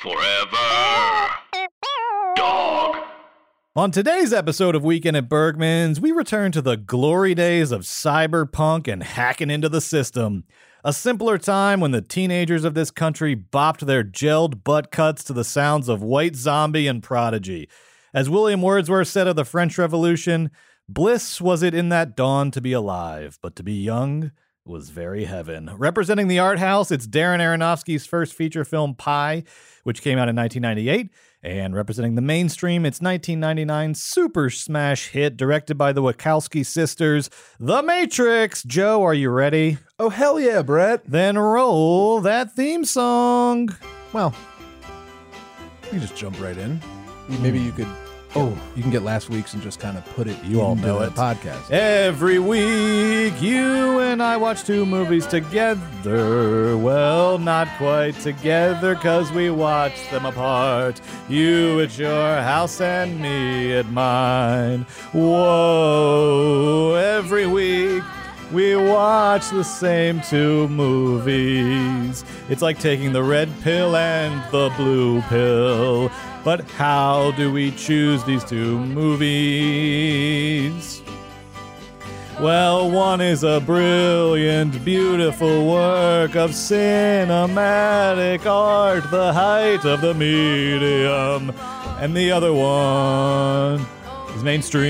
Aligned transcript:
Forever. 0.00 1.30
Dog. 2.36 2.96
On 3.76 3.90
today's 3.90 4.32
episode 4.32 4.74
of 4.74 4.84
Weekend 4.84 5.16
at 5.16 5.28
Bergman's, 5.28 6.00
we 6.00 6.10
return 6.10 6.52
to 6.52 6.60
the 6.60 6.76
glory 6.76 7.34
days 7.34 7.70
of 7.70 7.82
cyberpunk 7.82 8.86
and 8.88 9.02
hacking 9.02 9.50
into 9.50 9.68
the 9.68 9.80
system. 9.80 10.44
A 10.84 10.92
simpler 10.92 11.38
time 11.38 11.80
when 11.80 11.92
the 11.92 12.02
teenagers 12.02 12.64
of 12.64 12.74
this 12.74 12.90
country 12.90 13.36
bopped 13.36 13.86
their 13.86 14.04
gelled 14.04 14.64
butt 14.64 14.90
cuts 14.90 15.22
to 15.24 15.32
the 15.32 15.44
sounds 15.44 15.88
of 15.88 16.02
White 16.02 16.36
Zombie 16.36 16.86
and 16.88 17.02
Prodigy. 17.02 17.68
As 18.12 18.28
William 18.28 18.62
Wordsworth 18.62 19.08
said 19.08 19.28
of 19.28 19.36
the 19.36 19.44
French 19.44 19.78
Revolution, 19.78 20.50
bliss 20.88 21.40
was 21.40 21.62
it 21.62 21.74
in 21.74 21.88
that 21.90 22.16
dawn 22.16 22.50
to 22.50 22.60
be 22.60 22.72
alive, 22.72 23.38
but 23.40 23.56
to 23.56 23.62
be 23.62 23.74
young 23.74 24.32
was 24.66 24.88
very 24.88 25.24
heaven. 25.24 25.70
Representing 25.76 26.28
the 26.28 26.38
art 26.38 26.58
house, 26.58 26.90
it's 26.90 27.06
Darren 27.06 27.40
Aronofsky's 27.40 28.06
first 28.06 28.32
feature 28.32 28.64
film, 28.64 28.94
Pi, 28.94 29.44
which 29.82 30.00
came 30.00 30.18
out 30.18 30.28
in 30.28 30.36
1998. 30.36 31.10
And 31.42 31.74
representing 31.74 32.14
the 32.14 32.22
mainstream, 32.22 32.86
it's 32.86 33.02
1999 33.02 33.94
super 33.94 34.48
smash 34.48 35.08
hit 35.08 35.36
directed 35.36 35.76
by 35.76 35.92
the 35.92 36.00
Wachowski 36.00 36.64
sisters, 36.64 37.28
The 37.60 37.82
Matrix. 37.82 38.62
Joe, 38.62 39.02
are 39.02 39.12
you 39.12 39.28
ready? 39.28 39.76
Oh, 39.98 40.08
hell 40.08 40.40
yeah, 40.40 40.62
Brett. 40.62 41.02
Then 41.06 41.36
roll 41.36 42.22
that 42.22 42.52
theme 42.52 42.86
song. 42.86 43.68
Well, 44.14 44.34
you 45.92 46.00
just 46.00 46.16
jump 46.16 46.40
right 46.40 46.56
in. 46.56 46.80
Maybe 47.28 47.60
you 47.60 47.72
could. 47.72 47.88
Oh, 48.36 48.58
you 48.74 48.82
can 48.82 48.90
get 48.90 49.02
last 49.02 49.30
week's 49.30 49.54
and 49.54 49.62
just 49.62 49.78
kind 49.78 49.96
of 49.96 50.04
put 50.06 50.26
it. 50.26 50.42
You 50.42 50.60
all 50.60 50.74
know 50.74 50.98
the 50.98 51.06
it. 51.06 51.12
Podcast. 51.14 51.70
Every 51.70 52.40
week, 52.40 53.40
you 53.40 54.00
and 54.00 54.20
I 54.20 54.36
watch 54.36 54.64
two 54.64 54.84
movies 54.84 55.24
together. 55.24 56.76
Well, 56.76 57.38
not 57.38 57.68
quite 57.78 58.18
together, 58.20 58.96
cause 58.96 59.30
we 59.30 59.50
watch 59.50 60.10
them 60.10 60.26
apart. 60.26 61.00
You 61.28 61.80
at 61.80 61.96
your 61.96 62.36
house 62.42 62.80
and 62.80 63.20
me 63.20 63.72
at 63.72 63.88
mine. 63.90 64.82
Whoa, 65.12 66.94
every 66.94 67.46
week. 67.46 68.02
We 68.52 68.76
watch 68.76 69.48
the 69.50 69.62
same 69.64 70.20
two 70.20 70.68
movies. 70.68 72.24
It's 72.48 72.62
like 72.62 72.78
taking 72.78 73.12
the 73.12 73.22
red 73.22 73.48
pill 73.62 73.96
and 73.96 74.42
the 74.52 74.70
blue 74.76 75.22
pill. 75.22 76.10
But 76.44 76.60
how 76.72 77.32
do 77.32 77.50
we 77.50 77.70
choose 77.70 78.22
these 78.24 78.44
two 78.44 78.78
movies? 78.78 80.24
Well, 82.38 82.90
one 82.90 83.22
is 83.22 83.44
a 83.44 83.60
brilliant, 83.60 84.84
beautiful 84.84 85.66
work 85.70 86.36
of 86.36 86.50
cinematic 86.50 88.44
art, 88.44 89.10
the 89.10 89.32
height 89.32 89.86
of 89.86 90.02
the 90.02 90.12
medium. 90.12 91.54
And 91.98 92.14
the 92.14 92.30
other 92.32 92.52
one 92.52 93.86
is 94.36 94.42
mainstream. 94.42 94.84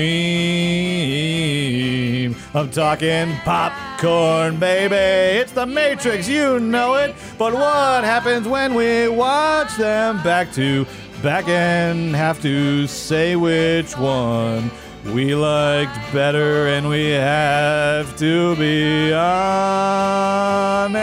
I'm 2.53 2.69
talking 2.71 3.31
popcorn, 3.45 4.57
baby. 4.59 4.95
It's 5.39 5.51
the 5.51 5.65
Matrix, 5.65 6.27
you 6.27 6.59
know 6.59 6.95
it. 6.95 7.15
But 7.37 7.53
what 7.53 8.03
happens 8.03 8.47
when 8.47 8.73
we 8.73 9.07
watch 9.07 9.75
them 9.77 10.21
back 10.23 10.51
to 10.53 10.85
back 11.21 11.47
and 11.47 12.15
have 12.15 12.41
to 12.41 12.87
say 12.87 13.35
which 13.35 13.97
one 13.97 14.69
we 15.13 15.35
liked 15.35 15.95
better 16.13 16.67
and 16.67 16.87
we 16.89 17.09
have 17.11 18.17
to 18.17 18.55
be 18.55 19.13
honest. 19.13 20.95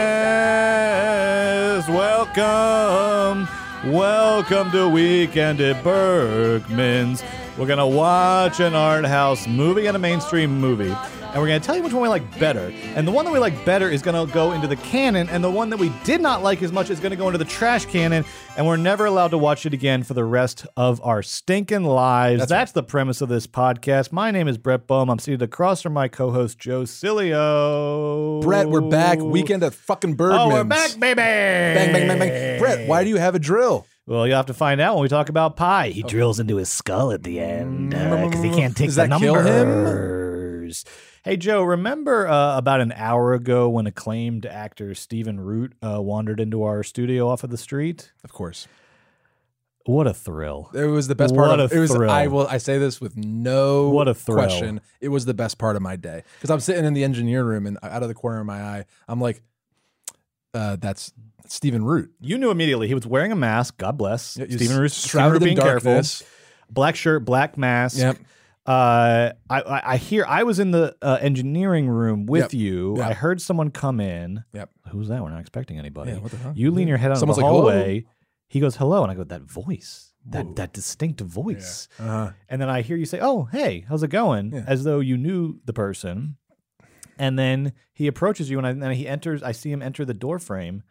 Welcome, 1.89 3.47
welcome 3.85 4.71
to 4.71 4.89
Weekend 4.89 5.61
at 5.61 5.83
Bergman's. 5.83 7.23
We're 7.57 7.67
gonna 7.67 7.87
watch 7.87 8.59
an 8.59 8.73
art 8.75 9.05
house 9.05 9.47
movie 9.47 9.85
and 9.87 9.95
a 9.95 9.99
mainstream 9.99 10.59
movie, 10.59 10.95
and 11.33 11.41
we're 11.41 11.47
gonna 11.47 11.59
tell 11.59 11.75
you 11.75 11.81
which 11.81 11.93
one 11.93 12.03
we 12.03 12.07
like 12.07 12.39
better. 12.39 12.71
And 12.95 13.07
the 13.07 13.11
one 13.11 13.25
that 13.25 13.31
we 13.31 13.39
like 13.39 13.65
better 13.65 13.89
is 13.89 14.03
gonna 14.03 14.27
go 14.27 14.51
into 14.51 14.67
the 14.67 14.75
canon, 14.75 15.27
and 15.29 15.43
the 15.43 15.49
one 15.49 15.71
that 15.71 15.77
we 15.77 15.91
did 16.03 16.21
not 16.21 16.43
like 16.43 16.61
as 16.61 16.71
much 16.71 16.91
is 16.91 16.99
gonna 16.99 17.15
go 17.15 17.25
into 17.27 17.39
the 17.39 17.45
trash 17.45 17.87
canon, 17.87 18.23
and 18.55 18.67
we're 18.67 18.77
never 18.77 19.07
allowed 19.07 19.29
to 19.29 19.37
watch 19.39 19.65
it 19.65 19.73
again 19.73 20.03
for 20.03 20.13
the 20.13 20.23
rest 20.23 20.67
of 20.77 21.01
our 21.03 21.23
stinking 21.23 21.85
lives. 21.85 22.47
That's, 22.47 22.73
the 22.73 22.83
premise 22.83 23.21
of 23.21 23.29
this 23.29 23.45
podcast. 23.45 24.11
My 24.11 24.31
name 24.31 24.47
is 24.47 24.57
Brett 24.57 24.87
Bohm. 24.87 25.09
I'm 25.09 25.19
seated 25.19 25.41
across 25.41 25.81
from 25.81 25.93
my 25.93 26.07
co-host 26.07 26.57
Joe 26.57 26.83
Cilio. 26.83 28.41
Brett, 28.41 28.67
we're 28.67 28.81
back. 28.81 29.19
Weekend 29.19 29.63
at 29.63 29.73
fucking 29.73 30.15
Bergman's. 30.15 30.53
Oh, 30.53 30.55
we're 30.55 30.63
back, 30.63 30.99
baby! 30.99 31.15
Bang, 31.15 31.93
bang, 31.93 32.07
bang, 32.07 32.19
bang. 32.19 32.59
Brett, 32.59 32.87
why 32.87 33.03
do 33.03 33.09
you 33.09 33.17
have 33.17 33.35
a 33.35 33.39
drill? 33.39 33.85
Well, 34.05 34.27
you'll 34.27 34.37
have 34.37 34.47
to 34.47 34.53
find 34.53 34.81
out 34.81 34.95
when 34.95 35.03
we 35.03 35.09
talk 35.09 35.29
about 35.29 35.55
Pi. 35.55 35.89
He 35.89 36.03
oh. 36.03 36.07
drills 36.07 36.39
into 36.39 36.57
his 36.57 36.69
skull 36.69 37.11
at 37.11 37.23
the 37.23 37.39
end 37.39 37.93
uh, 37.93 37.97
mm, 37.97 38.29
because 38.29 38.43
he 38.43 38.49
can't 38.49 38.75
take 38.75 38.87
Does 38.87 38.95
the 38.95 39.07
that 39.07 39.19
kill 39.19 39.35
him? 39.35 40.13
Hey, 41.23 41.37
Joe, 41.37 41.63
remember 41.63 42.27
uh, 42.27 42.57
about 42.57 42.81
an 42.81 42.91
hour 42.97 43.33
ago 43.33 43.69
when 43.69 43.87
acclaimed 43.87 44.45
actor 44.45 44.93
Stephen 44.93 45.39
Root 45.39 45.73
uh, 45.81 46.01
wandered 46.01 46.41
into 46.41 46.63
our 46.63 46.83
studio 46.83 47.29
off 47.29 47.45
of 47.45 47.49
the 47.49 47.57
street? 47.57 48.11
Of 48.25 48.33
course. 48.33 48.67
What 49.85 50.05
a 50.05 50.13
thrill. 50.13 50.69
It 50.73 50.83
was 50.85 51.07
the 51.07 51.15
best 51.15 51.33
part 51.33 51.49
What 51.49 51.59
of 51.61 51.71
a 51.71 51.75
it 51.75 51.79
was 51.79 51.91
thrill. 51.91 52.09
I 52.11 52.27
will 52.27 52.47
I 52.47 52.57
say 52.57 52.77
this 52.77 52.99
with 52.99 53.15
no 53.15 53.89
What 53.89 54.07
a 54.09 54.13
thrill. 54.13 54.37
question. 54.37 54.81
It 54.99 55.09
was 55.09 55.23
the 55.25 55.33
best 55.33 55.57
part 55.57 55.77
of 55.77 55.81
my 55.81 55.95
day. 55.95 56.23
Because 56.37 56.49
I'm 56.49 56.59
sitting 56.59 56.83
in 56.83 56.93
the 56.93 57.03
engineer 57.05 57.43
room 57.45 57.67
and 57.67 57.77
out 57.83 58.01
of 58.01 58.09
the 58.09 58.13
corner 58.13 58.39
of 58.41 58.45
my 58.45 58.61
eye, 58.61 58.85
I'm 59.07 59.21
like, 59.21 59.41
uh, 60.53 60.75
that's 60.77 61.13
Stephen 61.47 61.85
Root. 61.85 62.11
You 62.19 62.37
knew 62.37 62.51
immediately. 62.51 62.87
He 62.89 62.93
was 62.93 63.07
wearing 63.07 63.31
a 63.31 63.35
mask. 63.35 63.77
God 63.77 63.97
bless. 63.97 64.37
Yeah, 64.37 64.45
Stephen 64.49 64.77
Root. 64.77 64.91
Stephen 64.91 65.31
Root 65.31 65.41
in 65.41 65.43
being 65.45 65.57
careful. 65.57 66.01
Black 66.69 66.95
shirt, 66.95 67.23
black 67.25 67.57
mask. 67.57 67.97
Yep. 67.97 68.17
Uh, 68.65 69.33
I, 69.49 69.61
I 69.61 69.81
I 69.93 69.97
hear 69.97 70.25
I 70.25 70.43
was 70.43 70.57
in 70.59 70.71
the 70.71 70.95
uh, 71.01 71.17
engineering 71.19 71.89
room 71.89 72.25
with 72.25 72.53
Yep. 72.53 72.61
you. 72.61 72.97
Yep. 72.97 73.05
I 73.09 73.13
heard 73.13 73.41
someone 73.41 73.71
come 73.71 73.99
in. 73.99 74.43
Yep. 74.53 74.69
Who's 74.89 75.09
that? 75.09 75.21
We're 75.21 75.31
not 75.31 75.41
expecting 75.41 75.77
anybody. 75.77 76.11
Yeah, 76.11 76.19
what 76.19 76.31
the 76.31 76.37
hell? 76.37 76.53
You 76.55 76.71
lean 76.71 76.87
your 76.87 76.97
head 76.97 77.11
out 77.11 77.17
Someone's 77.17 77.37
the 77.39 77.43
like, 77.43 77.51
hallway. 77.51 78.05
He 78.47 78.59
goes, 78.61 78.77
"Hello," 78.77 79.03
and 79.03 79.11
I 79.11 79.15
go, 79.15 79.23
"That 79.25 79.41
voice, 79.41 80.13
that 80.27 80.55
that 80.55 80.71
distinct 80.71 81.19
voice." 81.19 81.89
Uh-huh. 81.99 82.31
And 82.47 82.61
then 82.61 82.69
I 82.69 82.83
hear 82.83 82.95
you 82.95 83.05
say, 83.05 83.19
"Oh, 83.21 83.45
hey, 83.51 83.85
how's 83.89 84.01
it 84.03 84.09
going?" 84.09 84.53
Yeah. 84.53 84.63
As 84.65 84.83
though 84.85 84.99
you 85.01 85.17
knew 85.17 85.59
the 85.65 85.73
person. 85.73 86.37
And 87.19 87.37
then 87.37 87.73
he 87.93 88.07
approaches 88.07 88.49
you, 88.49 88.57
and, 88.57 88.65
I, 88.65 88.69
and 88.71 88.93
he 88.95 89.07
enters. 89.07 89.43
I 89.43 89.51
see 89.51 89.71
him 89.71 89.81
enter 89.83 90.03
the 90.05 90.13
door 90.15 90.39
frame. 90.39 90.83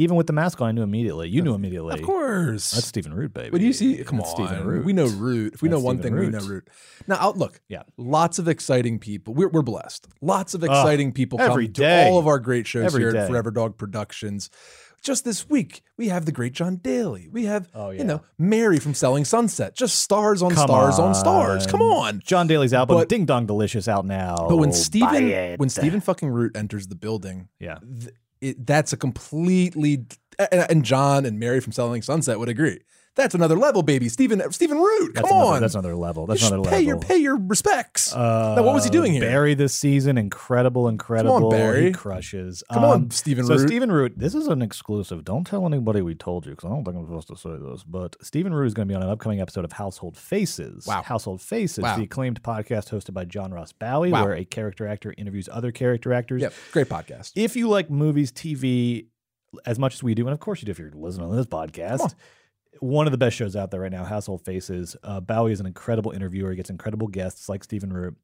Even 0.00 0.16
with 0.16 0.26
the 0.26 0.32
mask 0.32 0.60
on, 0.62 0.68
I 0.68 0.72
knew 0.72 0.82
immediately. 0.82 1.28
You 1.28 1.42
knew 1.42 1.52
immediately. 1.54 1.92
Of 1.94 2.02
course. 2.02 2.70
That's 2.70 2.86
Stephen 2.86 3.12
Root, 3.12 3.34
baby. 3.34 3.50
When 3.50 3.60
you 3.60 3.72
see, 3.74 4.02
come 4.02 4.16
That's 4.18 4.30
on, 4.32 4.46
Stephen 4.48 4.66
Root. 4.66 4.84
we 4.86 4.94
know 4.94 5.06
Root. 5.08 5.52
If 5.54 5.62
we 5.62 5.68
That's 5.68 5.78
know 5.80 5.84
one 5.84 5.96
Stephen 5.98 6.16
thing, 6.18 6.32
we 6.32 6.38
know 6.38 6.44
Root. 6.46 6.68
Now, 7.06 7.16
out, 7.16 7.36
look, 7.36 7.60
Yeah. 7.68 7.82
lots 7.98 8.38
of 8.38 8.48
exciting 8.48 8.98
people. 8.98 9.34
We're, 9.34 9.48
we're 9.48 9.60
blessed. 9.62 10.08
Lots 10.22 10.54
of 10.54 10.64
exciting 10.64 11.12
people 11.12 11.38
every 11.40 11.66
come 11.66 11.72
day. 11.74 12.04
to 12.04 12.10
all 12.10 12.18
of 12.18 12.26
our 12.26 12.38
great 12.38 12.66
shows 12.66 12.86
Every 12.86 13.02
here 13.02 13.12
day. 13.12 13.18
at 13.18 13.28
Forever 13.28 13.50
Dog 13.50 13.76
Productions. 13.76 14.48
Just 15.02 15.24
this 15.24 15.48
week, 15.48 15.82
we 15.96 16.08
have 16.08 16.24
the 16.26 16.32
great 16.32 16.52
Jon 16.52 16.76
Daly. 16.76 17.28
We 17.30 17.44
have, 17.46 17.68
Oh, 17.74 17.88
yeah. 17.90 17.98
you 18.00 18.04
know, 18.04 18.20
Mary 18.38 18.78
from 18.78 18.92
Selling 18.94 19.24
Sunset. 19.24 19.74
Just 19.74 19.98
stars 19.98 20.42
on 20.42 20.50
Come 20.54 20.66
stars 20.66 20.98
on 20.98 21.14
stars. 21.14 21.66
Come 21.66 21.80
on. 21.82 22.20
Jon 22.24 22.46
Daly's 22.46 22.72
album 22.74 22.96
But- 22.98 23.08
Ding 23.08 23.24
Dong 23.26 23.46
Delicious 23.46 23.88
out 23.88 24.04
now. 24.06 24.46
But 24.48 24.56
when 24.56 24.70
Buy 24.70 24.74
Stephen 24.76 25.28
it. 25.28 25.58
when 25.58 25.68
Stephen 25.70 26.00
fucking 26.00 26.28
Root 26.30 26.54
enters 26.56 26.86
the 26.88 26.96
building, 26.96 27.48
yeah, 27.58 27.78
th- 28.00 28.12
it, 28.40 28.66
that's 28.66 28.92
a 28.92 28.96
completely 28.96 30.06
and, 30.38 30.70
and 30.70 30.84
Jon 30.84 31.24
and 31.26 31.38
Mary 31.38 31.60
from 31.60 31.72
Selling 31.72 32.02
Sunset 32.02 32.38
would 32.38 32.48
agree. 32.48 32.80
That's 33.16 33.34
another 33.34 33.56
level, 33.56 33.82
baby. 33.82 34.08
Stephen 34.08 34.40
Stephen 34.52 34.78
Root. 34.78 35.14
that's 35.14 35.28
Come 35.28 35.36
another, 35.36 35.54
on. 35.56 35.60
that's 35.60 35.74
another 35.74 35.96
level. 35.96 36.26
That's 36.26 36.40
You 36.40 36.46
should 36.46 36.54
another 36.54 36.70
pay 36.70 36.76
level. 36.76 36.86
your 36.88 36.98
pay 37.00 37.16
your 37.16 37.36
respects. 37.38 38.14
Uh, 38.14 38.54
now, 38.56 38.62
what 38.62 38.72
was 38.72 38.84
he 38.84 38.90
doing 38.90 39.10
here? 39.12 39.20
Barry 39.20 39.54
this 39.54 39.74
season, 39.74 40.16
incredible, 40.16 40.86
incredible. 40.88 41.34
Come 41.34 41.44
on, 41.46 41.50
Barry. 41.50 41.86
He 41.86 41.92
crushes. 41.92 42.62
Come 42.72 42.84
on, 42.84 43.10
Stephen 43.10 43.44
So 43.46 43.56
Root. 43.56 43.66
Stephen 43.66 43.90
Root, 43.90 44.14
this 44.16 44.34
is 44.34 44.46
an 44.46 44.62
exclusive. 44.62 45.24
Don't 45.24 45.44
tell 45.44 45.66
anybody 45.66 46.02
we 46.02 46.14
told 46.14 46.46
you 46.46 46.52
because 46.52 46.66
I 46.66 46.68
don't 46.72 46.84
think 46.84 46.96
I'm 46.96 47.04
supposed 47.06 47.28
to 47.28 47.36
say 47.36 47.50
this. 47.60 47.82
But 47.82 48.14
Stephen 48.22 48.54
Root 48.54 48.68
is 48.68 48.74
going 48.74 48.86
to 48.86 48.92
be 48.92 48.96
on 48.96 49.02
an 49.02 49.08
upcoming 49.10 49.40
episode 49.40 49.64
of 49.64 49.72
Household 49.72 50.16
Faces. 50.16 50.86
Wow. 50.86 51.02
Household 51.02 51.42
Faces, 51.42 51.82
Wow. 51.82 51.96
the 51.96 52.04
acclaimed 52.04 52.42
podcast 52.44 52.90
hosted 52.90 53.12
by 53.12 53.24
John 53.24 53.52
Ross 53.52 53.72
Bowie, 53.72 54.12
Wow. 54.12 54.24
where 54.24 54.34
a 54.36 54.44
character 54.44 54.86
actor 54.86 55.12
interviews 55.18 55.48
other 55.52 55.72
character 55.72 56.12
actors. 56.12 56.42
Yep, 56.42 56.54
great 56.70 56.88
podcast. 56.88 57.32
If 57.34 57.56
you 57.56 57.68
like 57.68 57.90
movies, 57.90 58.30
TV, 58.30 59.06
as 59.66 59.80
much 59.80 59.94
as 59.94 60.02
we 60.02 60.14
do, 60.14 60.26
and 60.28 60.32
of 60.32 60.38
course 60.38 60.62
you 60.62 60.66
do 60.66 60.70
if 60.70 60.78
you're 60.78 60.92
listening 60.94 61.28
to 61.28 61.34
this 61.36 61.46
podcast, 61.46 62.14
one 62.80 63.06
of 63.06 63.12
the 63.12 63.18
best 63.18 63.36
shows 63.36 63.56
out 63.56 63.70
there 63.70 63.80
right 63.80 63.92
now, 63.92 64.04
Household 64.04 64.44
Faces. 64.44 64.96
Uh, 65.02 65.20
Bowie 65.20 65.52
is 65.52 65.60
an 65.60 65.66
incredible 65.66 66.10
interviewer. 66.12 66.50
He 66.50 66.56
gets 66.56 66.70
incredible 66.70 67.06
guests 67.08 67.48
like 67.48 67.62
Stephen 67.64 67.92
Root. 67.92 68.16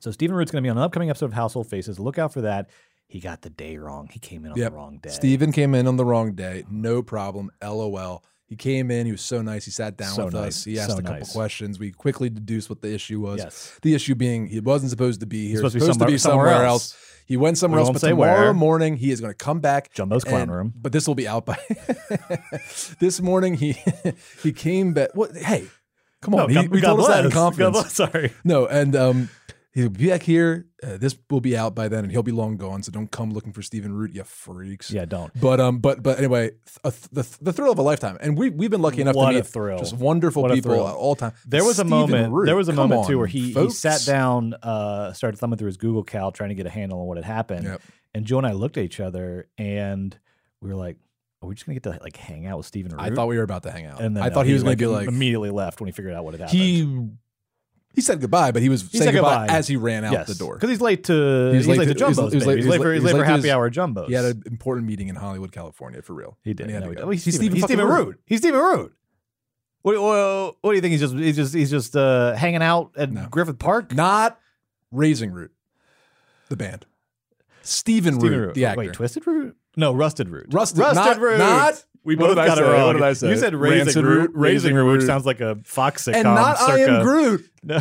So 0.00 0.10
Stephen 0.10 0.36
Root's 0.36 0.50
going 0.50 0.62
to 0.62 0.66
be 0.66 0.70
on 0.70 0.78
an 0.78 0.82
upcoming 0.84 1.10
episode 1.10 1.26
of 1.26 1.32
Household 1.34 1.68
Faces. 1.68 1.98
Look 1.98 2.18
out 2.18 2.32
for 2.32 2.40
that. 2.42 2.70
He 3.08 3.20
got 3.20 3.42
the 3.42 3.50
day 3.50 3.76
wrong. 3.76 4.08
He 4.10 4.18
came 4.18 4.44
in 4.46 4.52
on 4.52 4.58
Yep. 4.58 4.70
the 4.70 4.76
wrong 4.76 4.98
day. 5.02 5.10
Stephen 5.10 5.52
came 5.52 5.74
in 5.74 5.86
on 5.86 5.96
the 5.96 6.04
wrong 6.04 6.32
day. 6.34 6.64
No 6.70 7.02
problem. 7.02 7.50
LOL. 7.62 8.24
He 8.52 8.56
came 8.56 8.90
in. 8.90 9.06
He 9.06 9.12
was 9.12 9.22
so 9.22 9.40
nice. 9.40 9.64
He 9.64 9.70
sat 9.70 9.96
down 9.96 10.12
So 10.14 10.26
with 10.26 10.34
nice. 10.34 10.58
us. 10.58 10.64
He 10.64 10.78
asked 10.78 10.90
So 10.90 10.98
a 10.98 11.02
couple 11.02 11.20
nice. 11.20 11.32
questions. 11.32 11.78
We 11.78 11.90
quickly 11.90 12.28
deduced 12.28 12.68
what 12.68 12.82
the 12.82 12.92
issue 12.92 13.18
was. 13.18 13.38
Yes. 13.38 13.78
The 13.80 13.94
issue 13.94 14.14
being 14.14 14.46
he 14.46 14.60
wasn't 14.60 14.90
supposed 14.90 15.20
to 15.20 15.26
be 15.26 15.48
here. 15.48 15.56
supposed 15.56 15.72
He 15.72 15.80
to 15.80 15.84
be 15.86 15.88
was 15.88 15.94
supposed 15.94 16.00
to 16.08 16.12
be 16.12 16.18
somewhere- 16.18 16.48
somewhere, 16.50 16.66
else. 16.66 16.92
else. 16.92 16.96
He 17.24 17.38
went 17.38 17.56
somewhere 17.56 17.80
We 17.80 17.86
else. 17.86 17.98
But 18.02 18.06
tomorrow 18.10 18.40
where. 18.42 18.52
morning 18.52 18.96
he 18.98 19.10
is 19.10 19.22
going 19.22 19.30
to 19.32 19.36
come 19.42 19.60
back. 19.60 19.94
Jumbo's 19.94 20.22
Clown 20.22 20.42
and- 20.42 20.52
Room. 20.52 20.74
But 20.82 20.92
this 20.92 21.06
will 21.08 21.14
be 21.14 21.26
out 21.26 21.46
by 21.46 21.56
this 23.00 23.20
morning. 23.22 23.54
He 23.54 23.76
he 24.42 24.52
came 24.52 24.92
back. 24.92 25.10
What? 25.14 25.34
Hey, 25.34 25.66
come 26.20 26.34
on. 26.34 26.40
No, 26.40 26.46
he, 26.48 26.54
God- 26.54 26.68
we 26.68 26.80
God 26.82 26.88
told 26.96 27.00
us 27.00 27.06
that 27.08 27.18
in 27.24 27.30
bless. 27.30 27.34
Confidence. 27.34 27.72
bless. 27.80 27.92
Sorry. 27.94 28.32
No, 28.44 28.66
and 28.66 28.94
um, 28.96 29.28
he'll 29.72 29.88
be 29.88 30.08
back 30.08 30.22
here. 30.22 30.66
Uh, 30.82 30.96
this 30.96 31.16
will 31.30 31.40
be 31.40 31.56
out 31.56 31.74
by 31.74 31.88
then, 31.88 32.04
and 32.04 32.10
he'll 32.12 32.22
be 32.22 32.32
long 32.32 32.56
gone. 32.56 32.82
So 32.82 32.90
don't 32.92 33.10
come 33.10 33.32
looking 33.32 33.52
for 33.52 33.62
Stephen 33.62 33.92
Root, 33.92 34.12
you 34.14 34.24
freaks. 34.24 34.90
Yeah, 34.90 35.04
don't. 35.04 35.32
But 35.40 35.60
um, 35.60 35.78
but 35.78 36.02
but 36.02 36.18
anyway, 36.18 36.50
th- 36.82 36.94
th- 36.94 37.10
the 37.12 37.38
the 37.44 37.52
thrill 37.52 37.72
of 37.72 37.78
a 37.78 37.82
lifetime, 37.82 38.16
and 38.20 38.36
we 38.36 38.50
we've 38.50 38.70
been 38.70 38.82
lucky 38.82 39.00
enough 39.00 39.14
What 39.14 39.30
to 39.30 39.36
a 39.36 39.38
meet 39.40 39.46
thrill. 39.46 39.78
just 39.78 39.96
wonderful 39.96 40.42
What 40.42 40.52
people 40.52 40.86
at 40.86 40.94
all 40.94 41.14
time. 41.16 41.32
There 41.46 41.64
was 41.64 41.78
a 41.78 41.84
moment. 41.84 42.32
Root, 42.32 42.46
there 42.46 42.56
was 42.56 42.68
a 42.68 42.72
moment 42.72 43.06
too 43.06 43.18
where 43.18 43.26
he 43.26 43.52
he 43.52 43.70
sat 43.70 44.04
down, 44.04 44.54
uh, 44.62 45.12
started 45.12 45.38
thumbing 45.38 45.58
through 45.58 45.66
his 45.68 45.76
Google 45.76 46.02
Cal, 46.04 46.32
trying 46.32 46.50
to 46.50 46.54
get 46.54 46.66
a 46.66 46.70
handle 46.70 47.00
on 47.00 47.06
what 47.06 47.16
had 47.16 47.24
happened. 47.24 47.64
Yep. 47.64 47.82
And 48.14 48.24
Joe 48.26 48.38
and 48.38 48.46
I 48.46 48.52
looked 48.52 48.76
at 48.76 48.84
each 48.84 49.00
other, 49.00 49.48
and 49.56 50.18
we 50.60 50.68
were 50.68 50.76
like, 50.76 50.96
"Are 51.40 51.48
we 51.48 51.54
just 51.54 51.64
gonna 51.66 51.74
get 51.78 51.84
to 51.84 51.98
like 52.02 52.16
hang 52.16 52.46
out 52.46 52.58
with 52.58 52.66
Stephen 52.66 52.92
Root?" 52.92 53.00
I 53.00 53.10
thought 53.10 53.28
we 53.28 53.38
were 53.38 53.42
about 53.42 53.62
to 53.62 53.70
hang 53.70 53.86
out. 53.86 54.00
and 54.00 54.14
then 54.16 54.22
I 54.22 54.28
no, 54.28 54.34
thought 54.34 54.46
he 54.46 54.52
was 54.52 54.62
going 54.62 54.76
to 54.76 54.82
be 54.82 54.86
like, 54.86 55.06
like 55.06 55.08
immediately 55.08 55.50
left 55.50 55.80
when 55.80 55.86
he 55.88 55.92
figured 55.92 56.12
out 56.14 56.24
what 56.24 56.34
had 56.34 56.40
happened. 56.42 56.58
he. 56.60 57.08
He 57.94 58.00
said 58.00 58.20
goodbye, 58.20 58.52
but 58.52 58.62
he 58.62 58.68
was 58.68 58.80
saying 58.82 59.04
said 59.04 59.12
goodbye, 59.14 59.40
goodbye. 59.46 59.54
as 59.58 59.68
he 59.68 59.76
ran 59.76 60.04
out 60.04 60.12
yes. 60.12 60.26
the 60.28 60.34
door. 60.34 60.54
because 60.54 60.70
he's 60.70 60.80
late 60.80 61.04
to 61.04 61.50
He 61.50 61.56
he's 61.58 61.66
late 61.68 61.78
late, 61.78 61.88
to- 61.88 61.94
to 61.94 61.98
he 61.98 62.04
was- 62.08 62.16
Jumbo's. 62.16 62.32
he 62.32 62.36
was 62.38 62.46
late- 62.46 62.56
he's 62.56 62.64
he 62.64 62.70
late 62.70 62.80
for, 62.80 62.88
late- 62.88 62.94
he's 62.94 63.02
late 63.04 63.16
for 63.16 63.24
happy 63.24 63.42
his- 63.42 63.50
hour 63.50 63.70
Jumbo's. 63.70 64.08
He 64.08 64.14
had 64.14 64.24
an 64.24 64.42
important 64.46 64.86
meeting 64.86 65.08
in 65.08 65.16
Hollywood, 65.16 65.52
California, 65.52 66.00
for 66.02 66.14
real. 66.14 66.38
He 66.42 66.54
did. 66.54 66.68
He 66.70 66.72
No, 66.78 66.90
he- 66.90 66.96
oh, 66.96 67.10
he's, 67.10 67.24
He's 67.24 67.34
Stephen, 67.36 67.56
he's 67.56 67.64
Stephen 67.64 67.86
Root. 67.86 68.06
Root. 68.06 68.20
He's 68.26 68.38
Stephen 68.40 68.60
Root. 68.60 68.94
What, 69.82 70.00
what, 70.00 70.56
what 70.60 70.70
do 70.70 70.74
you 70.76 70.80
think? 70.80 70.92
He's 70.92 71.00
just 71.00 71.14
he's 71.14 71.36
just 71.36 71.52
he's 71.54 71.70
just 71.70 71.96
uh, 71.96 72.34
hanging 72.34 72.62
out 72.62 72.92
at 72.96 73.10
No. 73.10 73.26
Griffith 73.30 73.58
Park. 73.58 73.92
Not 73.94 74.38
Raising 74.92 75.32
Root, 75.32 75.50
the 76.48 76.56
band. 76.56 76.86
Stephen, 77.62 78.14
Stephen 78.14 78.30
Root, 78.38 78.46
Root. 78.46 78.54
the 78.54 78.64
actor. 78.66 78.78
Wait, 78.78 78.92
Twisted 78.92 79.26
Root? 79.26 79.56
No, 79.76 79.92
Rusted 79.92 80.28
Root. 80.28 80.46
Rusted- 80.52 80.78
Rusted 80.78 80.96
not- 81.04 81.18
Root. 81.20 81.38
not- 81.38 81.84
we 82.04 82.16
both 82.16 82.34
got 82.36 82.58
it 82.58 82.62
wrong. 82.62 82.86
What 82.88 82.92
did 82.94 83.02
I 83.02 83.12
say? 83.12 83.30
You 83.30 83.36
said 83.36 83.54
Raising 83.54 83.86
Rancid 83.86 84.04
Root, 84.04 84.18
Root, 84.18 84.30
Raising 84.34 84.74
Raising 84.74 84.74
Root, 84.76 84.92
which 84.98 85.06
sounds 85.06 85.24
like 85.26 85.40
a 85.40 85.56
Fox 85.64 86.04
sitcom. 86.06 86.14
and 86.14 86.24
not 86.24 86.60
I 86.60 86.80
am 86.80 87.02
Groot. 87.02 87.48
No. 87.64 87.80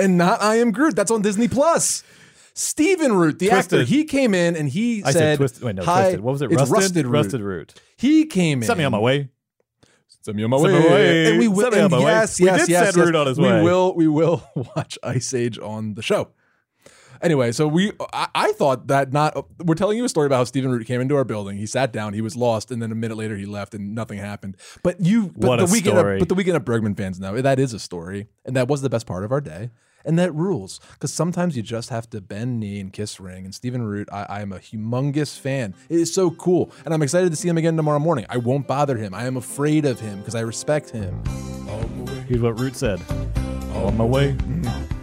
and 0.00 0.18
not 0.18 0.42
I 0.42 0.56
am 0.56 0.72
Groot. 0.72 0.96
That's 0.96 1.10
on 1.12 1.22
Disney 1.22 1.46
Plus. 1.48 2.02
Stephen 2.54 3.12
Root, 3.12 3.38
the 3.38 3.50
actor, 3.50 3.82
he 3.84 4.04
came 4.04 4.34
in 4.34 4.56
and 4.56 4.68
he 4.68 5.02
I 5.04 5.10
said, 5.12 5.18
said 5.18 5.36
twisted. 5.38 5.62
Wait, 5.62 5.76
no, 5.76 5.84
"Hi." 5.84 6.02
twisted. 6.02 6.20
What 6.20 6.32
was 6.32 6.42
it? 6.42 6.50
It's 6.52 6.70
Rusted. 6.70 6.72
Rusted 6.72 7.04
Root. 7.06 7.12
Rusted 7.12 7.40
Root. 7.42 7.74
He 7.96 8.24
came 8.26 8.62
in. 8.62 8.66
Set 8.66 8.78
me 8.78 8.84
on 8.84 8.92
my 8.92 8.98
way. 8.98 9.28
Send 10.22 10.36
me 10.38 10.42
on 10.44 10.50
my 10.50 10.58
Send 10.58 10.72
way. 10.72 10.78
on 10.86 10.90
way. 10.92 11.26
And 11.30 11.38
we 11.38 11.48
will. 11.48 11.60
Send 11.70 11.74
me 11.74 11.78
on 11.78 11.84
and 11.84 11.92
my 11.92 11.98
way. 11.98 12.04
yes, 12.04 12.40
We 12.40 12.46
yes, 12.46 12.60
did 12.62 12.68
yes, 12.70 12.84
send 12.86 12.96
yes. 12.96 13.06
Root 13.06 13.14
on 13.14 13.26
his 13.28 13.38
we 13.38 13.44
way. 13.44 13.62
will. 13.62 13.94
We 13.94 14.08
will 14.08 14.42
watch 14.76 14.98
Ice 15.04 15.32
Age 15.34 15.58
on 15.58 15.94
the 15.94 16.02
show. 16.02 16.30
Anyway, 17.22 17.52
so 17.52 17.66
we, 17.66 17.92
I, 18.12 18.28
I 18.34 18.52
thought 18.52 18.88
that 18.88 19.12
not, 19.12 19.46
we're 19.64 19.74
telling 19.74 19.98
you 19.98 20.04
a 20.04 20.08
story 20.08 20.26
about 20.26 20.36
how 20.38 20.44
Stephen 20.44 20.70
Root 20.70 20.86
came 20.86 21.00
into 21.00 21.16
our 21.16 21.24
building. 21.24 21.56
He 21.56 21.66
sat 21.66 21.92
down, 21.92 22.12
he 22.12 22.20
was 22.20 22.36
lost, 22.36 22.70
and 22.70 22.80
then 22.82 22.92
a 22.92 22.94
minute 22.94 23.16
later 23.16 23.36
he 23.36 23.46
left, 23.46 23.74
and 23.74 23.94
nothing 23.94 24.18
happened. 24.18 24.56
But 24.82 25.00
you, 25.00 25.32
but 25.36 25.48
What 25.48 25.56
the 25.56 25.64
a 25.64 25.66
weekend, 25.66 25.98
story. 25.98 26.14
Of, 26.14 26.20
but 26.20 26.28
the 26.28 26.34
weekend 26.34 26.56
of 26.56 26.64
Bergman 26.64 26.94
fans 26.94 27.20
know 27.20 27.40
that 27.40 27.58
is 27.58 27.72
a 27.72 27.78
story, 27.78 28.28
and 28.44 28.56
that 28.56 28.68
was 28.68 28.82
the 28.82 28.90
best 28.90 29.06
part 29.06 29.24
of 29.24 29.32
our 29.32 29.40
day, 29.40 29.70
and 30.04 30.18
that 30.18 30.32
rules 30.34 30.80
because 30.92 31.12
sometimes 31.12 31.56
you 31.56 31.62
just 31.62 31.90
have 31.90 32.08
to 32.10 32.20
bend 32.20 32.60
knee 32.60 32.80
and 32.80 32.92
kiss 32.92 33.18
ring. 33.18 33.44
And 33.44 33.54
Stephen 33.54 33.82
Root, 33.82 34.08
I, 34.12 34.26
I 34.28 34.40
am 34.42 34.52
a 34.52 34.58
humongous 34.58 35.38
fan. 35.38 35.74
It 35.88 36.00
is 36.00 36.12
so 36.12 36.30
cool, 36.32 36.70
and 36.84 36.92
I'm 36.92 37.02
excited 37.02 37.30
to 37.30 37.36
see 37.36 37.48
him 37.48 37.58
again 37.58 37.76
tomorrow 37.76 37.98
morning. 37.98 38.26
I 38.28 38.36
won't 38.36 38.66
bother 38.66 38.96
him. 38.96 39.14
I 39.14 39.24
am 39.24 39.36
afraid 39.36 39.84
of 39.84 40.00
him 40.00 40.18
because 40.18 40.34
I 40.34 40.40
respect 40.40 40.90
him. 40.90 41.22
Here's 42.28 42.40
what 42.40 42.58
Root 42.58 42.76
said. 42.76 43.00
On 43.74 43.96
my 43.96 44.04
way. 44.04 44.32
Mm-hmm. 44.32 44.95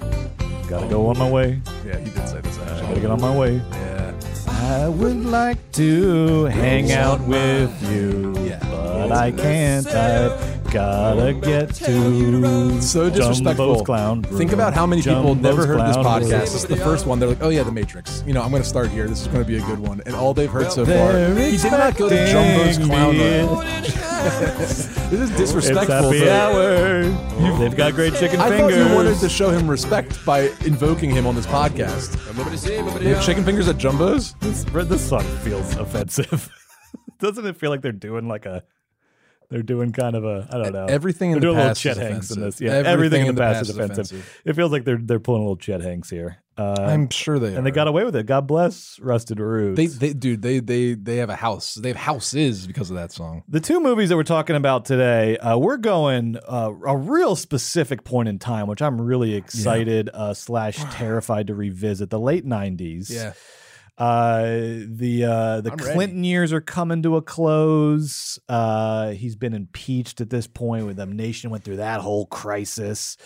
Gotta 0.74 0.88
go 0.88 1.06
on 1.06 1.20
my 1.20 1.30
way. 1.30 1.62
Yeah, 1.86 2.00
he 2.00 2.06
did 2.10 2.28
say 2.28 2.42
this 2.42 2.58
I 2.58 2.82
Gotta 2.82 3.00
get 3.00 3.12
on 3.12 3.22
my 3.22 3.38
way. 3.38 3.62
Yeah. 3.74 4.12
I 4.48 4.88
would 4.88 5.24
like 5.24 5.60
to 5.74 6.46
hang 6.46 6.92
out 6.92 7.22
with 7.28 7.72
you, 7.92 8.34
Yeah. 8.44 8.58
but 8.72 9.12
I 9.12 9.30
can't. 9.32 9.86
I've 9.86 10.53
gotta 10.74 11.34
get 11.34 11.74
to 11.76 12.82
So 12.82 13.10
disrespectful. 13.10 13.68
Jumbo's 13.68 13.86
Clown 13.86 14.24
Think 14.24 14.52
about 14.52 14.74
how 14.74 14.86
many 14.86 15.02
people 15.02 15.36
Jumbo's 15.36 15.44
never 15.44 15.66
heard 15.68 15.80
this 15.88 15.96
Clown 15.96 16.22
podcast. 16.22 16.32
Room. 16.32 16.40
This 16.42 16.54
is 16.56 16.66
the 16.66 16.76
first 16.78 17.06
one. 17.06 17.20
They're 17.20 17.30
like, 17.30 17.42
"Oh 17.44 17.50
yeah, 17.50 17.64
The 17.64 17.72
Matrix." 17.72 18.24
You 18.26 18.34
know, 18.34 18.42
I'm 18.42 18.50
going 18.52 18.64
to 18.64 18.68
start 18.68 18.90
here. 18.90 19.08
This 19.08 19.22
is 19.22 19.28
going 19.28 19.40
to 19.44 19.48
be 19.48 19.58
a 19.58 19.62
good 19.66 19.80
one. 19.80 20.02
And 20.06 20.16
all 20.16 20.34
they've 20.34 20.50
heard 20.52 20.72
so 20.72 20.86
far, 20.86 21.14
They're 21.14 21.52
he 21.52 21.58
did 21.58 21.72
not 21.72 21.96
go 21.98 22.10
to 22.10 22.28
Jumbo's 22.28 22.78
expecting 22.78 22.88
Clown. 22.88 23.18
Room. 23.18 23.90
This 24.24 24.90
is 25.12 25.30
It's 25.32 25.38
disrespectful. 25.38 26.12
happy 26.14 26.30
hour. 26.30 27.04
They've 27.60 27.76
got 27.76 27.94
great 27.94 28.14
chicken 28.16 28.40
I 28.40 28.50
fingers. 28.50 28.76
thought 28.78 28.90
you 28.90 28.96
wanted 28.96 29.18
to 29.20 29.28
show 29.28 29.50
him 29.50 29.70
respect 29.70 30.26
by 30.26 30.44
invoking 30.66 31.10
him 31.10 31.28
on 31.28 31.36
this 31.36 31.46
podcast. 31.46 32.18
They 33.00 33.10
have 33.10 33.22
chicken 33.24 33.44
fingers 33.44 33.68
at 33.68 33.78
Jumbo's. 33.78 34.34
This, 34.36 34.64
this 34.64 35.08
song 35.10 35.24
feels 35.44 35.76
offensive. 35.76 36.50
Doesn't 37.20 37.46
it 37.46 37.58
feel 37.58 37.70
like 37.70 37.82
they're 37.82 37.92
doing 37.92 38.28
like 38.30 38.46
a? 38.46 38.64
They're 39.50 39.62
doing 39.64 39.92
kind 39.92 40.16
of 40.16 40.24
a. 40.26 40.48
I 40.52 40.58
don't 40.58 40.74
know. 40.74 40.86
Everything 40.86 41.32
in 41.32 41.40
they're 41.40 41.52
the 41.52 41.56
doing 41.56 41.68
past 41.68 41.86
a 41.86 41.90
little 41.90 42.02
Chet 42.04 42.12
Hanks 42.12 42.32
in 42.32 42.42
this. 42.42 42.60
Yeah, 42.62 42.72
Everything 42.72 42.92
everything, 42.94 43.22
in 43.22 43.28
in 43.30 43.36
the 43.36 43.42
the 43.42 43.46
past, 43.46 43.58
past 43.60 43.70
is 43.70 43.78
offensive. 43.78 44.06
offensive. 44.18 44.42
It 44.46 44.54
feels 44.56 44.72
like 44.72 44.84
they're 44.86 44.98
they're 45.02 45.20
pulling 45.20 45.42
a 45.42 45.46
little 45.46 45.58
Chet 45.58 45.82
Hanks 45.82 46.10
here. 46.10 46.38
Uh, 46.56 46.76
I'm 46.80 47.10
sure 47.10 47.40
they 47.40 47.54
are. 47.54 47.58
and 47.58 47.66
they 47.66 47.72
got 47.72 47.88
away 47.88 48.04
with 48.04 48.16
it. 48.16 48.28
God 48.28 48.46
bless 48.46 49.00
Rusted 49.00 49.40
Roots. 49.40 49.76
They, 49.76 49.88
they, 49.88 50.14
dude, 50.14 50.44
they, 50.44 50.60
they, 50.60 50.94
they 50.94 51.16
have 51.18 51.32
a 51.32 51.36
house. 51.36 51.74
They 51.74 51.88
have 51.90 51.98
houses 51.98 52.68
because 52.68 52.92
of 52.92 52.96
that 52.96 53.12
song. 53.12 53.42
The 53.48 53.60
two 53.60 53.80
movies 53.80 54.10
that 54.10 54.18
we're 54.18 54.22
talking 54.24 54.56
about 54.56 54.86
today, 54.86 55.36
uh, 55.38 55.58
we're 55.58 55.78
going 55.78 56.38
uh, 56.48 56.70
a 56.86 56.96
real 56.96 57.36
specific 57.36 58.04
point 58.04 58.30
in 58.30 58.38
time, 58.38 58.68
which 58.68 58.84
I'm 58.84 59.02
really 59.02 59.34
excited 59.34 60.12
uh, 60.14 60.36
slash 60.36 60.78
terrified 60.92 61.48
to 61.48 61.56
revisit. 61.56 62.12
The 62.12 62.20
late 62.20 62.46
'90s. 62.46 63.10
Uh, 63.98 64.44
the 64.88 65.24
uh, 65.26 65.62
the 65.62 65.72
I'm 65.72 65.78
ready. 65.78 65.94
Clinton 65.94 66.24
years 66.24 66.52
are 66.52 66.62
coming 66.62 67.04
to 67.04 67.16
a 67.16 67.22
close. 67.22 68.40
Uh, 68.50 69.12
he's 69.12 69.36
been 69.36 69.54
impeached 69.54 70.20
at 70.20 70.30
this 70.30 70.48
point. 70.48 70.86
With 70.88 70.98
the 70.98 71.06
nation 71.06 71.50
went 71.52 71.64
through 71.64 71.78
that 71.78 72.02
whole 72.02 72.26
crisis. 72.26 73.18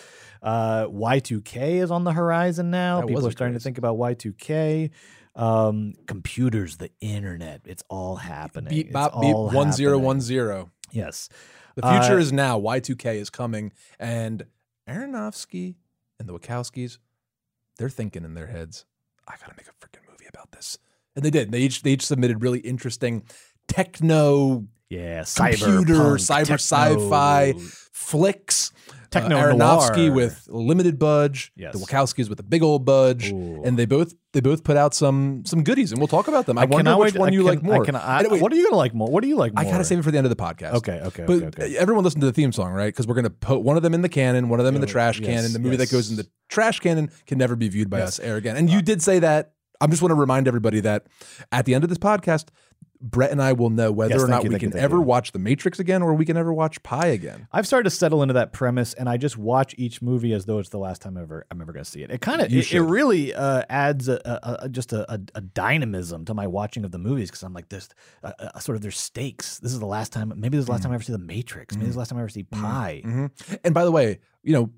Uh, 0.43 0.85
Y2K 0.87 1.81
is 1.81 1.89
on 1.89 2.03
the 2.03 2.11
horizon 2.11 2.69
now. 2.69 2.99
That 3.01 3.07
People 3.07 3.25
are 3.27 3.31
starting 3.31 3.55
to 3.55 3.59
think 3.61 3.77
about 3.77 3.97
Y2K. 3.97 4.91
Um, 5.35 5.93
computers, 6.07 6.77
the 6.77 6.89
internet, 6.99 7.61
it's 7.65 7.83
all 7.89 8.15
happening. 8.15 8.69
Beep, 8.71 8.91
bop, 8.91 9.13
beep, 9.21 9.35
all 9.35 9.49
one 9.51 9.71
zero 9.71 9.97
one 9.99 10.19
zero. 10.19 10.71
Yes. 10.91 11.29
The 11.75 11.83
future 11.83 12.15
Uh, 12.17 12.21
is 12.21 12.33
now. 12.33 12.59
Y2K 12.59 13.15
is 13.15 13.29
coming. 13.29 13.71
And 13.99 14.47
Aronofsky 14.89 15.75
and 16.19 16.27
the 16.27 16.33
Wachowskis, 16.37 16.97
they're 17.77 17.89
thinking 17.89 18.23
in 18.25 18.33
their 18.33 18.47
heads, 18.47 18.85
I 19.27 19.35
got 19.37 19.49
to 19.49 19.53
make 19.55 19.67
a 19.67 19.76
about 20.47 20.57
this. 20.57 20.77
And 21.15 21.23
they 21.25 21.29
did. 21.31 21.51
They 21.51 21.59
each, 21.61 21.81
they 21.83 21.91
each 21.91 22.05
submitted 22.05 22.41
really 22.43 22.59
interesting 22.59 23.23
techno 23.67 24.65
Yeah, 24.89 25.23
computer, 25.35 26.15
cyberpunk, 26.15 26.47
cyber 26.47 26.53
sci-fi 26.59 27.53
flicks. 27.91 28.71
Techno 29.09 29.37
uh, 29.37 29.43
Aronofsky 29.53 30.07
noir. 30.07 30.13
with 30.15 30.47
limited 30.51 30.99
budge, 30.99 31.53
Yes. 31.55 31.71
the 31.71 31.79
Wachowskis 31.79 32.27
with 32.29 32.41
a 32.41 32.43
big 32.43 32.61
old 32.61 32.83
budge, 32.83 33.31
Ooh. 33.31 33.61
and 33.63 33.79
they 33.79 33.85
both 33.85 34.13
they 34.33 34.41
both 34.41 34.65
put 34.65 34.75
out 34.75 34.93
some 34.93 35.45
some 35.45 35.63
goodies, 35.63 35.93
and 35.93 35.99
we'll 36.01 36.09
talk 36.09 36.27
about 36.27 36.45
them. 36.45 36.57
I, 36.57 36.65
wonder 36.65 36.97
which 36.97 37.13
wait- 37.13 37.19
one 37.19 37.29
I 37.29 37.31
you 37.31 37.39
can- 37.39 37.47
like 37.47 37.63
more. 37.63 37.81
I 37.81 37.85
can, 37.85 37.95
I, 37.95 38.19
Anyway, 38.19 38.41
what 38.41 38.51
are 38.51 38.57
you 38.57 38.65
gonna 38.65 38.75
like 38.75 38.93
more? 38.93 39.07
What 39.09 39.21
do 39.23 39.29
you 39.29 39.37
like 39.37 39.53
more? 39.53 39.63
I 39.63 39.71
gotta 39.71 39.85
save 39.85 39.99
it 39.99 40.01
for 40.03 40.11
the 40.11 40.17
end 40.17 40.25
of 40.27 40.29
the 40.29 40.35
podcast. 40.35 40.73
Okay, 40.73 40.99
okay, 41.05 41.23
But 41.25 41.35
okay, 41.37 41.45
okay. 41.63 41.77
everyone 41.77 42.03
listen 42.03 42.19
to 42.19 42.25
the 42.27 42.33
theme 42.33 42.51
song, 42.51 42.73
right? 42.73 42.87
Because 42.93 43.07
we're 43.07 43.15
gonna 43.15 43.29
put 43.29 43.61
one 43.61 43.77
of 43.77 43.81
them 43.83 43.93
in 43.93 44.01
the 44.01 44.09
canon, 44.09 44.49
one 44.49 44.59
of 44.59 44.65
them 44.65 44.75
in 44.75 44.81
the 44.81 44.87
trash 44.87 45.21
yes, 45.21 45.25
canon. 45.29 45.53
The 45.53 45.59
movie 45.59 45.77
that 45.77 45.89
goes 45.89 46.09
in 46.11 46.17
the 46.17 46.27
trash 46.49 46.81
canon 46.81 47.09
can 47.27 47.37
never 47.37 47.55
be 47.55 47.69
viewed 47.69 47.89
by 47.89 47.99
Yes. 47.99 48.19
us 48.19 48.19
ever 48.19 48.35
again. 48.35 48.57
And 48.57 48.69
you 48.69 48.81
did 48.81 49.01
say 49.01 49.19
that. 49.19 49.53
I 49.81 49.87
just 49.87 50.01
want 50.01 50.11
to 50.11 50.15
remind 50.15 50.47
everybody 50.47 50.79
that 50.81 51.07
at 51.51 51.65
the 51.65 51.73
end 51.75 51.83
of 51.83 51.89
this 51.89 51.99
podcast, 51.99 52.47
Brett 52.99 53.29
and 53.29 53.39
I 53.39 53.53
will 53.53 53.69
know 53.69 53.91
whether 53.91 54.15
Yes, 54.15 54.23
or 54.23 54.27
not 54.27 54.43
you, 54.43 54.49
we 54.49 54.53
thank 54.55 54.63
you, 54.63 54.69
can 54.71 54.79
ever 54.79 54.95
you. 54.95 55.01
watch 55.03 55.31
The 55.31 55.37
Matrix 55.37 55.77
again 55.77 56.01
or 56.01 56.15
we 56.15 56.25
can 56.25 56.35
ever 56.35 56.51
watch 56.51 56.81
Pi 56.81 57.05
again. 57.07 57.47
I've 57.51 57.67
started 57.67 57.83
to 57.83 57.95
settle 57.95 58.23
into 58.23 58.33
that 58.33 58.53
premise, 58.53 58.95
and 58.95 59.07
I 59.07 59.17
just 59.17 59.37
watch 59.37 59.75
each 59.77 60.01
movie 60.01 60.33
as 60.33 60.45
though 60.45 60.57
it's 60.57 60.69
the 60.69 60.79
last 60.79 61.03
time 61.03 61.15
ever 61.15 61.45
I'm 61.51 61.61
ever 61.61 61.71
going 61.73 61.83
to 61.85 61.89
see 61.91 62.01
it. 62.01 62.09
It 62.09 62.21
kind 62.21 62.41
of 62.41 62.51
it, 62.51 62.73
it 62.73 62.81
really 62.81 63.35
uh, 63.35 63.61
adds 63.69 64.07
a, 64.09 64.19
a, 64.25 64.57
a, 64.63 64.69
just 64.69 64.93
a, 64.93 65.11
a, 65.13 65.19
a 65.35 65.41
dynamism 65.41 66.25
to 66.25 66.33
my 66.33 66.47
watching 66.47 66.85
of 66.85 66.91
the 66.91 66.97
movies 66.97 67.29
because 67.29 67.43
I'm 67.43 67.53
like 67.53 67.69
this 67.69 67.87
uh, 68.23 68.31
uh, 68.39 68.57
sort 68.59 68.77
of 68.77 68.81
there's 68.81 68.97
stakes. 68.97 69.59
This 69.59 69.73
is 69.73 69.79
the 69.79 69.85
last 69.85 70.11
time. 70.11 70.33
Maybe 70.35 70.57
this 70.57 70.61
is 70.63 70.65
the 70.65 70.71
last 70.71 70.81
time 70.81 70.91
I 70.91 70.95
ever 70.95 71.03
see 71.03 71.11
the 71.13 71.19
Matrix. 71.19 71.75
Maybe 71.75 71.85
this 71.85 71.89
is 71.91 71.95
the 71.95 71.99
last 71.99 72.09
time 72.09 72.17
I 72.17 72.21
ever 72.21 72.29
see 72.29 72.43
Pi. 72.43 73.03
Mhm. 73.05 73.59
And 73.63 73.75
by 73.75 73.85
the 73.85 73.91
way, 73.91 74.19
you 74.41 74.53
know, 74.53 74.71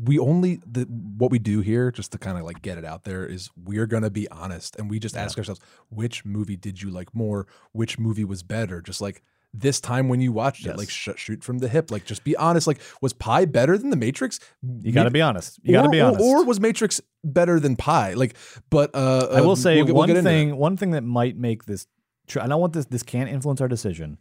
we 0.00 0.18
only 0.18 0.60
the 0.64 0.82
what 0.84 1.30
we 1.30 1.38
do 1.38 1.60
here, 1.60 1.90
just 1.90 2.12
to 2.12 2.18
kind 2.18 2.38
of 2.38 2.44
like 2.44 2.62
get 2.62 2.78
it 2.78 2.84
out 2.84 3.04
there, 3.04 3.26
is 3.26 3.50
we're 3.62 3.86
gonna 3.86 4.10
be 4.10 4.28
honest 4.30 4.76
and 4.76 4.88
we 4.88 4.98
just 4.98 5.16
ask 5.16 5.36
ourselves, 5.36 5.60
which 5.90 6.24
movie 6.24 6.56
did 6.56 6.80
you 6.80 6.90
like 6.90 7.14
more? 7.14 7.46
Which 7.72 7.98
movie 7.98 8.24
was 8.24 8.42
better? 8.42 8.80
Just 8.80 9.00
like 9.00 9.22
this 9.52 9.80
time 9.80 10.08
when 10.08 10.20
you 10.20 10.30
watched 10.30 10.66
it? 10.66 10.76
Like 10.76 10.90
sh- 10.90 11.08
shoot 11.16 11.42
from 11.42 11.58
the 11.58 11.68
hip. 11.68 11.90
Like 11.90 12.04
just 12.04 12.22
be 12.22 12.36
honest. 12.36 12.66
Like 12.66 12.80
was 13.00 13.12
Pi 13.12 13.44
better 13.44 13.76
than 13.76 13.90
the 13.90 13.96
Matrix? 13.96 14.38
You 14.82 14.92
got 14.92 15.04
to 15.04 15.10
be 15.10 15.22
honest. 15.22 15.58
You 15.62 15.72
got 15.72 15.82
to 15.82 15.88
Or- 15.88 15.90
be 15.90 16.00
honest. 16.00 16.20
Or, 16.22 16.44
was 16.44 16.60
Matrix 16.60 17.00
better 17.24 17.58
than 17.58 17.74
Pi? 17.74 18.12
Like, 18.12 18.36
but 18.70 18.94
uh, 18.94 19.28
I 19.32 19.40
will 19.40 19.50
um, 19.50 19.56
say 19.56 19.76
we'll 19.76 19.86
get- 19.86 19.94
we'll 19.94 20.06
one 20.06 20.22
thing. 20.22 20.56
One 20.56 20.76
thing 20.76 20.90
that 20.92 21.02
might 21.02 21.36
make 21.36 21.64
this. 21.64 21.86
Tr- 22.28 22.40
I 22.40 22.46
don't 22.46 22.60
want 22.60 22.74
this. 22.74 22.84
This 22.86 23.02
can't 23.02 23.30
influence 23.30 23.60
our 23.60 23.68
decision. 23.68 24.18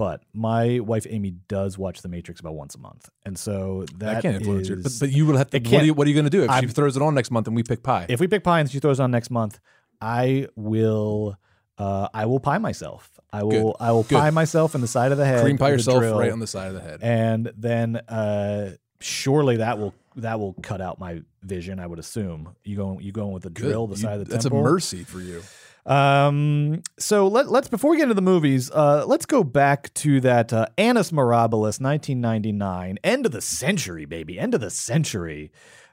But 0.00 0.22
my 0.32 0.80
wife 0.80 1.06
Amy 1.10 1.32
does 1.48 1.76
watch 1.76 2.00
The 2.00 2.08
Matrix 2.08 2.40
about 2.40 2.54
once 2.54 2.74
a 2.74 2.78
month, 2.78 3.10
and 3.26 3.38
so 3.38 3.84
that 3.98 3.98
That 3.98 4.22
can't 4.22 4.36
influence 4.36 4.68
her. 4.68 4.76
But, 4.76 4.92
but 4.98 5.10
you 5.12 5.26
will 5.26 5.36
have 5.36 5.50
to. 5.50 5.58
What 5.58 5.82
are 5.82 5.84
you, 5.84 5.92
what 5.92 6.06
are 6.06 6.08
you 6.08 6.14
going 6.14 6.24
to 6.24 6.30
do 6.30 6.42
if 6.42 6.48
I'm- 6.50 6.62
she 6.66 6.72
throws 6.72 6.96
it 6.96 7.02
on 7.02 7.14
next 7.14 7.30
month 7.30 7.46
and 7.48 7.54
we 7.54 7.62
pick 7.62 7.82
Pi? 7.82 8.06
if 8.08 8.18
we 8.18 8.26
pick 8.26 8.42
Pi 8.42 8.60
and 8.60 8.70
she 8.70 8.78
throws 8.78 8.98
it 8.98 9.02
on 9.02 9.10
next 9.10 9.30
month, 9.30 9.60
I 10.00 10.48
will. 10.56 11.36
Uh, 11.76 12.08
I 12.14 12.24
will 12.24 12.40
pie 12.40 12.56
myself. 12.56 13.10
I 13.30 13.42
will. 13.42 13.76
I 13.78 13.92
will 13.92 14.04
Good. 14.04 14.16
pie 14.18 14.30
myself 14.30 14.74
in 14.74 14.80
the 14.80 14.86
side 14.88 15.12
of 15.12 15.18
the 15.18 15.26
head. 15.26 15.42
Cream 15.42 15.58
pie 15.58 15.68
yourself 15.70 16.02
right 16.02 16.32
on 16.32 16.38
the 16.40 16.46
side 16.46 16.68
of 16.68 16.74
the 16.74 16.80
head. 16.80 17.00
and 17.02 17.52
then 17.58 17.96
uh, 17.96 18.72
surely 19.00 19.58
that 19.58 19.78
will 19.78 19.92
that 20.16 20.40
will 20.40 20.54
cut 20.62 20.80
out 20.80 20.98
my 20.98 21.20
vision. 21.42 21.78
I 21.78 21.86
would 21.86 21.98
assume 21.98 22.54
you 22.64 22.76
going 22.76 23.00
you 23.02 23.12
going 23.12 23.32
with 23.32 23.42
the 23.42 23.50
Good. 23.50 23.64
drill 23.68 23.86
the 23.86 23.96
You- 23.96 24.02
side 24.02 24.20
of 24.20 24.26
the 24.28 24.32
That's 24.32 24.44
temple. 24.44 24.60
a 24.60 24.62
mercy 24.62 25.04
for 25.04 25.20
you. 25.20 25.42
Um, 25.86 26.82
so 26.98 27.26
let, 27.26 27.50
let's 27.50 27.68
before 27.68 27.90
we 27.90 27.96
get 27.96 28.04
into 28.04 28.14
the 28.14 28.22
movies, 28.22 28.70
uh, 28.70 29.04
let's 29.06 29.26
go 29.26 29.42
back 29.42 29.92
to 29.94 30.20
that 30.20 30.52
uh, 30.52 30.66
Annus 30.76 31.10
Mirabilis, 31.10 31.80
1999, 31.80 32.98
end 33.02 33.26
of 33.26 33.32
the 33.32 33.40
century, 33.40 34.04
baby, 34.04 34.38
end 34.38 34.54
of 34.54 34.60
the 34.60 34.70
century. 34.70 35.50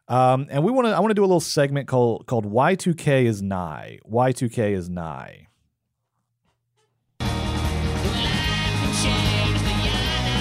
Um, 0.10 0.48
and 0.50 0.64
we 0.64 0.72
want 0.72 0.88
to 0.88 0.94
I 0.94 1.00
want 1.00 1.12
to 1.12 1.16
do 1.16 1.24
a 1.24 1.28
little 1.28 1.42
segment 1.42 1.88
called 1.88 2.28
called 2.28 2.46
Y2K 2.46 3.26
is 3.26 3.42
nigh. 3.42 4.00
Y2K 4.10 4.72
is 4.72 4.90
nigh. 4.90 5.48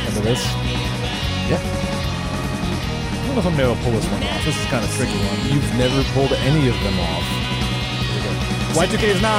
Remember 0.06 0.30
this? 0.30 0.44
Yeah. 1.50 1.60
I 3.10 3.26
don't 3.26 3.34
know 3.34 3.40
if 3.40 3.46
I'm 3.46 3.56
gonna 3.56 3.82
pull 3.82 3.92
this 3.92 4.06
one 4.08 4.22
off. 4.22 4.44
This 4.44 4.56
is 4.56 4.64
kind 4.66 4.84
of 4.84 4.90
tricky 4.94 5.18
one. 5.18 5.52
You've 5.52 5.74
never 5.76 6.02
pulled 6.14 6.32
any 6.32 6.68
of 6.68 6.74
them 6.82 7.00
off. 7.00 7.45
Y2K 8.76 9.04
is 9.04 9.22
nigh. 9.22 9.32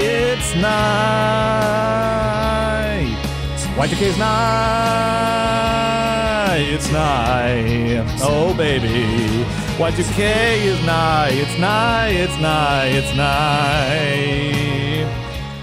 It's 0.00 0.54
nigh. 0.54 0.70
Y2K 3.74 4.02
is 4.02 4.16
nigh. 4.16 4.30
It's 6.58 6.88
nigh. 6.92 8.06
Oh, 8.22 8.54
baby. 8.54 9.44
Y2K 9.76 10.20
is 10.70 10.80
nigh. 10.86 11.30
It's 11.32 11.58
nigh. 11.58 12.10
It's 12.10 12.38
nigh. 12.38 12.86
It's 12.86 13.12
nigh. 13.16 14.89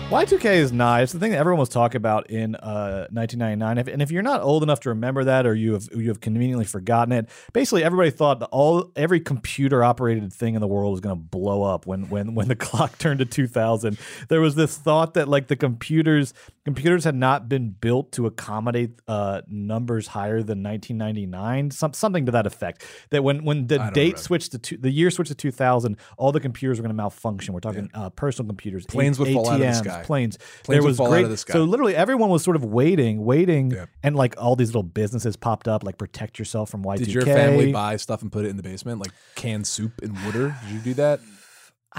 Y2K 0.09 0.45
is 0.45 0.71
nigh. 0.71 1.01
It's 1.01 1.11
the 1.11 1.19
thing 1.19 1.31
that 1.31 1.37
everyone 1.37 1.59
was 1.59 1.67
talking 1.67 1.97
about 1.97 2.29
in 2.29 2.55
uh, 2.55 3.07
1999. 3.11 3.77
If, 3.77 3.87
and 3.89 4.01
if 4.01 4.09
you're 4.09 4.23
not 4.23 4.41
old 4.41 4.63
enough 4.63 4.79
to 4.81 4.89
remember 4.89 5.25
that, 5.25 5.45
or 5.45 5.53
you 5.53 5.73
have 5.73 5.89
you 5.93 6.07
have 6.07 6.21
conveniently 6.21 6.63
forgotten 6.63 7.11
it, 7.11 7.27
basically 7.51 7.83
everybody 7.83 8.09
thought 8.09 8.39
that 8.39 8.45
all 8.45 8.89
every 8.95 9.19
computer 9.19 9.83
operated 9.83 10.31
thing 10.31 10.55
in 10.55 10.61
the 10.61 10.67
world 10.67 10.93
was 10.93 11.01
going 11.01 11.13
to 11.13 11.21
blow 11.21 11.63
up 11.63 11.85
when 11.85 12.07
when 12.07 12.35
when 12.35 12.47
the 12.47 12.55
clock 12.67 12.97
turned 12.97 13.19
to 13.19 13.25
2000. 13.25 13.97
There 14.29 14.39
was 14.39 14.55
this 14.55 14.77
thought 14.77 15.13
that 15.15 15.27
like 15.27 15.47
the 15.47 15.57
computers 15.57 16.33
computers 16.67 17.05
had 17.05 17.15
not 17.15 17.47
been 17.47 17.69
built 17.69 18.11
to 18.11 18.25
accommodate 18.25 18.99
uh, 19.07 19.41
numbers 19.47 20.07
higher 20.07 20.43
than 20.43 20.61
1999, 20.63 21.71
some, 21.71 21.93
something 21.93 22.25
to 22.25 22.31
that 22.33 22.45
effect. 22.45 22.83
That 23.09 23.23
when 23.23 23.45
when 23.45 23.67
the 23.67 23.77
date 23.77 23.97
remember. 23.97 24.17
switched 24.17 24.51
to 24.51 24.59
two, 24.59 24.75
the 24.75 24.91
year 24.91 25.09
switched 25.09 25.29
to 25.29 25.35
2000, 25.35 25.95
all 26.17 26.33
the 26.33 26.41
computers 26.41 26.77
were 26.77 26.83
going 26.83 26.89
to 26.89 26.97
malfunction. 26.97 27.53
We're 27.53 27.61
talking 27.61 27.89
uh, 27.93 28.09
personal 28.09 28.47
computers, 28.47 28.85
Planes 28.85 29.17
would 29.17 29.31
fall 29.31 29.49
out 29.49 29.53
of 29.53 29.59
the 29.59 29.65
ATMs, 29.65 29.96
sky. 29.99 30.03
Planes. 30.05 30.37
Planes 30.37 30.63
there 30.67 30.81
would 30.81 30.87
was 30.89 30.97
fall 30.97 31.07
out 31.07 31.11
great. 31.11 31.23
of 31.25 31.29
the 31.31 31.37
sky. 31.37 31.53
So 31.53 31.63
literally 31.63 31.95
everyone 31.95 32.29
was 32.29 32.43
sort 32.43 32.55
of 32.55 32.63
waiting, 32.65 33.23
waiting, 33.25 33.71
Yeah. 33.71 33.85
and 34.03 34.15
like 34.15 34.35
all 34.37 34.55
these 34.55 34.69
little 34.69 34.83
businesses 34.83 35.35
popped 35.35 35.67
up, 35.67 35.83
like 35.83 35.97
protect 35.97 36.39
yourself 36.39 36.69
from 36.69 36.83
Y2K. 36.83 36.97
Did 36.97 37.13
your 37.13 37.25
family 37.25 37.71
buy 37.71 37.97
stuff 37.97 38.21
and 38.21 38.31
put 38.31 38.45
it 38.45 38.49
in 38.49 38.57
the 38.57 38.63
basement, 38.63 38.99
like 38.99 39.11
canned 39.35 39.67
soup 39.67 39.93
and 40.01 40.13
water? 40.25 40.55
Did 40.65 40.73
you 40.73 40.79
do 40.79 40.93
that? 40.95 41.19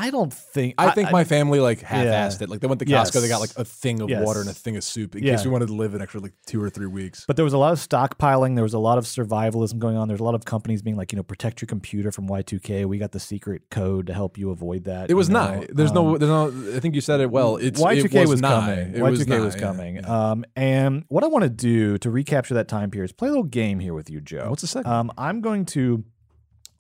I 0.01 0.11
don't 0.11 0.33
think. 0.33 0.75
I 0.79 0.91
think 0.93 1.11
my 1.11 1.25
family 1.25 1.61
like 1.61 1.81
half-assed 1.81 2.39
Yeah. 2.41 2.45
it. 2.45 2.49
Like 2.49 2.61
they 2.61 2.67
went 2.67 2.79
to 2.81 2.85
Costco, 2.87 2.91
Yes. 2.91 3.13
they 3.23 3.29
got 3.29 3.41
like 3.41 3.51
a 3.57 3.65
thing 3.65 4.01
of 4.01 4.09
Yes. 4.09 4.25
water 4.25 4.41
and 4.41 4.49
a 4.49 4.53
thing 4.55 4.77
of 4.77 4.85
soup 4.85 5.17
in 5.17 5.25
Yeah. 5.25 5.37
case 5.37 5.45
we 5.45 5.51
wanted 5.51 5.67
to 5.69 5.75
live 5.75 5.95
an 5.95 6.03
extra 6.03 6.21
like 6.21 6.33
two 6.47 6.63
or 6.63 6.71
three 6.71 6.87
weeks. 6.87 7.25
But 7.27 7.37
there 7.37 7.45
was 7.45 7.53
a 7.55 7.59
lot 7.59 7.73
of 7.73 7.79
stockpiling. 7.81 8.55
There 8.55 8.63
was 8.63 8.75
a 8.75 8.79
lot 8.79 8.99
of 8.99 9.05
survivalism 9.05 9.79
going 9.79 9.97
on. 9.97 10.09
There's 10.09 10.21
a 10.21 10.25
lot 10.25 10.35
of 10.35 10.45
companies 10.45 10.83
being 10.83 10.97
like, 10.97 11.13
you 11.13 11.17
know, 11.17 11.23
protect 11.23 11.61
your 11.61 11.67
computer 11.67 12.13
from 12.13 12.29
Y2K. 12.29 12.85
We 12.85 12.99
got 12.99 13.13
the 13.13 13.21
secret 13.21 13.63
code 13.71 14.07
to 14.07 14.15
help 14.15 14.39
you 14.39 14.51
avoid 14.51 14.85
that. 14.85 15.11
It 15.11 15.15
was 15.15 15.29
you 15.29 15.35
know? 15.35 15.41
nigh. 15.61 15.67
There's 15.73 15.93
no, 15.93 16.15
Um, 16.15 16.19
there's 16.19 16.31
no. 16.31 16.77
I 16.77 16.81
think 16.81 16.95
you 16.95 17.01
said 17.01 17.21
it 17.21 17.31
well. 17.31 17.57
It's 17.57 17.81
Y2K 17.81 18.15
it 18.15 18.21
was, 18.21 18.31
was, 18.31 18.41
nigh. 18.43 18.61
coming. 18.61 18.95
It 18.95 19.03
Y2K 19.03 19.37
was, 19.41 19.55
was 19.55 19.55
coming. 19.57 19.97
yeah. 19.97 20.31
Um, 20.31 20.45
and 20.57 21.05
what 21.09 21.25
I 21.25 21.27
want 21.27 21.43
to 21.45 21.51
do 21.51 21.99
to 21.99 22.11
recapture 22.11 22.55
that 22.55 22.69
time 22.69 22.91
period 22.91 23.07
is 23.07 23.13
play 23.13 23.29
a 23.29 23.31
little 23.33 23.43
game 23.45 23.81
here 23.81 23.95
with 23.95 24.11
you, 24.11 24.21
Joe. 24.21 24.51
What's 24.51 24.63
the 24.63 24.69
second? 24.69 24.91
Um, 24.91 25.11
I'm 25.19 25.41
going 25.41 25.65
to 25.67 26.05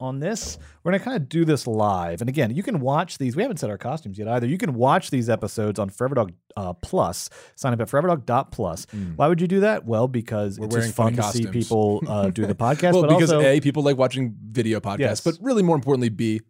on 0.00 0.20
this. 0.20 0.58
We're 0.82 0.92
going 0.92 1.00
to 1.00 1.04
kind 1.04 1.16
of 1.16 1.28
do 1.28 1.44
this 1.44 1.66
live. 1.66 2.20
And 2.20 2.28
again, 2.28 2.54
you 2.54 2.62
can 2.62 2.80
watch 2.80 3.18
these. 3.18 3.34
We 3.36 3.42
haven't 3.42 3.58
set 3.58 3.70
our 3.70 3.78
costumes 3.78 4.18
yet 4.18 4.28
either. 4.28 4.46
You 4.46 4.58
can 4.58 4.74
watch 4.74 5.10
these 5.10 5.28
episodes 5.28 5.78
on 5.78 5.88
Forever 5.90 6.14
Dog 6.14 6.32
uh, 6.56 6.72
Plus. 6.74 7.28
Sign 7.56 7.72
up 7.72 7.80
at 7.80 7.88
foreverdog.plus. 7.88 8.86
Why 9.16 9.28
would 9.28 9.40
you 9.40 9.48
do 9.48 9.60
that? 9.60 9.84
Well, 9.84 10.08
because. 10.08 10.58
We're 10.58 10.66
it's 10.66 10.76
just 10.76 10.94
fun 10.94 11.14
to 11.16 11.22
see 11.24 11.44
costumes. 11.44 11.50
people 11.50 12.02
uh, 12.06 12.30
do 12.30 12.46
the 12.46 12.54
podcast. 12.66 12.92
well, 12.92 13.02
because 13.02 13.32
also, 13.32 13.40
a 13.46 13.60
people 13.60 13.82
like 13.82 13.96
watching 13.96 14.36
video 14.50 14.80
podcasts, 14.80 14.98
Yes. 14.98 15.20
but 15.20 15.36
really 15.40 15.62
more 15.62 15.76
importantly, 15.76 16.08
b 16.08 16.40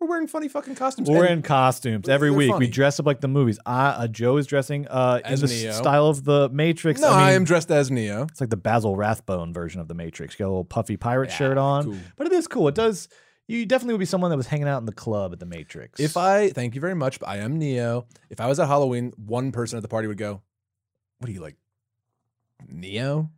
we're 0.00 0.06
wearing 0.08 0.26
funny 0.28 0.48
fucking 0.48 0.74
costumes. 0.76 1.08
We're 1.10 1.24
And 1.24 1.34
in 1.38 1.42
costumes 1.42 2.08
every 2.08 2.28
they're 2.30 2.38
week. 2.38 2.50
funny. 2.52 2.66
We 2.66 2.70
dress 2.70 3.00
up 3.00 3.06
like 3.06 3.20
the 3.20 3.28
movies. 3.28 3.58
I, 3.66 3.86
uh, 3.88 4.06
Joe 4.06 4.36
is 4.36 4.46
dressing 4.46 4.86
uh, 4.88 5.20
in 5.24 5.32
As 5.32 5.40
the 5.40 5.48
Neo. 5.48 5.72
style 5.72 6.06
of 6.06 6.24
the 6.24 6.48
Matrix. 6.50 7.00
No, 7.00 7.08
I, 7.08 7.30
I, 7.30 7.32
am 7.32 7.44
dressed 7.44 7.70
as 7.70 7.90
Neo. 7.90 8.22
It's 8.30 8.40
like 8.40 8.50
the 8.50 8.56
Basil 8.56 8.94
Rathbone 8.96 9.52
version 9.52 9.80
of 9.80 9.88
the 9.88 9.94
Matrix. 9.94 10.34
You 10.34 10.44
got 10.44 10.46
a 10.46 10.50
little 10.50 10.64
puffy 10.64 10.96
pirate 10.96 11.32
shirt 11.32 11.58
on, 11.58 11.84
cool. 11.84 11.96
but 12.16 12.26
it 12.28 12.32
is 12.32 12.46
cool. 12.46 12.68
It 12.68 12.74
does. 12.76 13.08
You 13.48 13.64
definitely 13.66 13.94
would 13.94 14.00
be 14.00 14.04
someone 14.04 14.30
that 14.30 14.36
was 14.36 14.46
hanging 14.46 14.68
out 14.68 14.78
in 14.78 14.84
the 14.84 14.92
club 14.92 15.32
at 15.32 15.40
the 15.40 15.46
Matrix. 15.46 15.98
If 15.98 16.16
I 16.18 16.50
thank 16.50 16.74
you 16.74 16.80
very 16.82 16.94
much, 16.94 17.18
but 17.18 17.28
I 17.30 17.38
am 17.38 17.58
Neo. 17.58 18.06
If 18.30 18.40
I 18.40 18.46
was 18.46 18.60
at 18.60 18.68
Halloween, 18.68 19.12
one 19.16 19.52
person 19.52 19.78
at 19.78 19.82
the 19.82 19.88
party 19.88 20.06
would 20.06 20.18
go, 20.18 20.42
"What 21.18 21.30
are 21.30 21.32
you 21.32 21.40
like, 21.40 21.56
Neo?" 22.68 23.30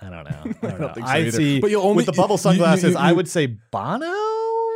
I 0.00 0.10
don't 0.10 0.24
know. 0.30 0.30
I 0.30 0.44
don't, 0.44 0.60
don't 0.62 0.80
know. 0.80 0.92
think 0.92 1.06
so 1.06 1.12
I'd 1.12 1.26
either. 1.26 1.36
see 1.36 1.60
But 1.60 1.70
you'll 1.70 1.82
only- 1.82 1.96
with 1.96 2.06
the 2.06 2.12
bubble 2.12 2.34
you- 2.34 2.34
you- 2.34 2.38
sunglasses. 2.38 2.92
you- 2.92 2.98
I 2.98 3.12
would 3.12 3.28
say 3.28 3.46
Bono. 3.46 4.06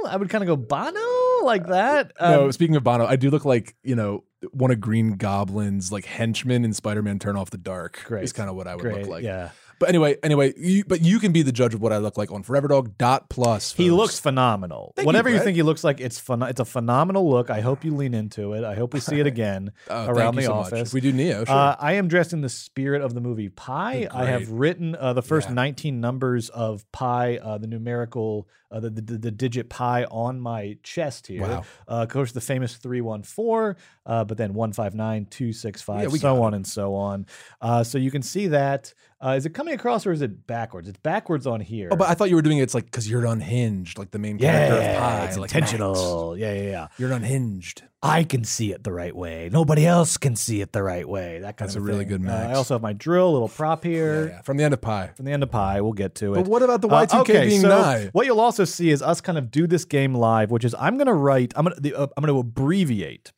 I 0.09 0.17
would 0.17 0.31
kind 0.31 0.43
of 0.43 0.49
go 0.49 0.57
Bono 0.57 1.01
like 1.49 1.67
that. 1.67 2.13
no, 2.21 2.45
Um, 2.45 2.53
speaking 2.53 2.77
of 2.77 2.85
Bono, 2.85 3.05
I 3.07 3.17
do 3.17 3.31
look 3.31 3.45
like 3.45 3.75
you 3.83 3.97
know 3.97 4.23
one 4.53 4.71
of 4.71 4.81
Green 4.81 5.17
Goblin's 5.17 5.91
like 5.91 6.05
henchmen 6.05 6.65
in 6.65 6.73
Spider-Man: 6.73 7.19
Turn 7.19 7.37
Off 7.37 7.51
the 7.51 7.59
Dark. 7.59 8.05
Great. 8.05 8.23
is 8.25 8.33
kind 8.33 8.49
of 8.49 8.55
what 8.55 8.69
I 8.69 8.77
would 8.77 8.83
great. 8.83 8.99
look 9.01 9.09
like. 9.09 9.25
Yeah, 9.25 9.51
But 9.79 9.89
anyway, 9.91 10.17
anyway, 10.23 10.53
you, 10.57 10.85
but 10.85 11.03
you 11.03 11.19
can 11.21 11.33
be 11.33 11.43
the 11.43 11.53
judge 11.53 11.75
of 11.75 11.81
what 11.81 11.93
I 11.93 11.99
look 11.99 12.17
like 12.19 12.33
on 12.33 12.43
ForeverDog.plus. 12.43 13.75
he 13.75 13.89
folks. 13.89 13.97
looks 13.97 14.19
phenomenal. 14.21 14.93
Thank 14.97 15.07
Whatever 15.07 15.29
you, 15.29 15.37
Brett. 15.37 15.45
think 15.45 15.57
he 15.57 15.63
looks 15.63 15.85
like, 15.85 16.01
it's 16.01 16.19
fun. 16.19 16.43
It's 16.43 16.61
a 16.61 16.65
phenomenal 16.65 17.29
look. 17.29 17.51
I 17.51 17.61
hope 17.61 17.85
you 17.85 17.95
lean 17.95 18.15
into 18.15 18.53
it. 18.55 18.65
I 18.65 18.75
hope 18.75 18.95
we 18.95 19.01
see 19.01 19.21
it 19.21 19.27
again 19.27 19.73
thank 19.87 20.09
around 20.11 20.35
you 20.35 20.41
the 20.43 20.47
so 20.47 20.55
much. 20.55 20.67
office. 20.73 20.89
If 20.89 20.95
we 20.95 21.01
do 21.01 21.13
Neo, 21.13 21.45
sure. 21.45 21.55
Uh, 21.55 21.77
I 21.79 21.93
am 21.95 22.09
dressed 22.09 22.33
in 22.33 22.41
the 22.41 22.49
spirit 22.49 23.03
of 23.03 23.15
the 23.15 23.21
movie 23.21 23.49
Pi. 23.49 24.09
I 24.11 24.27
have 24.27 24.51
written 24.51 24.95
uh, 24.97 25.13
the 25.13 25.23
first 25.23 25.49
Yeah. 25.49 25.55
19 25.55 26.01
numbers 26.01 26.49
of 26.51 26.91
Pi, 26.93 27.37
uh, 27.39 27.59
the 27.59 27.67
numerical, 27.67 28.49
uh, 28.71 28.81
the, 28.81 28.91
the 28.91 29.19
the 29.19 29.31
digit 29.31 29.69
Pi 29.71 30.05
on 30.05 30.41
my 30.41 30.77
chest 30.83 31.27
here. 31.27 31.43
Wow. 31.43 31.65
Uh, 31.89 32.03
of 32.03 32.09
course, 32.09 32.33
the 32.33 32.41
famous 32.41 32.77
314, 32.77 33.81
uh, 34.07 34.25
but 34.25 34.37
then 34.37 34.55
159, 34.55 35.27
265, 35.27 36.03
Yeah, 36.03 36.09
so 36.09 36.19
got 36.19 36.39
on 36.43 36.55
and 36.55 36.67
so 36.67 36.95
on. 36.95 37.27
Uh, 37.61 37.83
so 37.85 37.99
you 37.99 38.11
can 38.11 38.23
see 38.23 38.49
that. 38.49 38.93
Uh, 39.21 39.31
is 39.31 39.45
it 39.47 39.51
coming 39.51 39.75
across 39.75 40.07
or 40.07 40.13
is 40.13 40.23
it 40.23 40.47
backwards? 40.47 40.89
It's 40.89 40.99
backwards 41.01 41.45
on 41.45 41.59
here. 41.61 41.89
oh, 41.91 41.97
but 41.97 42.09
I 42.09 42.15
thought 42.15 42.31
you 42.31 42.37
were 42.37 42.43
doing 42.43 42.59
it. 42.59 42.63
It's 42.63 42.75
like 42.75 42.85
because 42.85 43.11
you're 43.11 43.27
unhinged, 43.27 43.99
like 43.99 44.13
the 44.13 44.19
main 44.21 44.39
character 44.39 44.77
of 44.77 44.83
yeah, 44.83 45.01
Pi. 45.01 45.25
it's 45.25 45.37
like 45.37 45.53
intentional. 45.53 46.37
Yeah, 46.39 46.53
yeah, 46.53 46.63
yeah. 46.71 46.89
You're 46.99 47.11
unhinged. 47.11 47.83
I 48.01 48.23
can 48.23 48.45
see 48.45 48.71
it 48.73 48.85
the 48.85 48.93
right 48.93 49.17
way. 49.17 49.51
Nobody 49.53 49.85
else 49.85 50.19
can 50.19 50.37
see 50.37 50.61
it 50.61 50.71
the 50.73 50.85
right 50.85 51.09
way. 51.09 51.41
That 51.41 51.57
kind 51.57 51.69
That's 51.69 51.75
of 51.75 51.83
a 51.83 51.85
really 51.85 52.05
thing. 52.05 52.23
good 52.23 52.31
Uh, 52.31 52.33
I 52.33 52.53
also 52.55 52.75
have 52.75 52.83
my 52.83 52.93
drill, 52.93 53.33
little 53.33 53.49
prop 53.49 53.83
here. 53.83 54.29
yeah. 54.29 54.43
From 54.43 54.57
the 54.57 54.63
end 54.63 54.73
of 54.73 54.81
Pi. 54.81 55.09
From 55.17 55.25
the 55.25 55.33
end 55.33 55.43
of 55.43 55.51
Pi, 55.51 55.81
we'll 55.81 55.95
get 55.95 56.15
to 56.17 56.35
it. 56.35 56.37
But 56.37 56.47
what 56.47 56.63
about 56.63 56.81
the 56.81 56.89
Uh, 56.89 57.05
Y2K 57.07 57.21
okay, 57.23 57.49
being 57.49 57.61
so 57.63 57.69
nigh? 57.71 58.11
What 58.13 58.25
you'll 58.27 58.39
also 58.41 58.65
see 58.65 58.91
is 58.91 59.03
us 59.03 59.21
kind 59.21 59.37
of 59.37 59.51
do 59.51 59.67
this 59.67 59.85
game 59.85 60.15
live, 60.15 60.53
which 60.53 60.65
is 60.65 60.77
I'm 60.79 60.97
going 60.97 61.09
to 61.09 61.13
write. 61.15 61.53
I'm 61.57 61.65
going 61.65 61.83
to. 61.83 61.93
Uh, 61.99 62.07
I'm 62.17 62.23
going 62.25 62.33
to 62.35 62.39
abbreviate 62.39 63.33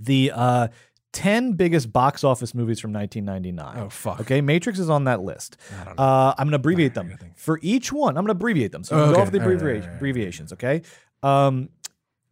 the 0.00 0.32
uh, 0.34 0.68
ten 1.14 1.52
biggest 1.52 1.90
box 1.92 2.22
office 2.24 2.54
movies 2.54 2.78
from 2.80 2.92
1999. 2.92 3.84
Oh 3.86 3.88
fuck. 3.88 4.20
Okay, 4.20 4.42
Matrix 4.42 4.78
is 4.78 4.90
on 4.90 5.04
that 5.04 5.22
list. 5.22 5.56
I 5.80 5.84
don't 5.84 5.96
know. 5.96 6.02
Uh, 6.04 6.34
I'm 6.36 6.44
going 6.48 6.50
to 6.52 6.56
abbreviate 6.56 6.92
them 6.94 7.16
for 7.36 7.58
each 7.62 7.90
one. 7.92 8.10
I'm 8.18 8.24
going 8.24 8.36
to 8.36 8.38
abbreviate 8.38 8.72
them. 8.72 8.84
So 8.84 8.96
Oh, 8.96 8.98
we 8.98 9.04
go 9.06 9.12
okay. 9.12 9.22
off 9.22 9.30
the 9.32 9.38
right, 9.40 9.48
abbrevi- 9.48 9.62
right, 9.62 9.82
all 9.82 9.88
right. 9.88 9.96
abbreviations. 9.96 10.52
Okay. 10.52 10.82
Um, 11.22 11.70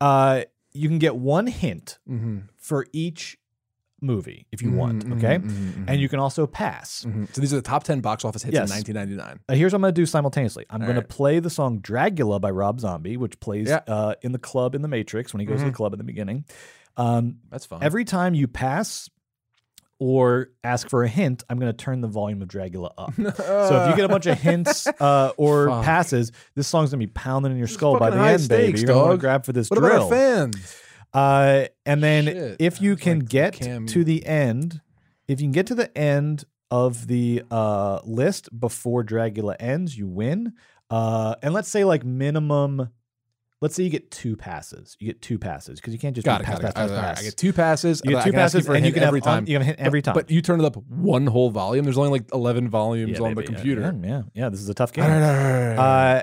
uh, 0.00 0.42
you 0.72 0.88
can 0.88 0.98
get 0.98 1.16
one 1.16 1.46
hint 1.46 1.98
Mm-hmm. 2.10 2.38
for 2.56 2.86
each 2.92 3.38
movie 4.00 4.46
if 4.50 4.60
you 4.62 4.70
Mhm, 4.70 4.74
want. 4.76 5.06
mhm, 5.06 5.16
Okay, 5.18 5.38
mhm, 5.38 5.48
mhm. 5.48 5.84
and 5.86 6.00
you 6.00 6.08
can 6.08 6.18
also 6.18 6.44
pass. 6.44 7.04
Mhm. 7.06 7.32
So 7.32 7.40
these 7.40 7.52
are 7.52 7.56
the 7.56 7.62
top 7.62 7.84
ten 7.84 8.00
box 8.00 8.24
office 8.24 8.42
hits 8.42 8.52
Yes. 8.54 8.68
in 8.68 8.74
1999. 8.74 9.38
Uh, 9.48 9.54
here's 9.54 9.72
what 9.72 9.76
I'm 9.76 9.82
going 9.82 9.94
to 9.94 10.00
do 10.00 10.06
simultaneously. 10.06 10.66
I'm 10.70 10.80
going 10.80 10.96
right. 10.96 11.08
to 11.08 11.14
play 11.14 11.38
the 11.38 11.50
song 11.50 11.78
Dragula 11.80 12.40
by 12.40 12.50
Rob 12.50 12.80
Zombie, 12.80 13.16
which 13.16 13.38
plays 13.38 13.68
Yeah. 13.68 13.80
uh, 13.86 14.14
in 14.22 14.32
the 14.32 14.40
club 14.40 14.74
in 14.74 14.82
The 14.82 14.88
Matrix 14.88 15.32
when 15.32 15.38
he 15.38 15.46
goes 15.46 15.60
to 15.60 15.66
the 15.66 15.70
club 15.72 15.92
in 15.92 15.98
the 15.98 16.04
beginning. 16.04 16.44
Um, 16.96 17.38
That's 17.50 17.66
fine. 17.66 17.82
every 17.82 18.04
time 18.04 18.34
you 18.34 18.46
pass 18.48 19.08
or 19.98 20.48
ask 20.64 20.88
for 20.88 21.04
a 21.04 21.08
hint, 21.08 21.44
I'm 21.48 21.58
going 21.58 21.70
to 21.72 21.76
turn 21.76 22.00
the 22.00 22.08
volume 22.08 22.42
of 22.42 22.48
Dragula 22.48 22.90
up. 22.98 23.14
so 23.36 23.82
if 23.84 23.90
you 23.90 23.96
get 23.96 24.04
a 24.04 24.08
bunch 24.08 24.26
of 24.26 24.38
hints 24.40 24.86
uh, 24.86 25.32
or 25.36 25.68
Fuck. 25.68 25.84
passes, 25.84 26.32
this 26.56 26.66
song's 26.66 26.90
going 26.90 27.00
to 27.00 27.06
be 27.06 27.12
pounding 27.12 27.52
in 27.52 27.58
your 27.58 27.68
skull 27.68 27.98
by 27.98 28.10
the 28.10 28.16
end, 28.18 28.48
baby. 28.48 28.64
stakes, 28.76 28.80
You're 28.80 28.86
going 28.88 28.96
to 28.96 29.00
want 29.00 29.10
dog. 29.10 29.18
to 29.18 29.20
grab 29.20 29.44
for 29.46 29.52
this 29.52 29.70
What 29.70 29.78
drill. 29.78 29.92
about 29.92 30.02
our 30.02 30.10
fans? 30.10 30.76
Uh, 31.14 31.64
and 31.86 32.02
then 32.02 32.24
Shit. 32.24 32.56
if 32.58 32.80
you 32.82 32.96
can 32.96 33.20
like, 33.20 33.28
get 33.28 33.52
to 33.88 34.02
the 34.04 34.24
end, 34.26 34.80
if 35.28 35.40
you 35.40 35.44
can 35.46 35.52
get 35.52 35.66
to 35.68 35.74
the 35.74 35.96
end 35.96 36.44
of 36.70 37.06
the 37.06 37.42
uh, 37.50 38.00
list 38.04 38.48
before 38.58 39.04
Dragula 39.04 39.54
ends, 39.60 39.96
you 39.96 40.08
win. 40.08 40.54
Uh, 40.90 41.36
and 41.42 41.54
let's 41.54 41.68
say 41.68 41.84
like 41.84 42.04
minimum, 42.04 42.88
let's 43.62 43.74
say 43.74 43.82
you 43.84 43.88
get 43.88 44.10
two 44.10 44.36
passes. 44.36 44.96
You 45.00 45.06
get 45.06 45.22
two 45.22 45.38
passes 45.38 45.80
because 45.80 45.94
you 45.94 45.98
can't 45.98 46.14
just 46.14 46.26
Got 46.26 46.38
do 46.38 46.42
it. 46.42 46.46
pass, 46.46 46.58
Got 46.58 46.70
it. 46.70 46.74
pass, 46.74 46.90
pass, 46.90 46.98
I, 46.98 47.00
pass. 47.14 47.22
get 47.22 47.36
two 47.38 47.52
passes. 47.54 48.02
You 48.04 48.10
get 48.10 48.24
two 48.24 48.32
passes, 48.32 48.66
for 48.66 48.74
and 48.74 48.84
you 48.84 48.92
can 48.92 49.02
every 49.02 49.22
time. 49.22 49.46
you 49.46 49.56
can 49.56 49.66
hit 49.66 49.78
every 49.78 50.02
time. 50.02 50.14
But, 50.14 50.30
you 50.30 50.42
turn 50.42 50.60
it 50.60 50.66
up 50.66 50.76
one 50.88 51.26
whole 51.26 51.50
volume. 51.50 51.84
There's 51.84 51.96
only 51.96 52.10
like 52.10 52.24
11 52.34 52.68
volumes 52.68 53.18
Yeah, 53.18 53.24
on 53.26 53.34
the 53.34 53.42
computer. 53.42 53.80
Yeah, 54.02 54.08
yeah, 54.08 54.22
yeah, 54.34 54.48
This 54.50 54.60
is 54.60 54.68
a 54.68 54.74
tough 54.74 54.92
game. 54.92 55.04
Uh, 55.04 55.08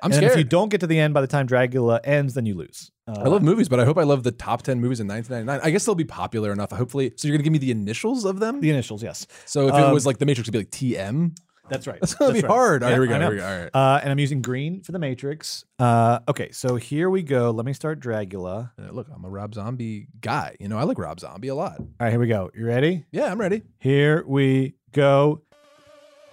I'm 0.03 0.11
and 0.11 0.13
scared. 0.13 0.31
if 0.33 0.37
you 0.37 0.43
don't 0.43 0.69
get 0.69 0.81
to 0.81 0.87
the 0.87 0.99
end 0.99 1.13
by 1.15 1.21
the 1.21 1.27
time 1.27 1.47
Dragula 1.47 1.99
ends, 2.03 2.33
then 2.35 2.45
you 2.45 2.53
lose. 2.55 2.91
Uh, 3.07 3.21
I 3.25 3.27
love 3.29 3.41
movies, 3.41 3.67
but 3.69 3.79
I 3.79 3.85
hope 3.85 3.97
I 3.97 4.03
love 4.03 4.21
the 4.23 4.31
top 4.31 4.61
10 4.61 4.79
movies 4.79 4.99
in 4.99 5.07
1999. 5.07 5.67
I 5.67 5.71
guess 5.71 5.85
they'll 5.85 5.95
be 5.95 6.03
popular 6.05 6.51
enough. 6.51 6.71
Hopefully. 6.71 7.11
So 7.15 7.27
you're 7.27 7.33
going 7.35 7.43
to 7.43 7.43
give 7.49 7.53
me 7.53 7.57
the 7.59 7.71
initials 7.71 8.25
of 8.25 8.39
them? 8.39 8.61
the 8.61 8.69
initials. 8.69 9.01
Yes, 9.01 9.25
So 9.45 9.67
if 9.67 9.73
Um, 9.73 9.89
it 9.89 9.93
was 9.93 10.05
like 10.05 10.17
The 10.19 10.25
Matrix, 10.25 10.47
it'd 10.49 10.53
be 10.53 10.59
like 10.59 10.69
TM. 10.71 11.35
That's 11.69 11.87
right. 11.87 11.99
That's 11.99 12.15
going 12.15 12.33
to 12.35 12.41
be 12.41 12.45
right. 12.45 12.51
hard. 12.51 12.83
All 12.83 12.89
right, 12.89 12.91
Yeah, 12.91 12.95
here 12.95 13.01
we 13.01 13.07
go. 13.07 13.19
Here 13.19 13.29
we 13.29 13.37
go. 13.37 13.47
All 13.47 13.59
right. 13.59 13.69
Uh, 13.73 13.99
and 14.01 14.11
I'm 14.11 14.19
using 14.19 14.41
green 14.41 14.81
for 14.81 14.91
the 14.91 14.99
Matrix. 14.99 15.65
Uh, 15.77 16.19
okay, 16.27 16.51
so 16.51 16.75
here 16.75 17.09
we 17.09 17.23
go. 17.23 17.51
Let 17.51 17.65
me 17.65 17.73
start 17.73 17.99
Dragula. 17.99 18.71
Uh, 18.79 18.91
look, 18.91 19.07
I'm 19.13 19.23
a 19.23 19.29
Rob 19.29 19.53
Zombie 19.53 20.07
guy. 20.21 20.55
You 20.59 20.67
know, 20.67 20.77
I 20.77 20.83
like 20.83 20.97
Rob 20.97 21.19
Zombie 21.19 21.47
a 21.49 21.55
lot. 21.55 21.79
All 21.79 21.87
right, 21.99 22.09
here 22.11 22.19
we 22.19 22.27
go. 22.27 22.49
You 22.55 22.65
ready? 22.65 23.05
Yeah, 23.11 23.31
I'm 23.31 23.39
ready. 23.39 23.63
Here 23.79 24.23
we 24.27 24.75
go. 24.91 25.41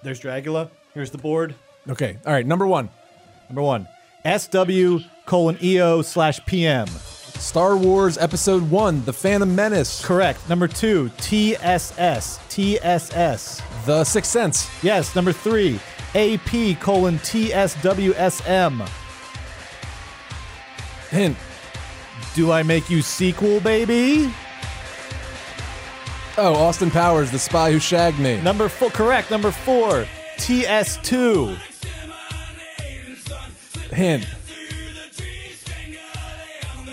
There's 0.03 0.21
Dragula. 0.21 0.71
Here's 0.95 1.11
the 1.11 1.19
board. 1.19 1.55
Okay. 1.89 2.19
All 2.27 2.33
right. 2.33 2.47
Number 2.47 2.67
one 2.67 2.91
Number 3.49 3.63
one, 3.63 3.87
SW 4.25 4.99
colon 5.25 5.59
EO 5.63 6.03
slash 6.03 6.45
PM. 6.47 6.89
Star 7.39 7.77
Wars 7.77 8.19
Episode 8.19 8.69
One 8.71 9.05
The 9.05 9.13
Phantom 9.13 9.55
Menace. 9.55 10.05
Correct. 10.05 10.49
Number 10.49 10.67
two, 10.69 11.11
TSS. 11.19 12.39
TSS. 12.49 13.63
The 13.85 14.05
Sixth 14.05 14.31
Sense. 14.31 14.69
Yes. 14.83 15.15
Number 15.15 15.33
three, 15.33 15.79
AP 16.15 16.81
colon 16.81 17.19
TSWSM. 17.19 18.89
Hint. 21.11 21.37
Do 22.35 22.51
I 22.53 22.63
make 22.63 22.91
you 22.91 23.03
sequel, 23.03 23.61
baby? 23.61 24.33
Oh, 26.39 26.55
Austin 26.55 26.91
Powers, 26.91 27.31
The 27.31 27.39
Spy 27.39 27.73
Who 27.73 27.79
Shagged 27.79 28.19
Me. 28.19 28.41
Number 28.43 28.69
four, 28.69 28.91
correct. 28.91 29.31
Number 29.31 29.51
four, 29.51 30.07
TS2. 30.37 31.57
Hint. 33.93 34.27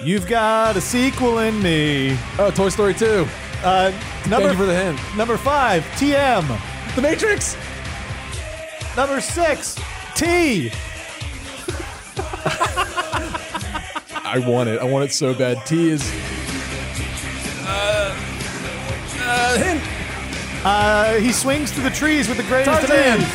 You've 0.04 0.28
got 0.28 0.76
a 0.76 0.82
sequel 0.82 1.40
in 1.40 1.62
me. 1.62 2.18
Oh, 2.38 2.52
Toy 2.52 2.70
Story 2.70 2.94
2. 2.94 3.26
Uh, 3.64 3.92
number 4.30 4.48
Thank 4.48 4.52
you 4.52 4.58
for 4.58 4.66
the 4.66 4.76
hint. 4.76 5.00
number 5.18 5.38
five, 5.38 5.84
TM. 5.96 6.46
The 6.96 7.02
Matrix. 7.02 7.56
Number 8.98 9.22
six, 9.22 9.80
T. 10.16 10.70
I 14.26 14.44
want 14.46 14.70
it. 14.70 14.80
I 14.80 14.84
want 14.84 15.06
it 15.06 15.14
so 15.14 15.34
bad. 15.34 15.66
T 15.66 15.90
is. 15.92 16.04
Uh, 17.66 18.16
uh, 19.22 19.58
hint. 19.58 19.82
Uh, 20.66 21.14
he 21.16 21.32
swings 21.32 21.72
through 21.72 21.84
the 21.84 21.90
trees 21.90 22.28
with 22.28 22.38
the 22.38 22.44
greatest 22.44 22.86
Tarzan. 22.88 23.20
demand. 23.20 23.26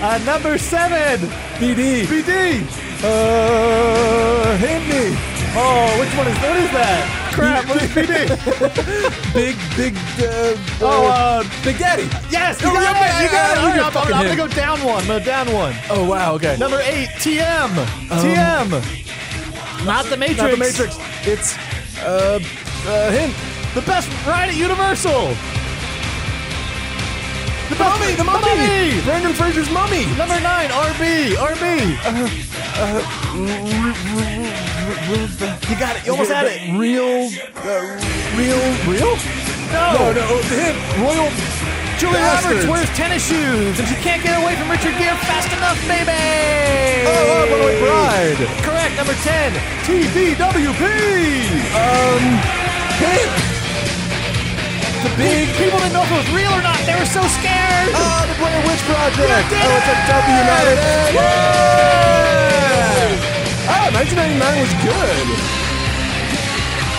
Uh, 0.00 0.18
number 0.24 0.56
seven, 0.58 1.28
BD. 1.58 2.04
BD. 2.04 2.62
Uh, 3.02 4.56
hint 4.58 4.86
me. 4.88 5.37
Oh, 5.56 5.98
which 5.98 6.12
one 6.16 6.28
is 6.28 6.36
what 6.38 6.56
is 6.56 6.70
that? 6.72 7.32
Crap, 7.34 7.66
what 7.68 7.82
is 7.82 7.90
BD? 7.90 9.32
Big, 9.34 9.56
big. 9.76 9.94
Uh, 10.18 10.56
oh, 10.80 11.06
uh, 11.06 11.10
uh, 11.10 11.42
Big 11.64 11.78
Daddy. 11.78 12.04
yes, 12.30 12.60
you 12.60 12.68
Oh, 12.68 12.72
got 12.74 12.82
yeah, 12.82 13.20
it, 13.20 13.22
you 13.24 13.30
got 13.30 13.50
it. 13.50 13.56
yeah, 13.56 13.82
All 13.82 13.90
right, 13.90 13.96
I'm, 13.96 13.96
I'm, 13.96 14.14
I'm 14.14 14.24
gonna 14.26 14.36
go 14.36 14.48
down 14.48 14.82
one. 14.84 15.00
I'm 15.02 15.06
gonna 15.08 15.24
down 15.24 15.52
one. 15.52 15.74
Oh 15.90 16.04
wow. 16.08 16.34
Okay. 16.34 16.56
Number 16.58 16.80
eight, 16.82 17.08
TM. 17.18 17.68
TM. 18.08 19.84
Not 19.86 20.04
the 20.06 20.16
Matrix. 20.16 20.40
Not 20.42 20.50
the 20.50 20.56
Matrix. 20.56 20.98
It's 21.26 21.56
uh, 22.02 22.38
uh 22.86 23.10
hint. 23.10 23.34
The 23.74 23.82
best 23.82 24.08
ride 24.26 24.48
at 24.50 24.56
Universal. 24.56 25.34
The 27.68 27.76
mummy. 27.76 28.14
The 28.14 28.24
mummy. 28.24 28.48
Mummy! 28.48 29.00
Brendan 29.04 29.34
Fraser's 29.34 29.70
mummy. 29.70 30.06
Number 30.16 30.40
nine, 30.40 30.70
RB. 30.70 31.36
RB. 31.36 31.62
you 35.68 35.76
got 35.78 35.96
it. 35.96 36.06
You 36.06 36.12
almost 36.12 36.30
had 36.30 36.46
it. 36.46 36.72
Real. 36.78 37.28
Uh, 37.60 38.00
real. 38.40 38.62
Real. 38.88 39.12
No. 39.68 39.92
No. 39.92 40.12
No. 40.16 40.40
The 40.48 40.56
hint. 40.56 40.78
Royal. 40.96 41.28
Julie. 41.98 42.14
Roberts 42.14 42.66
wears 42.66 42.88
tennis 42.96 43.26
shoes 43.26 43.78
and 43.78 43.88
she 43.88 43.96
can't 43.96 44.22
get 44.22 44.40
away 44.40 44.54
from 44.54 44.70
Richard 44.70 44.96
Gere 44.96 45.18
fast 45.26 45.52
enough, 45.52 45.76
baby. 45.88 46.14
Oh, 47.04 47.10
oh, 47.10 47.50
Runaway 47.52 47.76
Bride. 47.80 48.38
Correct. 48.62 48.96
Number 48.96 49.14
10, 49.14 49.52
TBWP. 49.84 50.84
Um. 51.74 52.68
Hint. 53.02 53.47
The 54.98 55.14
big. 55.14 55.54
People 55.54 55.78
didn't 55.78 55.94
know 55.94 56.02
if 56.02 56.10
it 56.10 56.18
was 56.26 56.30
real 56.34 56.50
or 56.50 56.62
not. 56.62 56.74
They 56.82 56.98
were 56.98 57.06
so 57.06 57.22
scared. 57.38 57.94
Oh, 57.94 58.26
the 58.26 58.34
Blair 58.34 58.58
Witch 58.66 58.82
Project. 58.82 59.46
You 59.46 59.54
did 59.54 59.62
oh, 59.62 59.78
it's 59.78 59.86
a 59.86 59.96
W 60.10 60.26
it! 60.26 60.42
W, 60.42 60.42
not 60.42 60.66
an 60.66 60.74
N. 60.74 61.14
Yeah. 61.14 62.18
Oh, 63.78 63.94
1999 63.94 64.42
ah, 64.42 64.58
was 64.58 64.74
good. 64.82 65.26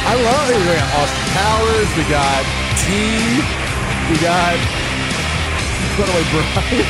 I 0.08 0.16
love 0.16 0.48
it. 0.48 0.64
We 0.64 0.80
got 0.80 0.88
Austin 0.96 1.28
Powers. 1.36 1.92
We 2.00 2.08
got 2.08 2.40
T. 2.80 3.44
We 4.08 4.16
got 4.24 4.56
Runaway 6.00 6.24
Bride. 6.32 6.88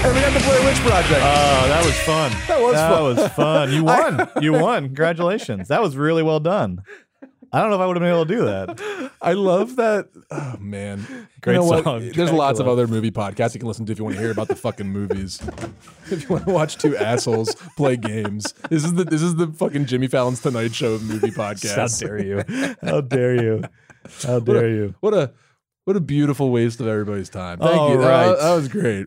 and 0.08 0.16
we 0.16 0.24
got 0.24 0.32
the 0.32 0.40
Blair 0.40 0.64
Witch 0.64 0.80
Project. 0.80 1.20
Oh, 1.20 1.68
that 1.68 1.84
was 1.84 1.96
fun. 2.00 2.32
That 2.48 2.60
was 2.64 2.74
that 2.74 2.88
fun. 2.88 3.16
was 3.16 3.28
fun. 3.36 3.72
You 3.72 3.84
won. 3.92 4.28
you 4.40 4.52
won. 4.54 4.84
Congratulations. 4.86 5.68
That 5.68 5.82
was 5.82 5.96
really 5.96 6.22
well 6.22 6.40
done. 6.40 6.82
I 7.52 7.60
don't 7.60 7.70
know 7.70 7.76
if 7.76 7.80
I 7.80 7.86
would 7.86 7.96
have 7.96 8.02
been 8.02 8.12
able 8.12 8.26
to 8.26 8.34
do 8.36 8.44
that. 8.44 9.10
I 9.22 9.32
love 9.32 9.76
that. 9.76 10.08
Oh 10.30 10.56
man, 10.60 11.04
Great 11.40 11.54
you 11.54 11.60
know 11.60 11.66
what? 11.66 11.84
song, 11.84 12.08
There's 12.14 12.32
lots 12.32 12.60
of 12.60 12.68
other 12.68 12.86
movie 12.86 13.10
podcasts 13.10 13.54
you 13.54 13.60
can 13.60 13.66
listen 13.68 13.84
to 13.86 13.92
if 13.92 13.98
you 13.98 14.04
want 14.04 14.16
to 14.16 14.22
hear 14.22 14.30
about 14.30 14.48
the 14.48 14.56
fucking 14.56 14.88
movies. 14.88 15.40
if 16.10 16.22
you 16.22 16.28
want 16.28 16.46
to 16.46 16.52
watch 16.52 16.76
two 16.76 16.96
assholes 16.96 17.54
play 17.76 17.96
games, 17.96 18.52
this 18.68 18.84
is 18.84 18.94
the 18.94 19.04
this 19.04 19.22
is 19.22 19.34
the 19.36 19.48
fucking 19.48 19.86
Jimmy 19.86 20.06
Fallon's 20.06 20.40
Tonight 20.40 20.74
Show 20.74 20.98
movie 21.00 21.30
podcast. 21.30 22.00
How 22.00 22.06
dare 22.06 22.24
you? 22.24 22.76
How 22.82 23.00
dare 23.00 23.42
you? 23.42 23.64
How 24.22 24.38
dare 24.38 24.68
you? 24.68 24.94
What 25.00 25.14
a 25.14 25.32
what 25.84 25.96
a 25.96 26.00
beautiful 26.00 26.50
waste 26.50 26.80
of 26.80 26.86
everybody's 26.86 27.28
time. 27.30 27.58
Thank 27.58 27.80
All 27.80 27.90
you. 27.92 28.00
That- 28.00 28.08
right. 28.28 28.38
that 28.38 28.54
was 28.54 28.68
great. 28.68 29.06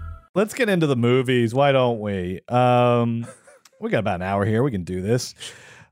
Let's 0.33 0.53
get 0.53 0.69
into 0.69 0.87
the 0.87 0.95
movies. 0.95 1.53
Why 1.53 1.73
don't 1.73 1.99
we? 1.99 2.39
Um, 2.47 3.27
we 3.81 3.89
got 3.89 3.99
about 3.99 4.15
an 4.15 4.21
hour 4.21 4.45
here. 4.45 4.63
We 4.63 4.71
can 4.71 4.85
do 4.85 5.01
this. 5.01 5.35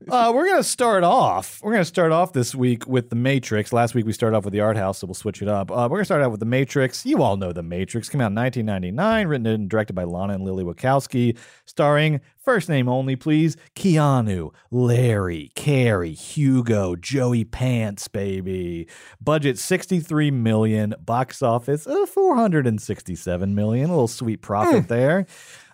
Uh, 0.10 0.32
we're 0.34 0.48
gonna 0.48 0.62
start 0.62 1.04
off. 1.04 1.60
We're 1.62 1.72
gonna 1.72 1.84
start 1.84 2.10
off 2.10 2.32
this 2.32 2.54
week 2.54 2.86
with 2.86 3.10
The 3.10 3.16
Matrix. 3.16 3.70
Last 3.70 3.94
week 3.94 4.06
we 4.06 4.12
started 4.12 4.34
off 4.34 4.44
with 4.44 4.52
The 4.52 4.60
Art 4.60 4.78
House, 4.78 4.98
so 4.98 5.06
we'll 5.06 5.14
switch 5.14 5.42
it 5.42 5.48
up. 5.48 5.70
Uh, 5.70 5.88
we're 5.90 5.98
gonna 5.98 6.06
start 6.06 6.22
out 6.22 6.30
with 6.30 6.40
The 6.40 6.46
Matrix. 6.46 7.04
You 7.04 7.22
all 7.22 7.36
know 7.36 7.52
The 7.52 7.62
Matrix. 7.62 8.08
Came 8.08 8.22
out 8.22 8.28
in 8.28 8.34
1999, 8.34 9.28
written 9.28 9.46
and 9.46 9.68
directed 9.68 9.92
by 9.92 10.04
Lana 10.04 10.32
and 10.32 10.42
Lily 10.42 10.64
Wachowski, 10.64 11.36
starring 11.66 12.20
first 12.38 12.70
name 12.70 12.88
only, 12.88 13.14
please, 13.14 13.58
Keanu, 13.76 14.52
Larry, 14.70 15.50
Carrie, 15.54 16.14
Hugo, 16.14 16.96
Joey 16.96 17.44
Pants, 17.44 18.08
baby. 18.08 18.88
Budget 19.20 19.58
63 19.58 20.30
million, 20.30 20.94
box 20.98 21.42
office 21.42 21.86
uh, 21.86 22.06
467 22.06 23.54
million. 23.54 23.90
A 23.90 23.92
little 23.92 24.08
sweet 24.08 24.40
profit 24.40 24.88
there. 24.88 25.26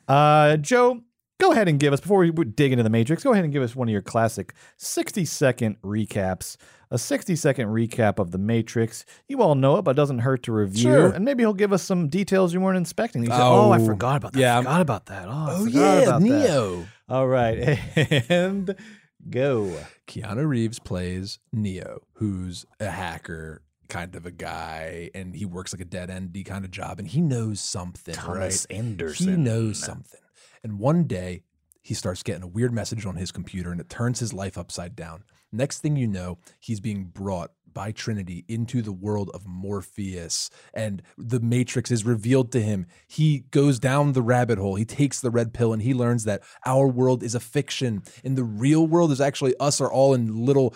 Uh, 0.09 0.57
Joe, 0.57 1.03
go 1.39 1.53
ahead 1.53 1.69
and 1.69 1.79
give 1.79 1.93
us 1.93 2.01
before 2.01 2.19
we 2.21 2.31
dig 2.31 2.73
into 2.73 2.83
the 2.83 2.91
Matrix. 2.91 3.23
Go 3.23 3.33
ahead 3.33 3.45
and 3.45 3.53
give 3.53 3.63
us 3.63 3.75
one 3.77 3.89
of 3.89 3.93
your 3.93 4.03
classic 4.03 4.55
sixty 4.77 5.25
second 5.25 5.77
recaps. 5.83 6.57
A 6.91 6.99
sixty 6.99 7.35
second 7.35 7.69
recap 7.69 8.21
of 8.21 8.31
the 8.31 8.39
Matrix. 8.39 9.05
You 9.29 9.43
all 9.43 9.57
know 9.57 9.77
it, 9.77 9.83
but 9.83 9.93
it 9.93 9.95
doesn't 9.97 10.21
hurt 10.21 10.45
to 10.45 10.53
review. 10.53 10.83
Sure. 10.83 11.11
And 11.11 11.25
maybe 11.25 11.43
he'll 11.43 11.53
give 11.53 11.73
us 11.73 11.83
some 11.83 12.07
details 12.09 12.55
you 12.55 12.61
weren't 12.61 12.79
expecting. 12.81 13.23
You 13.25 13.29
said, 13.31 13.41
"Oh, 13.41 13.67
oh 13.67 13.71
I 13.73 13.81
Oh, 13.81 13.87
forgot 13.87 14.17
about 14.19 14.33
that. 14.35 14.39
yeah, 14.39 14.59
I 14.59 14.63
forgot 14.63 14.81
about 14.83 15.07
that. 15.07 15.27
Oh, 15.27 15.31
I 15.33 15.47
Oh 15.51 15.65
forgot 15.65 15.73
yeah, 15.81 15.99
about 16.03 16.21
that." 16.21 16.29
Neo. 16.29 16.87
All 17.09 17.27
right, 17.27 17.79
and 18.31 18.75
go. 19.29 19.77
Keanu 20.07 20.47
Reeves 20.47 20.79
plays 20.79 21.41
Neo, 21.53 22.03
who's 22.15 22.65
a 22.79 22.89
hacker 22.91 23.63
kind 23.89 24.15
of 24.15 24.25
a 24.27 24.31
guy, 24.31 25.11
and 25.15 25.35
he 25.35 25.45
works 25.45 25.73
like 25.73 25.81
a 25.81 25.85
dead 25.85 26.09
endy 26.11 26.45
kind 26.45 26.65
of 26.65 26.71
job, 26.71 27.01
and 27.01 27.09
he 27.09 27.21
knows 27.21 27.61
something, 27.61 28.15
Thomas 28.15 28.65
right? 28.71 28.79
Anderson. 28.79 29.29
He 29.29 29.37
knows 29.37 29.79
something. 29.81 30.21
And 30.67 30.81
one 30.81 31.05
day, 31.05 31.45
he 31.81 31.95
starts 31.95 32.25
getting 32.25 32.43
a 32.43 32.49
weird 32.49 32.73
message 32.73 33.07
on 33.07 33.15
his 33.15 33.31
computer, 33.31 33.71
and 33.71 33.81
it 33.81 33.89
turns 33.89 34.19
his 34.19 34.33
life 34.33 34.59
upside 34.59 34.97
down. 34.97 35.23
Next 35.53 35.79
thing 35.79 35.95
you 35.95 36.09
know, 36.09 36.39
he's 36.59 36.81
being 36.81 37.05
brought 37.05 37.53
by 37.73 37.93
Trinity 37.93 38.45
into 38.49 38.83
the 38.83 38.91
world 38.91 39.31
of 39.33 39.47
Morpheus, 39.47 40.51
and 40.75 41.03
the 41.17 41.39
Matrix 41.39 41.93
is 41.93 42.05
revealed 42.05 42.51
to 42.51 42.61
him. 42.61 42.87
He 43.07 43.45
goes 43.53 43.79
down 43.79 44.13
the 44.13 44.23
rabbit 44.23 44.59
hole. 44.59 44.75
He 44.75 44.85
takes 44.85 45.21
the 45.21 45.31
red 45.31 45.55
pill, 45.55 45.73
and 45.73 45.83
he 45.83 45.95
learns 45.95 46.25
that 46.25 46.43
our 46.65 46.89
world 46.89 47.23
is 47.23 47.37
a 47.37 47.41
fiction, 47.41 48.03
and 48.25 48.37
the 48.37 48.43
real 48.43 48.85
world 48.89 49.13
is 49.13 49.21
actually 49.21 49.55
us 49.61 49.81
are 49.81 49.93
all 49.93 50.15
in 50.15 50.45
little 50.45 50.75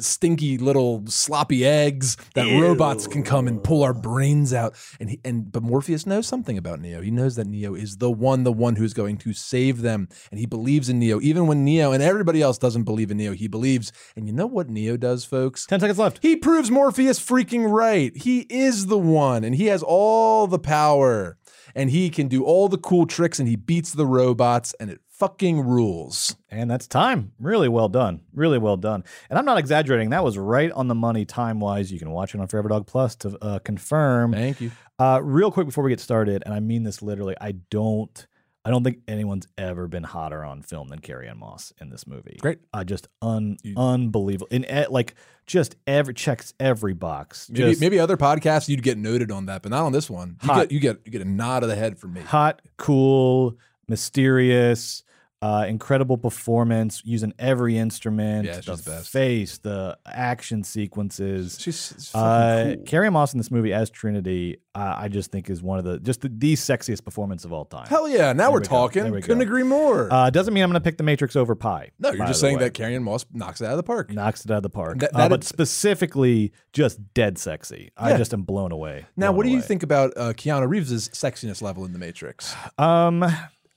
stinky 0.00 0.58
little 0.58 1.04
sloppy 1.06 1.64
eggs 1.64 2.16
that 2.34 2.60
robots 2.60 3.06
can 3.06 3.22
come 3.22 3.46
and 3.46 3.62
pull 3.62 3.82
our 3.82 3.94
brains 3.94 4.52
out. 4.52 4.74
And 5.00 5.10
he 5.10 5.20
and 5.24 5.50
but 5.50 5.62
Morpheus 5.62 6.06
knows 6.06 6.26
something 6.26 6.58
about 6.58 6.80
Neo. 6.80 7.00
He 7.00 7.10
knows 7.10 7.36
that 7.36 7.46
Neo 7.46 7.74
is 7.74 7.98
the 7.98 8.10
one, 8.10 8.44
the 8.44 8.52
one 8.52 8.76
who's 8.76 8.94
going 8.94 9.18
to 9.18 9.32
save 9.32 9.82
them, 9.82 10.08
and 10.30 10.40
he 10.40 10.46
believes 10.46 10.88
in 10.88 10.98
Neo, 10.98 11.20
even 11.20 11.46
when 11.46 11.64
Neo 11.64 11.92
and 11.92 12.02
everybody 12.02 12.42
else 12.42 12.58
doesn't 12.58 12.84
believe 12.84 13.10
in 13.10 13.16
Neo. 13.16 13.32
He 13.32 13.48
believes. 13.48 13.92
And 14.16 14.26
you 14.26 14.32
know 14.32 14.46
what 14.46 14.68
Neo 14.68 14.96
does, 14.96 15.24
folks? 15.24 15.66
Ten 15.66 15.80
seconds 15.80 15.98
left. 15.98 16.20
He 16.22 16.36
proves 16.36 16.70
Morpheus 16.70 17.20
freaking 17.20 17.70
right. 17.70 18.16
He 18.16 18.40
is 18.50 18.86
the 18.86 18.98
one, 18.98 19.44
and 19.44 19.54
he 19.54 19.66
has 19.66 19.82
all 19.82 20.46
the 20.46 20.58
power, 20.58 21.36
and 21.74 21.90
he 21.90 22.10
can 22.10 22.28
do 22.28 22.44
all 22.44 22.68
the 22.68 22.78
cool 22.78 23.06
tricks, 23.06 23.38
and 23.38 23.48
he 23.48 23.56
beats 23.56 23.92
the 23.92 24.06
robots, 24.06 24.74
and 24.80 24.90
it 24.90 25.00
fucking 25.18 25.60
rules. 25.60 26.36
And 26.50 26.70
that's 26.70 26.86
time. 26.86 27.32
Really 27.38 27.68
well 27.68 27.88
done. 27.88 28.20
Really 28.32 28.58
well 28.58 28.76
done. 28.76 29.04
And 29.30 29.38
I'm 29.38 29.44
not 29.44 29.58
exaggerating. 29.58 30.10
That 30.10 30.24
was 30.24 30.38
right 30.38 30.70
on 30.72 30.88
the 30.88 30.94
money 30.94 31.24
time 31.24 31.60
wise. 31.60 31.92
You 31.92 31.98
can 31.98 32.10
watch 32.10 32.34
it 32.34 32.40
on 32.40 32.46
Forever 32.48 32.68
Dog 32.68 32.86
Plus 32.86 33.14
to 33.16 33.38
uh, 33.42 33.58
confirm. 33.60 34.32
Thank 34.32 34.60
you. 34.60 34.70
Uh, 34.98 35.20
real 35.22 35.50
quick 35.50 35.66
before 35.66 35.82
we 35.84 35.90
get 35.90 36.00
started, 36.00 36.42
and 36.44 36.54
I 36.54 36.60
mean 36.60 36.84
this 36.84 37.02
literally, 37.02 37.34
I 37.40 37.52
don't. 37.70 38.26
I 38.66 38.70
don't 38.70 38.82
think 38.82 39.00
anyone's 39.06 39.46
ever 39.58 39.88
been 39.88 40.04
hotter 40.04 40.42
on 40.42 40.62
film 40.62 40.88
than 40.88 41.00
Carrie 41.00 41.28
Ann 41.28 41.38
Moss 41.38 41.70
in 41.82 41.90
this 41.90 42.06
movie. 42.06 42.38
Great. 42.40 42.60
uh, 42.72 42.82
just 42.82 43.08
un 43.20 43.58
unbelievable. 43.76 44.46
In 44.50 44.64
like 44.88 45.16
just 45.46 45.76
every 45.86 46.14
checks 46.14 46.54
every 46.58 46.94
box. 46.94 47.50
Maybe, 47.50 47.76
maybe 47.78 47.98
other 47.98 48.16
podcasts 48.16 48.66
you'd 48.68 48.82
get 48.82 48.96
noted 48.96 49.30
on 49.30 49.46
that, 49.46 49.60
but 49.60 49.70
not 49.70 49.84
on 49.84 49.92
this 49.92 50.08
one. 50.08 50.38
You 50.42 50.46
Hot. 50.46 50.56
get 50.62 50.72
you 50.72 50.80
get 50.80 51.00
you 51.04 51.12
get 51.12 51.20
a 51.20 51.26
nod 51.26 51.62
of 51.62 51.68
the 51.68 51.76
head 51.76 51.98
from 51.98 52.14
me. 52.14 52.22
hot, 52.22 52.62
cool, 52.78 53.58
mysterious, 53.88 55.02
uh, 55.42 55.66
incredible 55.68 56.16
performance 56.16 57.02
using 57.04 57.34
every 57.38 57.76
instrument. 57.76 58.46
Yeah, 58.46 58.54
she's 58.62 58.64
the 58.64 58.76
the 58.76 58.90
best. 58.92 59.10
face, 59.10 59.58
the 59.58 59.98
action 60.06 60.64
sequences. 60.64 61.58
She's, 61.60 62.10
Uh, 62.14 62.72
cool. 62.76 62.84
Carrie 62.86 63.10
Moss 63.10 63.34
in 63.34 63.38
this 63.38 63.50
movie 63.50 63.74
as 63.74 63.90
Trinity, 63.90 64.56
uh, 64.74 64.94
I 64.96 65.08
just 65.08 65.30
think 65.30 65.50
is 65.50 65.62
one 65.62 65.78
of 65.78 65.84
the 65.84 66.00
just 66.00 66.22
the, 66.22 66.30
the 66.30 66.54
sexiest 66.54 67.04
performance 67.04 67.44
of 67.44 67.52
all 67.52 67.66
time. 67.66 67.86
Hell 67.88 68.08
yeah! 68.08 68.32
Now 68.32 68.44
There 68.44 68.52
we're 68.52 68.58
we 68.60 68.64
talking. 68.64 69.10
We 69.12 69.20
Couldn't 69.20 69.40
go. 69.40 69.42
agree 69.44 69.64
more. 69.64 70.10
Uh, 70.10 70.30
doesn't 70.30 70.54
mean 70.54 70.62
I'm 70.64 70.70
going 70.70 70.80
to 70.80 70.84
pick 70.84 70.96
the 70.96 71.04
Matrix 71.04 71.36
over 71.36 71.54
Pi. 71.54 71.90
no, 71.98 72.12
you're 72.12 72.26
just 72.26 72.40
saying 72.40 72.56
way. 72.56 72.64
that 72.64 72.72
Carrie 72.72 72.98
Moss 72.98 73.26
knocks 73.34 73.60
it 73.60 73.66
out 73.66 73.72
of 73.72 73.76
the 73.76 73.82
park. 73.82 74.10
knocks 74.12 74.46
it 74.46 74.50
out 74.50 74.58
of 74.58 74.62
the 74.62 74.70
park. 74.70 75.00
That- 75.00 75.14
Uh, 75.14 75.18
that 75.18 75.28
but 75.30 75.44
specifically, 75.44 76.52
just 76.72 77.12
dead 77.12 77.36
sexy. 77.36 77.90
I 77.98 78.16
just 78.16 78.32
am 78.32 78.42
blown 78.44 78.72
away. 78.72 79.04
now, 79.14 79.26
blown 79.26 79.36
what 79.36 79.42
do 79.46 79.50
you 79.52 79.60
think 79.60 79.82
about 79.82 80.14
uh, 80.16 80.32
Keanu 80.32 80.66
Reeves' 80.70 81.10
sexiness 81.10 81.60
level 81.60 81.84
in 81.84 81.92
The 81.92 81.98
Matrix? 81.98 82.54
Um, 82.78 83.22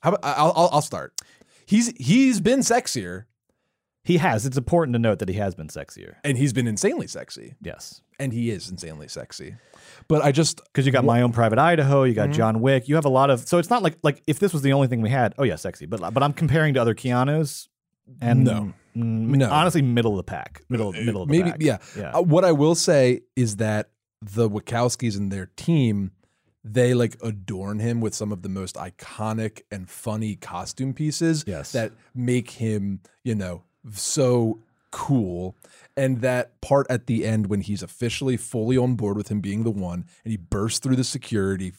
How 0.01 0.09
about, 0.13 0.19
I'll, 0.23 0.53
I'll, 0.55 0.69
I'll 0.73 0.81
start. 0.81 1.13
He's 1.65 1.91
he's 1.97 2.39
been 2.39 2.59
sexier, 2.59 3.25
he 4.03 4.17
has. 4.17 4.45
It's 4.45 4.57
important 4.57 4.93
to 4.95 4.99
note 4.99 5.19
that 5.19 5.27
he 5.29 5.35
has 5.35 5.53
been 5.55 5.67
sexier. 5.67 6.15
and 6.23 6.37
he's 6.37 6.53
been 6.53 6.67
insanely 6.67 7.07
sexy, 7.07 7.55
Yes. 7.61 8.01
and 8.19 8.31
he 8.31 8.49
is 8.51 8.69
insanely 8.69 9.07
sexy. 9.09 9.55
But 10.07 10.23
I 10.23 10.31
just 10.31 10.61
Because 10.65 10.85
you 10.85 10.91
got 10.93 11.03
my 11.03 11.21
own 11.21 11.33
private 11.33 11.59
Idaho, 11.59 12.03
you 12.03 12.13
Mm-hmm. 12.13 12.29
got 12.31 12.35
John 12.35 12.61
Wick, 12.61 12.87
you 12.87 12.95
have 12.95 13.05
a 13.05 13.09
lot 13.09 13.29
of. 13.29 13.47
So 13.47 13.57
it's 13.57 13.69
not 13.69 13.83
like 13.83 13.97
like 14.03 14.23
if 14.27 14.39
this 14.39 14.53
was 14.53 14.61
the 14.61 14.73
only 14.73 14.87
thing 14.87 15.01
we 15.01 15.09
had. 15.09 15.33
Oh 15.37 15.43
yeah, 15.43 15.55
sexy. 15.57 15.85
But 15.85 15.99
but 16.13 16.23
I'm 16.23 16.33
comparing 16.33 16.73
to 16.75 16.81
other 16.81 16.95
Keanu's, 16.95 17.67
and 18.21 18.45
No. 18.45 18.73
mm, 18.95 19.03
No. 19.35 19.49
honestly, 19.51 19.81
middle 19.81 20.11
of 20.13 20.17
the 20.17 20.23
pack, 20.31 20.61
middle 20.69 20.93
middle 20.93 21.23
of 21.23 21.27
the 21.27 21.31
maybe 21.37 21.51
pack. 21.51 21.61
yeah. 21.61 21.77
yeah. 21.97 22.11
Uh, 22.11 22.21
what 22.21 22.45
I 22.45 22.53
will 22.53 22.75
say 22.75 23.21
is 23.35 23.57
that 23.57 23.89
the 24.21 24.49
Wachowskis 24.49 25.17
and 25.17 25.31
their 25.31 25.47
team, 25.57 26.11
they 26.73 26.93
like 26.93 27.17
adorn 27.23 27.79
him 27.79 28.01
with 28.01 28.13
some 28.13 28.31
of 28.31 28.41
the 28.41 28.49
most 28.49 28.75
iconic 28.75 29.61
and 29.71 29.89
funny 29.89 30.35
costume 30.35 30.93
pieces 30.93 31.43
Yes. 31.47 31.71
that 31.71 31.91
make 32.15 32.51
him, 32.51 33.01
you 33.23 33.35
know, 33.35 33.63
so 33.91 34.59
cool. 34.91 35.55
And 35.95 36.21
that 36.21 36.59
part 36.61 36.87
at 36.89 37.07
the 37.07 37.25
end 37.25 37.47
when 37.47 37.61
he's 37.61 37.83
officially 37.83 38.37
fully 38.37 38.77
on 38.77 38.95
board 38.95 39.17
with 39.17 39.29
him 39.29 39.41
being 39.41 39.63
the 39.63 39.71
one 39.71 40.05
and 40.23 40.31
he 40.31 40.37
bursts 40.37 40.79
through 40.79 40.95
the 40.95 41.03
security 41.03 41.73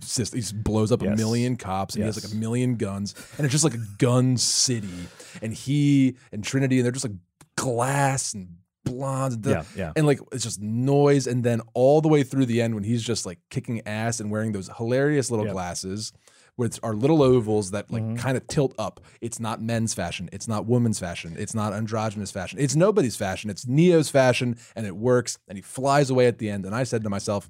system, 0.00 0.40
he 0.40 0.46
blows 0.54 0.90
up 0.90 1.02
a 1.02 1.10
million 1.16 1.56
cops 1.56 1.94
and 1.94 2.02
he 2.02 2.06
has 2.06 2.22
like 2.22 2.32
a 2.32 2.36
million 2.36 2.74
guns 2.76 3.14
and 3.36 3.44
it's 3.44 3.52
just 3.52 3.64
like 3.64 3.74
a 3.74 3.86
gun 3.98 4.36
city. 4.36 5.06
And 5.40 5.54
he 5.54 6.16
and 6.32 6.42
Trinity 6.42 6.78
and 6.78 6.84
they're 6.84 6.92
just 6.92 7.04
like 7.04 7.16
glass 7.56 8.34
and 8.34 8.56
blondes 8.88 9.34
and, 9.36 9.44
Yeah, 9.46 9.62
yeah. 9.76 9.92
and 9.96 10.06
like 10.06 10.20
it's 10.32 10.44
just 10.44 10.60
noise 10.60 11.26
and 11.26 11.44
then 11.44 11.60
all 11.74 12.00
the 12.00 12.08
way 12.08 12.22
through 12.22 12.46
the 12.46 12.60
end 12.62 12.74
when 12.74 12.84
he's 12.84 13.02
just 13.02 13.26
like 13.26 13.38
kicking 13.50 13.82
ass 13.86 14.20
and 14.20 14.30
wearing 14.30 14.52
those 14.52 14.68
hilarious 14.76 15.30
little 15.30 15.46
Yep. 15.46 15.52
glasses 15.54 16.12
which 16.56 16.80
are 16.82 16.92
little 16.94 17.22
ovals 17.22 17.70
that 17.70 17.86
Mm-hmm. 17.88 18.14
like 18.14 18.18
kind 18.20 18.36
of 18.36 18.46
tilt 18.48 18.74
up 18.78 19.00
it's 19.20 19.38
not 19.38 19.60
men's 19.62 19.94
fashion 19.94 20.28
it's 20.32 20.48
not 20.48 20.66
women's 20.66 20.98
fashion 20.98 21.36
it's 21.38 21.54
not 21.54 21.72
androgynous 21.72 22.30
fashion 22.30 22.58
it's 22.58 22.74
nobody's 22.74 23.16
fashion 23.16 23.48
it's 23.50 23.66
neo's 23.66 24.10
fashion 24.10 24.56
and 24.74 24.84
it 24.86 24.96
works 24.96 25.38
and 25.48 25.56
he 25.56 25.62
flies 25.62 26.10
away 26.10 26.26
at 26.26 26.38
the 26.38 26.50
end 26.50 26.64
and 26.66 26.74
i 26.74 26.82
said 26.82 27.04
to 27.04 27.10
myself 27.10 27.48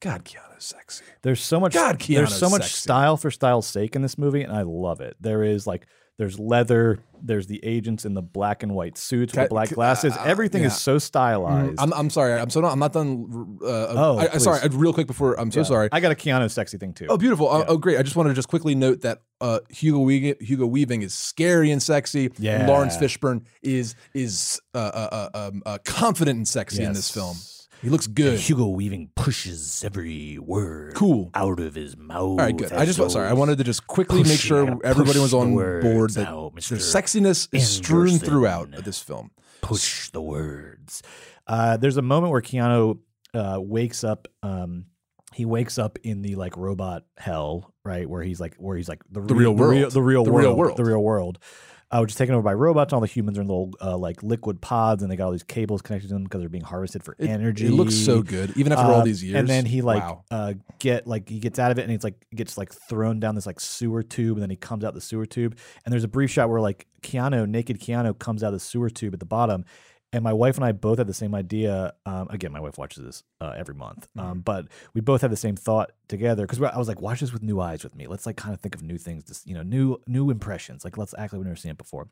god 0.00 0.24
keanu's 0.24 0.42
sexy 0.64 1.04
There's 1.22 1.40
so 1.40 1.60
much. 1.60 1.74
God, 1.74 1.98
Keanu's 1.98 2.30
there's 2.30 2.38
so 2.38 2.48
much 2.50 2.62
sexy. 2.62 2.76
style 2.78 3.16
for 3.16 3.30
style's 3.30 3.66
sake 3.66 3.94
in 3.96 4.02
this 4.02 4.16
movie, 4.18 4.42
and 4.42 4.52
I 4.52 4.62
love 4.62 5.00
it. 5.00 5.16
There 5.20 5.42
is 5.42 5.66
like. 5.66 5.86
There's 6.18 6.38
leather. 6.38 7.00
There's 7.22 7.46
the 7.46 7.62
agents 7.64 8.04
in 8.06 8.14
the 8.14 8.22
black 8.22 8.62
and 8.62 8.74
white 8.74 8.96
suits 8.96 9.34
with 9.34 9.50
black 9.50 9.68
glasses. 9.70 10.16
uh, 10.16 10.22
Everything 10.24 10.62
yeah. 10.62 10.68
is 10.68 10.78
so 10.78 10.98
stylized. 10.98 11.74
I'm, 11.78 11.92
I'm 11.92 12.08
sorry 12.10 12.32
i'm 12.34 12.50
so 12.50 12.60
not, 12.60 12.72
i'm 12.72 12.78
not 12.78 12.92
done 12.92 13.58
uh, 13.62 13.66
Oh, 13.66 14.18
I, 14.18 14.38
sorry 14.38 14.60
uh, 14.60 14.68
real 14.70 14.92
quick 14.92 15.06
before 15.06 15.38
i'm 15.40 15.50
so 15.50 15.60
Yeah. 15.60 15.64
sorry 15.64 15.88
I 15.92 16.00
got 16.00 16.12
a 16.12 16.14
Keanu 16.14 16.50
sexy 16.50 16.78
thing 16.78 16.92
too. 16.94 17.06
Oh, 17.08 17.16
beautiful. 17.16 17.48
Oh, 17.48 17.64
oh, 17.68 17.76
great. 17.78 17.98
I 17.98 18.02
just 18.02 18.16
wanted 18.16 18.30
to 18.30 18.34
just 18.34 18.48
quickly 18.48 18.74
note 18.74 19.00
that 19.02 19.22
uh, 19.40 19.60
Hugo 19.70 19.98
Weaving, 20.00 20.34
Hugo 20.40 20.66
Weaving 20.66 21.02
is 21.02 21.14
scary 21.14 21.70
and 21.70 21.82
sexy. 21.82 22.30
Yeah. 22.38 22.60
And 22.60 22.68
Laurence 22.68 22.96
Fishburne 22.96 23.44
is 23.62 23.94
is 24.14 24.60
uh, 24.74 24.78
uh, 24.78 25.28
uh, 25.34 25.48
um, 25.48 25.62
uh, 25.66 25.78
confident 25.84 26.36
and 26.36 26.48
sexy 26.48 26.82
in 26.82 26.92
this 26.92 27.10
film. 27.10 27.36
He 27.82 27.90
looks 27.90 28.06
good. 28.06 28.38
Hugo 28.40 28.66
Weaving 28.68 29.10
pushes 29.14 29.84
every 29.84 30.38
word 30.38 30.94
Cool. 30.94 31.30
out 31.34 31.60
of 31.60 31.74
his 31.74 31.96
mouth. 31.96 32.20
All 32.20 32.36
right, 32.38 32.56
good. 32.56 32.72
I 32.72 32.84
just 32.84 32.98
sorry. 33.10 33.28
I 33.28 33.32
wanted 33.34 33.58
to 33.58 33.64
just 33.64 33.86
quickly 33.86 34.18
make 34.22 34.26
pushing- 34.32 34.38
sure 34.48 34.78
everybody 34.84 35.12
push 35.14 35.22
was 35.22 35.30
the 35.32 35.38
on 35.38 35.52
words 35.52 35.84
board 35.84 36.10
that 36.14 36.28
out, 36.28 36.54
the 36.56 36.60
sexiness 36.60 37.48
is 37.52 37.68
strewn 37.68 38.08
Anderson. 38.08 38.28
throughout 38.28 38.70
this 38.84 38.98
film. 39.00 39.30
push 39.60 40.10
the 40.10 40.22
words. 40.22 41.02
Uh, 41.46 41.76
there's 41.76 41.96
a 41.96 42.02
moment 42.02 42.32
where 42.32 42.40
Keanu 42.42 42.98
uh, 43.34 43.58
wakes 43.60 44.02
up. 44.04 44.26
Um, 44.42 44.86
he 45.34 45.44
wakes 45.44 45.78
up 45.78 45.98
in 46.02 46.22
the 46.22 46.34
like 46.36 46.56
robot 46.56 47.04
hell, 47.18 47.74
right? 47.84 48.08
Where 48.08 48.22
he's 48.22 48.40
like, 48.40 48.54
where 48.56 48.76
he's 48.76 48.88
like 48.88 49.02
the, 49.10 49.20
The 49.20 49.34
re- 49.34 49.40
real 49.40 49.54
the 49.54 49.64
real, 49.64 49.80
world. 49.80 49.92
the 49.92 50.02
real 50.02 50.24
The 50.24 50.30
world, 50.32 50.44
real 50.46 50.56
world. 50.56 50.76
the 50.78 50.84
real 50.84 51.02
world. 51.02 51.38
Uh, 51.88 52.00
which 52.00 52.10
is 52.10 52.16
taken 52.16 52.34
over 52.34 52.42
by 52.42 52.52
robots. 52.52 52.92
And 52.92 52.96
all 52.96 53.00
the 53.00 53.06
humans 53.06 53.38
are 53.38 53.42
in 53.42 53.46
little 53.46 53.70
uh, 53.80 53.96
like 53.96 54.20
liquid 54.20 54.60
pods, 54.60 55.04
and 55.04 55.12
they 55.12 55.14
got 55.14 55.26
all 55.26 55.30
these 55.30 55.44
cables 55.44 55.82
connected 55.82 56.08
to 56.08 56.14
them 56.14 56.24
because 56.24 56.40
they're 56.40 56.48
being 56.48 56.64
harvested 56.64 57.04
for 57.04 57.14
It, 57.18 57.28
energy. 57.28 57.66
It 57.66 57.70
looks 57.70 57.94
so 57.94 58.22
good, 58.22 58.56
even 58.56 58.72
after 58.72 58.92
all 58.92 59.00
Uh, 59.02 59.04
these 59.04 59.22
years. 59.22 59.36
And 59.36 59.46
then 59.46 59.66
he 59.66 59.82
like 59.82 60.02
wow. 60.02 60.24
uh 60.32 60.54
get 60.80 61.06
like 61.06 61.28
he 61.28 61.38
gets 61.38 61.60
out 61.60 61.70
of 61.70 61.78
it 61.78 61.82
and 61.82 61.90
he's 61.92 62.02
like 62.02 62.26
gets 62.34 62.58
like 62.58 62.72
thrown 62.72 63.20
down 63.20 63.36
this 63.36 63.46
like 63.46 63.60
sewer 63.60 64.02
tube 64.02 64.36
and 64.36 64.42
then 64.42 64.50
he 64.50 64.56
comes 64.56 64.82
out 64.84 64.94
the 64.94 65.00
sewer 65.00 65.26
tube 65.26 65.56
and 65.84 65.92
there's 65.92 66.02
a 66.04 66.08
brief 66.08 66.30
shot 66.30 66.50
where 66.50 66.60
like 66.60 66.86
Keanu, 67.02 67.48
naked 67.48 67.80
Keanu 67.80 68.18
comes 68.18 68.42
out 68.42 68.48
of 68.48 68.54
the 68.54 68.60
sewer 68.60 68.90
tube 68.90 69.14
at 69.14 69.20
the 69.20 69.26
bottom. 69.26 69.64
And 70.12 70.22
my 70.22 70.32
wife 70.32 70.56
and 70.56 70.64
I 70.64 70.72
both 70.72 70.98
had 70.98 71.08
the 71.08 71.12
same 71.14 71.34
idea. 71.34 71.92
Um, 72.06 72.28
again, 72.30 72.50
my 72.52 72.60
wife 72.60 72.78
watches 72.78 73.04
this 73.04 73.22
uh, 73.40 73.52
every 73.56 73.74
month, 73.74 74.06
Mm-hmm. 74.16 74.30
um, 74.30 74.40
but 74.40 74.66
we 74.94 75.00
both 75.00 75.20
had 75.20 75.30
the 75.30 75.36
same 75.36 75.56
thought 75.56 75.92
together 76.08 76.44
because 76.46 76.62
I 76.62 76.78
was 76.78 76.88
like, 76.88 77.00
"Watch 77.02 77.20
this 77.20 77.32
with 77.32 77.42
new 77.42 77.60
eyes 77.60 77.82
with 77.84 77.94
me. 77.94 78.06
Let's 78.06 78.24
like 78.24 78.36
kind 78.36 78.54
of 78.54 78.60
think 78.60 78.74
of 78.74 78.82
new 78.82 78.98
things, 78.98 79.24
just 79.24 79.46
you 79.46 79.54
know, 79.54 79.62
new 79.62 79.98
new 80.06 80.30
impressions. 80.30 80.84
Like 80.84 80.96
let's 80.96 81.12
act 81.18 81.32
like 81.32 81.38
we've 81.38 81.46
never 81.46 81.56
seen 81.56 81.72
it 81.72 81.76
before." 81.78 82.08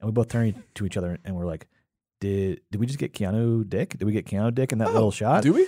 And 0.00 0.08
we 0.08 0.12
both 0.12 0.28
turned 0.28 0.62
to 0.74 0.84
each 0.84 0.96
other 0.96 1.18
and 1.24 1.34
we're 1.36 1.46
like, 1.46 1.66
"Did 2.20 2.60
did 2.70 2.80
we 2.80 2.86
just 2.86 2.98
get 2.98 3.12
Keanu 3.14 3.66
Dick? 3.68 3.90
Did 3.96 4.04
we 4.04 4.12
get 4.12 4.26
Keanu 4.26 4.52
Dick 4.54 4.72
in 4.72 4.78
that 4.78 4.92
little 4.92 5.12
shot?" 5.12 5.38
Oh, 5.38 5.42
Do 5.42 5.52
we? 5.54 5.66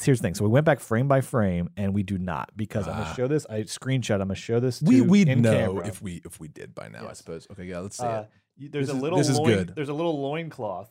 here's 0.00 0.18
the 0.20 0.22
thing. 0.22 0.34
So 0.34 0.44
we 0.44 0.50
went 0.50 0.64
back 0.64 0.78
frame 0.80 1.08
by 1.08 1.22
frame, 1.22 1.70
and 1.76 1.92
we 1.92 2.02
do 2.02 2.18
not 2.18 2.50
because 2.56 2.86
I'm 2.86 3.02
gonna 3.02 3.14
show 3.14 3.26
this. 3.28 3.44
I 3.50 3.62
screenshot. 3.62 4.14
I'm 4.14 4.28
gonna 4.28 4.36
show 4.36 4.60
this. 4.60 4.80
Ah. 4.82 4.88
we 4.88 5.22
in 5.26 5.42
know 5.42 5.52
camera. 5.52 5.86
if 5.88 6.00
we 6.00 6.22
if 6.24 6.38
we 6.38 6.48
did 6.48 6.74
by 6.74 6.88
now. 6.88 7.08
I 7.08 7.14
suppose. 7.14 7.46
Okay, 7.50 7.64
yeah, 7.64 7.80
let's 7.80 7.98
see 7.98 8.04
Uh, 8.06 8.24
it. 8.58 8.72
there's 8.72 8.86
This 8.86 8.94
a 8.94 8.96
is- 8.96 9.02
little 9.02 9.18
this 9.18 9.28
is 9.28 9.38
good. 9.40 9.72
There's 9.74 9.88
a 9.90 9.94
little 9.94 10.20
loincloth. 10.22 10.90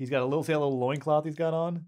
He's 0.00 0.08
got 0.08 0.22
a 0.22 0.24
little 0.24 0.42
see 0.42 0.54
that 0.54 0.58
little 0.58 0.78
loincloth 0.78 1.26
he's 1.26 1.34
got 1.34 1.52
on. 1.52 1.84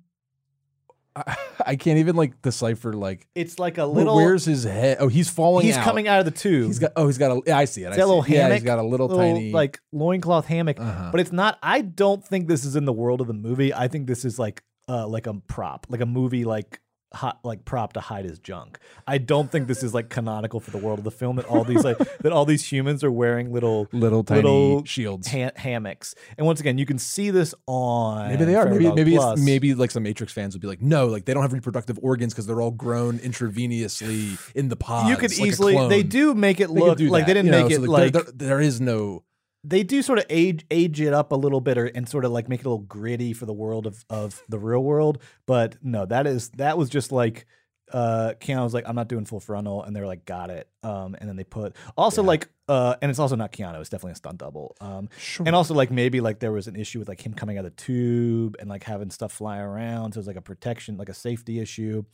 I, 1.17 1.35
I 1.67 1.77
can't 1.77 1.99
even 1.99 2.15
like 2.15 2.43
decipher 2.43 2.93
like 2.93 3.27
It's 3.35 3.59
like 3.59 3.79
a 3.79 3.87
little. 3.87 4.17
where's 4.17 4.45
his 4.45 4.65
head? 4.65 4.99
Oh, 5.01 5.09
he's 5.09 5.31
falling. 5.31 5.65
he's 5.65 5.79
out. 5.79 5.85
coming 5.85 6.09
out 6.09 6.19
of 6.19 6.27
the 6.27 6.31
tube. 6.31 6.67
He's 6.67 6.79
got. 6.79 6.93
Oh, 6.95 7.07
he's 7.07 7.17
got 7.17 7.31
a. 7.31 7.41
Yeah, 7.47 7.57
I 7.57 7.65
see 7.65 7.85
it. 7.85 7.89
I 7.89 7.97
See 7.97 8.03
little 8.03 8.23
it. 8.23 8.29
Yeah, 8.29 8.43
hammock. 8.43 8.55
he's 8.57 8.65
got 8.65 8.79
a 8.79 8.83
little, 8.83 9.09
tiny. 9.09 9.51
like 9.51 9.81
loincloth 9.93 10.45
hammock. 10.45 10.79
Uh-huh. 10.79 11.09
But 11.11 11.21
it's 11.21 11.33
not. 11.33 11.59
I 11.63 11.81
don't 11.81 12.23
think 12.23 12.49
this 12.49 12.67
is 12.67 12.77
in 12.77 12.85
the 12.85 12.93
world 12.93 13.23
of 13.23 13.29
the 13.29 13.33
movie. 13.33 13.73
I 13.73 13.89
think 13.89 14.07
this 14.07 14.27
is 14.27 14.39
like 14.39 14.63
uh 14.89 15.07
like 15.07 15.27
a 15.27 15.33
prop, 15.33 15.87
like 15.89 16.03
a 16.03 16.07
movie 16.07 16.45
like 16.45 16.81
hot 17.15 17.41
like 17.45 17.65
prop 17.65 17.93
to 17.95 18.01
hide 18.01 18.25
his 18.25 18.39
junk. 18.39 18.79
I 19.07 19.19
don't 19.19 19.51
think 19.51 19.69
this 19.69 19.83
is 19.83 19.95
like 19.95 20.09
canonical 20.09 20.61
for 20.61 20.71
the 20.71 20.79
world 20.79 20.99
of 20.99 21.05
the 21.05 21.11
film 21.11 21.37
that 21.37 21.45
all 21.47 21.65
these 21.65 21.85
like 21.85 21.99
that 22.21 22.33
all 22.33 22.45
these 22.45 22.71
humans 22.71 23.05
are 23.05 23.13
wearing 23.13 23.53
little 23.53 23.89
little 23.93 24.25
tiny 24.25 24.43
little 24.43 24.85
shields. 24.85 25.29
ha- 25.29 25.53
hammocks. 25.57 26.15
And 26.37 26.47
once 26.47 26.61
again, 26.61 26.79
you 26.79 26.87
can 26.87 26.99
see 26.99 27.31
this 27.31 27.55
on 27.67 28.29
Maybe 28.29 28.45
they 28.45 28.55
are. 28.55 28.67
Maybe 28.67 28.93
maybe 28.93 29.17
Plus. 29.17 29.39
it's, 29.39 29.47
maybe 29.47 29.75
like 29.75 29.91
some 29.91 30.03
Matrix 30.03 30.33
fans 30.33 30.55
would 30.55 30.63
be 30.63 30.69
like, 30.69 30.83
no, 30.83 31.07
like 31.07 31.25
they 31.25 31.35
don't 31.35 31.43
have 31.43 31.53
reproductive 31.53 31.99
organs 32.03 32.33
because 32.33 32.47
they're 32.47 32.61
all 32.61 32.71
grown 32.71 33.19
intravenously 33.19 34.39
in 34.55 34.69
the 34.69 34.77
pod. 34.77 35.09
you 35.09 35.17
could 35.17 35.31
like 35.39 35.49
easily 35.49 35.89
they 35.89 36.03
do 36.03 36.35
make 36.35 36.61
it 36.61 36.73
They 36.73 36.81
look 36.81 36.99
do 36.99 37.09
like 37.09 37.27
they 37.27 37.35
didn't 37.35 37.47
you 37.47 37.53
know, 37.53 37.63
make 37.65 37.73
so, 37.77 37.83
it 37.83 37.89
like, 37.89 38.03
like 38.03 38.13
there, 38.13 38.23
there, 38.23 38.49
there 38.49 38.61
is 38.61 38.81
no. 38.81 39.25
They 39.65 39.83
do 39.83 40.03
sort 40.03 40.19
of 40.19 40.27
age 40.29 40.67
age 40.71 41.01
it 41.01 41.13
up 41.13 41.33
a 41.33 41.37
little 41.37 41.61
bit 41.61 41.79
or, 41.79 41.87
and 41.87 42.09
sort 42.09 42.25
of 42.25 42.33
like 42.33 42.49
make 42.49 42.61
it 42.61 42.67
a 42.67 42.69
little 42.69 42.85
gritty 42.85 43.33
for 43.33 43.47
the 43.47 43.53
world 43.53 43.87
of, 43.87 44.05
of 44.11 44.43
the 44.49 44.59
real 44.59 44.83
world. 44.83 45.23
But 45.47 45.77
no, 45.83 46.05
that 46.07 46.27
is 46.27 46.51
that 46.51 46.77
was 46.77 46.89
just 46.89 47.13
like 47.13 47.47
uh 47.93 48.33
Keanu 48.41 48.65
was 48.65 48.75
like, 48.75 48.89
I'm 48.89 48.97
not 48.97 49.09
doing 49.09 49.25
full 49.25 49.41
frontal, 49.41 49.83
and 49.83 49.95
they 49.95 50.01
were 50.01 50.07
like, 50.07 50.25
got 50.25 50.51
it. 50.51 50.69
Um, 50.83 51.15
and 51.19 51.29
then 51.29 51.37
they 51.37 51.45
put 51.45 51.77
also 51.97 52.23
like 52.23 52.49
uh, 52.69 52.97
and 53.03 53.11
it's 53.11 53.19
also 53.19 53.37
not 53.37 53.53
Keanu, 53.53 53.81
it's 53.81 53.91
definitely 53.91 54.13
a 54.13 54.17
stunt 54.17 54.39
double. 54.39 54.75
Um, 54.81 55.11
and 55.45 55.55
also 55.55 55.75
like 55.75 55.91
maybe 55.91 56.21
like 56.21 56.39
there 56.39 56.53
was 56.53 56.69
an 56.69 56.77
issue 56.77 56.99
with 56.99 57.09
like 57.09 57.25
him 57.25 57.35
coming 57.35 57.59
out 57.59 57.67
of 57.67 57.77
the 57.77 57.83
tube 57.83 58.57
and 58.59 58.69
like 58.69 58.83
having 58.83 59.11
stuff 59.11 59.33
fly 59.33 59.59
around, 59.59 60.13
so 60.13 60.21
it's 60.21 60.27
like 60.27 60.37
a 60.37 60.43
protection, 60.43 60.97
like 60.97 61.11
a 61.11 61.15
safety 61.15 61.61
issue. 61.61 62.05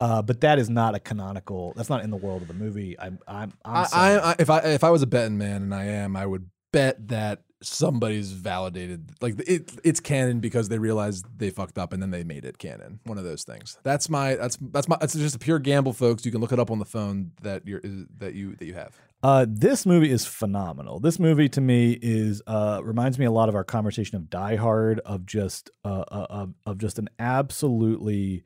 Uh, 0.00 0.20
but 0.20 0.40
that 0.40 0.58
is 0.58 0.68
not 0.68 0.94
a 0.94 1.00
canonical. 1.00 1.74
That's 1.76 1.90
not 1.90 2.02
in 2.02 2.10
the 2.10 2.16
world 2.16 2.42
of 2.42 2.48
the 2.48 2.54
movie. 2.54 2.98
I'm 2.98 3.20
I'm 3.28 3.52
I'm 3.64 3.86
I. 3.92 4.18
I, 4.18 4.30
I 4.30 4.36
if 4.38 4.50
I 4.50 4.58
if 4.60 4.82
I 4.82 4.90
was 4.90 5.02
a 5.02 5.06
betting 5.06 5.38
man, 5.38 5.62
and 5.62 5.74
I 5.74 5.84
am, 5.84 6.16
I 6.16 6.26
would 6.26 6.50
bet 6.72 7.08
that 7.08 7.42
somebody's 7.62 8.32
validated 8.32 9.10
like 9.20 9.34
it 9.46 9.70
it's 9.84 10.00
canon 10.00 10.40
because 10.40 10.70
they 10.70 10.78
realized 10.78 11.26
they 11.36 11.50
fucked 11.50 11.76
up 11.76 11.92
and 11.92 12.02
then 12.02 12.10
they 12.10 12.24
made 12.24 12.44
it 12.44 12.58
canon. 12.58 13.00
One 13.04 13.18
of 13.18 13.24
those 13.24 13.44
things. 13.44 13.78
That's 13.82 14.08
my 14.08 14.36
that's 14.36 14.56
that's 14.60 14.88
my 14.88 14.96
that's 15.00 15.14
just 15.14 15.36
a 15.36 15.38
pure 15.38 15.58
gamble 15.58 15.92
folks. 15.92 16.24
You 16.24 16.32
can 16.32 16.40
look 16.40 16.52
it 16.52 16.58
up 16.58 16.70
on 16.70 16.78
the 16.78 16.84
phone 16.84 17.32
that 17.42 17.66
you're 17.66 17.82
that 18.18 18.34
you 18.34 18.56
that 18.56 18.64
you 18.64 18.74
have. 18.74 18.96
Uh, 19.22 19.44
this 19.46 19.84
movie 19.84 20.10
is 20.10 20.24
phenomenal. 20.24 20.98
This 20.98 21.18
movie 21.18 21.50
to 21.50 21.60
me 21.60 21.98
is 22.00 22.40
uh, 22.46 22.80
reminds 22.82 23.18
me 23.18 23.26
a 23.26 23.30
lot 23.30 23.50
of 23.50 23.54
our 23.54 23.64
conversation 23.64 24.16
of 24.16 24.30
Die 24.30 24.56
Hard, 24.56 25.00
of 25.00 25.26
just 25.26 25.70
uh, 25.84 26.04
uh, 26.10 26.26
of, 26.30 26.54
of 26.64 26.78
just 26.78 26.98
an 26.98 27.10
absolutely 27.18 28.44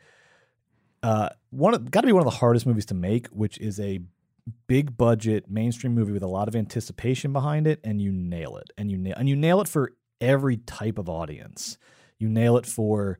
uh, 1.04 1.28
one 1.50 1.84
got 1.84 2.00
to 2.00 2.06
be 2.06 2.12
one 2.12 2.26
of 2.26 2.32
the 2.32 2.38
hardest 2.38 2.66
movies 2.66 2.86
to 2.86 2.94
make, 2.94 3.28
which 3.28 3.58
is 3.58 3.78
a 3.78 4.00
big 4.66 4.96
budget 4.96 5.50
mainstream 5.50 5.94
movie 5.94 6.12
with 6.12 6.22
a 6.22 6.28
lot 6.28 6.48
of 6.48 6.56
anticipation 6.56 7.32
behind 7.32 7.66
it, 7.66 7.80
and 7.84 8.00
you 8.00 8.12
nail 8.12 8.56
it, 8.56 8.70
and 8.76 8.90
you 8.90 8.98
nail 8.98 9.14
and 9.16 9.28
you 9.28 9.36
nail 9.36 9.60
it 9.60 9.68
for 9.68 9.92
every 10.20 10.56
type 10.58 10.98
of 10.98 11.08
audience. 11.08 11.78
You 12.18 12.28
nail 12.28 12.56
it 12.56 12.66
for 12.66 13.18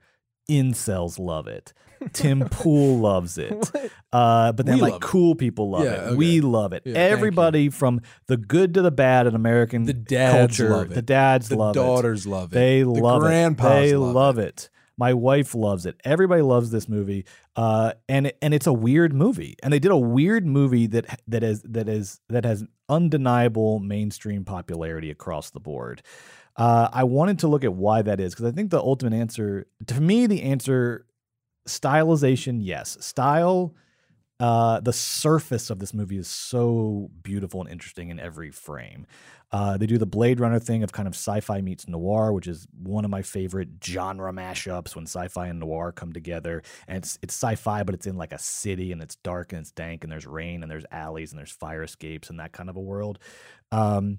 incels 0.50 1.18
love 1.18 1.46
it. 1.46 1.72
Tim 2.12 2.40
Pool 2.50 2.98
loves 2.98 3.38
it. 3.38 3.70
Uh, 4.12 4.52
but 4.52 4.66
then 4.66 4.76
We 4.76 4.82
like 4.82 4.92
love 4.94 5.02
it. 5.02 5.06
cool 5.06 5.34
people 5.34 5.70
love 5.70 5.84
Yeah, 5.84 5.90
it. 5.92 5.98
okay. 6.08 6.16
We 6.16 6.40
love 6.42 6.72
it. 6.74 6.82
Yeah. 6.84 6.96
Everybody 6.98 7.70
from 7.70 8.00
the 8.26 8.36
good 8.36 8.74
to 8.74 8.82
the 8.82 8.90
bad 8.90 9.26
in 9.26 9.34
American 9.34 9.84
The 9.84 9.94
dads 9.94 10.58
culture. 10.58 10.70
love 10.70 10.90
it. 10.90 10.94
The 10.94 11.02
dads 11.02 11.48
the 11.48 11.56
love 11.56 11.74
it. 11.74 11.78
The 11.78 11.84
daughters 11.86 12.26
love 12.26 12.52
it 12.52 12.56
They 12.56 12.82
the 12.82 12.90
love 12.90 13.24
it. 13.24 13.56
They 13.56 13.94
love, 13.96 14.14
love 14.14 14.38
it. 14.38 14.44
it. 14.48 14.70
My 14.96 15.12
wife 15.12 15.54
loves 15.54 15.86
it. 15.86 15.96
Everybody 16.04 16.42
loves 16.42 16.70
this 16.70 16.88
movie. 16.88 17.24
Uh, 17.56 17.94
and 18.08 18.32
and 18.40 18.54
it's 18.54 18.66
a 18.66 18.72
weird 18.72 19.12
movie. 19.12 19.56
And 19.62 19.72
they 19.72 19.78
did 19.78 19.90
a 19.90 19.96
weird 19.96 20.46
movie 20.46 20.86
that 20.88 21.20
that 21.28 21.42
is 21.42 21.62
that 21.62 21.88
is 21.88 22.20
that 22.28 22.44
has 22.44 22.64
undeniable 22.88 23.80
mainstream 23.80 24.44
popularity 24.44 25.10
across 25.10 25.50
the 25.50 25.60
board. 25.60 26.02
Uh, 26.56 26.88
I 26.92 27.04
wanted 27.04 27.40
to 27.40 27.48
look 27.48 27.64
at 27.64 27.74
why 27.74 28.02
that 28.02 28.20
is 28.20 28.32
because 28.32 28.46
I 28.46 28.52
think 28.52 28.70
the 28.70 28.78
ultimate 28.78 29.16
answer, 29.16 29.66
to 29.86 30.00
me, 30.00 30.26
the 30.26 30.42
answer, 30.42 31.06
stylization, 31.68 32.58
yes, 32.62 32.96
style. 33.00 33.74
Uh, 34.40 34.80
the 34.80 34.92
surface 34.92 35.70
of 35.70 35.78
this 35.78 35.94
movie 35.94 36.18
is 36.18 36.26
so 36.26 37.08
beautiful 37.22 37.60
and 37.60 37.70
interesting 37.70 38.08
in 38.08 38.18
every 38.18 38.50
frame. 38.50 39.06
Uh, 39.52 39.76
they 39.76 39.86
do 39.86 39.96
the 39.96 40.06
Blade 40.06 40.40
Runner 40.40 40.58
thing 40.58 40.82
of 40.82 40.90
kind 40.90 41.06
of 41.06 41.14
sci-fi 41.14 41.60
meets 41.60 41.86
noir, 41.86 42.32
which 42.32 42.48
is 42.48 42.66
one 42.76 43.04
of 43.04 43.10
my 43.12 43.22
favorite 43.22 43.68
genre 43.84 44.32
mashups 44.32 44.96
when 44.96 45.06
sci-fi 45.06 45.46
and 45.46 45.60
noir 45.60 45.92
come 45.92 46.12
together. 46.12 46.62
And 46.88 46.98
it's 46.98 47.18
it's 47.22 47.34
sci-fi, 47.34 47.84
but 47.84 47.94
it's 47.94 48.06
in 48.08 48.16
like 48.16 48.32
a 48.32 48.38
city 48.38 48.90
and 48.90 49.00
it's 49.00 49.14
dark 49.16 49.52
and 49.52 49.60
it's 49.60 49.70
dank 49.70 50.02
and 50.02 50.12
there's 50.12 50.26
rain 50.26 50.62
and 50.62 50.70
there's 50.70 50.86
alleys 50.90 51.30
and 51.30 51.38
there's 51.38 51.52
fire 51.52 51.84
escapes 51.84 52.30
and 52.30 52.40
that 52.40 52.52
kind 52.52 52.68
of 52.68 52.76
a 52.76 52.80
world. 52.80 53.20
Um, 53.70 54.18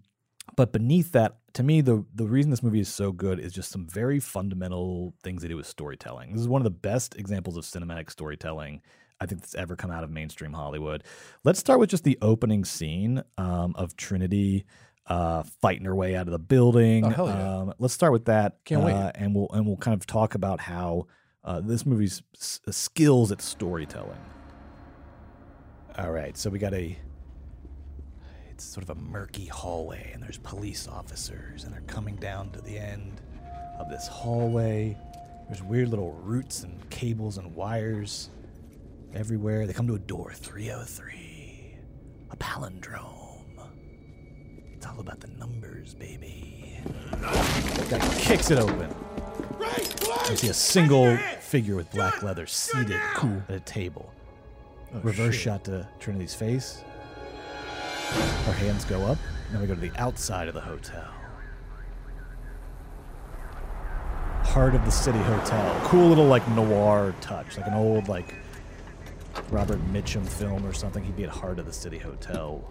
but 0.56 0.71
beneath 0.71 1.12
that, 1.12 1.39
to 1.56 1.63
me, 1.63 1.82
the 1.82 2.06
the 2.13 2.28
reason 2.28 2.51
this 2.51 2.63
movie 2.63 2.80
is 2.80 2.88
so 2.88 3.12
good 3.12 3.39
is 3.39 3.51
just 3.51 3.71
some 3.71 3.86
very 3.86 4.21
fundamental 4.21 5.13
things 5.23 5.41
they 5.41 5.49
do 5.49 5.58
with 5.58 5.67
storytelling. 5.67 6.32
This 6.32 6.41
is 6.41 6.47
one 6.47 6.62
of 6.62 6.63
the 6.63 6.69
best 6.69 7.15
examples 7.17 7.58
of 7.58 7.65
cinematic 7.65 8.10
storytelling 8.10 8.82
I 9.19 9.25
think 9.25 9.41
that's 9.41 9.56
ever 9.56 9.75
come 9.75 9.91
out 9.91 10.04
of 10.04 10.10
mainstream 10.10 10.54
Hollywood. 10.54 11.04
Let's 11.43 11.60
start 11.60 11.80
with 11.80 11.89
just 11.89 12.04
the 12.04 12.17
opening 12.21 12.65
scene 12.65 13.23
um, 13.38 13.73
of 13.75 13.95
Trinity 13.95 14.65
uh, 15.08 15.43
fighting 15.62 15.86
her 15.86 15.95
way 15.95 16.15
out 16.15 16.28
of 16.28 16.32
the 16.32 16.39
building. 16.39 17.06
Oh, 17.17 17.28
yeah. 17.28 17.58
um, 17.60 17.73
let's 17.80 17.93
start 17.93 18.12
with 18.12 18.25
that. 18.25 18.58
Can't 18.65 18.84
wait. 18.84 18.93
uh, 18.93 19.12
and 19.15 19.36
we'll 19.36 19.49
and 19.54 19.65
we'll 19.65 19.78
kind 19.78 19.99
of 19.99 20.06
talk 20.06 20.36
about 20.36 20.60
how 20.60 21.08
uh, 21.43 21.62
this 21.62 21.86
movie's 21.86 22.23
s- 22.36 22.60
skills 22.71 23.32
at 23.32 23.41
storytelling. 23.41 24.19
All 25.97 26.12
right, 26.12 26.36
so 26.36 26.49
we 26.49 26.60
got 26.60 26.73
a 26.73 26.97
it's 28.49 28.63
sort 28.63 28.84
of 28.84 28.89
a 28.97 28.99
murky 29.01 29.45
hallway 29.45 30.12
and 30.13 30.23
there's 30.23 30.38
police 30.38 30.88
officers 30.88 31.65
and 31.65 31.73
they're 31.73 31.82
coming 31.82 32.15
down 32.15 32.49
to 32.51 32.62
the 32.62 32.78
end 32.78 33.21
of 33.78 33.89
this 33.89 34.08
hallway 34.08 34.97
there's 35.49 35.62
weird 35.62 35.89
little 35.89 36.13
roots 36.23 36.63
and 36.63 36.89
cables 36.89 37.38
and 37.38 37.54
wires 37.54 38.30
everywhere. 39.15 39.65
They 39.65 39.73
come 39.73 39.88
to 39.88 39.95
a 39.95 39.99
door 39.99 40.34
303 40.34 41.25
a 42.32 42.36
palindrome. 42.38 43.60
It's 44.75 44.86
all 44.86 44.99
about 44.99 45.19
the 45.19 45.28
numbers 45.28 45.93
baby. 45.93 46.80
Guy 47.21 47.99
kicks 48.17 48.51
it 48.51 48.60
open. 48.60 48.93
You 50.30 50.36
see 50.36 50.49
a 50.49 50.54
single 50.54 51.17
figure 51.39 51.75
with 51.75 51.89
black 51.91 52.23
leather 52.23 52.45
seated 52.45 52.99
at 53.19 53.49
a 53.49 53.60
table. 53.62 54.12
Oh, 54.93 54.99
Reverse 54.99 55.36
shot 55.36 55.65
to 55.65 55.88
trinity's 55.99 56.34
face. 56.34 56.84
Our 58.47 58.54
hands 58.54 58.86
go 58.86 59.01
up, 59.04 59.17
then 59.51 59.62
we 59.62 59.67
go 59.67 59.75
to 59.75 59.82
the 59.82 59.91
outside 59.97 60.47
of 60.47 60.54
the 60.54 60.62
hotel. 60.62 61.12
Heart 64.43 64.75
of 64.75 64.86
the 64.86 64.91
City 64.91 65.19
Hotel. 65.19 65.82
Cool 65.86 66.08
little 66.08 66.28
like 66.28 66.47
noir 66.49 67.13
touch, 67.19 67.58
like 67.58 67.67
an 67.67 67.73
old 67.73 68.08
like 68.08 68.36
Robert 69.52 69.80
Mitchum 69.91 70.28
film 70.28 70.65
or 70.65 70.74
something. 70.74 71.04
He'd 71.04 71.15
be 71.15 71.24
at 71.24 71.30
Heart 71.30 71.60
of 71.60 71.65
the 71.65 71.74
City 71.74 71.98
Hotel. 71.98 72.63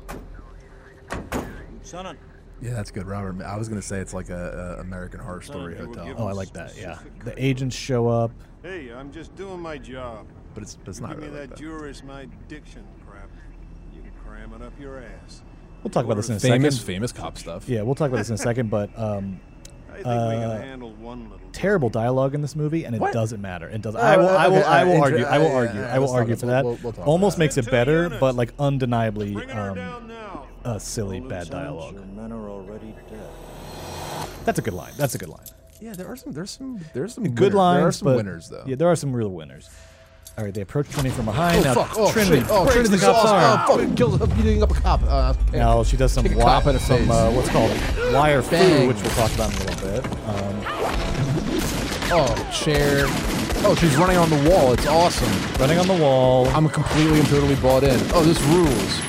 yeah 2.62 2.72
that's 2.72 2.90
good 2.90 3.06
robert 3.06 3.42
i 3.44 3.56
was 3.56 3.68
gonna 3.68 3.82
say 3.82 3.98
it's 3.98 4.14
like 4.14 4.30
a, 4.30 4.76
a 4.78 4.80
american 4.80 5.20
horror 5.20 5.42
story 5.42 5.76
hotel 5.76 6.14
Oh, 6.16 6.26
I 6.26 6.32
like 6.32 6.52
that. 6.52 6.76
Yeah, 6.78 6.98
the 7.24 7.34
agents 7.42 7.74
show 7.76 8.08
up. 8.08 8.30
Hey, 8.62 8.90
I'm 8.92 9.12
just 9.12 9.34
doing 9.36 9.60
my 9.60 9.76
job. 9.76 10.26
but 10.54 10.62
it's, 10.62 10.76
but 10.76 10.88
it's 10.88 11.00
not 11.00 11.10
Give 11.10 11.18
me 11.18 11.26
really 11.26 11.40
like 11.40 11.48
that 11.50 11.56
that. 11.56 11.62
jurist 11.62 12.04
my 12.04 12.26
diction 12.48 12.84
crap. 13.06 13.28
You 13.94 14.00
can 14.02 14.12
cram 14.24 14.52
it 14.54 14.62
up 14.62 14.72
your 14.80 15.02
ass. 15.02 15.42
We'll 15.82 15.90
talk 15.90 16.04
about 16.06 16.16
this 16.16 16.30
in 16.30 16.36
a 16.36 16.40
famous 16.40 16.76
second. 16.76 16.86
famous 16.86 17.12
famous 17.12 17.12
cop 17.12 17.36
stuff 17.36 17.68
Yeah, 17.68 17.82
we'll 17.82 17.94
talk 17.96 18.08
about 18.08 18.18
this 18.18 18.28
in 18.30 18.34
a 18.36 18.38
second. 18.38 18.70
But 18.70 18.96
um, 18.98 19.04
I 19.18 19.18
think 19.18 19.40
we 19.42 19.53
Uh, 20.04 20.58
handle 20.60 20.92
one 20.94 21.24
little. 21.30 21.38
terrible 21.52 21.88
dialogue 21.90 22.34
in 22.34 22.40
this 22.42 22.56
movie, 22.56 22.84
and 22.84 22.94
it 22.94 23.00
What? 23.00 23.12
doesn't 23.12 23.40
matter. 23.40 23.68
It 23.68 23.82
doesn't. 23.82 24.00
Oh, 24.00 24.04
I 24.04 24.16
will. 24.16 24.28
I 24.28 24.48
will. 24.48 24.56
okay, 24.58 24.64
I 24.66 24.84
will 24.84 24.96
uh, 24.96 25.00
argue. 25.00 25.24
I 25.24 25.38
will 25.38 25.46
uh, 25.46 25.54
argue. 25.54 25.80
yeah, 25.80 25.94
I 25.94 25.98
will 25.98 26.06
let's 26.06 26.12
talk 26.12 26.18
argue 26.20 26.32
about- 26.34 26.40
for 26.40 26.46
that. 26.46 26.64
we'll- 26.64 26.78
we'll 26.82 27.04
Almost 27.06 27.38
makes 27.38 27.56
it 27.56 27.70
better, 27.70 28.04
units. 28.04 28.20
but 28.20 28.34
like 28.34 28.52
undeniably 28.58 29.36
um, 29.36 29.74
down 29.74 30.12
a 30.64 30.80
silly 30.80 31.20
Well, 31.20 31.28
bad 31.30 31.50
dialogue. 31.50 31.94
Men 32.16 32.32
are 32.32 32.48
already 32.48 32.94
dead. 33.10 33.28
That's 34.44 34.58
a 34.58 34.62
good 34.62 34.74
line. 34.74 34.92
That's 34.96 35.14
a 35.14 35.18
good 35.18 35.28
line. 35.28 35.46
yeah 35.80 35.92
there 35.92 36.06
are 36.06 36.16
some 36.16 36.32
there's 36.32 36.50
some 36.50 36.80
there's 36.94 37.12
some 37.14 37.24
Good 37.24 37.52
winner- 37.52 37.56
lines. 37.56 37.78
there 37.80 37.86
are 37.88 37.92
some 37.92 38.06
but- 38.06 38.16
winners 38.16 38.48
though 38.48 38.62
Yeah, 38.66 38.76
there 38.76 38.88
are 38.88 38.96
some 38.96 39.12
real 39.12 39.30
winners. 39.30 39.68
All 40.36 40.42
right, 40.44 40.52
they 40.52 40.62
approach 40.62 40.88
Trinity 40.90 41.14
from 41.14 41.26
behind. 41.26 41.58
Oh 41.58 41.62
now 41.62 41.74
fuck! 41.74 41.92
Oh 41.96 42.10
Trinity 42.12 42.40
shit! 42.40 42.48
Oh, 42.50 42.64
breaks 42.64 42.74
Trinity 42.88 42.96
the 42.96 43.06
cop's 43.06 43.30
arm. 43.30 43.60
Oh, 43.70 43.76
fucking 43.76 43.94
kills 43.94 44.20
up 44.20 44.34
beating 44.36 44.62
up 44.64 44.70
a 44.72 44.74
cop. 44.74 45.00
Uh, 45.04 45.32
Now 45.52 45.84
she 45.84 45.96
does 45.96 46.10
some 46.12 46.24
Kick 46.24 46.32
a 46.32 46.34
wi- 46.34 46.60
cop 46.60 46.64
some 46.80 46.98
face. 46.98 47.08
uh, 47.10 47.30
what's 47.30 47.48
called 47.50 47.70
wire 48.12 48.42
fu, 48.42 48.56
which 48.88 48.96
we'll 49.00 49.10
talk 49.12 49.32
about 49.34 49.54
in 49.54 49.60
a 49.62 49.70
little 49.70 49.90
bit. 49.90 50.04
Um, 50.26 50.60
oh, 52.10 52.50
chair. 52.52 53.04
Oh, 53.66 53.76
she's 53.78 53.94
running 53.96 54.16
on 54.16 54.28
the 54.28 54.50
wall. 54.50 54.72
It's 54.72 54.86
awesome. 54.86 55.30
Running 55.60 55.78
on 55.78 55.86
the 55.86 55.94
wall. 55.96 56.48
I'm 56.48 56.68
completely 56.68 57.20
and 57.20 57.28
totally 57.28 57.54
bought 57.56 57.84
in. 57.84 57.98
Oh, 58.12 58.22
this 58.24 58.40
rules. 58.42 59.00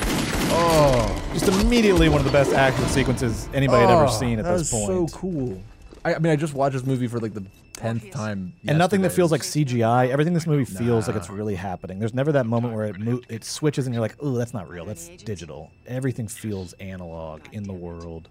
Oh, 0.58 1.22
Just 1.34 1.48
immediately 1.48 2.08
one 2.08 2.20
of 2.20 2.24
the 2.24 2.32
best 2.32 2.52
action 2.52 2.84
sequences 2.86 3.48
anybody 3.52 3.82
had 3.84 3.90
ever 3.90 4.06
Oh, 4.06 4.10
seen 4.10 4.38
at 4.38 4.44
that 4.44 4.52
this 4.58 4.62
is 4.62 4.70
point. 4.70 5.10
So 5.10 5.18
cool. 5.18 5.60
I, 6.04 6.14
I 6.14 6.18
mean, 6.20 6.32
I 6.32 6.36
just 6.36 6.54
watched 6.54 6.74
this 6.74 6.86
movie 6.86 7.08
for 7.08 7.18
like 7.18 7.34
the 7.34 7.44
tenth 7.76 8.10
time. 8.10 8.54
and 8.66 8.78
nothing 8.78 9.02
that 9.02 9.12
feels 9.12 9.30
like 9.30 9.42
CGI. 9.42 10.08
Everything 10.08 10.32
in 10.32 10.34
this 10.34 10.46
movie 10.46 10.64
feels 10.64 11.06
like 11.06 11.16
it's 11.16 11.30
really 11.30 11.54
happening. 11.54 11.98
There's 11.98 12.14
never 12.14 12.32
that 12.32 12.46
moment 12.46 12.74
where 12.74 12.86
it 12.86 12.98
mo- 12.98 13.20
it 13.28 13.44
switches 13.44 13.86
and 13.86 13.94
you're 13.94 14.00
like, 14.00 14.16
"Oh, 14.20 14.32
that's 14.32 14.54
not 14.54 14.68
real. 14.68 14.84
That's 14.84 15.08
digital." 15.08 15.70
Everything 15.86 16.28
feels 16.28 16.72
analog 16.74 17.42
in 17.52 17.64
the 17.64 17.72
world. 17.72 18.28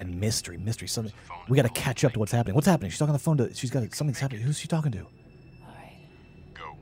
And 0.00 0.20
mystery, 0.20 0.56
mystery. 0.56 0.86
Something 0.86 1.12
we 1.48 1.56
got 1.56 1.62
to 1.62 1.80
catch 1.80 2.04
up 2.04 2.12
to 2.12 2.18
what's 2.18 2.32
happening. 2.32 2.54
What's 2.54 2.66
happening? 2.66 2.90
She's 2.90 2.98
talking 2.98 3.10
on 3.10 3.14
the 3.14 3.18
phone 3.18 3.36
to. 3.38 3.54
She's 3.54 3.70
got 3.70 3.92
something's 3.94 4.20
happening. 4.20 4.42
Who's 4.42 4.58
she 4.58 4.68
talking 4.68 4.92
to? 4.92 5.06
Go. 6.54 6.76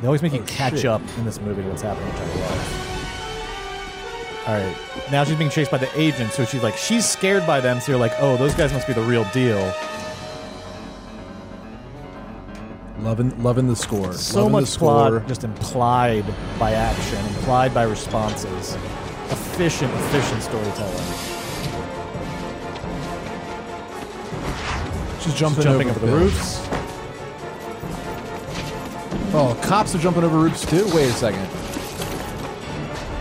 They 0.00 0.06
always 0.06 0.22
make 0.22 0.32
you 0.32 0.40
oh, 0.40 0.46
catch 0.46 0.78
shit. 0.78 0.86
up 0.86 1.02
in 1.18 1.24
this 1.24 1.40
movie 1.40 1.62
to 1.62 1.68
what's 1.68 1.82
happening, 1.82 2.08
which 2.08 2.20
I 2.20 2.40
love. 2.40 2.88
All 4.44 4.54
right, 4.54 4.76
now 5.12 5.22
she's 5.22 5.36
being 5.36 5.50
chased 5.50 5.70
by 5.70 5.78
the 5.78 5.88
agents, 5.98 6.34
so 6.34 6.44
she's 6.44 6.64
like, 6.64 6.76
she's 6.76 7.08
scared 7.08 7.46
by 7.46 7.60
them. 7.60 7.78
So 7.78 7.92
you're 7.92 8.00
like, 8.00 8.14
oh, 8.18 8.36
those 8.36 8.54
guys 8.56 8.72
must 8.72 8.88
be 8.88 8.92
the 8.92 9.02
real 9.02 9.24
deal. 9.32 9.72
Loving 13.04 13.42
loving 13.42 13.66
the 13.68 13.76
score. 13.76 14.12
so 14.12 14.40
loving 14.40 14.52
much 14.52 14.76
plot 14.76 15.26
just 15.28 15.44
implied 15.44 16.24
by 16.58 16.72
action, 16.72 17.18
implied 17.36 17.74
by 17.74 17.84
responses. 17.84 18.74
Efficient, 19.30 19.92
efficient 19.94 20.42
storytelling. 20.42 21.04
She's 25.20 25.34
jumping, 25.34 25.62
Jumping 25.62 25.88
over, 25.90 25.98
over 26.00 26.06
the 26.06 26.16
roofs. 26.16 26.58
Oh, 29.34 29.58
cops 29.62 29.94
are 29.94 29.98
jumping 29.98 30.24
over 30.24 30.36
roofs 30.38 30.66
too. 30.66 30.84
Wait 30.94 31.08
a 31.08 31.12
second. 31.12 31.48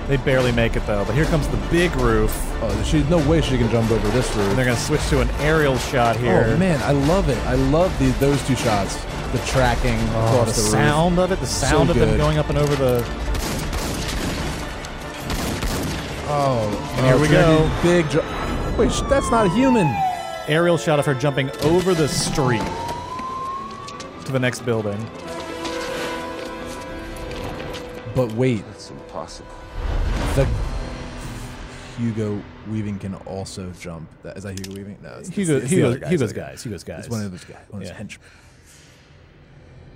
They 0.07 0.17
barely 0.17 0.51
make 0.51 0.75
it 0.75 0.85
though, 0.87 1.05
but 1.05 1.13
here 1.15 1.25
comes 1.25 1.47
the 1.47 1.57
big 1.69 1.95
roof, 1.95 2.35
Oh, 2.63 2.83
she 2.83 3.03
no 3.03 3.17
way 3.29 3.39
she 3.41 3.57
can 3.57 3.69
jump 3.69 3.89
over 3.91 4.07
this 4.09 4.27
roof. 4.35 4.47
and 4.49 4.57
they're 4.57 4.65
gonna 4.65 4.77
switch 4.77 5.07
to 5.09 5.21
an 5.21 5.29
aerial 5.39 5.77
shot 5.77 6.15
here. 6.17 6.51
Oh 6.53 6.57
man, 6.57 6.81
I 6.83 6.91
love 6.91 7.29
it. 7.29 7.37
I 7.45 7.53
love 7.55 7.97
the, 7.99 8.09
those 8.19 8.45
two 8.45 8.55
shots. 8.55 8.95
The 9.31 9.37
tracking 9.47 9.97
Oh, 10.13 10.41
across 10.41 10.55
the 10.55 10.61
the, 10.61 10.61
roof. 10.63 10.71
sound 10.71 11.19
of 11.19 11.31
it, 11.31 11.39
the 11.39 11.45
sound 11.47 11.89
of 11.89 11.95
them 11.95 12.17
going 12.17 12.37
up 12.37 12.49
and 12.49 12.57
over 12.57 12.75
the. 12.75 13.03
Oh, 16.33 16.93
And 16.97 17.05
here 17.05 17.15
oh, 17.15 17.21
we 17.21 17.27
go. 17.27 17.69
Big. 17.81 18.09
Ju- 18.09 18.23
Wait, 18.77 18.91
that's 19.09 19.29
not 19.31 19.45
a 19.45 19.49
human. 19.49 19.87
aerial 20.47 20.77
shot 20.77 20.97
of 20.99 21.05
her 21.05 21.13
jumping 21.13 21.49
over 21.61 21.93
the 21.93 22.07
street 22.07 22.61
to 24.25 24.31
the 24.31 24.39
next 24.39 24.65
building. 24.65 24.97
But 28.15 28.31
wait, 28.33 28.63
It's 28.71 28.89
impossible. 28.89 29.47
the 30.35 30.45
Hugo 31.97 32.41
Weaving 32.69 32.99
can 32.99 33.15
also 33.25 33.71
jump. 33.79 34.09
That, 34.23 34.35
is 34.37 34.43
that 34.43 34.59
Hugo 34.59 34.73
Weaving? 34.75 34.97
No, 35.01 35.15
it's, 35.19 35.29
Hugo, 35.29 35.57
it's 35.57 35.69
the 35.69 35.75
Hugo. 35.75 35.91
Hugo's 35.93 36.11
It's 36.11 36.19
the 36.19 36.25
other 36.25 36.33
guys. 36.51 36.63
Hugo's 36.63 36.83
guys. 36.83 36.99
It's 36.99 37.09
one 37.09 37.23
of 37.23 37.31
those 37.31 37.45
guys. 37.45 37.57
One 37.69 37.81
of 37.81 37.87
Yeah. 37.87 37.93
his 37.93 37.97
henchmen. 37.97 38.27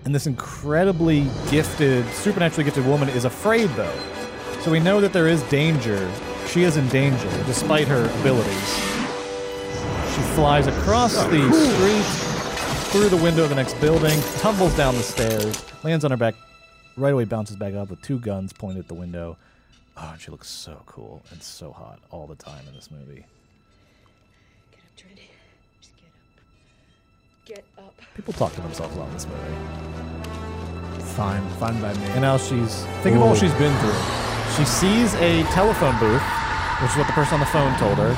And 0.05 0.13
this 0.13 0.27
incredibly 0.27 1.27
gifted, 1.49 2.07
supernaturally 2.09 2.63
gifted 2.63 2.85
woman 2.85 3.09
is 3.09 3.25
afraid, 3.25 3.69
though. 3.71 3.99
So 4.61 4.71
we 4.71 4.79
know 4.79 5.01
that 5.01 5.13
there 5.13 5.27
is 5.27 5.41
danger. 5.43 6.09
She 6.47 6.61
is 6.61 6.77
in 6.77 6.87
danger, 6.89 7.29
despite 7.45 7.87
her 7.87 8.05
abilities. 8.19 8.75
She 10.13 10.21
flies 10.35 10.67
across 10.67 11.15
the 11.15 11.51
street, 11.51 12.35
through 12.91 13.09
the 13.09 13.21
window 13.21 13.43
of 13.43 13.49
the 13.49 13.55
next 13.55 13.73
building, 13.81 14.17
tumbles 14.37 14.75
down 14.77 14.95
the 14.95 15.03
stairs, 15.03 15.65
lands 15.83 16.05
on 16.05 16.11
her 16.11 16.17
back, 16.17 16.35
right 16.95 17.11
away 17.11 17.25
bounces 17.25 17.57
back 17.57 17.73
up 17.73 17.89
with 17.89 18.01
two 18.01 18.19
guns 18.19 18.53
pointed 18.53 18.79
at 18.79 18.87
the 18.87 18.93
window. 18.93 19.37
Oh, 19.97 20.11
and 20.13 20.21
she 20.21 20.31
looks 20.31 20.47
so 20.47 20.81
cool 20.85 21.21
and 21.31 21.41
so 21.41 21.71
hot 21.71 21.99
all 22.11 22.27
the 22.27 22.35
time 22.35 22.65
in 22.67 22.73
this 22.73 22.89
movie. 22.91 23.25
Get 27.45 27.63
up. 27.77 27.93
People 28.15 28.33
talk 28.33 28.53
to 28.53 28.61
themselves 28.61 28.95
a 28.95 28.99
lot 28.99 29.07
in 29.07 29.13
this 29.13 29.27
movie. 29.27 29.55
Fine, 31.15 31.47
fine 31.59 31.79
by 31.81 31.93
me. 31.93 32.05
And 32.11 32.21
now 32.21 32.37
she's 32.37 32.83
think 33.03 33.15
of 33.15 33.21
all 33.21 33.35
she's 33.35 33.53
been 33.53 33.75
through. 33.79 33.95
She 34.57 34.65
sees 34.65 35.13
a 35.15 35.43
telephone 35.53 35.97
booth, 35.99 36.21
which 36.81 36.91
is 36.91 36.97
what 36.97 37.07
the 37.07 37.13
person 37.13 37.35
on 37.35 37.39
the 37.39 37.45
phone 37.47 37.77
told 37.77 37.97
her. 37.97 38.13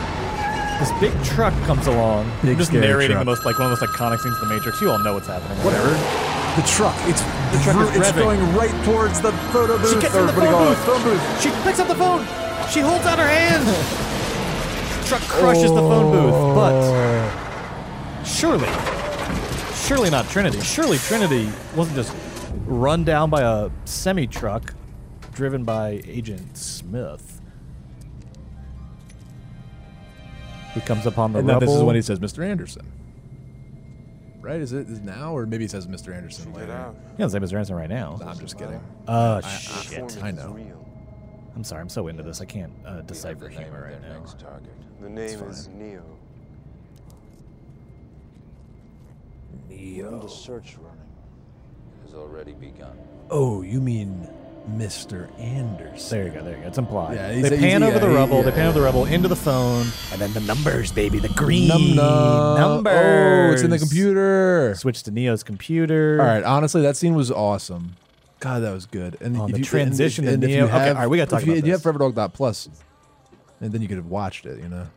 This 0.80 0.92
big 1.02 1.12
truck 1.24 1.54
comes 1.66 1.88
along. 1.88 2.30
Big 2.42 2.52
I'm 2.52 2.58
just 2.58 2.70
scary 2.70 2.86
narrating 2.88 3.16
truck. 3.16 3.26
the 3.26 3.32
most 3.32 3.46
like 3.46 3.58
one 3.60 3.72
of 3.72 3.80
the 3.80 3.86
most 3.86 3.94
iconic 3.98 4.20
scenes 4.22 4.36
in 4.42 4.48
the 4.48 4.54
Matrix. 4.56 4.80
You 4.82 4.92
all 4.92 5.00
know 5.00 5.14
what's 5.14 5.28
happening. 5.28 5.58
Whatever. 5.66 5.90
The 6.56 6.66
truck. 6.68 6.96
It's 7.10 7.22
The 7.22 7.62
truck 7.64 7.90
is 7.90 7.98
it's 8.02 8.10
revving. 8.12 8.24
going 8.24 8.56
right 8.56 8.86
towards 8.86 9.20
the 9.22 9.32
photo 9.54 9.78
booth. 9.78 9.94
She 9.94 10.00
gets 10.02 10.16
or 10.16 10.22
in 10.22 10.28
the 10.28 10.34
what 10.34 10.42
do 10.42 10.48
you 10.48 10.54
phone 10.54 10.68
booth. 10.70 10.86
Phone 10.86 11.04
booth. 11.04 11.42
She 11.42 11.50
picks 11.66 11.80
up 11.80 11.88
the 11.88 11.96
phone. 11.96 12.22
She 12.70 12.80
holds 12.82 13.06
out 13.06 13.18
her 13.20 13.28
hand. 13.28 13.66
truck 15.08 15.22
crushes 15.22 15.72
the 15.72 15.82
phone 15.82 16.12
booth, 16.12 16.56
but 16.56 16.74
Oh. 16.74 18.24
surely, 18.26 18.68
surely 19.76 20.10
not 20.10 20.28
Trinity. 20.30 20.62
Surely 20.62 20.98
Trinity 20.98 21.50
wasn't 21.76 21.96
just 21.98 22.16
run 22.66 23.04
down 23.04 23.30
by 23.30 23.42
a 23.42 23.70
semi 23.86 24.28
truck 24.28 24.74
driven 25.34 25.64
by 25.64 26.02
Agent 26.08 26.58
Smith. 26.58 27.42
He 30.74 30.82
comes 30.82 31.06
upon 31.06 31.34
the 31.34 31.40
And 31.40 31.48
then 31.50 31.56
rubble. 31.56 31.68
this 31.68 31.76
is 31.76 31.84
when 31.84 31.96
he 31.96 32.02
says, 32.02 32.20
"Mr. 32.20 32.46
Anderson." 32.46 32.86
Right? 34.42 34.62
Is 34.62 34.74
it 34.74 34.88
is 34.90 35.00
it 35.00 35.04
now, 35.04 35.36
or 35.36 35.46
maybe 35.46 35.64
he 35.64 35.68
says, 35.68 35.88
"Mr. 35.88 36.16
Anderson" 36.16 36.52
Get 36.52 36.62
later? 36.62 36.74
out. 36.74 36.96
He 37.16 37.24
doesn't 37.24 37.40
say 37.40 37.46
Mr. 37.46 37.58
Anderson 37.58 37.76
right 37.76 37.90
now. 37.90 38.18
Nah, 38.22 38.30
I'm 38.32 38.40
just 38.40 38.58
kidding. 38.58 38.82
Uh, 39.08 39.42
I- 39.44 39.50
shit. 39.50 39.86
Performance 40.08 40.18
I 40.22 40.32
know. 40.32 40.58
I'm 41.56 41.64
sorry. 41.64 41.82
I'm 41.82 41.90
so 41.90 42.08
into 42.08 42.22
this. 42.24 42.40
I 42.40 42.46
can't 42.46 42.72
uh, 42.86 43.02
decipher 43.02 43.46
the 43.46 43.50
name 43.50 43.60
humor 43.64 43.78
of 43.80 43.84
right 43.92 44.02
their 44.02 44.12
now. 44.12 44.20
next 44.20 44.40
target. 44.40 44.72
The 45.02 45.10
name 45.10 45.40
is 45.50 45.68
Neo. 45.70 46.04
When 49.68 50.20
the 50.20 50.28
search 50.30 50.76
running 50.82 50.98
has 52.06 52.14
already 52.14 52.54
begun. 52.54 52.98
Oh, 53.30 53.62
you 53.62 53.82
mean 53.82 54.28
Mr. 54.76 55.28
Anderson? 55.40 56.18
There 56.18 56.28
you 56.28 56.34
go. 56.34 56.44
There 56.44 56.56
you 56.56 56.62
go. 56.62 56.68
It's 56.68 56.78
implied. 56.78 57.16
Yeah, 57.16 57.32
he's- 57.34 57.50
they 57.50 57.58
he's- 57.58 57.72
pan 57.72 57.84
over 57.84 57.94
yeah, 57.94 58.00
the 58.00 58.08
he- 58.10 58.16
rubble. 58.16 58.42
they 58.44 58.50
yeah, 58.50 58.56
pan 58.56 58.66
over 58.68 58.74
the 58.74 58.80
yeah. 58.80 58.86
rubble 58.86 59.06
into 59.06 59.28
the 59.28 59.36
phone, 59.36 59.86
and 60.12 60.22
then 60.22 60.34
the 60.34 60.40
numbers, 60.42 60.92
baby, 60.92 61.20
the 61.20 61.30
green 61.30 61.68
Num 61.70 61.96
num. 61.96 62.60
numbers. 62.60 62.94
Oh, 62.96 63.54
it's 63.54 63.62
in 63.64 63.70
the 63.70 63.80
computer. 63.80 64.76
Switch 64.78 65.04
to 65.04 65.12
Neo's 65.12 65.44
computer. 65.44 66.18
All 66.22 66.28
right, 66.28 66.44
honestly, 66.44 66.82
that 66.82 66.96
scene 66.98 67.16
was 67.16 67.32
awesome. 67.32 67.96
God, 68.40 68.60
that 68.64 68.72
was 68.74 68.86
good. 68.86 69.18
And 69.20 69.36
Oh, 69.38 69.46
if 69.48 69.54
the 69.54 69.58
you, 69.60 69.64
transition 69.66 70.26
to 70.26 70.34
and, 70.34 70.44
if 70.44 70.48
Neo- 70.50 70.58
you 70.60 70.64
okay, 70.66 70.78
have, 70.78 70.96
all 70.96 71.02
right, 71.04 71.10
we 71.10 71.18
gotta 71.18 71.32
talk 71.32 71.42
if 71.42 71.48
you, 71.48 71.54
about 71.54 71.60
if 71.60 71.66
you 71.66 71.72
have 71.72 71.82
this. 71.84 71.92
ForeverDog 71.92 72.34
Plus, 72.34 72.70
and 73.60 73.72
then 73.72 73.82
you 73.82 73.88
could 73.88 73.98
have 73.98 74.06
watched 74.08 74.46
it. 74.46 74.62
You 74.62 74.70
know, 74.70 74.88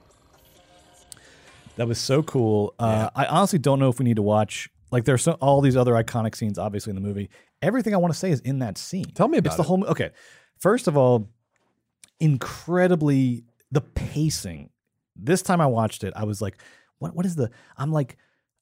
That 1.76 1.88
was 1.88 1.98
so 1.98 2.22
cool. 2.22 2.74
Uh, 2.78 3.08
I 3.14 3.26
honestly 3.26 3.58
don't 3.58 3.78
know 3.78 3.88
if 3.88 3.98
we 3.98 4.04
need 4.04 4.16
to 4.16 4.22
watch. 4.22 4.68
Like, 4.90 5.04
there's 5.04 5.22
so, 5.22 5.32
all 5.40 5.60
these 5.60 5.76
other 5.76 5.92
iconic 5.92 6.34
scenes, 6.34 6.58
obviously, 6.58 6.90
in 6.90 6.94
the 6.96 7.00
movie. 7.00 7.30
Everything 7.62 7.94
I 7.94 7.96
want 7.98 8.12
to 8.12 8.18
say 8.18 8.30
is 8.30 8.40
in 8.40 8.58
that 8.58 8.76
scene. 8.76 9.04
Tell 9.14 9.28
me 9.28 9.38
about 9.38 9.48
It's 9.50 9.56
the 9.56 9.62
it. 9.62 9.66
whole. 9.66 9.84
Okay, 9.86 10.10
first 10.58 10.88
of 10.88 10.96
all, 10.96 11.28
incredibly 12.18 13.44
the 13.70 13.80
pacing. 13.80 14.70
This 15.16 15.42
time 15.42 15.60
I 15.60 15.66
watched 15.66 16.04
it, 16.04 16.12
I 16.16 16.24
was 16.24 16.40
like, 16.40 16.56
"What? 16.98 17.14
What 17.14 17.26
is 17.26 17.36
the?" 17.36 17.50
I'm 17.76 17.92
like, 17.92 18.16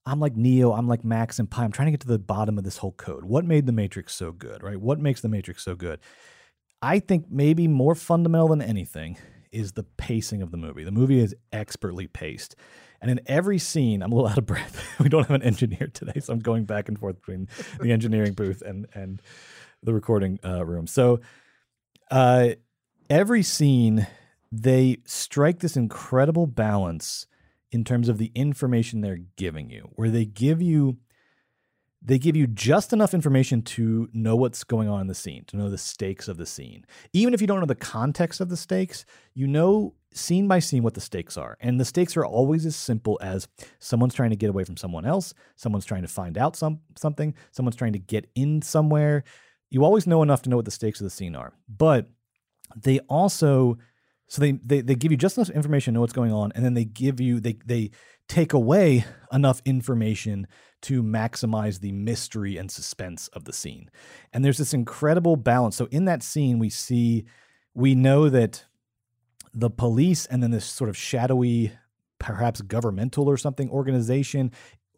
I'm 0.06 0.20
like 0.20 0.36
Neo. 0.36 0.72
I'm 0.72 0.88
like 0.88 1.04
Max 1.04 1.38
and 1.38 1.50
Pi. 1.50 1.64
I'm 1.64 1.72
trying 1.72 1.86
to 1.86 1.92
get 1.92 2.00
to 2.00 2.08
the 2.08 2.18
bottom 2.18 2.58
of 2.58 2.64
this 2.64 2.78
whole 2.78 2.92
code. 2.92 3.24
What 3.24 3.44
made 3.44 3.66
the 3.66 3.72
Matrix 3.72 4.14
so 4.14 4.32
good? 4.32 4.62
Right? 4.62 4.80
What 4.80 4.98
makes 5.00 5.20
the 5.20 5.28
Matrix 5.28 5.62
so 5.64 5.74
good? 5.74 6.00
I 6.82 6.98
think 7.00 7.26
maybe 7.30 7.66
more 7.68 7.94
fundamental 7.94 8.48
than 8.48 8.62
anything 8.62 9.18
is 9.50 9.72
the 9.72 9.82
pacing 9.82 10.42
of 10.42 10.50
the 10.50 10.56
movie. 10.56 10.84
The 10.84 10.92
movie 10.92 11.18
is 11.20 11.34
expertly 11.52 12.06
paced. 12.06 12.54
And 13.00 13.10
in 13.10 13.20
every 13.26 13.58
scene, 13.58 14.02
I'm 14.02 14.12
a 14.12 14.14
little 14.14 14.30
out 14.30 14.38
of 14.38 14.46
breath. 14.46 14.84
we 15.00 15.08
don't 15.08 15.26
have 15.26 15.34
an 15.34 15.42
engineer 15.42 15.88
today, 15.92 16.20
so 16.20 16.32
I'm 16.32 16.40
going 16.40 16.64
back 16.64 16.88
and 16.88 16.98
forth 16.98 17.16
between 17.16 17.48
the 17.80 17.92
engineering 17.98 18.32
booth 18.32 18.62
and 18.62 18.86
and 18.94 19.22
the 19.82 19.94
recording 19.94 20.40
uh, 20.44 20.64
room. 20.66 20.86
So 20.86 21.20
uh, 22.10 22.50
every 23.08 23.42
scene, 23.42 24.06
they 24.50 24.98
strike 25.04 25.60
this 25.60 25.76
incredible 25.76 26.46
balance 26.46 27.26
in 27.70 27.84
terms 27.84 28.08
of 28.08 28.18
the 28.18 28.32
information 28.34 29.00
they're 29.00 29.20
giving 29.36 29.70
you, 29.70 29.90
where 29.92 30.10
they 30.10 30.24
give 30.24 30.60
you 30.62 30.98
they 32.00 32.18
give 32.18 32.36
you 32.36 32.46
just 32.46 32.92
enough 32.92 33.12
information 33.12 33.60
to 33.60 34.08
know 34.12 34.36
what's 34.36 34.62
going 34.62 34.88
on 34.88 35.00
in 35.00 35.06
the 35.08 35.14
scene, 35.14 35.44
to 35.48 35.56
know 35.56 35.68
the 35.68 35.76
stakes 35.76 36.28
of 36.28 36.36
the 36.36 36.46
scene. 36.46 36.86
Even 37.12 37.34
if 37.34 37.40
you 37.40 37.46
don't 37.46 37.58
know 37.58 37.66
the 37.66 37.74
context 37.74 38.40
of 38.40 38.48
the 38.48 38.56
stakes, 38.56 39.04
you 39.34 39.46
know 39.48 39.94
scene 40.12 40.48
by 40.48 40.58
scene 40.58 40.82
what 40.82 40.94
the 40.94 41.00
stakes 41.00 41.36
are. 41.36 41.56
And 41.60 41.78
the 41.78 41.84
stakes 41.84 42.16
are 42.16 42.24
always 42.24 42.66
as 42.66 42.76
simple 42.76 43.18
as 43.22 43.48
someone's 43.78 44.14
trying 44.14 44.30
to 44.30 44.36
get 44.36 44.50
away 44.50 44.64
from 44.64 44.76
someone 44.76 45.04
else, 45.04 45.34
someone's 45.56 45.84
trying 45.84 46.02
to 46.02 46.08
find 46.08 46.38
out 46.38 46.56
some 46.56 46.80
something, 46.96 47.34
someone's 47.50 47.76
trying 47.76 47.92
to 47.92 47.98
get 47.98 48.30
in 48.34 48.62
somewhere. 48.62 49.24
You 49.70 49.84
always 49.84 50.06
know 50.06 50.22
enough 50.22 50.42
to 50.42 50.50
know 50.50 50.56
what 50.56 50.64
the 50.64 50.70
stakes 50.70 51.00
of 51.00 51.04
the 51.04 51.10
scene 51.10 51.36
are. 51.36 51.52
But 51.68 52.08
they 52.76 52.98
also 53.00 53.78
so 54.28 54.40
they, 54.40 54.52
they 54.52 54.82
they 54.82 54.94
give 54.94 55.10
you 55.10 55.16
just 55.16 55.38
enough 55.38 55.50
information 55.50 55.92
to 55.92 55.96
know 55.96 56.00
what's 56.02 56.12
going 56.12 56.32
on, 56.32 56.52
and 56.54 56.64
then 56.64 56.74
they 56.74 56.84
give 56.84 57.20
you 57.20 57.40
they 57.40 57.58
they 57.64 57.90
take 58.28 58.52
away 58.52 59.04
enough 59.32 59.62
information 59.64 60.46
to 60.82 61.02
maximize 61.02 61.80
the 61.80 61.92
mystery 61.92 62.56
and 62.56 62.70
suspense 62.70 63.28
of 63.28 63.44
the 63.44 63.52
scene. 63.52 63.90
And 64.32 64.44
there's 64.44 64.58
this 64.58 64.74
incredible 64.74 65.36
balance. 65.36 65.76
So 65.76 65.86
in 65.90 66.04
that 66.04 66.22
scene, 66.22 66.58
we 66.58 66.68
see, 66.68 67.24
we 67.74 67.94
know 67.94 68.28
that 68.28 68.64
the 69.54 69.70
police 69.70 70.26
and 70.26 70.42
then 70.42 70.50
this 70.50 70.64
sort 70.64 70.90
of 70.90 70.96
shadowy, 70.96 71.72
perhaps 72.18 72.60
governmental 72.62 73.28
or 73.28 73.36
something 73.36 73.70
organization 73.70 74.52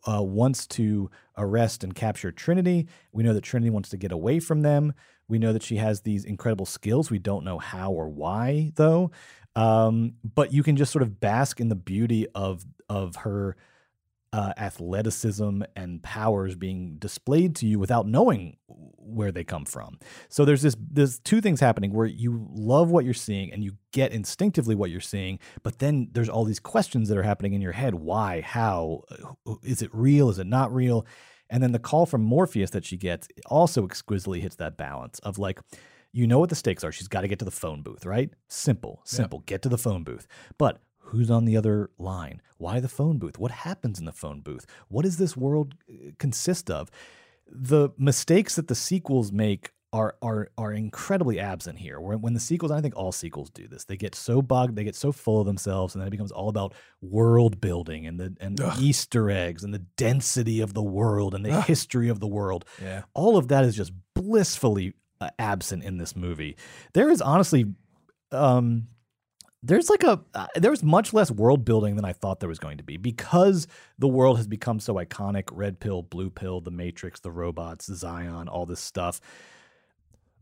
uh, 0.06 0.22
wants 0.22 0.66
to 0.66 1.10
arrest 1.36 1.84
and 1.84 1.94
capture 1.94 2.32
Trinity. 2.32 2.86
We 3.12 3.22
know 3.22 3.34
that 3.34 3.42
Trinity 3.42 3.70
wants 3.70 3.90
to 3.90 3.96
get 3.96 4.12
away 4.12 4.40
from 4.40 4.62
them. 4.62 4.94
We 5.28 5.38
know 5.38 5.52
that 5.52 5.62
she 5.62 5.76
has 5.76 6.00
these 6.00 6.24
incredible 6.24 6.66
skills. 6.66 7.10
We 7.10 7.18
don't 7.18 7.44
know 7.44 7.58
how 7.58 7.92
or 7.92 8.08
why, 8.08 8.72
though. 8.76 9.10
Um, 9.56 10.14
but 10.22 10.52
you 10.52 10.62
can 10.62 10.76
just 10.76 10.92
sort 10.92 11.02
of 11.02 11.20
bask 11.20 11.60
in 11.60 11.68
the 11.68 11.74
beauty 11.74 12.26
of 12.34 12.64
of 12.88 13.16
her 13.16 13.56
uh, 14.32 14.52
athleticism 14.56 15.62
and 15.74 16.02
powers 16.02 16.54
being 16.54 16.96
displayed 16.98 17.56
to 17.56 17.66
you 17.66 17.78
without 17.78 18.06
knowing 18.06 18.56
where 18.66 19.32
they 19.32 19.42
come 19.42 19.64
from. 19.64 19.98
So 20.28 20.44
there's 20.44 20.62
this 20.62 20.76
there's 20.78 21.18
two 21.18 21.40
things 21.40 21.58
happening 21.60 21.92
where 21.92 22.06
you 22.06 22.46
love 22.52 22.90
what 22.90 23.04
you're 23.04 23.14
seeing 23.14 23.52
and 23.52 23.64
you 23.64 23.72
get 23.92 24.12
instinctively 24.12 24.74
what 24.74 24.90
you're 24.90 25.00
seeing, 25.00 25.40
but 25.62 25.80
then 25.80 26.08
there's 26.12 26.28
all 26.28 26.44
these 26.44 26.60
questions 26.60 27.08
that 27.08 27.18
are 27.18 27.24
happening 27.24 27.54
in 27.54 27.60
your 27.60 27.72
head. 27.72 27.94
Why? 27.94 28.40
How? 28.40 29.02
Uh, 29.46 29.54
it 29.64 29.90
real? 29.92 30.30
Is 30.30 30.38
it 30.38 30.46
not 30.46 30.72
real? 30.72 31.06
And 31.50 31.60
then 31.60 31.72
the 31.72 31.80
call 31.80 32.06
from 32.06 32.22
Morpheus 32.22 32.70
that 32.70 32.84
she 32.84 32.96
gets 32.96 33.26
also 33.46 33.84
exquisitely 33.84 34.40
hits 34.40 34.56
that 34.56 34.76
balance 34.76 35.18
of 35.20 35.38
like, 35.38 35.60
you 36.12 36.28
know 36.28 36.38
what 36.38 36.48
the 36.48 36.54
stakes 36.54 36.84
are. 36.84 36.92
She's 36.92 37.08
got 37.08 37.22
to 37.22 37.28
get 37.28 37.40
to 37.40 37.44
the 37.44 37.50
phone 37.50 37.82
booth, 37.82 38.06
right? 38.06 38.30
Simple, 38.48 39.00
simple. 39.04 39.40
Get 39.46 39.62
to 39.62 39.68
the 39.68 39.78
phone 39.78 40.04
booth. 40.04 40.28
But 40.58 40.80
who's 41.10 41.30
on 41.30 41.44
the 41.44 41.56
other 41.56 41.90
line? 41.98 42.40
Why 42.58 42.80
the 42.80 42.88
phone 42.88 43.18
booth? 43.18 43.38
What 43.38 43.50
happens 43.50 43.98
in 43.98 44.04
the 44.04 44.12
phone 44.12 44.40
booth? 44.40 44.66
What 44.88 45.04
does 45.04 45.18
this 45.18 45.36
world 45.36 45.74
uh, 45.88 46.10
consist 46.18 46.70
of? 46.70 46.90
The 47.46 47.90
mistakes 47.98 48.56
that 48.56 48.68
the 48.68 48.74
sequels 48.74 49.32
make 49.32 49.72
are 49.92 50.14
are 50.22 50.50
are 50.56 50.72
incredibly 50.72 51.40
absent 51.40 51.78
here. 51.78 52.00
When, 52.00 52.20
when 52.20 52.34
the 52.34 52.40
sequels, 52.40 52.70
I 52.70 52.80
think 52.80 52.96
all 52.96 53.10
sequels 53.10 53.50
do 53.50 53.66
this, 53.66 53.84
they 53.84 53.96
get 53.96 54.14
so 54.14 54.40
bogged, 54.40 54.76
they 54.76 54.84
get 54.84 54.94
so 54.94 55.10
full 55.10 55.40
of 55.40 55.46
themselves, 55.46 55.94
and 55.94 56.00
then 56.00 56.06
it 56.06 56.12
becomes 56.12 56.30
all 56.30 56.48
about 56.48 56.74
world 57.00 57.60
building 57.60 58.06
and 58.06 58.20
the 58.20 58.36
and 58.40 58.60
Easter 58.78 59.30
eggs 59.30 59.64
and 59.64 59.74
the 59.74 59.84
density 59.96 60.60
of 60.60 60.74
the 60.74 60.82
world 60.82 61.34
and 61.34 61.44
the 61.44 61.60
history 61.62 62.08
of 62.08 62.20
the 62.20 62.28
world. 62.28 62.64
Yeah. 62.80 63.02
All 63.14 63.36
of 63.36 63.48
that 63.48 63.64
is 63.64 63.74
just 63.74 63.92
blissfully 64.14 64.94
uh, 65.20 65.30
absent 65.38 65.82
in 65.82 65.98
this 65.98 66.14
movie. 66.14 66.56
There 66.92 67.10
is 67.10 67.20
honestly, 67.20 67.66
um, 68.30 68.86
there's 69.62 69.90
like 69.90 70.02
a 70.02 70.20
uh, 70.34 70.46
there's 70.56 70.82
much 70.82 71.12
less 71.12 71.30
world 71.30 71.64
building 71.64 71.96
than 71.96 72.04
I 72.04 72.12
thought 72.12 72.40
there 72.40 72.48
was 72.48 72.58
going 72.58 72.78
to 72.78 72.84
be 72.84 72.96
because 72.96 73.66
the 73.98 74.08
world 74.08 74.38
has 74.38 74.46
become 74.46 74.80
so 74.80 74.94
iconic. 74.94 75.48
Red 75.52 75.80
pill, 75.80 76.02
blue 76.02 76.30
pill, 76.30 76.60
the 76.60 76.70
Matrix, 76.70 77.20
the 77.20 77.30
robots, 77.30 77.86
Zion, 77.86 78.48
all 78.48 78.66
this 78.66 78.80
stuff. 78.80 79.20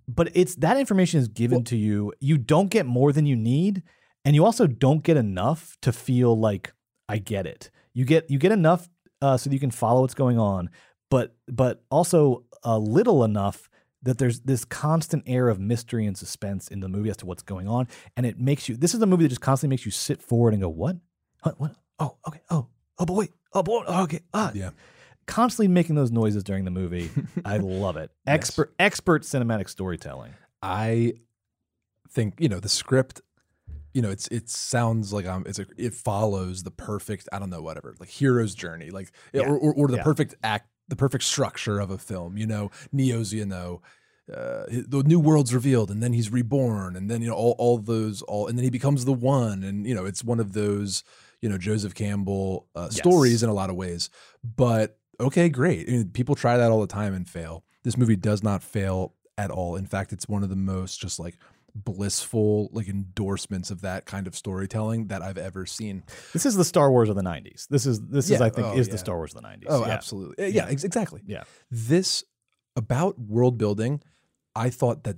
But 0.07 0.31
it's 0.35 0.55
that 0.57 0.77
information 0.79 1.21
is 1.21 1.29
given 1.29 1.65
to 1.65 1.77
you. 1.77 2.13
You 2.21 2.39
don't 2.39 2.71
get 2.71 2.87
more 2.87 3.13
than 3.13 3.27
you 3.27 3.37
need, 3.37 3.83
and 4.25 4.35
you 4.35 4.45
also 4.45 4.67
don't 4.67 5.03
get 5.03 5.17
enough 5.17 5.77
to 5.83 5.93
feel 5.93 6.39
like 6.39 6.73
I 7.09 7.19
get 7.19 7.47
it. 7.47 7.71
You 7.95 8.05
get 8.05 8.31
you 8.31 8.39
get 8.39 8.53
enough 8.53 8.89
uh, 9.21 9.37
so 9.37 9.51
that 9.51 9.55
you 9.55 9.61
can 9.61 9.73
follow 9.73 10.03
what's 10.03 10.15
going 10.15 10.39
on, 10.39 10.71
but 11.11 11.35
but 11.49 11.83
also 11.91 12.45
a 12.63 12.79
little 12.79 13.25
enough 13.25 13.69
that 14.03 14.19
there's 14.19 14.41
this 14.41 14.65
constant 14.65 15.25
air 15.27 15.49
of 15.49 15.59
mystery 15.59 16.07
and 16.07 16.17
suspense 16.17 16.69
in 16.69 16.81
the 16.81 16.89
movie 16.89 17.11
as 17.11 17.17
to 17.19 17.27
what's 17.27 17.43
going 17.43 17.67
on, 17.69 17.89
and 18.17 18.25
it 18.27 18.39
makes 18.39 18.69
you. 18.69 18.77
This 18.77 18.95
is 18.95 19.03
a 19.03 19.07
movie 19.07 19.25
that 19.25 19.31
just 19.31 19.41
constantly 19.41 19.73
makes 19.75 19.85
you 19.85 19.91
sit 19.91 20.23
forward 20.23 20.53
and 20.55 20.63
go, 20.63 20.69
"What? 20.69 20.97
What? 21.43 21.61
What? 21.61 21.75
Oh, 21.99 22.17
okay. 22.29 22.41
Oh, 22.51 22.69
oh, 22.99 23.07
boy. 23.07 23.29
Oh, 23.53 23.63
boy. 23.63 23.83
Okay. 23.85 24.21
Ah, 24.33 24.53
Yeah. 24.55 24.71
Constantly 25.27 25.69
making 25.69 25.95
those 25.95 26.11
noises 26.11 26.43
during 26.43 26.65
the 26.65 26.71
movie. 26.71 27.11
I 27.45 27.59
love 27.59 27.97
it. 27.99 28.11
Expert, 28.27 28.73
expert 28.79 29.23
cinematic 29.25 29.69
storytelling. 29.69 30.33
I 30.63 31.15
think 32.11 32.35
you 32.39 32.49
know 32.49 32.61
the 32.61 32.69
script. 32.69 33.21
You 33.93 34.03
know, 34.03 34.11
it's 34.11 34.29
it 34.29 34.49
sounds 34.49 35.13
like 35.13 35.27
um, 35.27 35.45
it's 35.47 35.59
a, 35.59 35.67
it 35.77 35.93
follows 35.93 36.63
the 36.63 36.71
perfect 36.71 37.29
I 37.33 37.39
don't 37.39 37.51
know 37.51 37.61
whatever 37.63 37.95
like 37.99 38.09
hero's 38.11 38.55
journey 38.55 38.91
like 38.91 39.11
Yeah. 39.33 39.43
or, 39.43 39.59
or, 39.59 39.75
or 39.75 39.89
the 39.89 39.97
Yeah. 39.97 40.03
perfect 40.05 40.35
act 40.43 40.69
the 40.89 40.97
perfect 40.97 41.25
structure 41.25 41.79
of 41.79 41.91
a 41.91 41.99
film. 41.99 42.37
You 42.37 42.47
know, 42.47 42.71
Neo's 42.93 43.33
you 43.33 43.47
know. 43.47 43.81
Uh, 44.31 44.67
the 44.69 45.03
new 45.07 45.19
world's 45.19 45.55
revealed, 45.55 45.91
and 45.91 46.03
then 46.03 46.13
he's 46.13 46.31
reborn, 46.31 46.97
and 46.97 47.11
then 47.11 47.23
you 47.23 47.29
know 47.29 47.35
all, 47.35 47.55
all 47.57 47.79
those 47.79 48.21
all, 48.23 48.47
and 48.47 48.59
then 48.59 48.63
he 48.63 48.69
becomes 48.69 49.07
the 49.07 49.13
one, 49.13 49.65
and 49.65 49.87
you 49.87 49.95
know 49.95 50.05
it's 50.05 50.23
one 50.23 50.39
of 50.39 50.53
those 50.53 51.03
you 51.41 51.49
know 51.49 51.57
Joseph 51.57 51.95
Campbell 51.95 52.67
uh, 52.75 52.91
stories 52.91 53.43
in 53.43 53.49
a 53.49 53.55
lot 53.55 53.71
of 53.71 53.77
ways. 53.77 54.11
But 54.45 54.99
okay, 55.19 55.49
great. 55.49 55.89
I 55.89 55.93
mean, 55.93 56.11
people 56.11 56.35
try 56.35 56.59
that 56.59 56.71
all 56.71 56.83
the 56.83 56.87
time 56.87 57.15
and 57.15 57.27
fail. 57.27 57.65
This 57.85 57.97
movie 57.97 58.17
does 58.17 58.43
not 58.43 58.63
fail 58.63 59.15
at 59.39 59.51
all. 59.51 59.77
In 59.77 59.87
fact, 59.87 60.13
it's 60.13 60.29
one 60.29 60.43
of 60.43 60.51
the 60.51 60.57
most 60.57 61.01
just 61.01 61.19
like 61.19 61.39
blissful 61.85 62.69
like 62.73 62.89
endorsements 62.89 63.71
of 63.71 63.81
that 63.83 64.07
kind 64.07 64.27
of 64.27 64.37
storytelling 64.37 65.07
that 65.09 65.23
I've 65.23 65.39
ever 65.39 65.67
seen. 65.67 66.03
This 66.33 66.47
is 66.47 66.57
the 66.57 66.65
Star 66.65 66.91
Wars 66.91 67.09
of 67.09 67.17
the 67.17 67.23
'90s. 67.23 67.67
This 67.69 67.87
is 67.87 68.01
this 68.01 68.31
is 68.31 68.41
I 68.41 68.51
think 68.51 68.67
Oh, 68.69 68.77
is 68.77 68.87
yeah. 68.89 68.93
the 68.93 68.99
Star 68.99 69.17
Wars 69.17 69.35
of 69.35 69.43
the 69.43 69.49
'90s. 69.49 69.67
Oh, 69.69 69.87
Yeah. 69.87 69.93
absolutely. 69.93 70.51
Yeah, 70.51 70.67
ex- 70.69 70.85
exactly. 70.85 71.23
Yeah. 71.27 71.45
This 71.71 72.25
about 72.77 73.19
world 73.19 73.59
building, 73.59 74.03
I 74.55 74.71
thought 74.71 75.05
that 75.05 75.17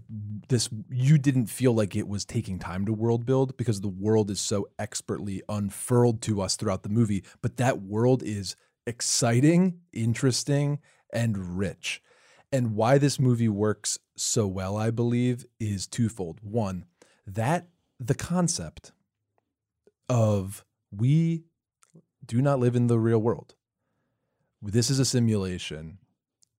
this 0.49 0.69
you 0.91 1.17
didn't 1.19 1.47
feel 1.47 1.73
like 1.73 1.97
it 1.97 2.09
was 2.09 2.25
taking 2.25 2.59
time 2.59 2.85
to 2.87 2.93
world 2.93 3.25
build 3.27 3.57
because 3.57 3.81
the 3.81 3.89
world 3.89 4.31
is 4.31 4.41
so 4.41 4.69
expertly 4.79 5.43
unfurled 5.49 6.21
to 6.23 6.41
us 6.41 6.57
throughout 6.57 6.83
the 6.83 6.89
movie, 6.89 7.25
but 7.43 7.57
that 7.59 7.81
world 7.83 8.23
is 8.23 8.57
exciting, 8.87 9.81
interesting, 9.93 10.79
and 11.13 11.57
rich. 11.59 12.03
And 12.53 12.75
why 12.75 12.99
this 12.99 13.21
movie 13.21 13.49
works 13.49 13.99
so 14.17 14.47
well, 14.47 14.77
I 14.77 14.91
believe, 14.91 15.47
is 15.59 15.87
twofold. 15.87 16.41
One, 16.43 16.85
that 17.27 17.69
the 17.99 18.15
concept 18.15 18.93
of 20.09 20.65
we 20.91 21.45
do 22.27 22.43
not 22.43 22.59
live 22.59 22.75
in 22.75 22.89
the 22.89 22.99
real 22.99 23.21
world. 23.21 23.55
This 24.61 24.91
is 24.91 24.99
a 24.99 25.05
simulation. 25.05 25.99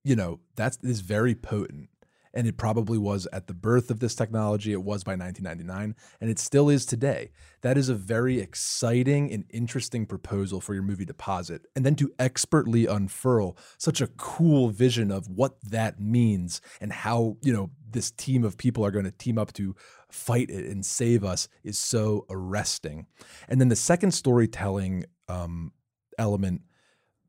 You 0.02 0.16
know, 0.16 0.40
that's 0.56 0.78
is 0.82 1.00
very 1.00 1.34
potent. 1.34 1.90
And 2.34 2.46
it 2.46 2.56
probably 2.56 2.98
was 2.98 3.28
at 3.32 3.46
the 3.46 3.54
birth 3.54 3.90
of 3.90 4.00
this 4.00 4.14
technology. 4.14 4.72
It 4.72 4.82
was 4.82 5.04
by 5.04 5.12
1999, 5.12 5.94
and 6.20 6.30
it 6.30 6.38
still 6.38 6.68
is 6.68 6.86
today. 6.86 7.30
That 7.60 7.76
is 7.76 7.88
a 7.88 7.94
very 7.94 8.40
exciting 8.40 9.32
and 9.32 9.44
interesting 9.50 10.06
proposal 10.06 10.60
for 10.60 10.74
your 10.74 10.82
movie 10.82 11.04
deposit. 11.04 11.66
And 11.76 11.84
then 11.84 11.94
to 11.96 12.12
expertly 12.18 12.86
unfurl 12.86 13.56
such 13.78 14.00
a 14.00 14.06
cool 14.06 14.70
vision 14.70 15.10
of 15.10 15.28
what 15.28 15.60
that 15.62 16.00
means 16.00 16.60
and 16.80 16.92
how, 16.92 17.36
you 17.42 17.52
know, 17.52 17.70
this 17.90 18.10
team 18.10 18.44
of 18.44 18.56
people 18.56 18.84
are 18.84 18.90
going 18.90 19.04
to 19.04 19.10
team 19.10 19.36
up 19.36 19.52
to 19.52 19.76
fight 20.10 20.48
it 20.48 20.64
and 20.66 20.84
save 20.84 21.24
us 21.24 21.48
is 21.62 21.78
so 21.78 22.24
arresting. 22.30 23.06
And 23.48 23.60
then 23.60 23.68
the 23.68 23.76
second 23.76 24.12
storytelling 24.12 25.04
um, 25.28 25.72
element 26.18 26.62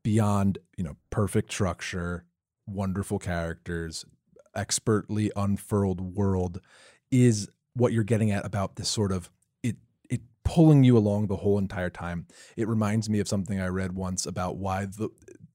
beyond 0.04 0.58
you 0.76 0.84
know 0.84 0.96
perfect 1.10 1.50
structure 1.50 2.24
wonderful 2.66 3.18
characters 3.18 4.04
expertly 4.56 5.30
unfurled 5.36 6.00
world 6.16 6.60
is 7.10 7.48
what 7.74 7.92
you're 7.92 8.04
getting 8.04 8.30
at 8.30 8.44
about 8.46 8.76
this 8.76 8.88
sort 8.88 9.12
of 9.12 9.30
it 9.62 9.76
it 10.10 10.20
pulling 10.44 10.84
you 10.84 10.96
along 10.96 11.26
the 11.26 11.36
whole 11.36 11.58
entire 11.58 11.90
time 11.90 12.26
it 12.56 12.68
reminds 12.68 13.08
me 13.10 13.18
of 13.20 13.28
something 13.28 13.60
i 13.60 13.66
read 13.66 13.92
once 13.92 14.26
about 14.26 14.56
why 14.56 14.84
the 14.86 15.08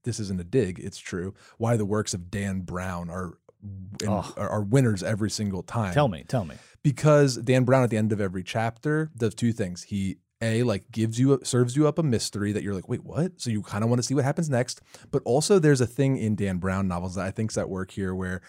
this 0.04 0.18
isn't 0.20 0.40
a 0.40 0.44
dig 0.44 0.78
it's 0.78 0.98
true 0.98 1.34
why 1.58 1.76
the 1.76 1.84
works 1.84 2.14
of 2.14 2.30
dan 2.30 2.60
brown 2.60 3.08
are 3.10 3.34
Oh. 4.06 4.32
are, 4.38 4.48
are 4.48 4.62
winners 4.62 5.02
every 5.02 5.28
single 5.28 5.62
time 5.62 5.92
Tell 5.92 6.08
me, 6.08 6.24
tell 6.26 6.46
me. 6.46 6.54
because 6.82 7.36
Dan 7.36 7.64
Brown 7.64 7.82
at 7.82 7.90
the 7.90 7.98
end 7.98 8.10
of 8.10 8.18
every 8.18 8.42
chapter 8.42 9.10
does 9.18 9.34
two 9.34 9.52
things. 9.52 9.82
He 9.82 10.16
a 10.40 10.62
like 10.62 10.90
gives 10.90 11.18
you 11.20 11.38
serves 11.42 11.76
you 11.76 11.86
up 11.86 11.98
a 11.98 12.02
mystery 12.02 12.52
that 12.52 12.62
you're 12.62 12.72
like, 12.74 12.88
wait, 12.88 13.04
what? 13.04 13.38
So 13.38 13.50
you 13.50 13.60
kind 13.60 13.84
of 13.84 13.90
want 13.90 13.98
to 13.98 14.02
see 14.02 14.14
what 14.14 14.24
happens 14.24 14.48
next. 14.48 14.80
But 15.10 15.20
also 15.26 15.58
there's 15.58 15.82
a 15.82 15.86
thing 15.86 16.16
in 16.16 16.36
Dan 16.36 16.56
Brown 16.56 16.88
novels 16.88 17.16
that 17.16 17.26
I 17.26 17.30
think's 17.30 17.58
at 17.58 17.68
work 17.68 17.90
here 17.90 18.14
where 18.14 18.40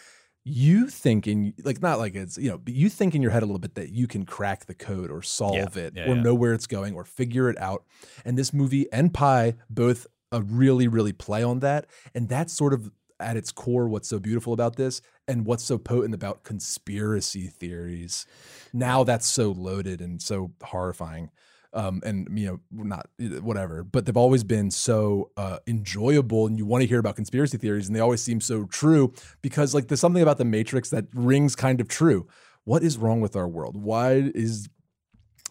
you 0.43 0.89
think 0.89 1.27
in 1.27 1.53
like 1.63 1.81
not 1.81 1.99
like 1.99 2.15
it's 2.15 2.37
you 2.37 2.49
know, 2.49 2.57
but 2.57 2.73
you 2.73 2.89
think 2.89 3.13
in 3.13 3.21
your 3.21 3.31
head 3.31 3.43
a 3.43 3.45
little 3.45 3.59
bit 3.59 3.75
that 3.75 3.89
you 3.89 4.07
can 4.07 4.25
crack 4.25 4.65
the 4.65 4.73
code 4.73 5.11
or 5.11 5.21
solve 5.21 5.77
it 5.77 5.93
yeah, 5.95 6.05
or 6.05 6.15
yeah. 6.15 6.21
know 6.21 6.33
where 6.33 6.53
it's 6.53 6.67
going 6.67 6.95
or 6.95 7.03
figure 7.03 7.49
it 7.49 7.59
out. 7.59 7.83
And 8.25 8.37
this 8.37 8.53
movie 8.53 8.91
and 8.91 9.13
Pi 9.13 9.55
both 9.69 10.07
uh, 10.31 10.41
really 10.43 10.87
really 10.87 11.13
play 11.13 11.43
on 11.43 11.59
that, 11.59 11.85
and 12.15 12.27
that's 12.27 12.53
sort 12.53 12.73
of 12.73 12.91
at 13.19 13.37
its 13.37 13.51
core 13.51 13.87
what's 13.87 14.09
so 14.09 14.19
beautiful 14.19 14.51
about 14.51 14.75
this 14.75 15.01
and 15.27 15.45
what's 15.45 15.63
so 15.63 15.77
potent 15.77 16.15
about 16.15 16.43
conspiracy 16.43 17.47
theories. 17.47 18.25
Now 18.73 19.03
that's 19.03 19.27
so 19.27 19.51
loaded 19.51 20.01
and 20.01 20.19
so 20.21 20.51
horrifying. 20.63 21.29
Um, 21.73 22.01
and 22.05 22.27
you 22.37 22.47
know, 22.47 22.59
not 22.83 23.07
whatever, 23.41 23.83
but 23.83 24.05
they've 24.05 24.17
always 24.17 24.43
been 24.43 24.69
so 24.71 25.31
uh, 25.37 25.59
enjoyable, 25.67 26.45
and 26.47 26.57
you 26.57 26.65
want 26.65 26.81
to 26.81 26.87
hear 26.87 26.99
about 26.99 27.15
conspiracy 27.15 27.57
theories, 27.57 27.87
and 27.87 27.95
they 27.95 28.01
always 28.01 28.21
seem 28.21 28.41
so 28.41 28.65
true 28.65 29.13
because, 29.41 29.73
like, 29.73 29.87
there's 29.87 30.01
something 30.01 30.21
about 30.21 30.37
the 30.37 30.43
Matrix 30.43 30.89
that 30.89 31.05
rings 31.13 31.55
kind 31.55 31.79
of 31.79 31.87
true. 31.87 32.27
What 32.65 32.83
is 32.83 32.97
wrong 32.97 33.21
with 33.21 33.37
our 33.37 33.47
world? 33.47 33.77
Why 33.77 34.31
is 34.35 34.67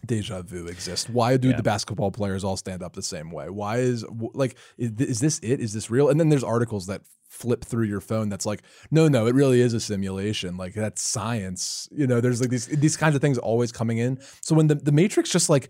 deja 0.05 0.41
vu 0.43 0.67
exist? 0.67 1.09
Why 1.09 1.37
do 1.37 1.49
Yeah. 1.49 1.57
the 1.57 1.63
basketball 1.63 2.11
players 2.11 2.43
all 2.43 2.57
stand 2.57 2.83
up 2.83 2.93
the 2.93 3.01
same 3.01 3.31
way? 3.31 3.49
Why 3.49 3.77
is 3.77 4.05
like 4.33 4.55
is, 4.77 4.91
is 4.99 5.19
this 5.19 5.39
it? 5.39 5.59
Is 5.59 5.73
this 5.73 5.89
real? 5.89 6.09
And 6.09 6.19
then 6.19 6.29
there's 6.29 6.43
articles 6.43 6.87
that 6.87 7.01
flip 7.29 7.63
through 7.63 7.85
your 7.85 8.01
phone 8.01 8.27
that's 8.29 8.45
like, 8.45 8.61
no, 8.91 9.07
no, 9.07 9.25
it 9.25 9.33
really 9.35 9.61
is 9.61 9.73
a 9.73 9.79
simulation. 9.79 10.57
Like 10.57 10.73
that's 10.73 11.01
science. 11.01 11.87
You 11.91 12.05
know, 12.07 12.19
there's 12.21 12.41
like 12.41 12.49
these 12.49 12.67
these 12.67 12.97
kinds 12.97 13.15
of 13.15 13.21
things 13.21 13.37
always 13.37 13.71
coming 13.71 13.97
in. 13.99 14.19
So 14.41 14.55
when 14.55 14.67
the 14.67 14.75
the 14.75 14.91
Matrix 14.91 15.29
just 15.31 15.49
like 15.49 15.69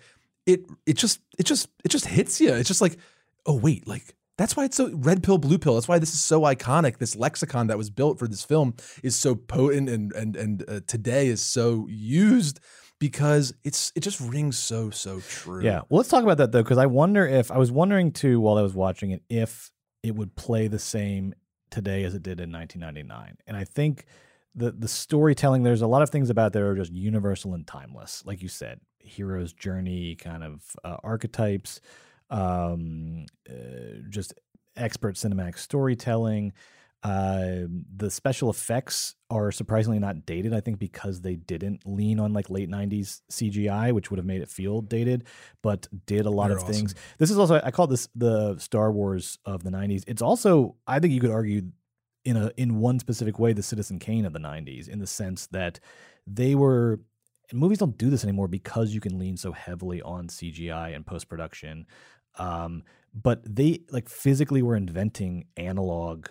it 0.53 0.65
it 0.85 0.97
just 0.97 1.19
it 1.37 1.45
just 1.45 1.69
it 1.83 1.89
just 1.89 2.05
hits 2.05 2.39
you. 2.41 2.53
It's 2.53 2.67
just 2.67 2.81
like, 2.81 2.97
oh 3.45 3.55
wait, 3.55 3.87
like 3.87 4.15
that's 4.37 4.55
why 4.55 4.65
it's 4.65 4.77
so 4.77 4.91
red 4.93 5.23
pill, 5.23 5.37
blue 5.37 5.57
pill. 5.57 5.75
That's 5.75 5.87
why 5.87 5.99
this 5.99 6.13
is 6.13 6.23
so 6.23 6.41
iconic. 6.41 6.97
This 6.97 7.15
lexicon 7.15 7.67
that 7.67 7.77
was 7.77 7.89
built 7.89 8.19
for 8.19 8.27
this 8.27 8.43
film 8.43 8.75
is 9.03 9.15
so 9.15 9.35
potent 9.35 9.89
and 9.89 10.11
and 10.13 10.35
and 10.35 10.63
uh, 10.67 10.79
today 10.87 11.27
is 11.27 11.41
so 11.41 11.87
used 11.89 12.59
because 12.99 13.53
it's 13.63 13.91
it 13.95 14.01
just 14.01 14.19
rings 14.19 14.57
so 14.57 14.89
so 14.89 15.19
true. 15.21 15.63
Yeah. 15.63 15.81
Well, 15.89 15.97
let's 15.97 16.09
talk 16.09 16.23
about 16.23 16.37
that 16.37 16.51
though, 16.51 16.63
because 16.63 16.77
I 16.77 16.85
wonder 16.85 17.27
if 17.27 17.51
I 17.51 17.57
was 17.57 17.71
wondering 17.71 18.11
too 18.11 18.39
while 18.39 18.57
I 18.57 18.61
was 18.61 18.73
watching 18.73 19.11
it 19.11 19.23
if 19.29 19.71
it 20.03 20.15
would 20.15 20.35
play 20.35 20.67
the 20.67 20.79
same 20.79 21.33
today 21.69 22.03
as 22.03 22.13
it 22.13 22.23
did 22.23 22.39
in 22.39 22.51
1999. 22.51 23.37
And 23.47 23.57
I 23.57 23.63
think 23.63 24.05
the 24.55 24.71
the 24.71 24.87
storytelling 24.87 25.63
there's 25.63 25.81
a 25.81 25.87
lot 25.87 26.01
of 26.01 26.09
things 26.09 26.29
about 26.29 26.53
there 26.53 26.69
are 26.69 26.75
just 26.75 26.91
universal 26.91 27.53
and 27.53 27.65
timeless, 27.65 28.23
like 28.25 28.41
you 28.41 28.49
said, 28.49 28.79
hero's 29.03 29.53
journey 29.53 30.15
kind 30.15 30.43
of 30.43 30.63
uh, 30.83 30.97
archetypes, 31.03 31.81
um, 32.29 33.25
uh, 33.49 34.01
just 34.09 34.33
expert 34.75 35.15
cinematic 35.15 35.57
storytelling. 35.57 36.53
Uh, 37.03 37.65
the 37.97 38.11
special 38.11 38.51
effects 38.51 39.15
are 39.31 39.51
surprisingly 39.51 39.97
not 39.97 40.23
dated. 40.25 40.53
I 40.53 40.59
think 40.59 40.77
because 40.77 41.21
they 41.21 41.35
didn't 41.35 41.81
lean 41.83 42.19
on 42.19 42.31
like 42.31 42.49
late 42.51 42.69
'90s 42.69 43.21
CGI, 43.31 43.91
which 43.91 44.11
would 44.11 44.19
have 44.19 44.25
made 44.25 44.41
it 44.41 44.49
feel 44.49 44.81
dated, 44.81 45.23
but 45.63 45.87
did 46.05 46.27
a 46.27 46.29
lot 46.29 46.49
They're 46.49 46.57
of 46.57 46.63
things. 46.63 46.93
awesome. 46.93 47.03
This 47.17 47.31
is 47.31 47.39
also 47.39 47.59
I 47.63 47.71
call 47.71 47.87
this 47.87 48.07
the 48.13 48.57
Star 48.59 48.91
Wars 48.91 49.39
of 49.45 49.63
the 49.63 49.71
'90s. 49.71 50.03
It's 50.05 50.21
also 50.21 50.75
I 50.85 50.99
think 50.99 51.13
you 51.13 51.19
could 51.19 51.31
argue 51.31 51.63
in 52.23 52.37
a 52.37 52.51
in 52.55 52.79
one 52.79 52.99
specific 52.99 53.39
way 53.39 53.53
the 53.53 53.63
Citizen 53.63 53.97
Kane 53.97 54.25
of 54.25 54.33
the 54.33 54.39
'90s 54.39 54.87
in 54.87 54.99
the 54.99 55.07
sense 55.07 55.47
that 55.47 55.79
they 56.27 56.53
were. 56.53 56.99
And 57.51 57.59
movies 57.59 57.77
don't 57.77 57.97
do 57.97 58.09
this 58.09 58.23
anymore 58.23 58.47
because 58.47 58.93
you 58.93 58.99
can 58.99 59.19
lean 59.19 59.37
so 59.37 59.51
heavily 59.51 60.01
on 60.01 60.27
CGI 60.27 60.95
and 60.95 61.05
post 61.05 61.29
production. 61.29 61.85
Um, 62.37 62.83
but 63.13 63.41
they 63.43 63.81
like 63.91 64.09
physically 64.09 64.61
were 64.61 64.75
inventing 64.75 65.45
analog 65.57 66.27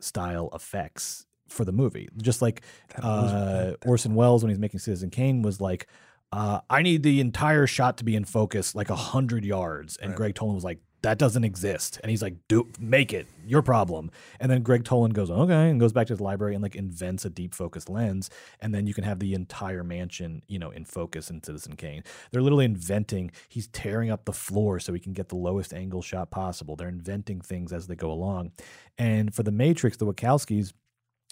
style 0.00 0.50
effects 0.52 1.26
for 1.48 1.64
the 1.64 1.72
movie. 1.72 2.08
Just 2.20 2.42
like 2.42 2.62
uh, 3.00 3.72
Orson 3.86 4.14
Welles 4.14 4.42
when 4.42 4.50
he's 4.50 4.58
making 4.58 4.80
Citizen 4.80 5.10
Kane 5.10 5.42
was 5.42 5.60
like, 5.60 5.86
uh, 6.32 6.60
I 6.68 6.82
need 6.82 7.04
the 7.04 7.20
entire 7.20 7.66
shot 7.66 7.98
to 7.98 8.04
be 8.04 8.16
in 8.16 8.24
focus 8.24 8.74
like 8.74 8.90
a 8.90 8.96
hundred 8.96 9.44
yards, 9.44 9.96
and 9.96 10.16
Gregg 10.16 10.34
Toland 10.34 10.56
was 10.56 10.64
like, 10.64 10.80
that 11.04 11.18
doesn't 11.18 11.44
exist, 11.44 12.00
and 12.02 12.10
he's 12.10 12.22
like, 12.22 12.34
do 12.48 12.66
make 12.80 13.12
it 13.12 13.26
your 13.46 13.60
problem. 13.60 14.10
And 14.40 14.50
then 14.50 14.62
Gregg 14.62 14.84
Toland 14.84 15.12
goes, 15.12 15.30
okay, 15.30 15.68
and 15.68 15.78
goes 15.78 15.92
back 15.92 16.06
to 16.06 16.16
the 16.16 16.22
library 16.22 16.54
and 16.54 16.62
like 16.62 16.74
invents 16.74 17.26
a 17.26 17.30
deep 17.30 17.54
focus 17.54 17.90
lens, 17.90 18.30
and 18.58 18.74
then 18.74 18.86
you 18.86 18.94
can 18.94 19.04
have 19.04 19.18
the 19.18 19.34
entire 19.34 19.84
mansion, 19.84 20.42
you 20.48 20.58
know, 20.58 20.70
in 20.70 20.86
focus 20.86 21.28
in 21.28 21.42
Citizen 21.42 21.76
Kane. 21.76 22.04
They're 22.30 22.40
literally 22.40 22.64
inventing. 22.64 23.32
He's 23.50 23.66
tearing 23.66 24.10
up 24.10 24.24
the 24.24 24.32
floor 24.32 24.80
so 24.80 24.94
he 24.94 24.98
can 24.98 25.12
get 25.12 25.28
the 25.28 25.36
lowest 25.36 25.74
angle 25.74 26.00
shot 26.00 26.30
possible. 26.30 26.74
They're 26.74 26.88
inventing 26.88 27.42
things 27.42 27.70
as 27.70 27.86
they 27.86 27.96
go 27.96 28.10
along, 28.10 28.52
and 28.96 29.34
for 29.34 29.42
the 29.42 29.52
Matrix, 29.52 29.98
the 29.98 30.06
Wachowskis 30.06 30.72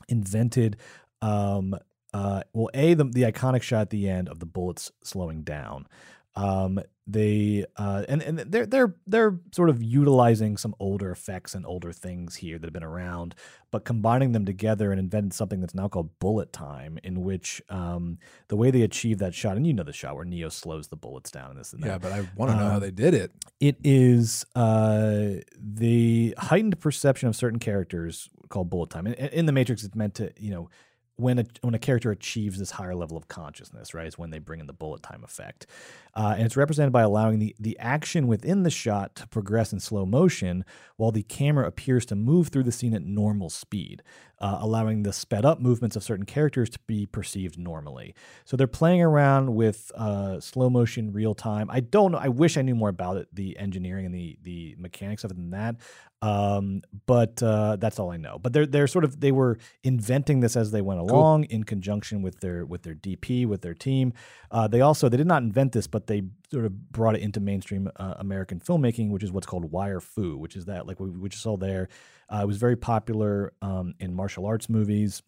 invented 0.09 0.77
um 1.23 1.75
uh 2.13 2.43
well 2.53 2.69
a 2.75 2.95
the, 2.95 3.05
the 3.05 3.23
iconic 3.23 3.63
shot 3.63 3.83
at 3.83 3.91
the 3.91 4.09
end 4.09 4.29
of 4.29 4.41
the 4.41 4.47
bullets 4.47 4.91
slowing 5.03 5.43
down 5.43 5.87
um 6.35 6.81
they 7.07 7.65
uh 7.77 8.05
and 8.09 8.23
and 8.23 8.39
they're 8.39 8.65
they're 8.65 8.95
they're 9.09 9.39
sort 9.53 9.69
of 9.69 9.83
utilizing 9.83 10.57
some 10.57 10.73
older 10.79 11.11
effects 11.11 11.53
and 11.55 11.67
older 11.67 11.93
things 11.93 12.37
here 12.37 12.59
that 12.59 12.67
have 12.67 12.73
been 12.73 12.85
around 12.85 13.35
but 13.73 13.85
combining 13.85 14.31
them 14.33 14.47
together 14.47 14.93
and 14.93 15.01
invented 15.01 15.33
something 15.35 15.61
that's 15.61 15.75
now 15.75 15.89
called 15.89 16.17
bullet 16.21 16.53
time 16.53 16.99
in 17.03 17.23
which 17.23 17.61
um 17.69 18.19
the 18.49 18.57
way 18.57 18.71
they 18.71 18.83
achieve 18.83 19.19
that 19.19 19.35
shot 19.35 19.57
and 19.57 19.67
you 19.67 19.73
know 19.73 19.83
the 19.83 19.93
shot 19.93 20.15
where 20.15 20.25
neo 20.25 20.49
slows 20.49 20.89
the 20.89 20.97
bullets 20.97 21.31
down 21.31 21.51
and 21.51 21.59
this 21.59 21.73
and 21.73 21.83
that 21.83 21.89
Yeah, 21.89 21.99
but 21.99 22.13
I 22.13 22.21
want 22.37 22.53
to 22.53 22.57
know 22.57 22.69
how 22.69 22.75
Um, 22.77 22.81
they 22.81 22.93
did 22.93 23.15
it. 23.15 23.33
it 23.61 23.77
is 23.83 24.47
uh, 24.55 25.41
the 25.59 26.35
heightened 26.39 26.79
perception 26.81 27.29
of 27.29 27.35
certain 27.37 27.59
characters 27.59 28.29
called 28.49 28.71
bullet 28.71 28.91
time. 28.91 29.07
In, 29.09 29.15
in 29.15 29.47
the 29.47 29.53
Matrix, 29.53 29.83
it's 29.83 29.95
meant 29.97 30.15
to, 30.17 30.33
you 30.39 30.51
know, 30.51 30.69
when 31.17 31.39
a, 31.39 31.45
when 31.61 31.75
a 31.75 31.79
character 31.79 32.11
achieves 32.11 32.59
this 32.59 32.73
higher 32.73 32.95
level 32.95 33.17
of 33.17 33.29
consciousness, 33.29 33.95
right, 33.95 34.07
is 34.07 34.19
when 34.19 34.31
they 34.31 34.39
bring 34.39 34.61
in 34.61 34.67
the 34.67 34.73
bullet 34.73 35.03
time 35.03 35.23
effect. 35.25 35.67
Uh, 36.15 36.35
and 36.37 36.45
it's 36.45 36.57
represented 36.57 36.93
by 36.93 37.03
allowing 37.03 37.39
the, 37.39 37.55
the 37.59 37.79
action 37.79 38.27
within 38.27 38.63
the 38.63 38.71
shot 38.71 39.15
to 39.15 39.27
progress 39.29 39.73
in 39.73 39.81
slow 39.81 40.05
motion 40.07 40.65
while 40.97 41.13
the 41.13 41.23
camera 41.23 41.67
appears 41.67 42.07
to 42.07 42.15
move 42.15 42.49
through 42.49 42.63
the 42.63 42.73
scene 42.73 42.95
at 42.95 43.03
normal 43.03 43.51
speed, 43.51 44.03
uh, 44.43 44.59
allowing 44.61 45.05
the 45.05 45.13
sped 45.13 45.45
up 45.45 45.61
movements 45.61 45.95
of 45.95 46.03
certain 46.03 46.27
characters 46.27 46.69
to 46.69 46.79
be 46.89 47.07
perceived 47.07 47.57
normally. 47.57 48.13
So 48.45 48.57
they're 48.57 48.67
playing 48.67 49.01
around 49.01 49.55
with 49.55 49.93
uh, 49.95 50.41
slow 50.41 50.69
motion, 50.69 51.13
real 51.13 51.33
time. 51.33 51.71
I 51.71 51.79
don't 51.81 52.11
know. 52.11 52.19
I 52.19 52.29
wish 52.29 52.57
I 52.57 52.63
knew 52.63 52.75
more 52.75 52.89
about 52.89 53.17
it, 53.17 53.29
the 53.33 53.57
engineering 53.57 54.05
and 54.05 54.15
the 54.15 54.37
the 54.43 54.75
mechanics 54.79 55.23
of 55.23 55.31
it 55.31 55.35
than 55.35 55.51
that. 55.51 55.77
Um, 56.23 56.83
but 57.07 57.41
uh, 57.43 57.77
that's 57.77 58.01
all 58.01 58.11
I 58.11 58.17
know. 58.17 58.39
But 58.41 58.53
they're 58.53 58.67
they're 58.67 58.89
sort 58.89 59.05
of 59.05 59.21
they 59.21 59.33
were 59.33 59.59
inventing 59.85 60.41
this 60.41 60.57
as 60.57 60.73
they 60.73 60.83
went 60.83 60.99
along 61.01 61.45
in 61.45 61.63
conjunction 61.63 62.21
with 62.21 62.41
their 62.41 62.67
with 62.67 62.83
their 62.83 62.95
DP 62.95 63.47
with 63.47 63.63
their 63.63 63.75
team. 63.75 64.13
Uh, 64.51 64.67
they 64.67 64.81
also 64.81 65.09
they 65.09 65.17
did 65.17 65.27
not 65.29 65.45
invent 65.45 65.71
this, 65.71 65.87
but 65.87 66.09
they 66.09 66.23
sort 66.53 66.67
of 66.67 66.93
brought 66.93 67.17
it 67.17 67.23
into 67.23 67.41
mainstream 67.41 67.91
uh, 67.97 68.15
American 68.19 68.61
filmmaking, 68.61 69.11
which 69.11 69.23
is 69.23 69.33
what's 69.33 69.47
called 69.47 69.71
wire 69.73 70.01
fu, 70.01 70.37
which 70.37 70.55
is 70.55 70.67
that 70.67 70.87
like 70.87 71.01
we, 71.01 71.11
we 71.11 71.29
just 71.29 71.43
saw 71.43 71.57
there. 71.57 71.89
Uh, 72.33 72.41
it 72.43 72.47
was 72.47 72.59
very 72.59 72.77
popular 72.77 73.53
um, 73.63 73.95
in 73.99 74.15
martial 74.15 74.47
arts 74.47 74.69
movies 74.69 75.23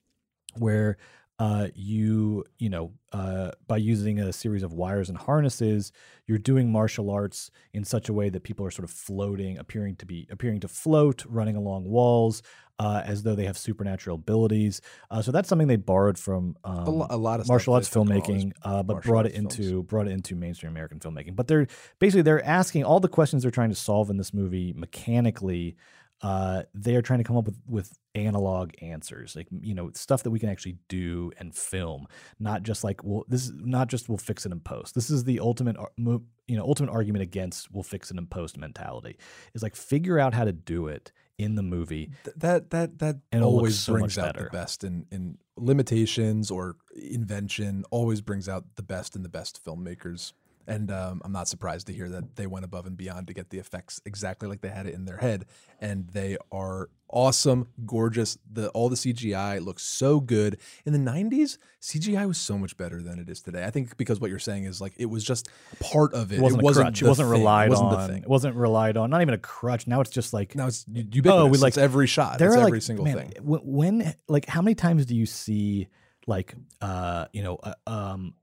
where 0.57 0.97
uh, 1.39 1.67
you 1.75 2.45
you 2.59 2.69
know 2.69 2.93
uh, 3.13 3.51
by 3.67 3.77
using 3.77 4.21
a 4.21 4.33
series 4.33 4.63
of 4.63 4.73
wires 4.73 5.09
and 5.09 5.19
harnesses 5.19 5.91
you're 6.27 6.39
doing 6.39 6.71
martial 6.71 7.11
arts 7.11 7.51
in 7.73 7.83
such 7.83 8.09
a 8.09 8.13
way 8.13 8.29
that 8.29 8.45
people 8.45 8.65
are 8.65 8.71
sort 8.71 8.85
of 8.85 8.91
floating 8.91 9.59
appearing 9.59 9.97
to 9.97 10.07
be 10.07 10.29
appearing 10.31 10.61
to 10.61 10.69
float 10.69 11.25
running 11.27 11.57
along 11.57 11.85
walls 11.85 12.41
uh, 12.79 13.03
as 13.05 13.23
though 13.23 13.35
they 13.35 13.45
have 13.45 13.59
supernatural 13.59 14.17
abilities 14.17 14.81
uh, 15.11 15.23
so 15.23 15.31
that's 15.31 15.49
something 15.49 15.69
they 15.69 15.77
borrowed 15.77 16.19
from 16.19 16.57
um, 16.65 16.87
A 16.87 16.91
lo- 16.91 17.07
a 17.11 17.17
lot 17.17 17.41
of 17.41 17.49
martial 17.49 17.75
arts 17.75 17.89
they 17.89 18.01
think 18.01 18.11
are 18.11 18.15
always 18.15 18.45
filmmaking 18.45 18.53
uh, 18.63 18.83
but 18.83 19.03
brought 19.03 19.27
it 19.27 19.33
into 19.35 19.83
brought 19.85 20.07
it 20.07 20.13
into 20.13 20.35
mainstream 20.35 20.73
American 20.73 20.99
filmmaking 20.99 21.37
but 21.37 21.49
they're 21.49 21.67
basically 21.99 22.23
they're 22.23 22.45
asking 22.45 22.85
all 22.85 23.01
the 23.01 23.09
questions 23.09 23.43
they're 23.43 23.51
trying 23.51 23.71
to 23.71 23.77
solve 23.77 24.11
in 24.11 24.17
this 24.17 24.35
movie 24.35 24.73
mechanically 24.77 25.77
uh, 26.25 26.63
they 26.73 26.97
are 26.97 27.03
trying 27.03 27.19
to 27.19 27.25
come 27.25 27.37
up 27.37 27.45
with 27.45 27.61
with 27.69 27.93
analog 28.15 28.71
answers, 28.81 29.37
like 29.37 29.47
you 29.61 29.75
know 29.75 29.91
stuff 29.93 30.23
that 30.23 30.31
we 30.31 30.39
can 30.39 30.49
actually 30.49 30.79
do 30.89 31.31
and 31.39 31.55
film, 31.55 32.07
not 32.39 32.63
just 32.63 32.83
like 32.83 33.05
well, 33.05 33.25
this 33.29 33.45
is 33.45 33.53
not 33.57 33.89
just 33.89 34.09
we'll 34.09 34.17
fix 34.17 34.47
it 34.47 34.53
in 34.53 34.59
post. 34.61 34.95
This 34.95 35.11
is 35.11 35.25
the 35.25 35.41
ultimate, 35.41 35.77
you 35.99 36.57
know, 36.57 36.63
ultimate 36.63 36.91
argument 36.91 37.23
against 37.23 37.71
we'll 37.71 37.83
fix 37.83 38.11
it 38.11 38.17
in 38.17 38.27
post 38.27 38.57
mentality. 38.57 39.19
Is 39.53 39.63
like 39.63 39.77
figure 39.77 40.19
out 40.19 40.33
how 40.33 40.45
to 40.45 40.53
do 40.53 40.87
it 40.87 41.13
in 41.39 41.55
the 41.57 41.63
movie. 41.63 42.11
Th- 42.25 42.37
that 42.37 42.71
that 42.71 42.99
that 42.99 43.17
And 43.33 43.43
always 43.43 43.79
so 43.79 43.93
brings 43.95 44.17
out 44.19 44.35
better. 44.35 44.45
the 44.45 44.51
best 44.57 44.85
in 44.85 45.07
in 45.11 45.39
limitations 45.57 46.51
or 46.51 46.77
invention. 46.95 47.85
Always 47.91 48.21
brings 48.21 48.49
out 48.49 48.65
the 48.77 48.83
best 48.83 49.17
in 49.17 49.23
the 49.23 49.29
best 49.29 49.65
filmmakers. 49.65 50.33
And 50.67 50.91
um, 50.91 51.21
I'm 51.25 51.33
not 51.33 51.49
surprised 51.49 51.87
to 51.89 51.93
hear 51.93 52.09
that 52.09 52.37
they 52.37 52.47
went 52.47 52.65
above 52.65 52.87
and 52.87 52.97
beyond 52.97 53.27
to 53.27 53.35
get 53.35 53.51
the 53.51 53.59
effects 53.59 54.01
exactly 54.05 54.49
like 54.49 54.61
they 54.61 54.69
had 54.69 54.87
it 54.87 54.95
in 54.95 55.05
their 55.05 55.19
head, 55.19 55.45
and 55.81 56.09
they 56.09 56.37
are 56.51 56.89
awesome, 57.09 57.69
gorgeous. 57.85 58.39
The 58.51 58.69
all 58.71 58.89
the 58.89 58.97
CGI 58.97 59.65
looks 59.65 59.83
so 59.83 60.21
good. 60.21 60.59
In 60.87 60.93
the 60.93 60.99
'90s, 60.99 61.59
CGI 61.83 62.27
was 62.27 62.39
so 62.39 62.57
much 62.57 62.77
better 62.77 63.03
than 63.03 63.19
it 63.19 63.29
is 63.29 63.43
today. 63.43 63.65
I 63.65 63.71
think 63.71 63.97
because 63.97 64.21
what 64.21 64.31
you're 64.31 64.39
saying 64.39 64.65
is 64.65 64.81
like 64.81 64.95
it 64.97 65.07
was 65.07 65.23
just 65.23 65.49
part 65.81 66.15
of 66.15 66.33
it. 66.33 66.37
It 66.37 66.41
wasn't, 66.41 66.63
a 66.63 66.73
crutch. 66.73 67.03
It 67.03 67.09
wasn't 67.09 67.29
thing. 67.29 67.39
relied 67.39 67.67
it 67.67 67.71
wasn't 67.71 67.93
on. 67.93 68.11
It 68.11 68.29
wasn't 68.29 68.57
relied 68.57 68.97
on. 68.97 69.11
Not 69.11 69.23
even 69.23 69.35
a 69.35 69.39
crutch. 69.39 69.87
Now 69.87 70.01
it's 70.01 70.11
just 70.11 70.33
like 70.33 70.55
Now 70.55 70.67
it's 70.67 70.87
ubiquitous. 70.89 71.33
Oh, 71.33 71.47
we 71.47 71.59
like 71.59 71.71
it's 71.71 71.79
every 71.79 72.07
shot. 72.07 72.39
There 72.39 72.49
It's 72.49 72.57
are 72.57 72.61
every 72.61 72.73
like, 72.79 72.83
single 72.83 73.05
man, 73.05 73.19
thing. 73.19 73.33
When, 73.43 74.15
like, 74.29 74.47
how 74.47 74.63
many 74.63 74.75
times 74.75 75.07
do 75.07 75.15
you 75.15 75.27
see, 75.27 75.89
like, 76.27 76.55
uh, 76.81 77.27
you 77.33 77.43
know, 77.43 77.59
a, 77.63 77.75
um, 77.87 78.35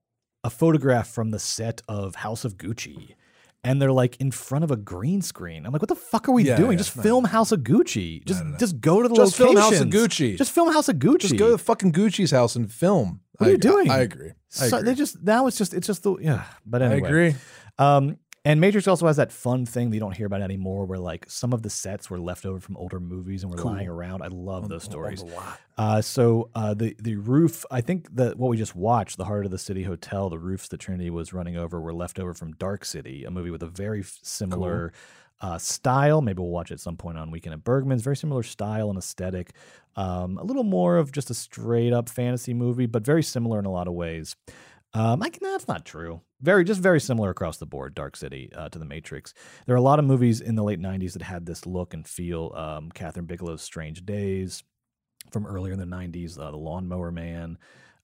a 0.43 0.49
photograph 0.49 1.07
from 1.09 1.31
the 1.31 1.39
set 1.39 1.81
of 1.87 2.15
House 2.15 2.43
of 2.45 2.57
Gucci, 2.57 3.15
and 3.63 3.81
they're 3.81 3.91
like 3.91 4.15
in 4.19 4.31
front 4.31 4.63
of 4.63 4.71
a 4.71 4.75
green 4.77 5.21
screen? 5.21 5.65
I'm 5.65 5.71
like, 5.71 5.81
what 5.81 5.89
the 5.89 5.95
fuck 5.95 6.27
are 6.27 6.31
we 6.31 6.43
Yeah, 6.43 6.55
doing? 6.57 6.71
yeah, 6.73 6.77
Just 6.79 6.97
no. 6.97 7.03
film 7.03 7.25
House 7.25 7.51
of 7.51 7.61
Gucci. 7.61 8.25
Just, 8.25 8.43
just 8.59 8.81
go 8.81 9.01
to 9.01 9.07
the 9.07 9.15
Just 9.15 9.35
film. 9.37 9.55
House 9.55 9.79
of 9.79 9.89
Gucci. 9.89 10.37
Just 10.37 10.51
film 10.51 10.71
House 10.73 10.89
of 10.89 10.95
Gucci. 10.97 11.19
Just 11.21 11.37
go 11.37 11.51
to 11.51 11.57
fucking 11.57 11.91
Gucci's 11.91 12.31
house 12.31 12.55
and 12.55 12.71
film. 12.71 13.21
What 13.37 13.47
are 13.47 13.49
I- 13.49 13.51
you 13.53 13.57
doing? 13.57 13.89
I, 13.91 13.99
agree. 13.99 14.29
I 14.29 14.33
So 14.49 14.77
agree. 14.77 14.81
they 14.89 14.95
just 14.95 15.21
now 15.23 15.47
it's 15.47 15.57
just 15.57 15.73
it's 15.73 15.87
just 15.87 16.03
the 16.03 16.15
yeah. 16.17 16.43
But 16.65 16.81
anyway 16.81 16.93
I 16.93 16.97
anyway, 16.97 17.27
agree. 17.29 17.35
Um, 17.77 18.17
And 18.43 18.59
Matrix 18.59 18.87
also 18.87 19.05
has 19.05 19.17
that 19.17 19.31
fun 19.31 19.67
thing 19.67 19.91
that 19.91 19.95
you 19.95 19.99
don't 19.99 20.15
hear 20.17 20.25
about 20.25 20.41
anymore, 20.41 20.85
where 20.85 20.97
like 20.97 21.29
some 21.29 21.53
of 21.53 21.61
the 21.61 21.69
sets 21.69 22.09
were 22.09 22.19
left 22.19 22.43
over 22.43 22.59
from 22.59 22.75
older 22.75 22.99
movies 22.99 23.43
and 23.43 23.51
were 23.51 23.57
lying 23.71 23.87
around. 23.87 24.23
I 24.23 24.27
love 24.29 24.67
those 24.67 24.83
stories. 24.83 25.23
Uh, 25.77 26.01
so 26.01 26.49
uh, 26.55 26.73
the 26.73 26.95
the 26.97 27.17
roof, 27.17 27.65
I 27.69 27.81
think 27.81 28.15
that 28.15 28.37
what 28.37 28.49
we 28.49 28.57
just 28.57 28.75
watched, 28.75 29.17
the 29.17 29.25
Heart 29.25 29.45
of 29.45 29.51
the 29.51 29.59
City 29.59 29.83
Hotel, 29.83 30.27
the 30.29 30.39
roofs 30.39 30.67
that 30.69 30.79
Trinity 30.79 31.11
was 31.11 31.33
running 31.33 31.55
over 31.55 31.79
were 31.79 31.93
left 31.93 32.17
over 32.19 32.33
from 32.33 32.53
Dark 32.53 32.83
City, 32.83 33.25
a 33.25 33.31
movie 33.31 33.51
with 33.51 33.61
a 33.61 33.67
very 33.67 34.03
similar 34.23 34.91
uh, 35.41 35.57
style. 35.59 36.21
Maybe 36.21 36.41
we'll 36.41 36.49
watch 36.51 36.71
it 36.71 36.75
at 36.75 36.79
some 36.79 36.97
point 36.97 37.19
on 37.19 37.29
Weekend 37.29 37.53
at 37.53 37.63
Bergman's. 37.63 38.01
Very 38.01 38.17
similar 38.17 38.41
style 38.41 38.89
and 38.89 38.97
aesthetic. 38.97 39.51
Um, 39.95 40.37
a 40.37 40.43
little 40.43 40.63
more 40.63 40.97
of 40.97 41.11
just 41.11 41.29
a 41.29 41.33
straight 41.33 41.93
up 41.93 42.09
fantasy 42.09 42.53
movie, 42.53 42.85
but 42.85 43.05
very 43.05 43.23
similar 43.23 43.59
in 43.59 43.65
a 43.65 43.71
lot 43.71 43.87
of 43.87 43.93
ways. 43.93 44.35
Um, 44.93 45.21
I 45.21 45.29
can, 45.29 45.49
that's 45.49 45.67
not 45.67 45.85
true. 45.85 46.21
Very, 46.41 46.63
just 46.63 46.81
very 46.81 46.99
similar 46.99 47.29
across 47.29 47.57
the 47.57 47.65
board. 47.65 47.95
Dark 47.95 48.15
City 48.15 48.51
uh, 48.55 48.69
to 48.69 48.79
The 48.79 48.85
Matrix. 48.85 49.33
There 49.65 49.75
are 49.75 49.77
a 49.77 49.81
lot 49.81 49.99
of 49.99 50.05
movies 50.05 50.41
in 50.41 50.55
the 50.55 50.63
late 50.63 50.79
'90s 50.79 51.13
that 51.13 51.21
had 51.21 51.45
this 51.45 51.65
look 51.65 51.93
and 51.93 52.05
feel. 52.07 52.51
Um, 52.55 52.91
Kathryn 52.93 53.27
Bigelow's 53.27 53.61
Strange 53.61 54.05
Days 54.05 54.63
from 55.31 55.45
earlier 55.45 55.73
in 55.73 55.79
the 55.79 55.85
'90s, 55.85 56.37
uh, 56.37 56.51
The 56.51 56.57
Lawnmower 56.57 57.11
Man. 57.11 57.57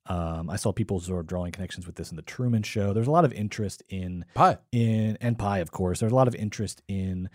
Um, 0.09 0.49
I 0.49 0.55
saw 0.55 0.71
people 0.71 0.99
sort 1.01 1.19
of 1.19 1.27
drawing 1.27 1.51
connections 1.51 1.85
with 1.85 1.95
this 1.95 2.11
in 2.11 2.15
the 2.15 2.21
Truman 2.21 2.63
Show. 2.63 2.93
There's 2.93 3.07
a 3.07 3.11
lot 3.11 3.25
of 3.25 3.33
interest 3.33 3.83
in 3.89 4.23
Pi. 4.33 4.57
in 4.71 5.17
and 5.19 5.37
Pi, 5.37 5.59
of 5.59 5.71
course. 5.71 5.99
There's 5.99 6.13
a 6.13 6.15
lot 6.15 6.29
of 6.29 6.35
interest 6.35 6.81
in, 6.87 7.29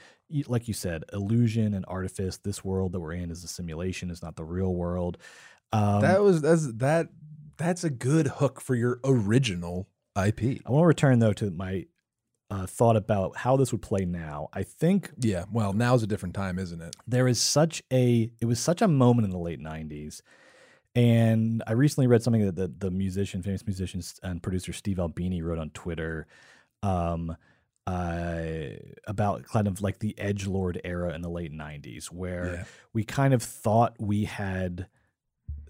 like 0.47 0.69
you 0.69 0.75
said, 0.75 1.05
illusion 1.13 1.75
and 1.75 1.85
artifice. 1.87 2.39
This 2.39 2.65
world 2.65 2.93
that 2.93 3.01
we're 3.01 3.13
in 3.13 3.31
is 3.31 3.45
a 3.45 3.49
simulation; 3.49 4.11
is 4.11 4.23
not 4.23 4.37
the 4.37 4.45
real 4.45 4.75
world. 4.75 5.19
Um, 5.73 6.01
that 6.01 6.23
was 6.23 6.41
that's 6.41 6.73
that 6.75 7.09
that's 7.57 7.85
a 7.85 7.91
good 7.91 8.27
hook 8.27 8.61
for 8.61 8.75
your 8.75 9.01
original 9.05 9.89
IP. 10.17 10.61
I 10.67 10.71
want 10.71 10.83
to 10.83 10.87
return 10.87 11.19
though 11.19 11.33
to 11.35 11.51
my 11.51 11.87
uh, 12.51 12.67
thought 12.67 12.97
about 12.97 13.37
how 13.39 13.57
this 13.57 13.73
would 13.73 13.81
play 13.83 14.05
now. 14.05 14.49
I 14.53 14.63
think 14.63 15.11
Yeah, 15.19 15.45
well, 15.51 15.73
now's 15.73 16.03
a 16.03 16.07
different 16.07 16.35
time, 16.35 16.59
isn't 16.59 16.83
it? 16.83 16.95
there 17.07 17.27
is 17.29 17.41
such 17.41 17.83
a 17.93 18.31
it 18.41 18.45
was 18.45 18.61
such 18.61 18.83
a 18.83 18.89
moment 18.89 19.25
in 19.25 19.31
the 19.31 19.39
late 19.39 19.61
90s 19.61 20.21
and 20.95 21.63
i 21.67 21.73
recently 21.73 22.07
read 22.07 22.23
something 22.23 22.45
that 22.45 22.55
the, 22.57 22.71
the 22.79 22.91
musician 22.91 23.43
famous 23.43 23.65
musician 23.67 24.03
and 24.23 24.43
producer 24.43 24.75
steve 24.75 24.99
albini 24.99 25.41
wrote 25.41 25.59
on 25.59 25.71
twitter 25.71 26.27
um 26.83 27.35
uh 27.87 28.43
about 29.07 29.43
kind 29.45 29.67
of 29.67 29.81
like 29.81 30.01
the 30.01 30.15
edge 30.19 30.47
lord 30.47 30.79
era 30.85 31.15
in 31.15 31.23
the 31.23 31.31
late 31.31 31.53
90s 31.53 32.07
where 32.07 32.53
Yeah. 32.55 32.65
we 32.93 33.05
kind 33.05 33.33
of 33.33 33.43
thought 33.43 33.97
we 33.99 34.25
had 34.25 34.87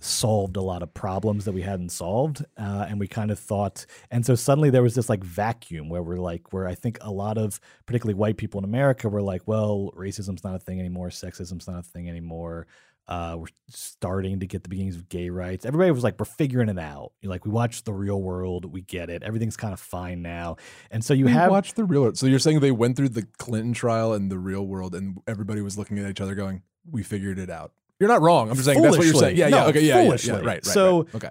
solved 0.05 0.57
a 0.57 0.61
lot 0.61 0.83
of 0.83 0.93
problems 0.95 1.45
that 1.45 1.53
we 1.53 1.63
hadn't 1.63 1.91
solved 1.91 2.45
uh, 2.59 2.87
and 2.89 2.99
we 2.99 3.07
kind 3.07 3.31
of 3.31 3.39
thought 3.39 3.87
and 4.11 4.27
so 4.27 4.35
suddenly 4.35 4.71
there 4.71 4.83
was 4.83 4.95
this 4.95 5.09
like 5.09 5.23
vacuum 5.23 5.89
where 5.89 6.03
we're 6.03 6.17
like 6.17 6.53
where 6.53 6.67
i 6.67 6.75
think 6.75 6.99
a 7.03 7.11
lot 7.11 7.39
of 7.39 7.61
particularly 7.87 8.15
white 8.15 8.37
people 8.37 8.59
in 8.59 8.65
america 8.65 9.09
were 9.09 9.23
like 9.23 9.43
well 9.47 9.93
racism's 9.97 10.43
not 10.45 10.55
a 10.55 10.59
thing 10.59 10.81
anymore 10.81 11.09
sexism's 11.09 11.69
not 11.69 11.79
a 11.81 11.83
thing 11.83 12.09
anymore 12.09 12.67
uh, 13.09 13.37
we're 13.37 13.49
starting 13.69 14.39
to 14.39 14.47
get 14.47 14.63
the 14.63 14.69
beginnings 14.69 14.95
of 14.95 15.09
gay 15.09 15.29
rights 15.29 15.67
everybody 15.67 15.91
was 15.91 16.05
like 16.05 16.19
we're 16.19 16.25
figuring 16.25 16.69
it 16.69 16.79
out 16.79 17.13
You 17.21 17.29
like 17.29 17.45
we 17.45 17.51
watch 17.51 17.83
the 17.83 17.93
real 17.93 18.23
world 18.23 18.65
we 18.65 18.81
get 18.81 19.11
it 19.11 19.25
everything's 19.25 19.57
kind 19.57 19.73
of 19.73 19.81
fine 19.81 20.23
now 20.23 20.57
and 20.91 21.05
so 21.05 21.13
you 21.13 21.25
We 21.25 21.33
have 21.33 21.51
watched 21.51 21.75
the 21.75 21.85
real. 21.85 22.03
World. 22.03 22.19
So 22.19 22.27
you're 22.27 22.39
saying 22.39 22.61
they 22.61 22.71
went 22.71 22.97
through 22.97 23.11
the 23.11 23.27
Clinton 23.39 23.73
trial 23.73 24.13
and 24.13 24.31
the 24.31 24.39
real 24.39 24.65
world, 24.67 24.95
and 24.95 25.19
everybody 25.27 25.61
was 25.63 25.77
looking 25.77 25.99
at 25.99 26.09
each 26.09 26.21
other, 26.21 26.35
going, 26.35 26.63
"We 26.91 27.03
figured 27.03 27.39
it 27.39 27.51
out." 27.51 27.73
You're 28.03 28.09
not 28.09 28.21
wrong. 28.21 28.49
I'm 28.51 28.57
just 28.57 28.67
saying 28.67 28.83
that's 28.83 28.99
what 28.99 29.07
you're 29.07 29.15
saying. 29.15 29.37
Yeah, 29.37 29.47
yeah, 29.47 29.67
okay, 29.67 29.81
yeah, 29.83 30.03
yeah, 30.03 30.17
yeah, 30.21 30.33
right, 30.35 30.45
right. 30.45 30.65
So- 30.65 31.05
right. 31.05 31.15
okay, 31.15 31.31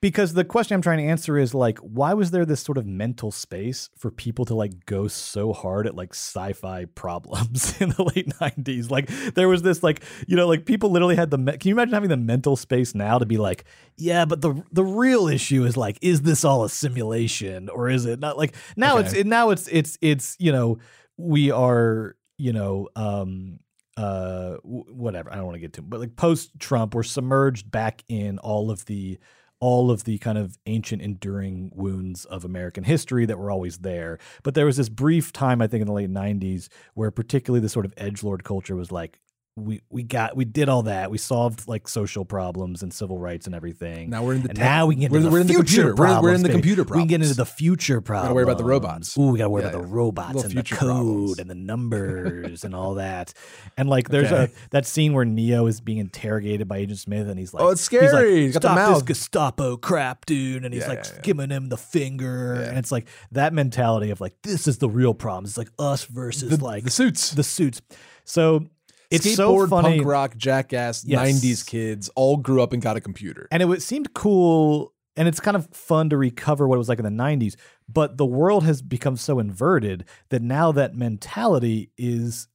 because 0.00 0.32
the 0.34 0.44
question 0.44 0.74
I'm 0.76 0.82
trying 0.82 0.98
to 0.98 1.04
answer 1.10 1.36
is 1.38 1.54
like, 1.54 1.78
why 1.78 2.14
was 2.14 2.30
there 2.30 2.44
this 2.44 2.60
sort 2.60 2.78
of 2.78 2.86
mental 2.86 3.32
space 3.32 3.90
for 3.98 4.12
people 4.12 4.44
to 4.44 4.54
like 4.54 4.86
go 4.86 5.08
so 5.08 5.52
hard 5.52 5.88
at 5.88 5.96
like 5.96 6.10
sci-fi 6.14 6.84
problems 6.94 7.74
in 7.80 7.88
the 7.90 8.04
late 8.14 8.28
'90s? 8.40 8.90
Like, 8.90 9.08
there 9.34 9.48
was 9.48 9.62
this 9.62 9.82
like, 9.82 10.02
you 10.28 10.36
know, 10.36 10.46
like 10.46 10.66
people 10.66 10.90
literally 10.90 11.16
had 11.16 11.30
the. 11.30 11.38
Me- 11.38 11.56
Can 11.56 11.68
you 11.68 11.74
imagine 11.74 11.94
having 11.94 12.10
the 12.10 12.16
mental 12.16 12.54
space 12.56 12.94
now 12.94 13.18
to 13.18 13.26
be 13.26 13.38
like, 13.38 13.64
yeah, 13.96 14.24
but 14.24 14.40
the 14.40 14.62
the 14.72 14.84
real 14.84 15.26
issue 15.28 15.64
is 15.64 15.76
like, 15.76 15.98
is 16.02 16.22
this 16.22 16.44
all 16.44 16.62
a 16.64 16.68
simulation 16.68 17.68
or 17.68 17.88
is 17.88 18.04
it 18.06 18.20
not? 18.20 18.38
Like 18.38 18.54
now 18.76 18.98
it's 18.98 19.10
Okay. 19.10 19.20
it, 19.20 19.26
now 19.26 19.50
it's 19.50 19.66
it's 19.68 19.98
it's 20.00 20.36
you 20.38 20.52
know 20.52 20.78
we 21.16 21.50
are 21.50 22.14
you 22.36 22.52
know 22.52 22.88
um 22.94 23.58
uh 23.98 24.56
whatever 24.62 25.32
i 25.32 25.36
don't 25.36 25.44
want 25.44 25.56
to 25.56 25.60
get 25.60 25.72
to 25.72 25.82
but 25.82 25.98
like 25.98 26.14
post 26.14 26.52
trump 26.60 26.94
we're 26.94 27.02
submerged 27.02 27.68
back 27.70 28.04
in 28.08 28.38
all 28.38 28.70
of 28.70 28.84
the 28.86 29.18
all 29.60 29.90
of 29.90 30.04
the 30.04 30.18
kind 30.18 30.38
of 30.38 30.56
ancient 30.66 31.02
enduring 31.02 31.72
wounds 31.74 32.24
of 32.26 32.44
american 32.44 32.84
history 32.84 33.26
that 33.26 33.38
were 33.38 33.50
always 33.50 33.78
there. 33.78 34.18
But 34.44 34.54
there 34.54 34.66
was 34.66 34.76
this 34.76 34.88
brief 34.88 35.32
time 35.32 35.60
i 35.60 35.66
think 35.66 35.80
in 35.80 35.88
the 35.88 35.92
late 35.92 36.12
90s 36.12 36.68
where 36.94 37.10
particularly 37.10 37.60
the 37.60 37.68
sort 37.68 37.84
of 37.84 37.92
edge 37.96 38.22
lord 38.22 38.44
culture 38.44 38.76
was 38.76 38.92
like 38.92 39.18
we 39.58 39.80
we 39.90 40.02
got 40.02 40.36
we 40.36 40.44
did 40.44 40.68
all 40.68 40.82
that 40.84 41.10
we 41.10 41.18
solved 41.18 41.66
like 41.68 41.88
social 41.88 42.24
problems 42.24 42.82
and 42.82 42.92
civil 42.92 43.18
rights 43.18 43.46
and 43.46 43.54
everything 43.54 44.10
Now 44.10 44.22
we're 44.24 44.34
in 44.34 44.42
the 44.42 44.48
tech- 44.48 44.58
now 44.58 44.86
we 44.86 44.94
can 44.94 45.00
get 45.02 45.10
we're- 45.10 45.18
into 45.24 45.28
the 45.30 45.32
we're 45.32 45.40
in 45.40 45.46
the 45.46 45.52
future 45.54 45.64
computer. 45.82 45.94
We're 45.94 46.06
in- 46.06 46.10
we're 46.10 46.14
in 46.14 46.22
problems, 46.22 46.42
the 46.42 46.48
computer 46.50 46.82
we 46.84 46.98
can 46.98 47.06
get 47.08 47.22
into 47.22 47.34
the 47.34 47.46
future 47.46 48.00
problems 48.00 48.24
Gotta 48.28 48.34
worry 48.34 48.44
about 48.44 48.58
the 48.58 48.64
robots. 48.64 49.18
Ooh, 49.18 49.28
we 49.32 49.38
gotta 49.38 49.50
worry 49.50 49.62
Yeah, 49.64 49.68
about 49.70 49.82
the 49.82 49.86
robots 49.88 50.44
and 50.44 50.52
the 50.54 50.62
code 50.62 50.78
problems. 50.78 51.38
and 51.38 51.50
the 51.50 51.54
numbers 51.54 52.64
and 52.64 52.74
all 52.74 52.94
that. 52.94 53.32
And 53.76 53.88
like, 53.88 54.08
there's 54.08 54.32
Okay. 54.32 54.52
a 54.52 54.68
that 54.70 54.86
scene 54.86 55.12
where 55.12 55.24
Neo 55.24 55.66
is 55.66 55.80
being 55.80 55.98
interrogated 55.98 56.66
by 56.66 56.78
Agent 56.78 56.98
Smith, 56.98 57.28
and 57.28 57.38
he's 57.38 57.54
like, 57.54 57.62
Oh, 57.62 57.68
it's 57.68 57.80
scary. 57.80 58.04
he's 58.06 58.12
like, 58.12 58.20
scary. 58.22 58.40
He's 58.46 58.52
got 58.54 58.62
the 58.62 58.68
Stop 58.68 58.76
mouth." 58.76 58.94
this 58.94 59.02
Gestapo 59.18 59.76
crap, 59.76 60.26
dude. 60.26 60.64
And 60.64 60.74
he's 60.74 60.82
Yeah, 60.82 60.88
like 60.88 61.04
yeah, 61.04 61.10
yeah. 61.14 61.20
giving 61.22 61.50
him 61.50 61.68
the 61.68 61.76
finger, 61.76 62.56
Yeah. 62.60 62.68
and 62.70 62.78
it's 62.78 62.90
like 62.90 63.06
that 63.32 63.52
mentality 63.52 64.10
of 64.10 64.20
like, 64.20 64.34
this 64.42 64.66
is 64.66 64.78
the 64.78 64.88
real 64.88 65.14
problem. 65.14 65.44
It's 65.44 65.56
like 65.58 65.70
us 65.78 66.04
versus 66.06 66.50
the, 66.58 66.64
like 66.64 66.84
the 66.84 66.90
suits, 66.90 67.30
the 67.30 67.42
suits. 67.44 67.80
So 68.24 68.66
it's 69.10 69.26
skateboard, 69.26 69.34
so 69.36 69.66
funny. 69.68 69.96
punk 69.98 70.06
rock, 70.08 70.36
jackass, 70.36 71.04
Yes. 71.04 71.20
'90s 71.42 71.64
kids 71.66 72.08
all 72.14 72.36
grew 72.36 72.62
up 72.62 72.72
and 72.72 72.82
got 72.82 72.96
a 72.96 73.00
computer. 73.00 73.48
and 73.50 73.62
it 73.62 73.66
was, 73.66 73.84
seemed 73.84 74.12
cool 74.14 74.92
and 75.16 75.26
it's 75.26 75.40
kind 75.40 75.56
of 75.56 75.66
fun 75.72 76.08
to 76.10 76.16
recover 76.16 76.68
what 76.68 76.76
it 76.76 76.78
was 76.78 76.88
like 76.88 77.00
in 77.00 77.04
the 77.04 77.10
90s 77.22 77.56
but 77.92 78.18
the 78.18 78.24
world 78.26 78.62
has 78.64 78.82
become 78.82 79.16
so 79.16 79.40
inverted 79.40 80.04
that 80.28 80.40
now 80.42 80.70
that 80.70 80.94
mentality 80.94 81.90
is 81.98 82.46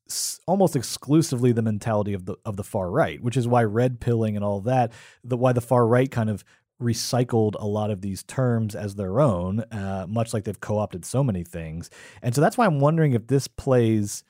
almost 0.47 0.73
exclusively 0.75 1.51
the 1.51 1.61
mentality 1.61 2.13
of 2.13 2.23
the 2.25 2.37
of 2.45 2.55
the 2.55 2.63
far 2.63 2.89
right 2.89 3.21
which 3.21 3.35
is 3.35 3.47
why 3.49 3.61
red 3.63 3.99
pilling 3.99 4.37
and 4.37 4.45
all 4.45 4.61
that 4.61 4.93
the 5.25 5.35
why 5.35 5.51
the 5.51 5.59
far 5.59 5.85
right 5.85 6.09
kind 6.09 6.29
of 6.29 6.45
recycled 6.81 7.55
a 7.59 7.65
lot 7.67 7.89
of 7.91 8.01
these 8.01 8.23
terms 8.23 8.75
as 8.75 8.95
their 8.95 9.19
own 9.19 9.59
uh, 9.71 10.05
much 10.07 10.33
like 10.33 10.43
they've 10.43 10.59
co-opted 10.61 11.03
so 11.05 11.23
many 11.23 11.43
things 11.43 11.89
and 12.21 12.33
so 12.33 12.39
that's 12.41 12.57
why 12.57 12.65
i'm 12.65 12.79
wondering 12.79 13.11
if 13.13 13.27
this 13.27 13.47
plays 13.47 14.23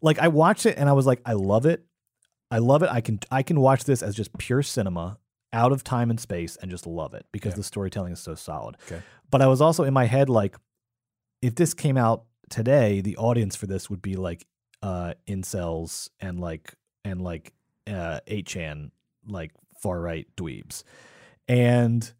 like 0.00 0.18
i 0.18 0.28
watched 0.28 0.66
it 0.66 0.76
and 0.78 0.88
i 0.88 0.92
was 0.92 1.06
like 1.06 1.20
i 1.26 1.32
love 1.32 1.66
it 1.66 1.84
I 2.50 2.60
love 2.60 2.82
it. 2.82 2.88
I 2.90 3.02
can 3.02 3.18
I 3.30 3.42
can 3.42 3.60
watch 3.60 3.84
this 3.84 4.02
as 4.02 4.14
just 4.16 4.32
pure 4.38 4.62
cinema, 4.62 5.18
out 5.52 5.70
of 5.70 5.84
time 5.84 6.08
and 6.08 6.18
space, 6.18 6.56
and 6.56 6.70
just 6.70 6.86
love 6.86 7.12
it 7.12 7.26
because 7.30 7.52
Yeah. 7.52 7.56
the 7.56 7.62
storytelling 7.62 8.14
is 8.14 8.20
so 8.20 8.34
solid. 8.34 8.76
Okay. 8.90 9.02
But 9.30 9.42
I 9.42 9.48
was 9.48 9.60
also 9.60 9.84
in 9.84 9.92
my 9.92 10.06
head 10.06 10.30
like, 10.30 10.56
if 11.42 11.56
this 11.56 11.74
came 11.74 11.98
out 11.98 12.24
today, 12.48 13.02
the 13.02 13.18
audience 13.18 13.54
for 13.54 13.66
this 13.66 13.90
would 13.90 14.00
be 14.00 14.16
like 14.16 14.46
uh 14.82 15.12
incels 15.26 16.08
and 16.20 16.40
like 16.40 16.72
and 17.04 17.20
like 17.20 17.52
uh 17.86 18.20
8chan 18.26 18.92
like 19.26 19.50
far 19.82 20.00
right 20.00 20.26
dweebs. 20.34 20.84
And 21.48 22.10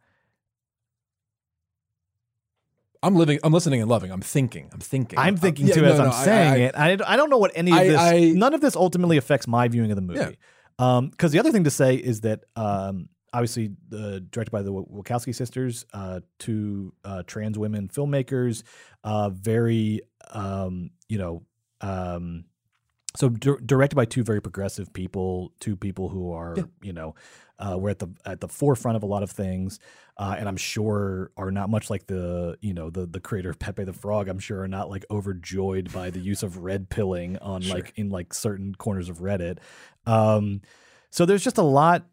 I'm 3.03 3.15
living. 3.15 3.39
I'm 3.45 3.53
listening 3.53 3.81
and 3.81 3.89
loving. 3.91 4.11
I'm 4.11 4.21
thinking. 4.21 4.71
I'm 4.73 4.81
thinking. 4.81 5.19
I'm 5.19 5.37
thinking 5.37 5.67
Yeah, 5.69 5.75
too 5.75 5.83
no, 5.83 5.93
as 5.93 5.99
no, 5.99 6.05
I'm 6.07 6.11
I- 6.13 6.25
saying 6.25 6.53
I- 6.53 6.57
it. 6.93 7.01
I, 7.03 7.13
I 7.13 7.17
don't 7.17 7.31
know 7.31 7.39
what 7.39 7.53
any 7.55 7.71
of 7.71 7.77
I- 7.79 7.85
this. 7.85 7.99
I- 7.99 8.33
none 8.35 8.55
of 8.55 8.61
this 8.61 8.75
ultimately 8.77 9.17
affects 9.17 9.47
my 9.47 9.69
viewing 9.69 9.91
of 9.91 9.97
the 9.97 10.03
movie. 10.03 10.21
Yeah. 10.21 10.31
Um, 10.97 11.09
because 11.11 11.33
the 11.33 11.39
other 11.41 11.53
thing 11.53 11.65
to 11.65 11.71
say 11.71 11.95
is 11.97 12.21
that 12.23 12.45
um, 12.57 13.09
obviously 13.33 13.71
uh, 13.93 14.21
directed 14.31 14.51
by 14.51 14.63
the 14.63 14.73
Wachowski 14.73 15.35
sisters, 15.35 15.85
uh, 15.93 16.21
two 16.39 16.93
uh, 17.05 17.23
trans 17.27 17.59
women 17.59 17.89
filmmakers, 17.89 18.63
uh, 19.05 19.31
very 19.31 20.01
um, 20.33 20.91
you 21.09 21.19
know, 21.19 21.43
um, 21.81 22.45
so 23.19 23.29
dir- 23.29 23.59
directed 23.59 23.97
by 23.97 24.05
two 24.05 24.23
very 24.23 24.41
progressive 24.41 24.93
people, 24.93 25.53
two 25.59 25.75
people 25.77 26.09
who 26.09 26.31
are 26.33 26.55
Yeah. 26.57 26.63
you 26.83 26.93
know, 26.93 27.15
uh, 27.59 27.77
we're 27.77 27.91
at 27.91 27.99
the 27.99 28.09
at 28.25 28.41
the 28.41 28.47
forefront 28.49 28.97
of 28.97 29.03
a 29.03 29.07
lot 29.07 29.25
of 29.25 29.31
things, 29.33 29.81
uh, 30.17 30.37
and 30.39 30.49
I'm 30.49 30.57
sure 30.57 31.33
are 31.37 31.51
not 31.51 31.69
much 31.69 31.91
like 31.91 32.07
the 32.07 32.57
you 32.61 32.73
know 32.73 32.91
the 32.91 33.07
the 33.07 33.19
creator 33.21 33.51
of 33.51 33.59
Pepe 33.59 33.83
the 33.83 33.93
Frog. 33.93 34.29
I'm 34.29 34.39
sure 34.39 34.61
are 34.63 34.69
not 34.69 34.89
like 34.89 35.05
overjoyed 35.11 35.93
by 35.93 36.11
the 36.11 36.21
use 36.21 36.45
of 36.45 36.59
red 36.59 36.89
pilling 36.91 37.37
on 37.39 37.63
Sure. 37.63 37.75
like 37.75 37.93
in 37.97 38.11
like 38.11 38.33
certain 38.33 38.75
corners 38.77 39.09
of 39.09 39.19
Reddit. 39.19 39.59
Um, 40.07 40.61
so 41.11 41.27
there's 41.27 41.43
just 41.43 41.59
a 41.59 41.63
lot. 41.63 42.07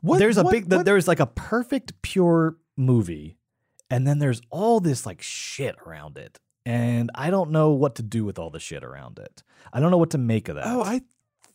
What- 0.00 0.18
there's 0.18 0.38
a 0.38 0.42
what- 0.42 0.50
big. 0.52 0.72
what- 0.72 0.84
There's 0.84 1.06
like 1.06 1.20
a 1.20 1.26
perfect 1.26 2.02
pure 2.02 2.56
movie, 2.76 3.36
and 3.88 4.06
then 4.06 4.18
there's 4.18 4.40
all 4.50 4.80
this 4.80 5.06
like 5.06 5.22
shit 5.22 5.76
around 5.86 6.18
it, 6.18 6.40
and 6.70 7.10
I 7.14 7.30
don't 7.30 7.50
know 7.50 7.70
what 7.82 7.94
to 7.96 8.02
do 8.02 8.24
with 8.24 8.38
all 8.38 8.50
the 8.50 8.60
shit 8.60 8.82
around 8.84 9.18
it. 9.18 9.42
I 9.72 9.80
don't 9.80 9.90
know 9.90 9.98
what 9.98 10.10
to 10.10 10.18
make 10.18 10.48
of 10.48 10.56
that. 10.56 10.66
Oh, 10.66 10.82
I, 10.82 11.00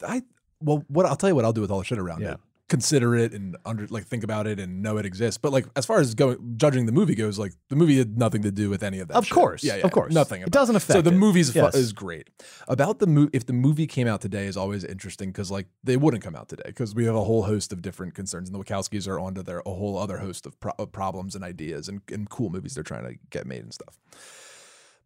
I. 0.05 0.23
Well, 0.61 0.83
what 0.87 1.05
I'll 1.05 1.15
tell 1.15 1.29
you 1.29 1.35
what 1.35 1.45
I'll 1.45 1.53
do 1.53 1.61
with 1.61 1.71
all 1.71 1.79
the 1.79 1.85
shit 1.85 1.99
around 1.99 2.21
Yeah. 2.21 2.33
it. 2.33 2.39
consider 2.67 3.15
it 3.15 3.31
and 3.31 3.55
under 3.63 3.85
like 3.95 4.05
think 4.07 4.23
about 4.23 4.47
it 4.47 4.59
and 4.59 4.81
know 4.81 4.97
it 4.97 5.05
exists. 5.05 5.37
But 5.37 5.51
like 5.51 5.65
as 5.75 5.85
far 5.85 5.99
as 5.99 6.15
going 6.15 6.37
judging 6.57 6.87
the 6.87 6.91
movie 6.91 7.13
goes, 7.13 7.37
like 7.37 7.53
the 7.69 7.75
movie 7.75 7.97
had 7.99 8.17
nothing 8.17 8.41
to 8.41 8.51
do 8.51 8.69
with 8.71 8.81
any 8.81 8.99
of 8.99 9.07
that. 9.09 9.17
Of 9.17 9.25
shit. 9.25 9.33
course, 9.35 9.63
yeah, 9.63 9.75
yeah, 9.75 9.85
of 9.85 9.91
course. 9.91 10.11
nothing. 10.13 10.41
It 10.41 10.49
doesn't 10.49 10.75
affect. 10.75 10.97
So 10.97 11.01
the 11.01 11.11
movie's 11.11 11.51
fu- 11.53 11.67
is 11.85 11.93
great. 11.93 12.29
About 12.67 12.97
the 12.97 13.05
movie, 13.07 13.29
if 13.33 13.45
the 13.45 13.53
movie 13.67 13.85
came 13.85 14.07
out 14.07 14.21
today, 14.21 14.45
is 14.47 14.57
always 14.57 14.83
interesting 14.83 15.29
because 15.29 15.51
like 15.51 15.67
they 15.83 15.97
wouldn't 15.97 16.23
come 16.23 16.35
out 16.35 16.47
today 16.49 16.63
because 16.65 16.95
we 16.95 17.05
have 17.05 17.15
a 17.15 17.23
whole 17.29 17.43
host 17.43 17.71
of 17.71 17.83
different 17.83 18.15
concerns, 18.15 18.49
and 18.49 18.55
the 18.59 18.63
Wachowskis 18.63 19.07
are 19.07 19.19
onto 19.19 19.43
their 19.43 19.59
a 19.59 19.69
whole 19.81 19.95
other 19.99 20.17
host 20.17 20.47
of, 20.47 20.59
pro- 20.59 20.73
of 20.79 20.91
problems 20.91 21.35
and 21.35 21.43
ideas 21.43 21.87
and, 21.89 22.01
and 22.11 22.29
cool 22.31 22.49
movies 22.49 22.73
they're 22.73 22.83
trying 22.83 23.03
to 23.07 23.15
get 23.29 23.45
made 23.45 23.61
and 23.61 23.73
stuff. 23.73 23.99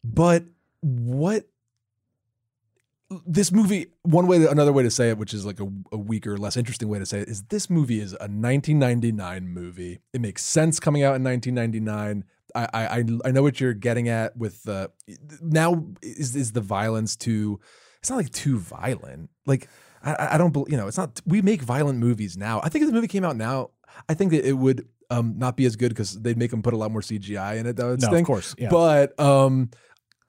But 0.04 0.46
what 0.82 1.46
this 3.26 3.52
movie 3.52 3.88
one 4.04 4.28
way 4.28 4.46
another 4.46 4.72
way 4.72 4.84
to 4.84 4.92
say 4.92 5.10
it 5.10 5.18
which 5.18 5.34
is 5.34 5.44
like 5.44 5.60
a, 5.60 5.68
a 5.92 5.98
weaker 5.98 6.38
less 6.38 6.56
interesting 6.56 6.88
way 6.88 7.00
to 7.00 7.06
say 7.08 7.20
it 7.20 7.28
is 7.28 7.42
this 7.44 7.68
movie 7.70 8.00
is 8.00 8.12
a 8.14 8.30
1999 8.30 9.48
movie. 9.48 10.00
It 10.14 10.22
makes 10.22 10.44
sense 10.46 10.80
coming 10.80 11.02
out 11.04 11.16
in 11.16 11.24
1999 11.24 12.24
I, 12.56 12.68
I 12.74 13.06
I 13.26 13.32
know 13.32 13.42
what 13.42 13.60
you're 13.60 13.74
getting 13.74 14.10
at 14.10 14.36
with 14.38 14.64
the 14.64 14.92
now 15.42 15.86
is 16.02 16.36
is 16.36 16.52
the 16.52 16.62
violence 16.62 17.16
too 17.16 17.60
it's 18.00 18.10
not 18.10 18.16
like 18.16 18.32
too 18.32 18.58
violent. 18.60 19.30
Like 19.46 19.68
I- 20.04 20.30
I, 20.36 20.38
don't 20.38 20.56
you 20.70 20.78
know 20.78 20.88
it's 20.88 20.98
not 20.98 21.20
we 21.26 21.42
make 21.42 21.62
violent 21.62 22.00
movies 22.00 22.38
now. 22.38 22.62
I 22.64 22.70
think 22.70 22.84
if 22.84 22.88
the 22.90 22.94
movie 22.94 23.08
came 23.08 23.26
out 23.26 23.36
now 23.36 23.72
I 24.08 24.14
think 24.14 24.32
that 24.32 24.48
it 24.48 24.54
would 24.54 24.88
um 25.10 25.34
not 25.38 25.58
be 25.58 25.66
as 25.66 25.76
good 25.76 25.90
because 25.90 26.20
they'd 26.22 26.38
make 26.38 26.52
them 26.52 26.62
put 26.62 26.74
a 26.74 26.78
lot 26.78 26.92
more 26.92 27.02
CGI 27.02 27.58
in 27.58 27.66
it 27.66 27.76
that 27.76 27.86
would 27.86 28.02
No, 28.02 28.14
of 28.16 28.24
course, 28.26 28.56
yeah. 28.58 28.70
but 28.70 29.20
um 29.20 29.72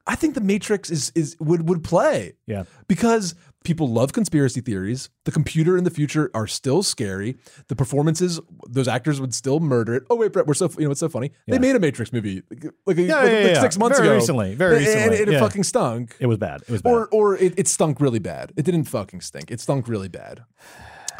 I 0.06 0.16
think 0.16 0.34
the 0.34 0.40
Matrix 0.40 0.90
is 0.90 1.12
is 1.14 1.36
would 1.40 1.68
would 1.68 1.84
play 1.84 2.34
Yeah. 2.46 2.64
because 2.88 3.34
people 3.62 3.88
love 3.88 4.12
conspiracy 4.14 4.60
theories. 4.62 5.10
The 5.24 5.30
computer 5.30 5.76
in 5.76 5.84
the 5.84 5.90
future 5.90 6.30
are 6.34 6.46
still 6.46 6.82
scary. 6.82 7.36
The 7.68 7.76
performances, 7.76 8.40
those 8.68 8.88
actors 8.88 9.20
would 9.20 9.34
still 9.34 9.60
murder 9.60 9.94
it. 9.94 10.04
Oh 10.08 10.16
wait, 10.16 10.32
Brett, 10.32 10.46
we're 10.46 10.54
so 10.54 10.70
you 10.78 10.86
know 10.86 10.90
it's 10.90 11.00
so 11.00 11.08
funny. 11.08 11.32
They 11.46 11.58
made 11.58 11.76
a 11.76 11.80
Matrix 11.80 12.12
movie 12.12 12.42
like, 12.50 12.62
Yeah, 12.62 12.70
like- 12.86 12.96
yeah, 12.98 13.14
like 13.20 13.32
yeah. 13.32 13.60
six 13.60 13.78
months 13.78 13.98
Very 13.98 14.08
ago, 14.08 14.16
recently, 14.16 14.54
very 14.54 14.78
And- 14.78 14.86
and 14.86 15.10
recently, 15.10 15.16
it, 15.18 15.32
yeah. 15.34 15.40
fucking 15.40 15.64
stunk. 15.64 16.16
It 16.18 16.26
was 16.26 16.38
bad. 16.38 16.62
It 16.62 16.70
was 16.70 16.82
bad. 16.82 16.90
Or 16.90 17.08
or 17.12 17.36
it, 17.36 17.54
it 17.58 17.68
stunk 17.68 18.00
really 18.00 18.18
bad. 18.20 18.52
It 18.56 18.64
didn't 18.64 18.84
fucking 18.84 19.20
stink. 19.20 19.50
It 19.50 19.60
stunk 19.60 19.86
really 19.86 20.08
bad. 20.08 20.44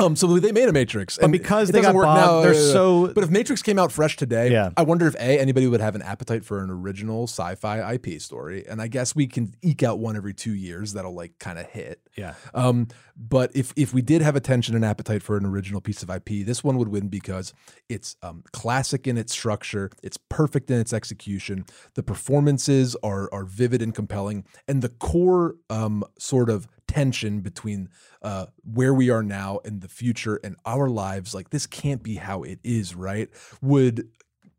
Um, 0.01 0.16
so 0.16 0.38
they 0.38 0.53
made 0.53 0.68
a 0.68 0.72
Matrix, 0.72 1.16
But 1.16 1.24
and 1.24 1.32
because 1.32 1.70
they 1.70 1.82
got 1.82 1.92
bogged- 1.94 2.05
now. 2.20 2.40
they're 2.42 2.55
so- 2.55 3.12
But 3.12 3.24
if 3.24 3.30
Matrix 3.30 3.62
came 3.62 3.78
out 3.78 3.92
fresh 3.92 4.16
today, 4.16 4.51
Yeah. 4.51 4.70
I 4.76 4.82
wonder 4.82 5.07
if 5.07 5.14
a 5.16 5.38
anybody 5.38 5.66
would 5.66 5.80
have 5.80 5.94
an 5.94 6.03
appetite 6.03 6.44
for 6.44 6.62
an 6.64 6.70
original 6.70 7.24
sci-fi 7.24 7.94
IP 7.94 8.18
story, 8.20 8.64
and 8.68 8.80
I 8.80 8.88
guess 8.88 9.14
we 9.14 9.26
can 9.26 9.55
eke 9.62 9.82
out 9.82 9.98
one 9.98 10.16
every 10.16 10.34
two 10.34 10.55
years 10.55 10.94
that'll 10.94 11.14
like 11.14 11.38
kind 11.38 11.59
of 11.59 11.66
hit. 11.66 12.01
Yeah. 12.16 12.34
Um, 12.55 12.88
but 13.16 13.51
if 13.55 13.72
if 13.76 13.92
we 13.92 14.01
did 14.03 14.22
have 14.22 14.36
attention 14.36 14.74
and 14.74 14.84
appetite 14.84 15.22
for 15.22 15.36
an 15.36 15.44
original 15.44 15.80
piece 15.80 16.03
of 16.03 16.09
IP, 16.11 16.42
this 16.44 16.64
one 16.64 16.76
would 16.78 16.88
win 16.88 17.09
because 17.09 17.53
it's 17.88 18.16
um, 18.22 18.42
classic 18.53 19.07
in 19.07 19.18
its 19.18 19.32
structure, 19.32 19.90
it's 20.03 20.16
perfect 20.16 20.70
in 20.70 20.80
its 20.80 20.92
execution, 20.92 21.64
the 21.94 22.03
performances 22.03 22.96
are 23.03 23.28
are 23.32 23.44
vivid 23.44 23.82
and 23.82 23.94
compelling, 23.94 24.44
and 24.66 24.82
the 24.82 24.88
core 24.88 25.57
um, 25.68 26.05
sort 26.18 26.48
of 26.48 26.66
tension 26.95 27.41
between 27.41 27.88
uh, 28.22 28.47
where 28.64 28.93
we 28.93 29.11
are 29.11 29.22
now 29.22 29.61
and 29.64 29.80
the 29.80 29.88
future 29.88 30.41
and 30.43 30.57
our 30.66 30.88
lives, 30.88 31.34
like 31.34 31.51
this 31.51 31.66
can't 31.66 32.03
be 32.03 32.16
how 32.16 32.43
it 32.43 32.59
is, 32.64 32.95
right? 32.95 33.28
Would 33.62 34.09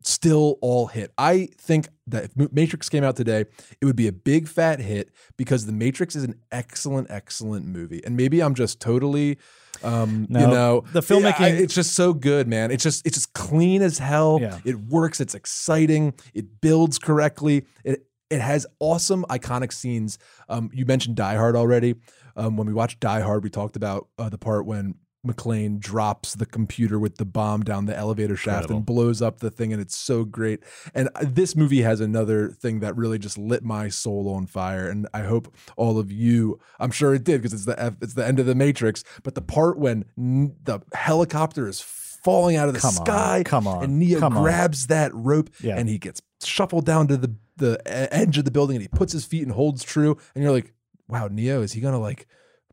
still 0.04 0.58
all 0.60 0.86
hit. 0.88 1.12
I 1.16 1.48
think 1.58 1.88
that 2.08 2.24
if 2.36 2.52
Matrix 2.52 2.88
came 2.88 3.04
out 3.04 3.14
today, 3.16 3.44
it 3.80 3.84
would 3.84 3.94
be 3.96 4.08
a 4.08 4.12
big 4.12 4.48
fat 4.48 4.80
hit 4.80 5.10
because 5.36 5.66
The 5.66 5.72
Matrix 5.72 6.16
is 6.16 6.24
an 6.24 6.34
excellent, 6.50 7.08
excellent 7.10 7.66
movie. 7.66 8.00
And 8.04 8.16
maybe 8.16 8.42
I'm 8.42 8.54
just 8.54 8.80
totally, 8.80 9.38
um, 9.84 10.26
you 10.28 10.38
know, 10.48 10.84
the 10.92 11.00
filmmaking- 11.02 11.40
I- 11.40 11.48
it's 11.50 11.74
just 11.74 11.94
so 11.94 12.12
good, 12.14 12.48
man. 12.48 12.70
It's 12.72 12.82
just 12.82 13.06
it's 13.06 13.16
just 13.16 13.32
clean 13.32 13.80
as 13.82 13.98
hell. 13.98 14.38
Yeah. 14.40 14.58
It 14.64 14.80
works. 14.80 15.20
It's 15.20 15.34
exciting. 15.36 16.14
It 16.34 16.60
builds 16.60 16.98
correctly. 16.98 17.66
It 17.84 18.06
it 18.28 18.40
has 18.40 18.66
awesome 18.80 19.24
iconic 19.28 19.72
scenes. 19.74 20.18
Um, 20.48 20.70
you 20.72 20.86
mentioned 20.86 21.16
Die 21.16 21.34
Hard 21.36 21.54
already. 21.54 21.96
Um, 22.36 22.56
when 22.56 22.66
we 22.66 22.72
watched 22.72 23.00
Die 23.00 23.20
Hard, 23.20 23.44
we 23.44 23.50
talked 23.50 23.76
about 23.76 24.08
uh, 24.18 24.28
the 24.28 24.38
part 24.38 24.66
when 24.66 24.94
McClane 25.26 25.78
drops 25.78 26.34
the 26.34 26.44
computer 26.46 26.98
with 26.98 27.16
the 27.18 27.24
bomb 27.24 27.62
down 27.62 27.86
the 27.86 27.96
elevator 27.96 28.34
shaft 28.34 28.62
Incredible. 28.64 28.76
and 28.78 28.86
blows 28.86 29.22
up 29.22 29.38
the 29.38 29.50
thing, 29.50 29.72
and 29.72 29.80
it's 29.80 29.96
so 29.96 30.24
great. 30.24 30.60
And 30.94 31.08
uh, 31.14 31.24
this 31.28 31.54
movie 31.54 31.82
has 31.82 32.00
another 32.00 32.48
thing 32.50 32.80
that 32.80 32.96
really 32.96 33.20
just 33.20 33.38
lit 33.38 33.62
my 33.62 33.88
soul 33.88 34.28
on 34.34 34.46
fire. 34.46 34.88
And 34.88 35.06
I 35.14 35.20
hope 35.22 35.54
all 35.76 35.98
of 35.98 36.10
you, 36.10 36.58
I'm 36.80 36.90
sure 36.90 37.14
it 37.14 37.22
did 37.22 37.40
because 37.40 37.52
it's 37.52 37.66
the 37.66 37.80
F, 37.80 37.94
it's 38.02 38.14
the 38.14 38.26
end 38.26 38.40
of 38.40 38.46
the 38.46 38.56
Matrix. 38.56 39.04
But 39.22 39.36
the 39.36 39.42
part 39.42 39.78
when 39.78 40.06
n- 40.18 40.56
the 40.64 40.80
helicopter 40.92 41.68
is 41.68 41.80
falling 41.80 42.56
out 42.56 42.66
of 42.66 42.74
the 42.74 42.80
Come 42.80 42.98
on, 42.98 43.06
sky, 43.06 43.42
come 43.46 43.66
on, 43.68 43.84
and 43.84 43.98
Neo 44.00 44.18
come 44.18 44.36
on. 44.36 44.42
grabs 44.42 44.88
that 44.88 45.14
rope, 45.14 45.50
Yeah. 45.60 45.76
and 45.76 45.88
he 45.88 45.98
gets 45.98 46.20
shuffled 46.42 46.84
down 46.86 47.06
to 47.08 47.16
the 47.16 47.32
the 47.58 47.80
edge 47.86 48.38
of 48.38 48.44
the 48.44 48.50
building, 48.50 48.74
and 48.76 48.82
he 48.82 48.88
puts 48.88 49.12
his 49.12 49.24
feet 49.24 49.42
and 49.42 49.52
holds 49.52 49.84
true. 49.84 50.16
And 50.34 50.42
you're 50.42 50.52
like, 50.52 50.72
wow, 51.12 51.28
Neo, 51.30 51.62
is 51.62 51.72
he 51.72 51.80
gonna 51.80 52.00
like? 52.00 52.26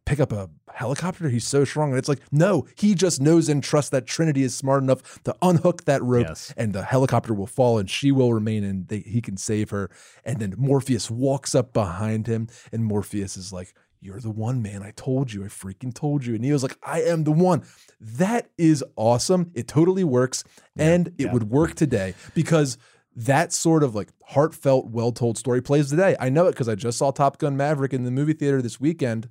pick 0.06 0.20
up 0.20 0.32
a 0.32 0.50
helicopter. 0.74 1.30
He's 1.30 1.46
so 1.48 1.64
strong. 1.66 1.90
And 1.92 2.00
it's 2.00 2.10
like, 2.10 2.22
no, 2.32 2.66
he 2.76 2.96
just 2.96 3.22
knows 3.22 3.48
and 3.48 3.64
trusts 3.64 3.92
that 3.92 4.08
Trinity 4.08 4.42
is 4.42 4.56
smart 4.56 4.82
enough 4.82 5.22
to 5.26 5.36
unhook 5.44 5.86
that 5.86 6.02
rope 6.02 6.26
Yes. 6.28 6.52
and 6.58 6.74
the 6.74 6.82
helicopter 6.84 7.32
will 7.32 7.46
fall 7.46 7.78
and 7.78 7.88
she 7.88 8.12
will 8.12 8.34
remain 8.34 8.64
and 8.64 8.88
they, 8.88 9.02
he 9.02 9.22
can 9.22 9.38
save 9.38 9.70
her. 9.70 9.92
And 10.26 10.40
then 10.40 10.56
Morpheus 10.58 11.12
walks 11.12 11.54
up 11.54 11.74
behind 11.74 12.26
him 12.26 12.48
and 12.72 12.86
Morpheus 12.86 13.38
is 13.38 13.54
like, 13.54 13.76
you're 14.02 14.20
the 14.20 14.32
one, 14.32 14.64
man. 14.64 14.82
I 14.82 14.92
told 14.96 15.32
you. 15.32 15.44
I 15.44 15.48
freaking 15.48 15.94
told 15.94 16.26
you. 16.26 16.34
And 16.34 16.42
Neo's 16.42 16.64
like, 16.64 16.78
I 16.82 17.04
am 17.04 17.24
the 17.24 17.32
one. 17.32 17.62
That 18.02 18.50
is 18.58 18.84
awesome. 18.96 19.52
It 19.54 19.68
totally 19.68 20.04
works. 20.06 20.44
and 20.76 21.10
it 21.20 21.26
yeah. 21.26 21.34
would 21.34 21.52
work 21.52 21.76
today 21.76 22.16
because 22.34 22.80
that 23.26 23.51
sort 23.51 23.84
of 23.84 23.95
like 23.95 24.09
heartfelt, 24.28 24.88
well 24.88 25.11
told 25.11 25.38
story 25.38 25.61
plays 25.61 25.89
today. 25.89 26.15
I 26.20 26.30
know 26.30 26.47
it 26.47 26.51
because 26.51 26.70
I 26.70 26.76
just 26.76 26.97
saw 26.97 27.11
Top 27.11 27.38
Gun 27.38 27.57
Maverick 27.57 27.93
in 27.93 28.05
the 28.05 28.11
movie 28.11 28.34
theater 28.34 28.61
this 28.61 28.80
weekend. 28.80 29.30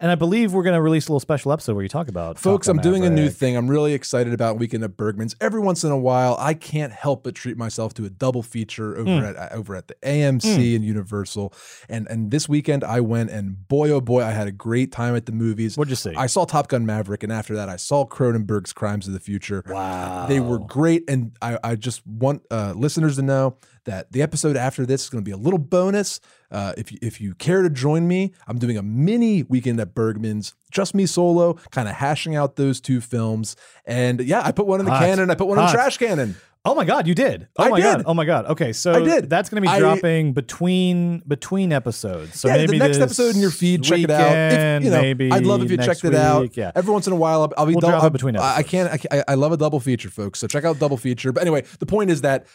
And 0.00 0.10
I 0.10 0.14
believe 0.14 0.52
we're 0.52 0.62
going 0.62 0.74
to 0.74 0.82
release 0.82 1.06
a 1.06 1.10
little 1.10 1.20
special 1.20 1.52
episode 1.52 1.74
where 1.74 1.82
you 1.82 1.88
talk 1.88 2.08
about 2.08 2.38
Folks, 2.38 2.66
Top 2.66 2.76
I'm 2.76 2.82
doing 2.82 3.04
a 3.04 3.10
new 3.10 3.28
thing. 3.28 3.56
I'm 3.56 3.68
really 3.68 3.94
excited 3.94 4.32
about 4.32 4.58
Weekend 4.58 4.84
at 4.84 4.96
Bergman's. 4.96 5.36
Every 5.40 5.60
once 5.60 5.84
in 5.84 5.90
a 5.90 5.98
while, 5.98 6.36
I 6.38 6.54
can't 6.54 6.92
help 6.92 7.24
but 7.24 7.34
treat 7.34 7.56
myself 7.56 7.94
to 7.94 8.04
a 8.04 8.10
double 8.10 8.42
feature 8.42 8.96
over 8.96 9.04
Hmm. 9.04 9.24
at 9.36 9.52
over 9.52 9.76
at 9.76 9.88
the 9.88 9.94
AMC 10.02 10.74
and 10.74 10.84
Universal. 10.84 11.52
And 11.88 12.06
and 12.08 12.30
this 12.30 12.48
weekend 12.48 12.84
I 12.84 13.00
went 13.00 13.30
and 13.30 13.68
boy 13.68 13.90
oh 13.90 14.00
boy, 14.00 14.22
I 14.22 14.30
had 14.30 14.46
a 14.48 14.52
great 14.52 14.92
time 14.92 15.14
at 15.14 15.26
the 15.26 15.32
movies. 15.32 15.76
What'd 15.76 15.90
you 15.90 15.96
see? 15.96 16.14
I 16.16 16.26
saw 16.26 16.44
Top 16.44 16.68
Gun 16.68 16.84
Maverick, 16.86 17.22
and 17.22 17.32
after 17.32 17.54
that, 17.56 17.68
I 17.68 17.76
saw 17.76 18.04
Cronenberg's 18.06 18.72
Crimes 18.72 19.06
of 19.06 19.12
the 19.12 19.20
Future. 19.20 19.62
Wow. 19.66 20.26
They 20.26 20.40
were 20.40 20.58
great, 20.58 21.04
and 21.08 21.36
I, 21.40 21.58
I 21.62 21.76
just 21.76 22.06
want 22.06 22.42
uh, 22.50 22.72
listeners 22.76 23.16
to 23.16 23.22
know 23.22 23.56
that 23.84 24.10
the 24.12 24.22
episode 24.22 24.56
after 24.56 24.86
this 24.86 25.04
is 25.04 25.10
going 25.10 25.22
to 25.22 25.28
be 25.28 25.32
a 25.32 25.36
little 25.36 25.58
bonus. 25.58 26.20
Uh, 26.50 26.72
if 26.78 26.92
you, 26.92 26.98
if 27.02 27.20
you 27.20 27.34
care 27.34 27.62
to 27.62 27.68
join 27.70 28.06
me, 28.06 28.32
I'm 28.46 28.58
doing 28.58 28.76
a 28.78 28.82
mini 28.82 29.42
weekend 29.42 29.78
at 29.84 29.94
Bergman's, 29.94 30.54
just 30.72 30.94
me 30.94 31.06
solo, 31.06 31.54
kind 31.70 31.88
of 31.88 31.94
hashing 31.94 32.34
out 32.34 32.56
those 32.56 32.80
two 32.80 33.00
films. 33.00 33.54
And 33.86 34.20
yeah, 34.20 34.40
I 34.44 34.50
put 34.52 34.66
one 34.66 34.80
in 34.80 34.86
the 34.86 34.92
Hot. 34.92 35.00
canon, 35.04 35.30
I 35.30 35.34
put 35.34 35.46
one 35.46 35.58
in 35.58 35.66
the 35.66 35.72
trash 35.72 35.98
canon. 35.98 36.34
Oh 36.66 36.74
my 36.74 36.86
god, 36.86 37.06
you 37.06 37.14
did. 37.14 37.46
Oh 37.58 37.64
I 37.64 37.68
my 37.68 37.76
did. 37.76 37.82
god. 37.82 38.02
Oh 38.06 38.14
my 38.14 38.24
god. 38.24 38.46
Okay, 38.46 38.72
so 38.72 38.94
I 38.94 39.00
did. 39.04 39.28
that's 39.28 39.50
going 39.50 39.62
to 39.62 39.68
be 39.68 39.68
I- 39.68 39.78
dropping 39.78 40.32
between 40.32 41.18
between 41.28 41.72
episodes. 41.74 42.40
So 42.40 42.48
yeah, 42.48 42.56
maybe 42.56 42.78
the 42.78 42.86
next 42.86 43.00
episode 43.00 43.34
in 43.34 43.42
your 43.42 43.50
feed, 43.50 43.82
check 43.82 43.98
it 44.00 44.10
out. 44.10 44.34
If, 44.80 44.84
you 44.84 44.90
know, 44.90 45.02
maybe 45.02 45.30
I'd 45.30 45.44
love 45.44 45.62
if 45.62 45.70
you 45.70 45.76
checked 45.76 46.04
it 46.06 46.14
out. 46.14 46.56
Yeah. 46.56 46.72
Every 46.74 46.90
once 46.90 47.06
in 47.06 47.12
a 47.12 47.16
while, 47.16 47.42
I'll, 47.42 47.52
I'll 47.58 47.66
be 47.66 47.74
We'll 47.74 47.80
dou- 47.82 47.88
drop 47.88 48.04
it 48.04 48.12
between 48.12 48.36
I, 48.38 48.56
I 48.56 48.62
can't. 48.62 48.90
I, 48.90 48.96
can't- 48.96 49.24
I 49.28 49.34
love 49.34 49.52
a 49.52 49.58
double 49.58 49.78
feature, 49.78 50.08
folks. 50.08 50.38
So 50.38 50.46
check 50.46 50.64
out 50.64 50.78
double 50.78 50.96
feature. 50.96 51.32
But 51.32 51.42
anyway, 51.42 51.64
the 51.80 51.86
point 51.86 52.10
is 52.10 52.22
that 52.22 52.46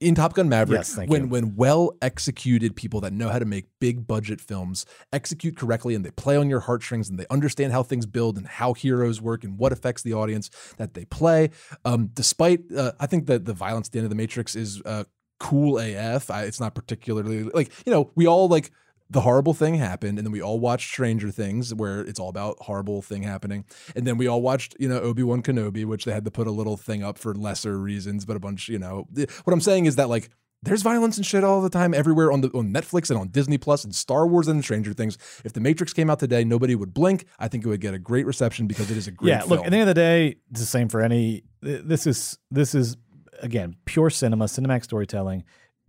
in 0.00 0.14
Top 0.14 0.34
Gun 0.34 0.48
Maverick, 0.48 0.78
Yes, 0.80 0.96
when 1.06 1.22
you. 1.22 1.28
when 1.28 1.56
well 1.56 1.92
executed 2.02 2.76
people 2.76 3.00
that 3.00 3.12
know 3.12 3.28
how 3.28 3.38
to 3.38 3.44
make 3.44 3.66
big 3.80 4.06
budget 4.06 4.40
films 4.40 4.84
execute 5.12 5.56
correctly 5.56 5.94
and 5.94 6.04
they 6.04 6.10
play 6.10 6.36
on 6.36 6.50
your 6.50 6.60
heartstrings 6.60 7.08
and 7.08 7.18
they 7.18 7.26
understand 7.30 7.72
how 7.72 7.82
things 7.82 8.06
build 8.06 8.36
and 8.36 8.46
how 8.46 8.74
heroes 8.74 9.20
work 9.20 9.44
and 9.44 9.58
what 9.58 9.72
affects 9.72 10.02
the 10.02 10.12
audience 10.12 10.50
that 10.76 10.94
they 10.94 11.04
play. 11.04 11.50
Um, 11.84 12.10
despite, 12.12 12.60
uh, 12.76 12.92
I 13.00 13.06
think 13.06 13.26
that 13.26 13.44
the 13.44 13.54
violence 13.54 13.88
at 13.88 13.92
the 13.92 13.98
end 14.00 14.06
of 14.06 14.10
the 14.10 14.16
Matrix 14.16 14.54
is 14.56 14.82
uh, 14.84 15.04
cool 15.40 15.78
AF. 15.78 16.30
I, 16.30 16.42
it's 16.44 16.60
not 16.60 16.74
particularly 16.74 17.44
like 17.44 17.70
you 17.86 17.92
know 17.92 18.10
we 18.14 18.26
all 18.26 18.48
like 18.48 18.70
the 19.10 19.20
horrible 19.20 19.54
thing 19.54 19.74
happened 19.74 20.18
and 20.18 20.26
then 20.26 20.32
we 20.32 20.40
all 20.40 20.58
watched 20.58 20.88
stranger 20.88 21.30
things 21.30 21.74
where 21.74 22.00
it's 22.00 22.18
all 22.18 22.28
about 22.28 22.56
horrible 22.60 23.02
thing 23.02 23.22
happening 23.22 23.64
and 23.94 24.06
then 24.06 24.16
we 24.16 24.26
all 24.26 24.40
watched 24.40 24.74
you 24.78 24.88
know 24.88 24.98
obi-wan 25.00 25.42
kenobi 25.42 25.84
which 25.84 26.04
they 26.04 26.12
had 26.12 26.24
to 26.24 26.30
put 26.30 26.46
a 26.46 26.50
little 26.50 26.76
thing 26.76 27.02
up 27.02 27.18
for 27.18 27.34
lesser 27.34 27.78
reasons 27.78 28.24
but 28.24 28.36
a 28.36 28.40
bunch 28.40 28.68
you 28.68 28.78
know 28.78 29.06
what 29.12 29.52
i'm 29.52 29.60
saying 29.60 29.86
is 29.86 29.96
that 29.96 30.08
like 30.08 30.30
there's 30.64 30.82
violence 30.82 31.16
and 31.16 31.26
shit 31.26 31.44
all 31.44 31.60
the 31.60 31.70
time 31.70 31.92
everywhere 31.92 32.32
on 32.32 32.40
the 32.40 32.48
on 32.48 32.72
Netflix 32.72 33.10
and 33.10 33.18
on 33.18 33.28
Disney 33.28 33.58
Plus 33.58 33.84
and 33.84 33.94
Star 33.94 34.26
Wars 34.26 34.48
and 34.48 34.62
Stranger 34.62 34.94
Things. 34.94 35.18
If 35.44 35.52
The 35.52 35.60
Matrix 35.60 35.92
came 35.92 36.08
out 36.08 36.18
today, 36.18 36.42
nobody 36.42 36.74
would 36.74 36.94
blink. 36.94 37.26
I 37.38 37.48
think 37.48 37.64
it 37.64 37.68
would 37.68 37.80
get 37.80 37.94
a 37.94 37.98
great 37.98 38.26
reception 38.26 38.66
because 38.66 38.90
it 38.90 38.96
is 38.96 39.06
a 39.06 39.10
great 39.10 39.28
yeah, 39.28 39.40
film. 39.40 39.50
look, 39.50 39.66
at 39.66 39.70
the 39.70 39.76
end 39.76 39.88
of 39.88 39.94
the 39.94 40.00
day, 40.00 40.36
it's 40.50 40.60
the 40.60 40.66
same 40.66 40.88
for 40.88 41.02
any 41.02 41.44
this 41.60 42.06
is 42.06 42.38
this 42.50 42.74
is 42.74 42.96
again 43.40 43.76
pure 43.84 44.10
cinema, 44.10 44.46
cinematic 44.46 44.84
storytelling. 44.84 45.44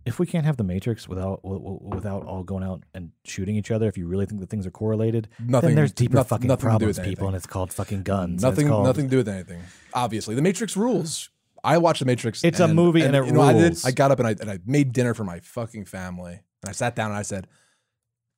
If 0.06 0.18
we 0.18 0.26
can't 0.26 0.46
have 0.46 0.56
the 0.56 0.64
Matrix 0.64 1.08
without 1.08 1.42
w- 1.42 1.60
w- 1.62 1.80
without 1.94 2.24
all 2.24 2.42
going 2.42 2.62
out 2.64 2.84
and 2.94 3.10
shooting 3.24 3.56
each 3.56 3.70
other, 3.70 3.88
if 3.88 3.98
you 3.98 4.06
really 4.06 4.24
think 4.26 4.40
that 4.40 4.48
things 4.48 4.66
are 4.66 4.70
correlated, 4.70 5.28
Nothing- 5.38 5.68
then 5.70 5.76
there's 5.76 5.92
deeper 5.92 6.16
noth- 6.16 6.28
fucking 6.28 6.46
nothing 6.48 6.58
to 6.58 6.64
do 6.64 6.68
problems, 6.70 6.98
with 6.98 7.06
people, 7.06 7.24
anything. 7.24 7.26
and 7.28 7.36
it's 7.36 7.46
called 7.46 7.72
fucking 7.72 8.02
guns. 8.04 8.42
Nothing, 8.42 8.68
called, 8.68 8.84
nothing 8.86 9.06
to 9.06 9.10
do 9.10 9.16
with 9.18 9.28
anything. 9.28 9.62
Obviously, 9.92 10.34
the 10.34 10.42
Matrix 10.42 10.76
rules. 10.76 11.30
I 11.64 11.78
watched 11.78 11.98
the 11.98 12.06
Matrix. 12.06 12.44
It's 12.44 12.60
a 12.60 12.68
movie 12.68 13.02
and 13.02 13.16
it 13.16 13.26
you 13.26 13.32
know, 13.32 13.40
I, 13.40 13.52
did, 13.52 13.62
rules. 13.62 13.84
I 13.84 13.90
got 13.90 14.12
up 14.12 14.20
and 14.20 14.28
I 14.28 14.36
and 14.40 14.48
I 14.50 14.60
made 14.64 14.92
dinner 14.92 15.14
for 15.14 15.24
my 15.24 15.40
fucking 15.40 15.86
family, 15.86 16.34
and 16.62 16.68
I 16.68 16.72
sat 16.72 16.94
down 16.94 17.10
and 17.10 17.18
I 17.18 17.22
said, 17.22 17.48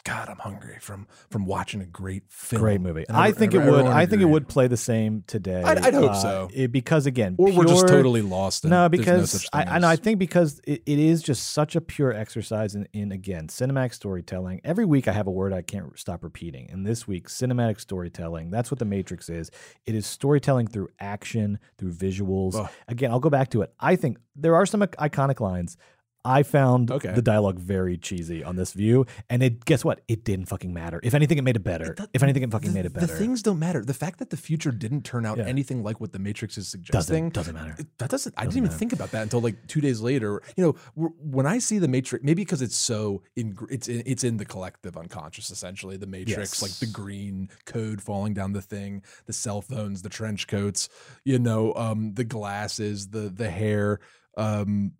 "God, 0.08 0.28
I'm 0.28 0.38
hungry 0.38 0.78
from 0.80 1.06
from 1.30 1.44
watching 1.44 1.82
a 1.82 1.86
great 1.86 2.22
film, 2.28 2.62
Great 2.62 2.80
movie. 2.80 3.04
And 3.08 3.16
I 3.16 3.32
think 3.32 3.52
it 3.54 3.58
everyone 3.58 3.84
would. 3.84 3.92
I 3.92 4.06
think 4.06 4.22
it 4.22 4.26
would 4.26 4.48
play 4.48 4.66
the 4.66 4.76
same 4.76 5.22
today. 5.26 5.62
I'd- 5.62 5.82
I'd 5.82 5.94
hope 5.94 6.12
uh, 6.12 6.14
so. 6.14 6.48
it- 6.54 6.72
because 6.72 7.06
again, 7.06 7.34
Or 7.38 7.52
we're 7.52 7.64
just 7.64 7.88
totally 7.88 8.22
lost. 8.22 8.64
No, 8.64 8.88
because 8.88 9.30
such 9.32 9.48
I, 9.52 9.64
I 9.64 9.78
know. 9.78 9.88
I 9.88 9.96
think 9.96 10.18
because 10.18 10.60
it, 10.64 10.82
it 10.86 10.98
is 10.98 11.22
just 11.22 11.52
such 11.52 11.76
a 11.76 11.80
pure 11.80 12.12
exercise 12.12 12.74
in, 12.74 12.88
in 12.92 13.12
again 13.12 13.48
cinematic 13.48 13.92
storytelling. 13.92 14.60
Every 14.64 14.84
week 14.84 15.08
I 15.08 15.12
have 15.12 15.26
a 15.26 15.30
word 15.30 15.52
I 15.52 15.62
can't 15.62 15.98
stop 15.98 16.24
repeating, 16.24 16.70
and 16.70 16.86
this 16.86 17.06
week 17.06 17.28
cinematic 17.28 17.78
storytelling. 17.80 18.50
That's 18.50 18.70
what 18.70 18.78
the 18.78 18.84
Matrix 18.86 19.28
is. 19.28 19.50
It 19.86 19.94
is 19.94 20.06
storytelling 20.06 20.68
through 20.68 20.88
action, 21.00 21.58
through 21.78 21.92
visuals. 21.92 22.68
Again, 22.88 23.10
I'll 23.10 23.20
go 23.20 23.30
back 23.30 23.50
to 23.50 23.62
it. 23.62 23.72
I 23.78 23.96
think 23.96 24.18
there 24.34 24.54
are 24.54 24.64
some 24.66 24.80
iconic 24.80 25.40
lines. 25.40 25.76
I 26.24 26.42
found 26.42 26.90
Okay. 26.90 27.12
the 27.12 27.22
dialogue 27.22 27.58
very 27.58 27.96
cheesy 27.96 28.42
on 28.44 28.56
this 28.56 28.72
view, 28.72 29.06
and 29.30 29.42
it 29.42 29.64
guess 29.64 29.84
what? 29.84 30.00
It 30.08 30.24
didn't 30.24 30.46
fucking 30.46 30.74
matter. 30.74 31.00
If 31.02 31.14
anything, 31.14 31.38
it 31.38 31.42
made 31.42 31.56
it 31.56 31.64
better. 31.64 31.94
if 32.12 32.22
anything, 32.22 32.42
it 32.42 32.50
fucking 32.50 32.70
the, 32.70 32.74
made 32.74 32.86
it 32.86 32.92
better. 32.92 33.06
The 33.06 33.16
things 33.16 33.42
don't 33.42 33.58
matter. 33.58 33.84
The 33.84 33.94
fact 33.94 34.18
that 34.18 34.30
the 34.30 34.36
future 34.36 34.72
didn't 34.72 35.02
turn 35.04 35.24
out 35.24 35.38
Yeah. 35.38 35.44
anything 35.44 35.82
like 35.82 36.00
what 36.00 36.12
the 36.12 36.18
Matrix 36.18 36.58
is 36.58 36.68
suggesting 36.68 37.30
doesn't 37.30 37.54
matter. 37.54 37.76
it- 37.78 37.86
That 37.98 38.10
doesn't. 38.10 38.34
I 38.36 38.44
Doesn't 38.44 38.48
didn't 38.50 38.56
even 38.58 38.68
matter. 38.68 38.78
think 38.78 38.92
about 38.92 39.10
that 39.12 39.22
until 39.22 39.40
like 39.40 39.66
two 39.68 39.80
days 39.80 40.00
later. 40.00 40.42
You 40.56 40.64
know, 40.96 41.08
when 41.18 41.46
I 41.46 41.58
see 41.58 41.78
the 41.78 41.88
Matrix, 41.88 42.24
maybe 42.24 42.42
because 42.42 42.62
it's 42.62 42.76
so 42.76 43.22
in, 43.36 43.56
it's 43.70 43.88
in, 43.88 44.02
it's 44.04 44.24
in 44.24 44.36
the 44.38 44.44
collective 44.44 44.96
unconscious. 44.96 45.50
Essentially, 45.50 45.96
the 45.96 46.06
Matrix, 46.06 46.60
Yes. 46.60 46.62
like 46.62 46.72
the 46.72 46.86
green 46.92 47.48
code 47.64 48.02
falling 48.02 48.34
down 48.34 48.52
the 48.52 48.62
thing, 48.62 49.02
the 49.26 49.32
cell 49.32 49.62
phones, 49.62 50.02
the 50.02 50.08
trench 50.08 50.46
coats, 50.48 50.88
you 51.24 51.38
know, 51.38 51.72
um, 51.74 52.14
the 52.14 52.24
glasses, 52.24 53.08
the 53.08 53.30
the 53.30 53.50
hair, 53.50 54.00
um, 54.36 54.92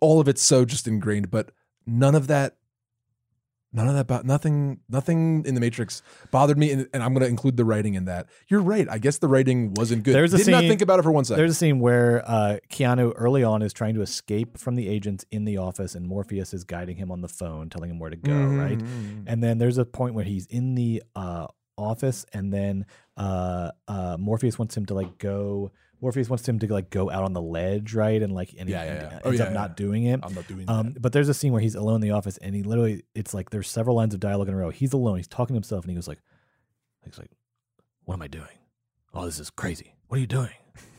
all 0.00 0.20
of 0.20 0.28
it's 0.28 0.42
so 0.42 0.64
just 0.64 0.86
ingrained. 0.88 1.30
But 1.30 1.50
none 1.86 2.14
of 2.14 2.26
that 2.28 2.54
None 3.70 3.86
of 3.86 3.94
that, 3.96 4.06
bo- 4.06 4.22
nothing, 4.24 4.80
nothing 4.88 5.44
in 5.44 5.54
the 5.54 5.60
Matrix 5.60 6.00
bothered 6.30 6.56
me, 6.56 6.72
and, 6.72 6.88
and 6.94 7.02
I'm 7.02 7.12
going 7.12 7.20
to 7.22 7.28
include 7.28 7.58
the 7.58 7.66
writing 7.66 7.92
in 7.96 8.06
that. 8.06 8.26
You're 8.48 8.62
right. 8.62 8.88
I 8.90 8.96
guess 8.96 9.18
the 9.18 9.28
writing 9.28 9.74
wasn't 9.74 10.04
good. 10.04 10.14
There's 10.14 10.32
a 10.32 10.38
Did 10.38 10.46
not 10.48 10.60
scene- 10.60 10.70
think 10.70 10.80
about 10.80 10.98
it 11.00 11.02
for 11.02 11.12
one 11.12 11.26
second. 11.26 11.38
There's 11.42 11.50
a 11.50 11.54
scene 11.54 11.78
where 11.78 12.22
uh, 12.26 12.60
Keanu 12.70 13.12
early 13.14 13.44
on 13.44 13.60
is 13.60 13.74
trying 13.74 13.92
to 13.96 14.00
escape 14.00 14.56
from 14.56 14.74
the 14.76 14.88
agents 14.88 15.26
in 15.30 15.44
the 15.44 15.58
office, 15.58 15.94
and 15.94 16.06
Morpheus 16.08 16.54
is 16.54 16.64
guiding 16.64 16.96
him 16.96 17.12
on 17.12 17.20
the 17.20 17.28
phone, 17.28 17.68
telling 17.68 17.90
him 17.90 17.98
where 17.98 18.08
to 18.08 18.16
go. 18.16 18.32
Mhm, 18.32 18.58
Right, 18.58 18.80
and 19.26 19.44
then 19.44 19.58
there's 19.58 19.76
a 19.76 19.84
point 19.84 20.14
where 20.14 20.24
he's 20.24 20.46
in 20.46 20.74
the 20.74 21.02
uh, 21.14 21.48
office, 21.76 22.24
and 22.32 22.50
then 22.50 22.86
uh, 23.18 23.72
uh, 23.86 24.16
Morpheus 24.18 24.58
wants 24.58 24.78
him 24.78 24.86
to 24.86 24.94
like 24.94 25.18
go. 25.18 25.72
Morpheus 26.00 26.28
wants 26.30 26.48
him 26.48 26.58
to 26.60 26.72
like 26.72 26.90
go 26.90 27.10
out 27.10 27.24
on 27.24 27.32
the 27.32 27.42
ledge, 27.42 27.94
right, 27.94 28.22
and 28.22 28.32
like 28.32 28.54
and 28.58 28.68
he 28.68 28.72
Yeah, 28.74 28.84
yeah, 28.84 28.90
ends 28.90 29.14
Oh, 29.24 29.30
yeah, 29.30 29.42
up 29.42 29.48
yeah, 29.48 29.52
not 29.54 29.76
doing 29.76 30.04
it. 30.04 30.20
I'm 30.22 30.32
not 30.34 30.46
doing 30.46 30.64
Um, 30.68 30.92
that. 30.92 31.02
but 31.02 31.12
there's 31.12 31.28
a 31.28 31.34
scene 31.34 31.52
where 31.52 31.60
he's 31.60 31.74
alone 31.74 31.96
in 31.96 32.00
the 32.02 32.12
office, 32.12 32.36
and 32.38 32.54
he 32.54 32.62
literally, 32.62 33.02
it's 33.14 33.34
like 33.34 33.50
there's 33.50 33.68
several 33.68 33.96
lines 33.96 34.14
of 34.14 34.20
dialogue 34.20 34.48
in 34.48 34.54
a 34.54 34.56
row. 34.56 34.70
He's 34.70 34.92
alone. 34.92 35.16
He's 35.16 35.26
talking 35.28 35.54
to 35.54 35.58
himself, 35.58 35.84
and 35.84 35.90
he 35.90 35.94
goes 35.96 36.06
like, 36.08 36.20
he's 37.04 37.18
like, 37.18 37.30
"What 38.04 38.14
am 38.14 38.22
I 38.22 38.28
doing? 38.28 38.46
Oh, 39.14 39.24
this 39.24 39.38
is 39.40 39.50
crazy. 39.50 39.94
What 40.08 40.18
are 40.18 40.20
you 40.20 40.26
doing? 40.26 40.50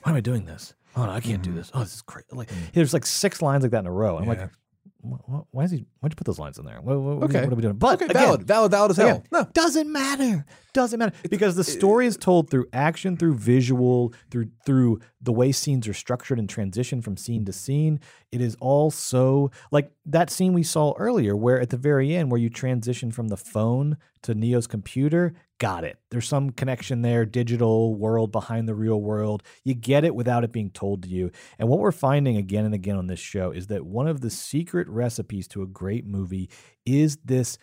Why 0.03 0.11
am 0.11 0.17
I 0.17 0.21
doing 0.21 0.45
this? 0.45 0.73
Oh 0.95 1.05
no, 1.05 1.11
I 1.11 1.19
can't 1.21 1.41
do 1.43 1.53
this. 1.53 1.71
Oh, 1.73 1.79
this 1.79 1.93
is 1.95 2.01
crazy." 2.01 2.27
Like 2.31 2.49
there's 2.73 2.93
like 2.93 3.05
six 3.05 3.41
lines 3.41 3.63
like 3.63 3.71
that 3.71 3.79
in 3.79 3.87
a 3.87 3.91
row. 3.91 4.17
I'm 4.17 4.25
Mm-hmm. 4.25 4.31
Yeah. 4.33 4.39
like, 4.41 4.49
"Wh- 4.49 4.53
wh- 4.53 4.58
why 5.01 5.63
is 5.63 5.71
he? 5.71 5.85
Why'd 5.99 6.11
you 6.11 6.15
put 6.15 6.25
those 6.25 6.39
lines 6.39 6.57
in 6.57 6.65
there? 6.65 6.81
What, 6.81 6.99
what, 6.99 7.23
Okay. 7.29 7.43
what 7.43 7.53
are 7.53 7.55
we 7.55 7.61
doing? 7.61 7.75
But 7.75 7.95
okay, 7.95 8.05
again, 8.05 8.21
valid, 8.21 8.43
valid, 8.43 8.71
valid 8.71 8.91
as 8.91 8.97
hell. 8.97 9.07
Again, 9.09 9.23
no, 9.31 9.47
doesn't 9.53 9.89
matter. 9.91 10.45
Doesn't 10.73 10.99
matter 10.99 11.13
because 11.29 11.55
the 11.55 11.63
story 11.63 12.05
is 12.05 12.17
told 12.17 12.49
through 12.49 12.67
action, 12.73 13.15
through 13.17 13.35
visual, 13.35 14.13
through 14.29 14.49
through 14.65 14.99
the 15.21 15.31
way 15.31 15.51
scenes 15.51 15.87
are 15.87 15.93
structured 15.93 16.37
and 16.37 16.49
transition 16.49 17.01
from 17.01 17.17
scene 17.17 17.45
to 17.45 17.53
scene. 17.53 17.99
It 18.31 18.41
is 18.41 18.55
all 18.59 18.91
so 18.91 19.51
like 19.71 19.91
that 20.05 20.29
scene 20.29 20.53
we 20.53 20.63
saw 20.63 20.93
earlier, 20.97 21.35
where 21.35 21.59
at 21.61 21.69
the 21.69 21.77
very 21.77 22.15
end, 22.15 22.29
where 22.29 22.39
you 22.39 22.49
transition 22.49 23.11
from 23.11 23.29
the 23.29 23.37
phone 23.37 23.97
to 24.23 24.35
Neo's 24.35 24.67
computer. 24.67 25.33
Got 25.59 25.83
it. 25.83 25.99
There's 26.09 26.27
some 26.27 26.51
connection 26.51 27.01
there, 27.01 27.25
digital 27.25 27.93
world 27.93 28.31
behind 28.31 28.67
the 28.67 28.73
real 28.73 28.99
world. 29.01 29.43
You 29.65 29.73
get 29.73 30.05
it 30.05 30.15
without 30.15 30.43
it 30.45 30.51
being 30.53 30.69
told 30.71 31.03
to 31.03 31.09
you. 31.09 31.31
And 31.59 31.67
what 31.67 31.79
we're 31.79 31.91
finding 31.91 32.37
again 32.37 32.63
and 32.65 32.73
again 32.73 32.95
on 32.95 33.07
this 33.07 33.19
show 33.19 33.51
is 33.51 33.67
that 33.67 33.85
one 33.85 34.07
of 34.07 34.21
the 34.21 34.29
secret 34.29 34.87
recipes 34.87 35.47
to 35.49 35.61
a 35.61 35.67
great 35.67 36.05
movie 36.05 36.49
is 36.85 37.17
this 37.25 37.57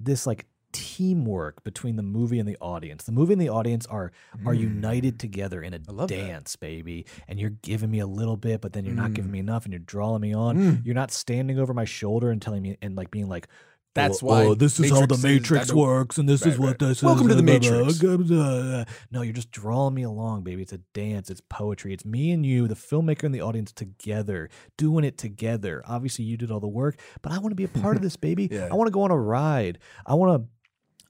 this 0.00 0.26
like 0.26 0.46
teamwork 0.72 1.62
between 1.62 1.94
the 1.96 2.02
movie 2.02 2.38
and 2.38 2.48
the 2.48 2.56
audience. 2.60 3.04
The 3.04 3.12
movie 3.12 3.34
and 3.34 3.40
the 3.42 3.50
audience 3.50 3.86
are 3.86 4.10
are 4.46 4.54
united 4.54 5.20
together 5.20 5.62
in 5.62 5.72
a 5.74 5.78
Mm. 5.78 5.96
love 5.96 6.08
that. 6.08 6.16
dance, 6.16 6.56
baby. 6.56 7.04
And 7.28 7.38
you're 7.38 7.50
giving 7.50 7.90
me 7.90 7.98
a 8.00 8.06
little 8.06 8.36
bit, 8.36 8.60
but 8.62 8.72
then 8.72 8.84
you're 8.84 8.94
not 8.94 9.10
Mm. 9.10 9.14
giving 9.14 9.30
me 9.30 9.38
enough, 9.38 9.64
and 9.64 9.72
you're 9.72 9.78
drawing 9.80 10.22
me 10.22 10.32
on. 10.34 10.82
You're 10.84 10.94
not 10.94 11.10
standing 11.12 11.58
over 11.58 11.72
my 11.74 11.84
shoulder 11.84 12.30
and 12.30 12.40
telling 12.40 12.62
me 12.62 12.76
and 12.80 12.96
like 12.96 13.10
being 13.10 13.28
like. 13.28 13.48
That's 13.94 14.22
"Oh, 14.22 14.26
why 14.26 14.44
oh, 14.46 14.54
this 14.54 14.80
is 14.80 14.90
how 14.90 15.06
the 15.06 15.16
Matrix 15.16 15.18
is- 15.18 15.24
Matrix 15.24 15.62
I 15.62 15.66
don't- 15.74 15.78
works, 15.78 16.18
and 16.18 16.28
this 16.28 16.44
is 16.44 16.58
what 16.58 16.66
right. 16.68 16.78
this 16.80 17.02
Welcome 17.02 17.26
is. 17.28 17.32
to 17.32 17.36
the 17.36 17.42
Matrix. 17.42 17.98
blah, 17.98 18.16
blah, 18.16 18.26
blah." 18.26 18.84
No, 19.12 19.22
you're 19.22 19.32
just 19.32 19.50
drawing 19.52 19.94
me 19.94 20.02
along, 20.02 20.42
baby. 20.42 20.62
It's 20.62 20.72
a 20.72 20.78
dance. 20.94 21.30
It's 21.30 21.40
poetry. 21.48 21.92
It's 21.94 22.04
me 22.04 22.32
and 22.32 22.44
you, 22.44 22.66
the 22.66 22.74
filmmaker 22.74 23.22
and 23.24 23.34
the 23.34 23.40
audience 23.40 23.72
together, 23.72 24.50
doing 24.76 25.04
it 25.04 25.16
together. 25.16 25.82
Obviously, 25.86 26.24
you 26.24 26.36
did 26.36 26.50
all 26.50 26.60
the 26.60 26.66
work, 26.68 26.98
but 27.22 27.32
I 27.32 27.38
want 27.38 27.52
to 27.52 27.56
be 27.56 27.64
a 27.64 27.68
part 27.68 27.96
of 27.96 28.02
this, 28.02 28.16
baby. 28.16 28.48
Yeah. 28.54 28.68
I 28.70 28.74
want 28.74 28.88
to 28.88 28.92
go 28.92 29.02
on 29.02 29.10
a 29.10 29.16
ride. 29.18 29.78
I 30.06 30.14
want 30.14 30.42
to. 30.42 30.48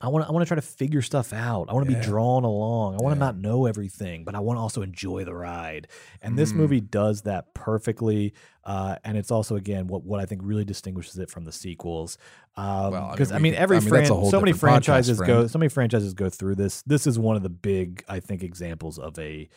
I 0.05 0.09
want 0.09 0.25
to. 0.25 0.29
I 0.29 0.33
want 0.33 0.43
to 0.43 0.47
try 0.47 0.55
to 0.57 0.63
figure 0.63 1.03
stuff 1.03 1.33
out. 1.33 1.69
I 1.69 1.73
want 1.73 1.87
to 1.87 1.93
Yeah. 1.93 1.99
be 2.01 2.05
drawn 2.05 2.45
along. 2.45 2.95
I 2.95 2.99
want 3.03 3.15
to 3.15 3.19
Yeah. 3.19 3.27
not 3.27 3.39
know 3.39 3.67
everything, 3.67 4.25
but 4.25 4.35
I 4.35 4.41
want 4.41 4.59
to 4.59 4.61
also 4.61 4.83
enjoy 4.83 5.25
the 5.25 5.35
ride. 5.35 5.89
And 6.23 6.37
this 6.39 6.53
Mm. 6.53 6.57
movie 6.57 6.81
does 6.81 7.23
that 7.23 7.55
perfectly. 7.55 8.35
Uh, 8.65 8.97
and 9.05 9.17
it's 9.17 9.31
also 9.31 9.57
again 9.57 9.87
what 9.87 10.05
what 10.05 10.21
I 10.21 10.27
think 10.27 10.43
really 10.45 10.65
distinguishes 10.65 11.19
it 11.19 11.31
from 11.31 11.45
the 11.45 11.53
sequels. 11.53 12.19
Because 12.55 12.93
Well, 12.93 13.05
I 13.05 13.13
I, 13.13 13.15
mean, 13.17 13.29
we 13.35 13.39
mean, 13.51 13.55
every 13.55 13.77
I 13.79 13.81
mean, 13.81 13.91
that's 13.91 14.05
a 14.05 14.13
fran- 14.13 14.21
whole 14.21 14.31
so 14.31 14.41
many 14.41 14.53
different 14.53 14.83
podcast, 14.83 14.85
franchises 14.85 15.21
go 15.21 15.47
so 15.47 15.59
many 15.59 15.69
franchises 15.69 16.15
go 16.15 16.29
through 16.31 16.55
this. 16.57 16.83
This 16.83 17.07
is 17.07 17.19
one 17.19 17.37
of 17.37 17.43
the 17.43 17.49
big, 17.51 18.05
I 18.09 18.21
think, 18.21 18.43
examples 18.43 18.99
of 18.99 19.19
a 19.19 19.49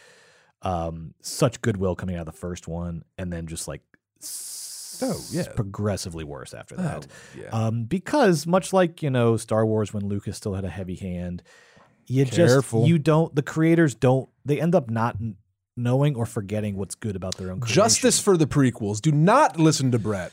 um, 0.64 1.14
such 1.22 1.62
goodwill 1.62 1.96
coming 1.96 2.16
out 2.16 2.22
of 2.22 2.26
the 2.34 2.40
first 2.40 2.68
one, 2.68 3.04
and 3.18 3.32
then 3.32 3.46
just 3.48 3.68
like 3.68 3.82
Oh, 5.02 5.20
yeah. 5.32 5.48
progressively 5.56 6.24
worse 6.24 6.54
after 6.54 6.76
that. 6.76 7.08
Oh, 7.08 7.40
yeah. 7.40 7.50
Um, 7.50 7.84
because 7.84 8.48
much 8.48 8.74
like 8.74 9.02
you 9.02 9.10
know 9.10 9.38
Star 9.38 9.66
Wars 9.66 9.94
when 9.94 10.08
Lucas 10.08 10.38
still 10.38 10.54
had 10.54 10.66
a 10.66 10.70
heavy 10.70 10.96
hand, 10.96 11.44
you 12.08 12.26
Careful. 12.26 12.82
just 12.82 12.90
you 12.90 12.98
don't 12.98 13.36
the 13.36 13.44
creators 13.44 13.96
don't 13.96 14.30
they 14.46 14.60
end 14.62 14.76
up 14.76 14.90
not 14.90 15.18
knowing 15.76 16.16
or 16.16 16.26
forgetting 16.26 16.76
what's 16.76 16.96
good 16.96 17.16
about 17.16 17.38
their 17.38 17.52
own 17.52 17.60
creation. 17.60 17.76
Justice 17.76 18.20
for 18.20 18.36
the 18.36 18.48
prequels. 18.48 19.02
Do 19.02 19.12
not 19.12 19.60
listen 19.60 19.92
to 19.92 20.00
Brett. 20.00 20.32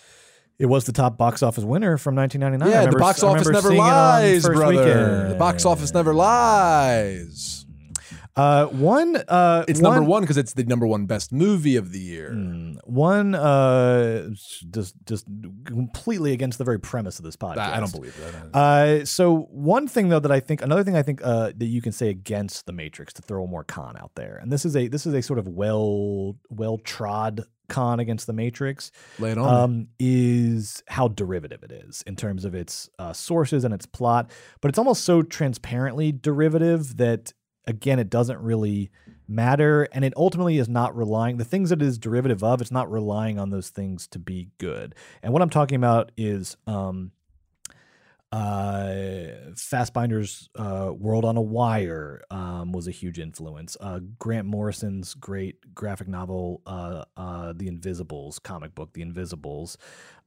It 0.59 0.67
was 0.67 0.85
the 0.85 0.93
top 0.93 1.19
box 1.19 1.43
office 1.43 1.65
winner 1.65 1.99
from 1.99 2.15
1999. 2.15 2.63
I 2.63 2.85
yeah, 2.85 2.91
the 2.91 2.97
box 2.97 3.23
office 3.25 3.49
never 3.49 3.69
seeing 3.69 3.81
it 3.81 3.83
on 3.83 3.89
lies, 3.89 4.43
brother. 4.45 4.67
weekend. 4.69 5.31
The 5.33 5.37
box 5.37 5.65
office 5.65 5.93
never 5.93 6.15
lies. 6.15 7.64
Uh, 8.37 8.67
one. 8.67 9.17
Uh, 9.29 9.65
It's 9.69 9.81
number 9.81 10.03
one 10.03 10.23
because 10.23 10.37
it's 10.37 10.55
the 10.55 10.65
number 10.65 10.87
one 10.87 11.07
best 11.07 11.33
movie 11.33 11.77
of 11.77 11.93
the 11.93 12.01
year. 12.01 12.33
Mm, 12.33 12.77
One. 12.85 13.35
Uh, 13.35 14.31
just 14.71 14.95
just 15.07 15.27
completely 15.65 16.33
against 16.33 16.59
the 16.59 16.65
very 16.65 16.81
premise 16.81 17.19
of 17.19 17.25
this 17.25 17.37
podcast. 17.37 17.59
I 17.59 17.79
don't 17.81 17.93
believe 17.93 18.17
that. 18.17 18.57
Uh, 18.59 19.05
so 19.05 19.43
one 19.51 19.87
thing 19.87 20.09
though 20.09 20.21
that 20.21 20.33
I 20.33 20.41
think 20.41 20.63
another 20.63 20.83
thing 20.83 20.97
I 20.97 21.03
think 21.03 21.21
uh, 21.23 21.53
that 21.57 21.67
you 21.67 21.81
can 21.81 21.93
say 21.93 22.09
against 22.09 22.67
the 22.67 22.73
Matrix 22.73 23.13
to 23.15 23.23
throw 23.23 23.47
more 23.47 23.65
con 23.65 23.97
out 23.97 24.13
there, 24.17 24.39
and 24.43 24.51
this 24.53 24.65
is 24.65 24.75
a 24.75 24.89
this 24.89 25.07
is 25.07 25.15
a 25.15 25.23
sort 25.23 25.39
of 25.39 25.47
well 25.47 26.37
well 26.51 26.79
trod 26.79 27.43
con 27.69 28.01
against 28.01 28.27
the 28.27 28.33
Matrix. 28.33 28.91
Lay 29.21 29.31
it 29.31 29.39
on. 29.39 29.55
Um, 29.65 29.87
is 30.01 30.83
how 30.89 31.07
derivative 31.09 31.63
it 31.63 31.71
is 31.73 32.03
in 32.07 32.17
terms 32.17 32.45
of 32.45 32.55
its 32.55 32.91
uh, 32.99 33.13
sources 33.13 33.65
and 33.65 33.73
its 33.73 33.87
plot, 33.87 34.31
but 34.61 34.69
it's 34.71 34.79
almost 34.79 35.05
so 35.05 35.23
transparently 35.23 36.11
derivative 36.11 36.97
that 36.97 37.33
again 37.67 37.99
it 37.99 38.11
doesn't 38.11 38.39
really 38.41 38.91
matter 39.27 39.89
and 39.93 40.05
it 40.05 40.13
ultimately 40.17 40.59
is 40.59 40.69
not 40.69 40.95
relying 40.97 41.37
the 41.39 41.45
things 41.45 41.71
that 41.71 41.81
it 41.81 41.87
is 41.87 41.99
derivative 41.99 42.43
of 42.45 42.61
it's 42.61 42.71
not 42.71 42.91
relying 42.91 43.39
on 43.39 43.51
those 43.51 43.71
things 43.71 44.07
to 44.07 44.19
be 44.19 44.49
good 44.59 44.95
and 45.23 45.33
what 45.33 45.43
i'm 45.43 45.51
talking 45.51 45.77
about 45.77 46.13
is 46.17 46.57
um 46.67 47.11
Uh, 48.33 49.53
Fassbinder's 49.55 50.49
uh, 50.57 50.91
World 50.93 51.25
on 51.25 51.37
a 51.37 51.41
Wire 51.41 52.21
um, 52.33 52.73
was 52.73 52.89
a 52.89 52.91
huge 52.91 53.21
influence. 53.21 53.77
Uh, 53.81 54.01
Grant 54.19 54.45
Morrison's 54.49 55.15
great 55.15 55.73
graphic 55.73 56.09
novel, 56.09 56.61
uh, 56.67 57.05
uh, 57.17 57.53
The 57.55 57.69
Invisibles, 57.69 58.41
comic 58.41 58.75
book, 58.75 58.93
The 58.93 59.03
Invisibles, 59.03 59.79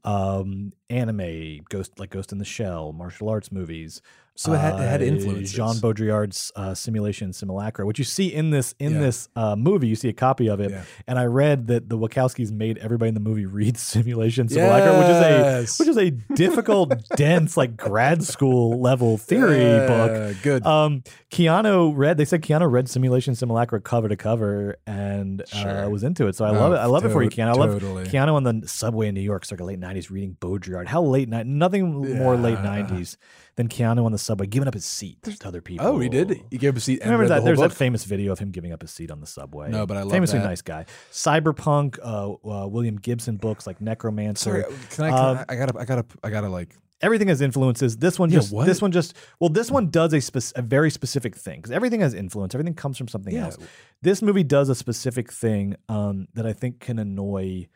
um, 0.06 0.72
anime, 0.90 1.66
Ghost 1.70 2.00
like 2.00 2.12
Ghost 2.12 2.32
in 2.32 2.38
the 2.38 2.46
Shell, 2.46 2.94
martial 2.94 3.28
arts 3.28 3.52
movies. 3.52 4.02
So 4.38 4.54
it 4.54 4.60
had- 4.60 4.76
it 4.76 4.88
had 4.88 5.02
uh, 5.02 5.06
influences. 5.06 5.52
Jean 5.52 5.76
Baudrillard's 5.82 6.52
uh, 6.56 6.74
Simulation 6.76 7.34
Simulacra, 7.34 7.86
which 7.88 7.98
you 7.98 8.06
see 8.06 8.32
in 8.32 8.52
this 8.52 8.76
in 8.80 8.94
Yeah. 8.94 9.00
this 9.00 9.30
uh, 9.36 9.56
movie. 9.56 9.88
You 9.88 9.96
see 9.96 10.10
a 10.10 10.14
copy 10.14 10.48
of 10.48 10.60
it, 10.60 10.70
Yeah. 10.72 10.84
and 11.08 11.18
I 11.18 11.26
read 11.26 11.68
that 11.68 11.90
the 11.90 11.98
Wachowskis 11.98 12.52
made 12.52 12.78
everybody 12.78 13.10
in 13.10 13.16
the 13.16 13.20
movie 13.20 13.46
read 13.60 13.78
Simulation 13.78 14.48
Simulacra, 14.48 14.98
which 15.00 15.08
is 15.10 15.80
a 15.80 15.84
which 15.84 15.90
is 15.90 15.98
a 15.98 16.12
difficult, 16.36 16.94
dense, 17.16 17.58
like 17.58 17.76
grad 17.76 18.24
school 18.24 18.80
level 18.80 19.18
theory 19.18 19.60
Yeah, 19.64 19.88
book. 19.88 20.38
good. 20.44 20.66
Um, 20.66 21.04
Keanu 21.32 21.94
read. 21.96 22.18
They 22.18 22.26
said 22.26 22.42
Keanu 22.44 22.70
read 22.72 22.88
Simulation 22.90 23.34
Simulacra 23.36 23.82
cover 23.82 24.08
to 24.08 24.16
cover 24.16 24.78
and 24.86 25.42
uh, 25.54 25.88
was 25.92 26.04
into 26.04 26.28
it. 26.28 26.36
So 26.36 26.46
I 26.46 26.50
Oh, 26.50 26.54
love 26.54 26.74
it. 26.74 26.78
I 26.78 26.86
love 26.86 27.06
it 27.06 27.10
for 27.12 27.24
you, 27.24 27.30
Keanu. 27.30 27.50
I 27.50 27.54
love 27.54 27.72
totally. 27.72 28.04
Keanu 28.06 28.34
on 28.36 28.44
the 28.44 28.68
subway 28.68 29.08
in 29.08 29.16
New 29.16 29.22
York, 29.22 29.46
circa 29.46 29.64
late 29.64 29.80
'90s, 29.80 30.10
reading 30.12 30.38
Baudrillard. 30.40 30.88
How 30.88 31.02
late 31.02 31.28
night? 31.28 31.48
Nothing 31.48 32.18
more 32.20 32.38
late 32.38 32.58
Yeah. 32.64 32.84
'90s 32.84 33.18
than 33.58 33.68
Keanu 33.68 34.05
on 34.05 34.12
the 34.14 34.18
subway 34.18 34.45
giving 34.47 34.68
up 34.68 34.74
his 34.74 34.86
seat 34.86 35.22
to 35.24 35.47
other 35.47 35.62
people. 35.62 35.86
Oh, 35.86 35.99
he 35.99 36.08
did. 36.10 36.41
He 36.49 36.58
gave 36.58 36.70
up 36.70 36.78
a 36.78 36.80
seat. 36.80 37.01
And 37.01 37.12
Remember 37.12 37.26
the 37.26 37.30
that? 37.34 37.36
whole 37.39 37.45
There's 37.47 37.60
book? 37.60 37.72
that 37.72 37.76
famous 37.76 38.05
video 38.05 38.32
of 38.32 38.39
him 38.39 38.51
giving 38.51 38.72
up 38.72 38.82
his 38.82 38.91
seat 38.91 39.12
on 39.12 39.20
the 39.20 39.28
subway. 39.28 39.70
No, 39.70 39.86
but 39.86 39.97
I 39.97 40.03
love 40.03 40.12
famously 40.14 40.39
that. 40.39 40.45
nice 40.45 40.62
guy. 40.62 40.86
Cyberpunk, 41.12 41.99
uh, 42.01 42.32
uh, 42.64 42.68
William 42.68 42.95
Gibson 42.97 43.38
books 43.38 43.68
like 43.68 43.80
Neuromancer. 43.80 44.38
Sorry, 44.38 44.64
can 44.91 45.05
I? 45.05 45.10
Can 45.10 45.14
Um, 45.20 45.38
I, 45.49 45.53
I 45.53 45.55
gotta. 45.58 45.80
I 45.80 45.86
gotta. 45.86 46.05
I 46.24 46.30
gotta 46.30 46.49
like. 46.49 46.76
everything 47.01 47.28
has 47.28 47.41
influences. 47.41 47.97
This 47.97 48.18
one 48.20 48.30
Yeah, 48.30 48.39
just 48.39 48.51
what? 48.53 48.66
this 48.66 48.82
one 48.82 48.91
just 48.91 49.16
well, 49.39 49.49
this 49.49 49.70
one 49.70 49.89
does 49.89 50.14
a, 50.14 50.22
spec- 50.22 50.55
a 50.55 50.62
very 50.62 50.89
specific 50.91 51.36
thing 51.36 51.58
because 51.60 51.72
everything 51.72 51.99
has 52.01 52.14
influence. 52.14 52.55
Everything 52.55 52.74
comes 52.76 52.97
from 52.97 53.08
something 53.08 53.34
Yeah. 53.34 53.45
else. 53.45 53.58
This 54.01 54.22
movie 54.22 54.43
does 54.43 54.70
a 54.70 54.76
specific 54.76 55.32
thing 55.32 55.76
um, 55.89 56.28
that 56.36 56.45
I 56.45 56.53
think 56.53 56.80
can 56.80 56.99
annoy 56.99 57.68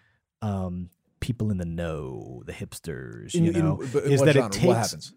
um, 0.44 0.90
people 1.20 1.52
in 1.52 1.58
the 1.58 1.66
know, 1.66 2.44
the 2.46 2.54
hipsters. 2.54 3.34
In, 3.36 3.46
you 3.46 3.52
know, 3.54 3.80
but 3.92 4.04
in 4.06 4.12
is 4.14 4.22
that 4.22 4.34
genre? 4.34 4.48
it 4.48 4.52
takes 4.54 4.66
what 4.66 4.78
happens? 4.78 5.14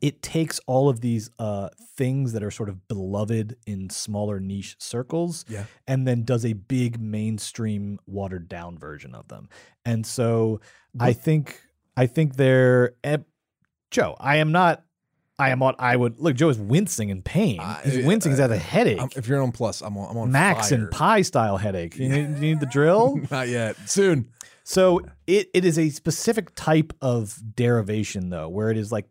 It 0.00 0.20
takes 0.22 0.60
all 0.66 0.88
of 0.88 1.00
these 1.00 1.30
uh, 1.38 1.70
things 1.96 2.32
that 2.34 2.42
are 2.42 2.50
sort 2.50 2.68
of 2.68 2.86
beloved 2.86 3.56
in 3.66 3.88
smaller 3.90 4.38
niche 4.40 4.76
circles 4.78 5.44
Yeah. 5.48 5.64
and 5.86 6.06
then 6.06 6.22
does 6.24 6.44
a 6.44 6.52
big 6.52 7.00
mainstream 7.00 7.98
watered 8.06 8.48
down 8.48 8.76
version 8.78 9.14
of 9.14 9.28
them. 9.28 9.48
And 9.84 10.04
so 10.06 10.60
I 11.00 11.12
think 11.14 11.60
I 11.96 12.06
think 12.06 12.36
they're 12.36 12.94
eh, 13.04 13.18
Joe, 13.90 14.16
I 14.20 14.36
am 14.36 14.52
not 14.52 14.82
I 15.38 15.50
am 15.50 15.60
what 15.60 15.76
I 15.78 15.96
would 15.96 16.18
look, 16.18 16.34
Joe 16.36 16.48
is 16.50 16.58
wincing 16.58 17.08
in 17.10 17.22
pain. 17.22 17.60
I- 17.60 17.80
He's 17.84 18.04
wincing, 18.06 18.32
he's 18.32 18.38
had 18.38 18.50
a 18.50 18.56
headache. 18.58 18.98
I'm- 18.98 19.10
if 19.16 19.28
you're 19.28 19.42
on 19.42 19.52
plus, 19.52 19.80
I'm 19.82 19.96
on. 19.98 20.10
I'm 20.10 20.16
on 20.18 20.30
Max 20.32 20.70
fire. 20.70 20.78
and 20.78 20.90
Pi 20.90 21.22
style 21.22 21.56
headache. 21.58 21.96
You 21.96 22.08
need, 22.08 22.28
you 22.36 22.40
need 22.40 22.60
the 22.60 22.66
drill? 22.66 23.18
Not 23.30 23.48
yet. 23.48 23.76
Soon. 23.88 24.28
So 24.64 25.00
it, 25.26 25.48
it 25.54 25.64
is 25.64 25.78
a 25.78 25.90
specific 25.90 26.54
type 26.54 26.92
of 27.00 27.38
derivation 27.54 28.30
though, 28.30 28.48
where 28.48 28.70
it 28.70 28.76
is 28.78 28.90
like 28.90 29.06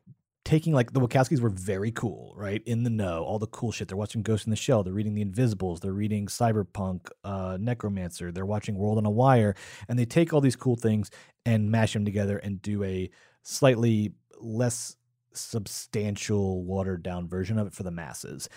taking 0.45 0.73
like 0.73 0.93
the 0.93 1.01
Wachowskis 1.01 1.41
were 1.41 1.49
very 1.49 1.91
cool, 1.91 2.33
right? 2.37 2.61
In 2.65 2.83
the 2.83 2.89
know, 2.89 3.23
all 3.23 3.39
the 3.39 3.47
cool 3.47 3.71
shit. 3.71 3.87
They're 3.87 3.97
watching 3.97 4.21
Ghost 4.21 4.45
in 4.45 4.51
the 4.51 4.55
Shell, 4.55 4.83
they're 4.83 4.93
reading 4.93 5.15
The 5.15 5.21
Invisibles, 5.21 5.81
they're 5.81 5.91
reading 5.91 6.27
Cyberpunk, 6.27 7.09
uh, 7.23 7.57
Neuromancer, 7.57 8.33
they're 8.33 8.45
watching 8.45 8.75
World 8.75 8.97
on 8.97 9.05
a 9.05 9.11
Wire, 9.11 9.55
and 9.89 9.99
they 9.99 10.05
take 10.05 10.33
all 10.33 10.41
these 10.41 10.55
cool 10.55 10.75
things 10.75 11.11
and 11.45 11.71
mash 11.71 11.93
them 11.93 12.05
together 12.05 12.37
and 12.37 12.61
do 12.61 12.83
a 12.83 13.09
slightly 13.43 14.13
less 14.39 14.95
substantial, 15.33 16.63
watered 16.63 17.03
down 17.03 17.27
version 17.27 17.57
of 17.57 17.67
it 17.67 17.73
for 17.73 17.83
the 17.83 17.91
masses 17.91 18.47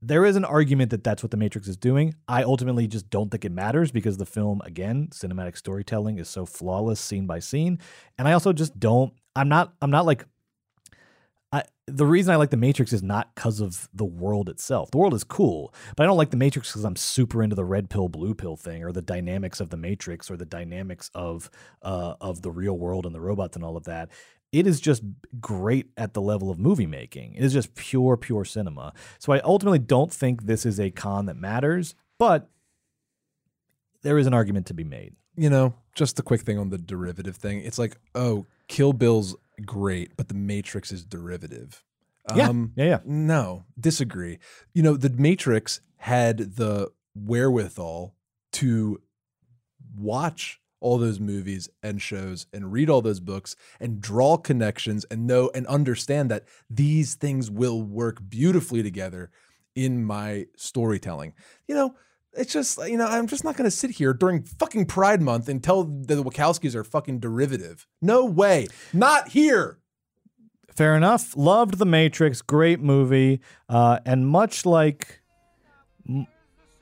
there 0.00 0.24
is 0.24 0.36
an 0.36 0.44
argument 0.44 0.90
that 0.90 1.02
that's 1.02 1.22
what 1.22 1.30
the 1.30 1.36
Matrix 1.36 1.66
is 1.66 1.76
doing. 1.76 2.14
I 2.28 2.42
ultimately 2.44 2.86
just 2.86 3.10
don't 3.10 3.30
think 3.30 3.44
it 3.44 3.52
matters 3.52 3.90
because 3.90 4.16
the 4.16 4.26
film, 4.26 4.62
again, 4.64 5.08
cinematic 5.10 5.56
storytelling 5.56 6.18
is 6.18 6.28
so 6.28 6.46
flawless, 6.46 7.00
scene 7.00 7.26
by 7.26 7.40
scene, 7.40 7.78
and 8.16 8.28
I 8.28 8.32
also 8.32 8.52
just 8.52 8.78
don't. 8.78 9.12
I'm 9.34 9.48
not. 9.48 9.74
I'm 9.82 9.90
not 9.90 10.06
like. 10.06 10.24
I, 11.50 11.62
the 11.86 12.04
reason 12.04 12.32
I 12.32 12.36
like 12.36 12.50
the 12.50 12.58
Matrix 12.58 12.92
is 12.92 13.02
not 13.02 13.34
because 13.34 13.60
of 13.60 13.88
the 13.94 14.04
world 14.04 14.50
itself. 14.50 14.90
The 14.90 14.98
world 14.98 15.14
is 15.14 15.24
cool, 15.24 15.72
but 15.96 16.02
I 16.02 16.06
don't 16.06 16.18
like 16.18 16.30
the 16.30 16.36
Matrix 16.36 16.70
because 16.70 16.84
I'm 16.84 16.96
super 16.96 17.42
into 17.42 17.56
the 17.56 17.64
red 17.64 17.88
pill, 17.88 18.08
blue 18.08 18.34
pill 18.34 18.56
thing, 18.56 18.84
or 18.84 18.92
the 18.92 19.00
dynamics 19.00 19.58
of 19.60 19.70
the 19.70 19.78
Matrix, 19.78 20.30
or 20.30 20.36
the 20.36 20.44
dynamics 20.44 21.10
of 21.14 21.50
uh, 21.82 22.14
of 22.20 22.42
the 22.42 22.50
real 22.50 22.76
world 22.76 23.06
and 23.06 23.14
the 23.14 23.20
robots 23.20 23.56
and 23.56 23.64
all 23.64 23.76
of 23.76 23.84
that 23.84 24.10
it 24.52 24.66
is 24.66 24.80
just 24.80 25.02
great 25.40 25.90
at 25.96 26.14
the 26.14 26.22
level 26.22 26.50
of 26.50 26.58
movie 26.58 26.86
making. 26.86 27.34
It 27.34 27.44
is 27.44 27.52
just 27.52 27.74
pure, 27.74 28.16
pure 28.16 28.44
cinema. 28.44 28.94
So 29.18 29.32
I 29.32 29.40
ultimately 29.40 29.78
don't 29.78 30.12
think 30.12 30.42
this 30.42 30.64
is 30.64 30.80
a 30.80 30.90
con 30.90 31.26
that 31.26 31.36
matters, 31.36 31.94
but 32.18 32.48
there 34.02 34.18
is 34.18 34.26
an 34.26 34.34
argument 34.34 34.66
to 34.66 34.74
be 34.74 34.84
made. 34.84 35.14
You 35.36 35.50
know, 35.50 35.74
just 35.94 36.18
a 36.18 36.22
quick 36.22 36.40
thing 36.40 36.58
on 36.58 36.70
the 36.70 36.78
derivative 36.78 37.36
thing. 37.36 37.60
It's 37.60 37.78
like, 37.78 37.96
oh, 38.14 38.46
Kill 38.68 38.92
Bill's 38.92 39.36
great, 39.64 40.16
but 40.16 40.28
the 40.28 40.34
Matrix 40.34 40.92
is 40.92 41.04
derivative. 41.04 41.84
Yeah. 42.34 42.48
Um, 42.48 42.72
yeah, 42.76 42.84
yeah. 42.84 42.98
No, 43.04 43.64
disagree. 43.78 44.38
You 44.74 44.82
know, 44.82 44.96
the 44.96 45.10
Matrix 45.10 45.80
had 45.96 46.56
the 46.56 46.90
wherewithal 47.14 48.14
to 48.52 49.00
watch 49.96 50.60
all 50.80 50.98
those 50.98 51.18
movies 51.18 51.68
and 51.82 52.00
shows 52.00 52.46
and 52.52 52.72
read 52.72 52.88
all 52.88 53.02
those 53.02 53.20
books 53.20 53.56
and 53.80 54.00
draw 54.00 54.36
connections 54.36 55.04
and 55.10 55.26
know 55.26 55.50
and 55.54 55.66
understand 55.66 56.30
that 56.30 56.44
these 56.70 57.14
things 57.14 57.50
will 57.50 57.82
work 57.82 58.20
beautifully 58.28 58.82
together 58.82 59.30
in 59.74 60.04
my 60.04 60.46
storytelling. 60.56 61.34
You 61.66 61.74
know, 61.74 61.94
it's 62.38 62.52
just, 62.52 62.78
you 62.88 62.96
know, 62.96 63.06
I'm 63.06 63.26
just 63.26 63.44
not 63.44 63.56
going 63.56 63.64
to 63.64 63.70
sit 63.70 63.90
here 63.90 64.12
during 64.14 64.42
fucking 64.42 64.86
Pride 64.86 65.20
Month 65.20 65.48
and 65.48 65.62
tell 65.62 65.84
the 65.84 66.22
Wachowskis 66.22 66.74
are 66.74 66.84
fucking 66.84 67.20
derivative. 67.20 67.86
No 68.00 68.24
way. 68.24 68.68
Not 68.92 69.28
here. 69.28 69.78
Fair 70.74 70.96
enough. 70.96 71.36
Loved 71.36 71.78
The 71.78 71.86
Matrix. 71.86 72.40
Great 72.40 72.80
movie. 72.80 73.40
Uh, 73.68 73.98
and 74.06 74.26
much 74.26 74.64
like, 74.64 75.20
m- 76.08 76.26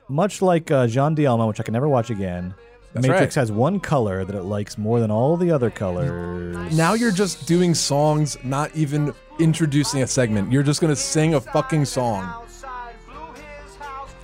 much 0.07 0.41
like 0.41 0.69
uh, 0.69 0.87
Jeanne 0.87 1.15
Dielman, 1.15 1.47
which 1.47 1.59
I 1.59 1.63
can 1.63 1.73
never 1.73 1.89
watch 1.89 2.09
again. 2.09 2.53
That's 2.93 3.07
Matrix 3.07 3.35
right. 3.35 3.41
has 3.41 3.51
one 3.51 3.79
color 3.79 4.23
that 4.23 4.35
it 4.35 4.43
likes 4.43 4.77
more 4.77 4.99
than 4.99 5.11
all 5.11 5.35
the 5.35 5.51
other 5.51 5.69
colors. 5.69 6.75
Now 6.75 6.93
you're 6.93 7.11
just 7.11 7.47
doing 7.47 7.75
songs, 7.75 8.37
not 8.43 8.75
even 8.75 9.13
introducing 9.39 10.01
a 10.03 10.07
segment. 10.07 10.51
You're 10.51 10.63
just 10.63 10.79
going 10.79 10.93
to 10.93 10.99
sing 10.99 11.33
a 11.33 11.41
fucking 11.41 11.85
song. 11.85 12.45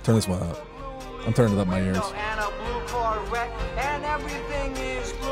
Turn 0.02 0.14
this 0.14 0.28
one 0.28 0.42
up. 0.42 0.73
I'm 1.26 1.32
turning 1.32 1.58
up 1.58 1.66
my 1.66 1.80
ears. 1.80 1.96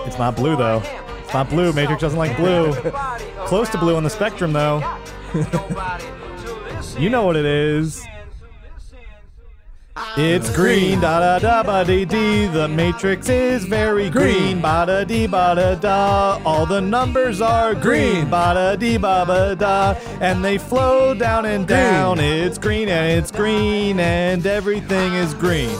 It's 0.06 0.18
not 0.18 0.36
blue 0.36 0.56
though. 0.56 0.82
It's 1.22 1.34
not 1.34 1.50
blue. 1.50 1.72
Matrix 1.72 2.00
doesn't 2.00 2.18
like 2.18 2.36
blue. 2.36 2.74
Close 3.46 3.68
to 3.70 3.78
blue 3.78 3.96
on 3.96 4.02
the 4.04 4.10
spectrum 4.10 4.52
though. 4.52 4.78
you 6.98 7.10
know 7.10 7.24
what 7.24 7.36
it 7.36 7.44
is. 7.44 8.04
It's 10.16 10.48
green, 10.56 11.00
da 11.00 11.20
da 11.20 11.38
da 11.38 11.62
ba 11.62 11.84
dee 11.84 12.06
dee. 12.06 12.46
The 12.46 12.66
matrix 12.66 13.28
is 13.28 13.64
very 13.64 14.08
green, 14.08 14.60
ba 14.62 14.84
da 14.86 15.04
dee 15.04 15.26
ba 15.26 15.54
da 15.54 15.74
da. 15.74 16.40
All 16.46 16.64
the 16.64 16.80
numbers 16.80 17.42
are 17.42 17.74
green, 17.74 18.30
ba 18.30 18.52
da 18.54 18.76
dee 18.76 18.96
ba 18.96 19.24
ba 19.26 19.54
da. 19.54 19.94
And 20.20 20.42
they 20.42 20.56
flow 20.56 21.12
down 21.12 21.44
and 21.44 21.66
down. 21.66 22.20
It's 22.20 22.56
green 22.56 22.88
and 22.88 23.18
it's 23.18 23.30
green 23.30 24.00
and 24.00 24.46
everything 24.46 25.12
is 25.12 25.34
green. 25.34 25.76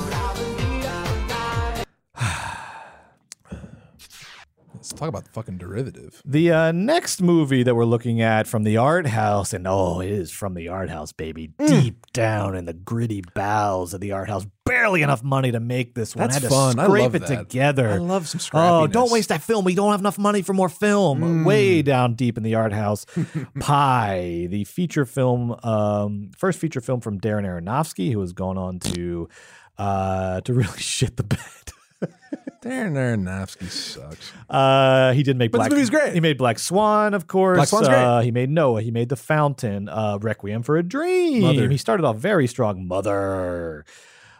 Talk 5.02 5.08
about 5.08 5.24
the 5.24 5.30
fucking 5.30 5.58
derivative. 5.58 6.22
The 6.24 6.52
uh, 6.52 6.70
next 6.70 7.20
movie 7.20 7.64
that 7.64 7.74
we're 7.74 7.84
looking 7.84 8.20
at 8.20 8.46
from 8.46 8.62
the 8.62 8.76
art 8.76 9.08
house, 9.08 9.52
and 9.52 9.66
oh, 9.66 9.98
it 9.98 10.12
is 10.12 10.30
from 10.30 10.54
the 10.54 10.68
art 10.68 10.90
house, 10.90 11.10
baby, 11.10 11.48
Mm. 11.58 11.66
deep 11.82 12.12
down 12.12 12.54
in 12.54 12.66
the 12.66 12.72
gritty 12.72 13.20
bowels 13.34 13.94
of 13.94 14.00
the 14.00 14.12
art 14.12 14.28
house. 14.28 14.46
Barely 14.64 15.02
enough 15.02 15.24
money 15.24 15.50
to 15.50 15.58
make 15.58 15.96
this 15.96 16.14
one. 16.14 16.22
That's 16.28 16.34
Had 16.36 16.42
to 16.44 16.48
fun. 16.50 16.78
I 16.78 16.84
Scrape 16.84 17.02
love 17.02 17.14
it 17.16 17.26
that. 17.26 17.48
together. 17.50 17.88
I 17.88 17.96
love 17.96 18.28
some 18.28 18.40
Oh, 18.54 18.86
don't. 18.86 19.08
Mm. 19.08 19.12
waste 19.12 19.30
that 19.30 19.42
film. 19.42 19.64
We 19.64 19.74
don't 19.74 19.90
have 19.90 19.98
enough 19.98 20.18
money 20.18 20.40
for 20.42 20.52
more 20.52 20.68
film. 20.68 21.44
Way 21.44 21.82
down 21.82 22.14
deep 22.14 22.36
in 22.36 22.44
the 22.44 22.54
art 22.54 22.72
house. 22.72 23.04
Pi, 23.58 24.46
the 24.50 24.62
feature 24.62 25.04
film, 25.04 25.56
um, 25.64 26.30
first 26.38 26.60
feature 26.60 26.80
film 26.80 27.00
from 27.00 27.18
Darren 27.20 27.44
Aronofsky, 27.44 28.12
who 28.12 28.20
has 28.20 28.32
gone 28.32 28.56
on 28.56 28.78
to 28.78 29.28
uh, 29.78 30.40
to 30.42 30.54
really 30.60 30.78
shit 30.78 31.16
the 31.16 31.24
bed. 31.24 31.40
Darren 32.62 32.92
Aronofsky 32.94 33.68
sucks. 33.68 34.32
Uh, 34.48 35.12
he 35.12 35.22
did 35.22 35.36
make 35.36 35.50
But 35.50 35.58
this 35.58 35.68
Black. 35.68 35.72
movie's 35.72 35.90
great. 35.90 36.14
He 36.14 36.20
made 36.20 36.38
Black 36.38 36.58
Swan, 36.58 37.12
of 37.14 37.26
course. 37.26 37.56
Black 37.56 37.68
Swan's 37.68 37.88
Uh, 37.88 38.20
he 38.20 38.30
made 38.30 38.50
Noah. 38.50 38.82
He 38.82 38.90
made 38.90 39.08
The 39.08 39.16
Fountain. 39.16 39.88
Uh, 39.88 40.18
Requiem 40.20 40.62
for 40.62 40.76
a 40.76 40.82
Dream. 40.82 41.42
Mother. 41.42 41.68
He 41.68 41.76
started 41.76 42.04
off 42.04 42.16
very 42.18 42.46
strong. 42.46 42.86
Mother. 42.86 43.84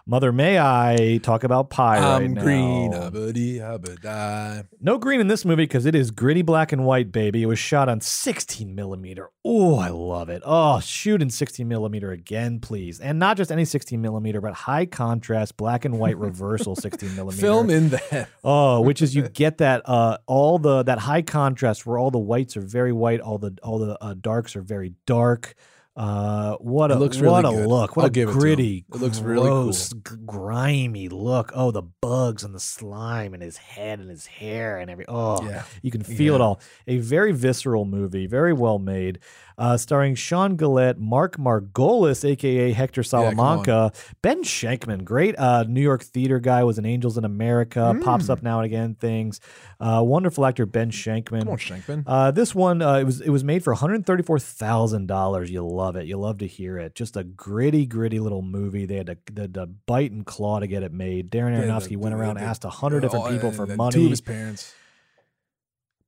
Mother, 0.05 0.33
may 0.33 0.59
I 0.59 1.21
talk 1.23 1.45
about 1.45 1.71
Pi 1.71 1.95
right 2.01 2.23
I'm 2.25 2.35
now? 2.35 2.43
green, 2.43 2.93
abadi, 2.93 3.61
abadi. 3.61 4.67
No 4.81 4.99
green 4.99 5.21
in 5.21 5.29
this 5.29 5.45
movie 5.45 5.63
because 5.63 5.87
it 5.87 5.95
is 5.95 6.11
gritty 6.11 6.43
black 6.43 6.73
and 6.73 6.85
white, 6.85 7.13
baby. 7.13 7.45
It 7.45 7.47
was 7.47 7.61
shot 7.61 7.89
on 7.89 8.01
16 8.01 8.75
millimeter. 8.75 9.31
Oh, 9.45 9.79
I 9.79 9.91
love 9.91 10.29
it. 10.29 10.43
Oh, 10.45 10.81
shoot 10.81 11.23
in 11.23 11.31
16 11.31 11.69
millimeter 11.69 12.11
again, 12.11 12.59
please. 12.59 12.99
And 12.99 13.21
not 13.21 13.37
just 13.37 13.53
any 13.53 13.65
16 13.65 14.01
millimeter, 14.01 14.41
but 14.41 14.55
high 14.55 14.87
contrast 14.87 15.57
black 15.57 15.85
and 15.85 16.01
white 16.01 16.19
reversal 16.19 16.75
16 16.75 17.15
millimeter. 17.15 17.41
Film 17.41 17.71
in 17.71 17.91
that. 17.91 18.29
Oh, 18.43 18.81
which 18.81 19.03
is 19.03 19.15
you 19.15 19.29
get 19.29 19.59
that 19.59 19.83
uh 19.85 20.19
all 20.27 20.59
the 20.59 20.83
that 20.83 20.99
high 20.99 21.23
contrast 21.23 21.87
where 21.87 21.97
all 21.97 22.11
the 22.11 22.19
whites 22.19 22.57
are 22.57 22.61
very 22.61 22.93
white, 22.93 23.21
all 23.21 23.39
the 23.39 23.57
all 23.63 23.79
the 23.79 23.97
uh, 24.03 24.15
darks 24.21 24.57
are 24.57 24.63
very 24.63 24.95
dark. 25.07 25.55
Uh, 25.95 26.57
what 26.57 26.91
a 26.91 26.95
looks 26.99 27.19
really 27.19 27.33
what 27.33 27.45
a 27.45 27.49
good. 27.51 27.67
look! 27.67 27.97
What 27.97 28.05
I'll 28.05 28.09
a 28.09 28.11
give 28.11 28.31
it 28.31 28.33
gritty, 28.33 28.87
It 28.95 29.01
looks 29.01 29.21
really 29.21 29.47
cool. 29.47 29.65
gross, 29.65 29.91
g- 29.91 29.99
grimy 30.25 31.11
look. 31.11 31.53
Oh, 31.55 31.71
the 31.71 31.83
bugs 31.83 32.45
and 32.45 32.55
the 32.55 32.61
slime 32.61 33.35
and 33.35 33.43
his 33.43 33.59
head 33.59 34.01
and 34.01 34.09
his 34.09 34.25
hair 34.25 34.79
and 34.79 34.91
every. 34.91 35.05
Oh, 35.07 35.45
Yeah. 35.47 35.65
you 35.83 35.91
can 35.91 36.03
feel 36.03 36.35
it 36.35 36.41
all. 36.41 36.61
A 36.87 36.97
very 36.97 37.33
visceral 37.33 37.85
movie, 37.85 38.27
very 38.27 38.55
well 38.55 38.79
made, 38.79 39.19
uh, 39.59 39.77
starring 39.77 40.15
Sean 40.15 40.57
Gillette, 40.57 40.99
Mark 40.99 41.37
Margolis, 41.37 42.29
aka 42.29 42.73
Hector. 42.73 43.03
Salamanca, 43.03 43.93
Ben 44.23 44.43
Shenkman, 44.43 45.05
great 45.05 45.39
uh, 45.39 45.65
New 45.65 45.81
York 45.81 46.03
theater 46.03 46.39
guy, 46.41 46.65
was 46.65 46.79
in 46.79 46.87
Angels 46.87 47.19
in 47.19 47.25
America, 47.25 47.99
pops 48.03 48.29
up 48.29 48.43
now 48.43 48.59
and 48.61 48.67
again. 48.67 48.95
Things, 48.95 49.41
uh, 49.81 50.03
wonderful 50.05 50.47
actor 50.47 50.67
Ben 50.67 50.91
Shenkman. 50.91 51.41
Come 51.41 51.49
on, 51.49 51.59
Shenkman. 51.59 52.05
Uh, 52.07 52.31
this 52.31 52.55
one 52.55 52.83
uh, 52.83 52.95
it 52.95 53.05
was 53.05 53.21
it 53.21 53.31
was 53.31 53.45
made 53.45 53.63
for 53.65 53.73
one 53.73 53.81
hundred 53.81 54.07
thirty 54.07 54.23
four 54.23 54.39
thousand 54.39 55.07
dollars. 55.07 55.51
You 55.51 55.67
love 55.67 55.97
it. 55.97 56.07
You 56.07 56.17
love 56.17 56.39
to 56.39 56.47
hear 56.47 56.79
it. 56.79 56.95
Just 56.95 57.17
a 57.17 57.25
gritty, 57.25 57.87
gritty 57.87 58.19
little 58.21 58.43
movie. 58.43 58.87
They 58.87 58.97
had 58.97 59.07
to, 59.07 59.19
they 59.33 59.43
had 59.43 59.55
to 59.55 59.67
bite 59.67 60.13
and 60.13 60.25
claw 60.25 60.61
to 60.61 60.67
get 60.67 60.83
it 60.83 60.93
made. 60.93 61.31
Darren 61.31 61.53
Yeah, 61.57 61.65
Aronofsky 61.65 61.91
the- 61.91 61.97
went 61.97 62.15
around, 62.15 62.37
the- 62.37 62.43
asked 62.43 62.65
a 62.65 62.71
hundred 62.71 63.01
different 63.01 63.27
oh, 63.27 63.31
people 63.31 63.53
for 63.53 63.67
money. 63.67 63.93
Two 63.93 64.05
of 64.05 64.11
his 64.11 64.21
parents. 64.21 64.75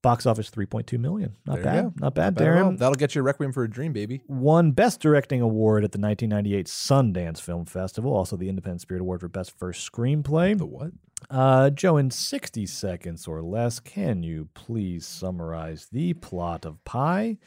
Box 0.05 0.27
office 0.27 0.51
three 0.51 0.67
point 0.67 0.87
two 0.87 0.99
million. 0.99 1.35
Not 1.47 1.63
There 1.63 1.65
bad. 1.65 2.01
Not 2.01 2.15
bad, 2.15 2.35
Better 2.35 2.57
Darren. 2.57 2.79
That'll 2.79 2.95
get 2.95 3.15
you 3.15 3.23
a 3.23 3.25
Requiem 3.25 3.53
for 3.53 3.65
a 3.65 3.71
Dream, 3.71 3.95
baby. 3.95 4.23
won 4.29 4.73
Best 4.73 5.01
Directing 5.01 5.41
Award 5.41 5.83
at 5.83 5.93
the 5.93 5.99
1998 5.99 6.67
Sundance 6.67 7.41
Film 7.41 7.65
Festival, 7.65 8.13
also 8.13 8.37
the 8.37 8.51
Independent 8.51 8.83
Spirit 8.83 9.01
Award 9.01 9.23
for 9.23 9.29
Best 9.29 9.59
First 9.59 9.91
Screenplay. 9.91 10.59
The 10.59 10.67
what? 10.67 10.93
Uh, 11.31 11.71
Joe, 11.71 11.97
in 11.97 12.11
60 12.11 12.67
seconds 12.67 13.27
or 13.27 13.41
less, 13.43 13.81
can 13.81 14.23
you 14.23 14.51
please 14.53 15.07
summarize 15.07 15.89
the 15.91 16.13
plot 16.13 16.67
of 16.67 16.85
Pi 16.85 17.39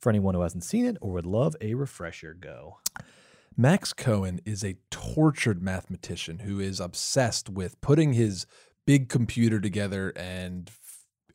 for 0.00 0.08
anyone 0.08 0.34
who 0.34 0.40
hasn't 0.40 0.64
seen 0.64 0.86
it 0.86 0.96
or 1.02 1.12
would 1.12 1.26
love 1.26 1.54
a 1.60 1.74
refresher? 1.74 2.32
Go. 2.32 2.78
Max 3.58 3.92
Cohen 3.92 4.40
is 4.46 4.64
a 4.64 4.78
tortured 4.90 5.62
mathematician 5.62 6.38
who 6.38 6.60
is 6.60 6.80
obsessed 6.80 7.50
with 7.50 7.78
putting 7.82 8.14
his 8.14 8.46
big 8.86 9.10
computer 9.10 9.60
together 9.60 10.14
and 10.16 10.70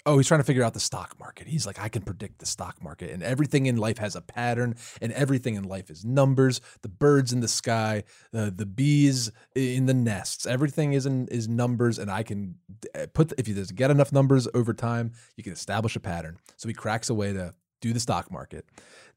oh, 0.06 0.18
he's 0.18 0.28
trying 0.28 0.40
to 0.40 0.46
figure 0.46 0.64
out 0.64 0.74
the 0.74 0.80
stock 0.80 1.16
market. 1.20 1.48
He's 1.48 1.66
like, 1.66 1.80
I 1.80 1.90
can 1.90 2.02
predict 2.02 2.40
the 2.40 2.46
stock 2.46 2.82
market, 2.82 3.12
and 3.12 3.24
everything 3.24 3.66
in 3.66 3.78
life 3.78 3.98
has 3.98 4.16
a 4.16 4.22
pattern, 4.22 4.76
and 5.02 5.12
everything 5.14 5.56
in 5.56 5.64
life 5.64 5.90
is 5.90 6.04
numbers. 6.06 6.62
The 6.82 6.90
birds 6.90 7.34
in 7.34 7.40
the 7.40 7.48
sky, 7.48 8.04
the 8.32 8.52
the 8.52 8.66
bees 8.66 9.32
in 9.56 9.86
the 9.86 9.94
nests, 9.94 10.46
everything 10.46 10.94
is 10.94 11.06
in 11.06 11.28
is 11.28 11.48
numbers, 11.48 12.00
and 12.00 12.10
I 12.10 12.24
can 12.24 12.56
uh, 12.96 13.08
put 13.14 13.34
if 13.38 13.48
you 13.48 13.56
just 13.56 13.76
get 13.76 13.92
enough 13.92 14.12
numbers 14.12 14.48
over 14.54 14.74
time, 14.74 15.12
you 15.36 15.44
can 15.44 15.54
establish 15.54 15.96
a 15.96 16.00
pattern. 16.00 16.38
So 16.58 16.68
he 16.68 16.74
cracks 16.74 17.10
a 17.10 17.14
way 17.14 17.34
to 17.34 17.54
do 17.82 17.94
the 17.94 18.00
stock 18.00 18.32
market. 18.32 18.66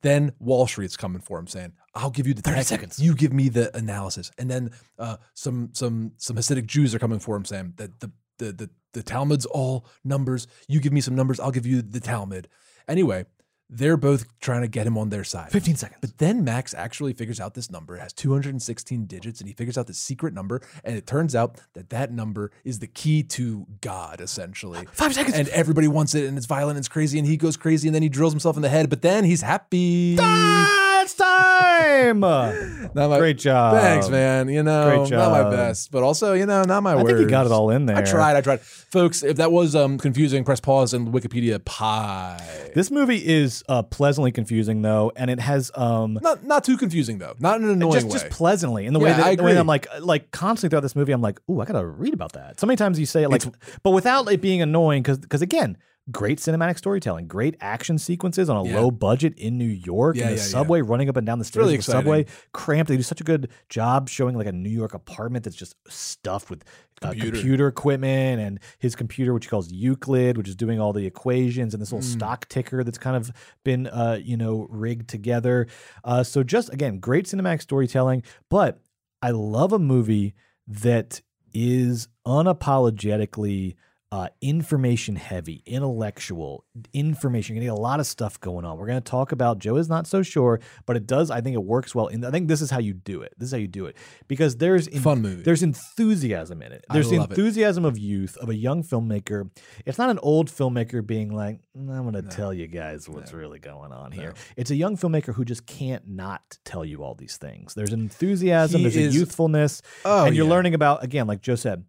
Then 0.03 0.33
Wall 0.39 0.67
Street's 0.67 0.97
coming 0.97 1.21
for 1.21 1.39
him, 1.39 1.47
saying, 1.47 1.73
"I'll 1.95 2.11
give 2.11 2.27
you 2.27 2.35
the 2.35 2.43
30 2.43 2.57
tech, 2.57 2.67
seconds. 2.67 2.99
You 2.99 3.15
give 3.15 3.33
me 3.33 3.49
the 3.49 3.75
analysis." 3.77 4.31
And 4.39 4.51
then 4.51 4.71
uh, 4.99 5.17
some 5.35 5.71
some 5.73 6.13
some 6.19 6.37
Hasidic 6.37 6.67
Jews 6.67 6.95
are 6.95 6.99
coming 6.99 7.19
for 7.19 7.37
him, 7.37 7.45
saying 7.45 7.75
that 7.77 8.01
the 8.01 8.11
the 8.39 8.53
the 8.53 8.71
the 8.95 9.03
Talmud's 9.03 9.47
all 9.47 9.87
numbers. 10.03 10.47
You 10.67 10.81
give 10.81 10.93
me 10.93 11.01
some 11.01 11.15
numbers, 11.15 11.39
I'll 11.39 11.51
give 11.51 11.67
you 11.67 11.83
the 11.83 12.01
Talmud. 12.01 12.49
Anyway, 12.89 13.27
they're 13.71 13.97
both 13.97 14.27
trying 14.41 14.61
to 14.63 14.69
get 14.69 14.87
him 14.87 14.97
on 14.99 15.09
their 15.09 15.25
side. 15.25 15.51
15 15.51 15.77
seconds. 15.77 15.99
But 16.01 16.19
then 16.19 16.45
Max 16.45 16.75
actually 16.75 17.13
figures 17.13 17.41
out 17.41 17.55
this 17.55 17.71
number 17.71 17.97
it 17.97 18.01
has 18.01 18.13
216 18.13 19.07
digits, 19.07 19.41
and 19.41 19.49
he 19.49 19.55
figures 19.55 19.77
out 19.79 19.87
the 19.87 19.95
secret 19.95 20.35
number, 20.35 20.61
and 20.85 20.97
it 20.97 21.07
turns 21.07 21.35
out 21.35 21.61
that 21.75 21.91
that 21.91 22.13
number 22.13 22.51
is 22.65 22.79
the 22.79 22.87
key 22.87 23.23
to 23.23 23.67
God, 23.81 24.21
essentially. 24.21 24.87
Five 24.93 25.15
seconds. 25.15 25.37
And 25.37 25.49
everybody 25.49 25.89
wants 25.89 26.15
it, 26.15 26.27
and 26.27 26.37
it's 26.37 26.47
violent, 26.47 26.77
and 26.77 26.79
it's 26.83 26.89
crazy, 26.89 27.19
and 27.19 27.27
he 27.27 27.37
goes 27.37 27.57
crazy, 27.57 27.89
and 27.89 27.95
then 27.95 28.03
he 28.03 28.09
drills 28.09 28.33
himself 28.33 28.57
in 28.57 28.63
the 28.63 28.69
head, 28.69 28.91
but 28.91 29.03
then 29.03 29.25
he's 29.25 29.41
happy. 29.43 30.17
It's 30.19 31.15
time. 31.15 32.21
Not 32.21 32.95
my- 32.95 33.19
Great 33.19 33.39
job. 33.39 33.79
Thanks, 33.79 34.09
man. 34.09 34.49
You 34.49 34.63
know, 34.63 35.05
Great 35.05 35.11
not 35.19 35.31
my 35.31 35.51
best, 35.51 35.91
but 35.91 36.03
also, 36.03 36.33
you 36.33 36.47
know, 36.47 36.63
not 36.63 36.83
my 36.83 36.93
I 36.93 36.97
worst. 36.97 37.09
think 37.09 37.21
you 37.21 37.27
got 37.27 37.45
it 37.47 37.53
all 37.53 37.71
in 37.71 37.87
there. 37.87 37.97
I 37.97 38.03
tried. 38.03 38.37
I 38.37 38.41
tried. 38.41 38.61
Folks, 38.61 39.23
if 39.23 39.37
that 39.37 39.53
was 39.53 39.75
um, 39.77 39.99
confusing, 39.99 40.45
press 40.45 40.61
pause 40.61 40.95
and 40.95 41.09
Wikipedia 41.09 41.63
Pi. 41.65 42.71
This 42.75 42.91
movie 42.91 43.25
is 43.25 43.54
uh, 43.69 43.83
pleasantly 43.83 44.33
confusing 44.33 44.83
though, 44.83 45.13
and 45.17 45.31
it 45.31 45.39
has 45.41 45.71
um 45.75 46.19
Not 46.23 46.45
not 46.45 46.65
too 46.65 46.77
confusing 46.77 47.19
though. 47.19 47.35
Not 47.39 47.59
in 47.61 47.65
an 47.65 47.71
annoying 47.71 47.93
just 47.93 48.07
way. 48.07 48.13
just 48.13 48.31
pleasantly 48.31 48.87
in 48.87 48.93
the 48.93 49.01
way 49.01 49.13
that, 49.13 49.37
the 49.37 49.43
way 49.45 49.55
that. 49.55 49.61
I'm 49.61 49.67
like 49.67 49.87
like 50.01 50.31
constantly 50.31 50.71
throughout 50.71 50.83
this 50.83 50.97
movie 50.97 51.13
I'm 51.13 51.23
like 51.23 51.39
ooh 51.51 51.61
I 51.61 51.65
gotta 51.65 51.87
read 51.87 52.15
about 52.15 52.33
that. 52.33 52.59
So 52.61 52.67
many 52.67 52.77
times 52.77 52.99
you 52.99 53.07
say 53.07 53.23
it 53.23 53.29
like, 53.31 53.43
but 53.83 53.91
without 53.91 54.31
it 54.33 54.41
being 54.41 54.63
annoying 54.63 55.03
because 55.03 55.19
because 55.19 55.43
again. 55.43 55.77
Great 56.11 56.37
cinematic 56.39 56.77
storytelling, 56.77 57.27
great 57.29 57.57
action 57.63 57.97
sequences 57.97 58.51
on 58.51 58.59
a 58.59 58.69
Yeah. 58.69 58.79
low 58.79 58.91
budget 58.91 59.33
in 59.39 59.57
New 59.57 59.65
York 59.65 60.17
Yeah, 60.17 60.25
in 60.25 60.29
the 60.29 60.35
yeah, 60.35 60.43
yeah. 60.43 60.49
subway, 60.49 60.83
running 60.83 61.09
up 61.09 61.17
and 61.17 61.27
down 61.27 61.39
the 61.39 61.47
stairs 61.47 61.63
really 61.65 61.77
of 61.79 61.87
the 61.87 61.93
subway, 61.93 62.21
exciting. 62.21 62.43
cramped. 62.53 62.89
They 62.91 62.99
do 62.99 63.03
such 63.03 63.23
a 63.23 63.25
good 63.25 63.49
job 63.71 64.11
showing 64.11 64.37
like 64.37 64.47
a 64.47 64.53
New 64.53 64.69
York 64.69 64.93
apartment 64.93 65.45
that's 65.45 65.57
just 65.57 65.77
stuffed 65.89 66.51
with 66.51 66.63
uh, 67.05 67.11
Computer. 67.11 67.37
computer 67.37 67.67
equipment 67.69 68.41
and 68.41 68.61
his 68.79 68.97
computer, 68.97 69.33
which 69.35 69.45
he 69.45 69.49
calls 69.51 69.71
Euclid, 69.71 70.37
which 70.39 70.49
is 70.49 70.57
doing 70.57 70.81
all 70.81 70.93
the 70.93 71.07
equations 71.07 71.75
and 71.75 71.81
this 71.83 71.93
little 71.93 72.09
Mm. 72.09 72.13
stock 72.13 72.49
ticker 72.49 72.83
that's 72.83 72.99
kind 72.99 73.17
of 73.17 73.31
been, 73.65 73.87
uh, 73.87 74.19
you 74.23 74.37
know, 74.37 74.67
rigged 74.71 75.09
together. 75.09 75.67
Uh, 76.03 76.23
so 76.23 76.43
just 76.43 76.73
again, 76.73 76.99
great 76.99 77.27
cinematic 77.27 77.61
storytelling, 77.63 78.23
but 78.51 78.81
I 79.23 79.31
love 79.31 79.73
a 79.73 79.79
movie 79.79 80.35
that 80.67 81.21
is 81.53 82.09
unapologetically 82.27 83.75
uh, 84.15 84.29
information 84.41 85.17
heavy, 85.17 85.61
intellectual 85.67 86.65
information. 86.93 87.57
You're 87.57 87.63
gonna 87.65 87.75
get 87.75 87.81
a 87.81 87.83
lot 87.83 87.99
of 87.99 88.07
stuff 88.07 88.39
going 88.39 88.65
on. 88.65 88.79
We're 88.79 88.87
gonna 88.87 89.01
talk 89.01 89.33
about. 89.33 89.59
Joe 89.59 89.75
is 89.77 89.89
not 89.89 90.07
so 90.07 90.23
sure, 90.23 90.61
but 90.87 90.95
it 90.97 91.05
does. 91.07 91.33
I 91.33 91.41
think 91.41 91.55
it 91.55 91.65
works 91.65 91.97
well. 91.97 92.07
And 92.07 92.25
I 92.25 92.31
think 92.31 92.47
this 92.47 92.61
is 92.63 92.71
how 92.71 92.79
you 92.79 92.93
do 92.93 93.23
it. 93.23 93.35
This 93.39 93.47
is 93.49 93.53
how 93.53 93.59
you 93.59 93.67
do 93.67 93.87
it 93.87 93.97
because 94.29 94.57
there's 94.59 94.87
en- 94.87 95.01
Fun 95.01 95.21
movie. 95.21 95.43
There's 95.43 95.65
enthusiasm 95.65 96.63
in 96.63 96.71
it. 96.71 96.85
There's 96.93 97.11
the 97.11 97.19
love 97.19 97.33
it. 97.33 97.39
enthusiasm 97.39 97.85
of 97.85 97.99
youth 97.99 98.37
of 98.37 98.49
a 98.51 98.55
young 98.55 98.85
filmmaker. 98.85 99.51
It's 99.85 99.99
not 99.99 100.11
an 100.11 100.21
old 100.23 100.49
filmmaker 100.49 101.05
being 101.05 101.35
like, 101.35 101.59
"Mm, 101.77 101.91
I'm 101.91 102.05
gonna 102.05 102.23
tell 102.23 102.55
you 102.55 102.69
guys 102.69 103.09
what's 103.09 103.33
really 103.33 103.59
going 103.59 103.91
on 103.93 104.13
here. 104.13 104.35
It's 104.57 104.71
a 104.71 104.77
young 104.77 104.97
filmmaker 104.97 105.35
who 105.35 105.45
just 105.45 105.67
can't 105.67 106.07
not 106.09 106.59
tell 106.65 106.85
you 106.85 107.03
all 107.03 107.15
these 107.17 107.37
things. 107.37 107.75
There's 107.75 107.93
an 107.93 108.01
enthusiasm. 108.01 108.79
He 108.79 108.85
there's 108.85 108.97
is- 108.97 109.15
a 109.15 109.19
youthfulness, 109.19 109.83
Oh, 110.05 110.25
and 110.25 110.37
you're 110.37 110.47
yeah. 110.47 110.53
learning 110.53 110.75
about 110.75 111.03
again, 111.03 111.27
like 111.27 111.41
Joe 111.41 111.57
said, 111.57 111.85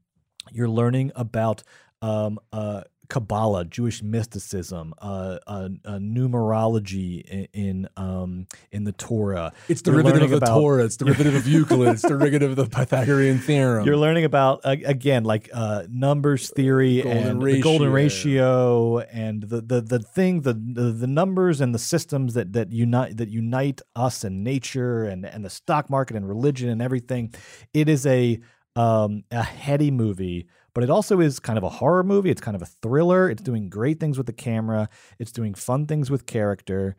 you're 0.52 0.70
learning 0.70 1.12
about 1.16 1.64
um, 2.02 2.40
uh, 2.52 2.82
Kabbalah, 3.08 3.66
Jewish 3.66 4.02
mysticism, 4.02 4.94
uh, 5.00 5.38
uh, 5.46 5.70
uh, 5.86 6.00
numerology 6.00 7.22
in 7.22 7.48
in, 7.54 7.90
um, 7.98 8.48
in 8.72 8.84
the 8.84 8.92
Torah. 8.94 9.54
It's 9.70 9.82
You're 9.86 10.02
derivative 10.02 10.24
of 10.24 10.30
the 10.32 10.38
about- 10.38 10.60
Torah. 10.60 10.86
It's 10.86 10.98
the 10.98 11.06
derivative 11.06 11.36
of 11.36 11.48
Euclid. 11.56 11.90
It's 11.90 12.02
the 12.02 12.10
derivative 12.10 12.52
of 12.52 12.56
the 12.56 12.66
Pythagorean 12.66 13.40
theorem. 13.40 13.86
You're 13.86 13.98
learning 13.98 14.26
about 14.26 14.62
uh, 14.66 14.76
again, 14.86 15.24
like 15.24 15.50
uh, 15.54 15.84
numbers 15.90 16.50
theory 16.50 17.02
Golden 17.04 17.28
and 17.28 17.42
the 17.42 17.62
golden 17.62 17.92
ratio. 17.92 18.96
ratio, 18.96 19.00
and 19.12 19.44
the 19.44 19.62
the 19.62 19.82
the 19.82 20.00
thing, 20.00 20.42
the, 20.42 20.54
the 20.54 20.92
the 20.92 21.08
numbers 21.08 21.62
and 21.62 21.74
the 21.76 21.80
systems 21.80 22.34
that 22.34 22.54
that 22.54 22.72
unite 22.72 23.18
that 23.18 23.30
unite 23.30 23.82
us 23.96 24.24
and 24.24 24.44
nature 24.44 25.04
and 25.04 25.26
and 25.26 25.46
the 25.46 25.50
stock 25.50 25.90
market 25.90 26.16
and 26.18 26.28
religion 26.28 26.70
and 26.70 26.82
everything. 26.82 27.34
It 27.74 27.88
is 27.88 28.06
a 28.06 28.40
um, 28.76 29.24
a 29.32 29.44
heady 29.44 29.90
movie, 29.92 30.48
but 30.76 30.84
it 30.84 30.92
also 30.92 31.22
is 31.22 31.40
kind 31.40 31.58
of 31.58 31.64
a 31.64 31.70
horror 31.70 32.04
movie. 32.04 32.30
It's 32.30 32.42
kind 32.42 32.54
of 32.54 32.62
a 32.62 32.68
thriller. 32.68 33.30
It's 33.30 33.42
doing 33.42 33.70
great 33.70 34.00
things 34.00 34.18
with 34.18 34.28
the 34.28 34.34
camera. 34.34 34.90
It's 35.18 35.32
doing 35.32 35.56
fun 35.56 35.88
things 35.88 36.12
with 36.12 36.28
character. 36.28 36.98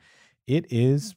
It 0.49 0.67
is 0.71 1.15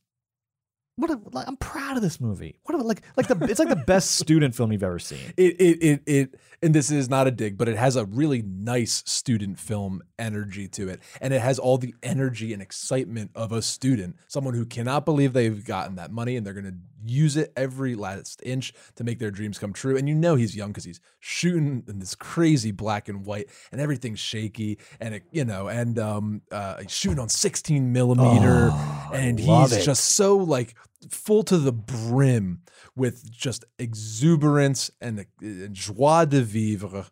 what 0.99 1.11
a, 1.11 1.19
like, 1.31 1.47
I'm 1.47 1.57
proud 1.57 1.95
of 1.95 2.03
this 2.03 2.19
movie. 2.19 2.55
What 2.63 2.75
a, 2.75 2.83
like 2.83 3.01
like 3.15 3.27
the 3.27 3.37
it's 3.45 3.59
like 3.59 3.69
the 3.69 3.75
best 3.75 4.11
student 4.17 4.53
film 4.53 4.71
you've 4.71 4.83
ever 4.83 4.99
seen. 4.99 5.33
it, 5.37 5.55
it, 5.59 5.83
it, 5.83 6.01
it, 6.05 6.39
and 6.61 6.75
this 6.75 6.91
is 6.91 7.09
not 7.09 7.25
a 7.25 7.31
dig, 7.31 7.57
but 7.57 7.69
it 7.69 7.77
has 7.77 7.95
a 7.95 8.05
really 8.05 8.41
nice 8.41 9.01
student 9.05 9.59
film 9.59 10.01
energy 10.17 10.67
to 10.67 10.89
it. 10.89 10.99
And 11.21 11.33
it 11.33 11.41
has 11.41 11.57
all 11.57 11.77
the 11.77 11.95
energy 12.03 12.51
and 12.51 12.61
excitement 12.61 13.31
of 13.33 13.51
a 13.51 13.61
student, 13.61 14.17
someone 14.27 14.53
who 14.53 14.65
cannot 14.65 15.05
believe 15.05 15.33
they've 15.33 15.63
gotten 15.63 15.95
that 15.95 16.11
money 16.11 16.35
and 16.35 16.45
they're 16.45 16.53
going 16.53 16.65
to 16.65 16.75
use 17.01 17.37
it 17.37 17.53
every 17.55 17.95
last 17.95 18.41
inch 18.45 18.73
to 18.95 19.05
make 19.05 19.19
their 19.19 19.31
dreams 19.31 19.57
come 19.57 19.71
true. 19.71 19.97
And 19.97 20.09
you 20.09 20.15
know 20.15 20.35
he's 20.35 20.55
young 20.55 20.69
because 20.69 20.83
he's 20.83 20.99
shooting 21.19 21.83
in 21.87 21.99
this 21.99 22.13
crazy 22.13 22.71
black 22.71 23.07
and 23.07 23.25
white 23.25 23.47
and 23.71 23.79
everything's 23.79 24.19
shaky 24.19 24.79
and 24.99 25.15
it, 25.15 25.23
you 25.31 25.45
know, 25.45 25.69
and 25.69 25.97
um, 25.97 26.41
uh, 26.51 26.83
shooting 26.89 27.19
on 27.19 27.29
16 27.29 27.93
millimeter 27.93 28.71
and 29.13 29.39
he's 29.39 29.71
it. 29.71 29.83
just 29.83 30.15
so 30.17 30.35
like 30.35 30.75
full 31.09 31.43
to 31.43 31.57
the 31.57 31.71
brim 31.71 32.61
with 32.95 33.29
just 33.31 33.65
exuberance 33.77 34.91
and, 35.01 35.25
joie 35.71 36.25
de 36.25 36.41
vivre. 36.41 37.05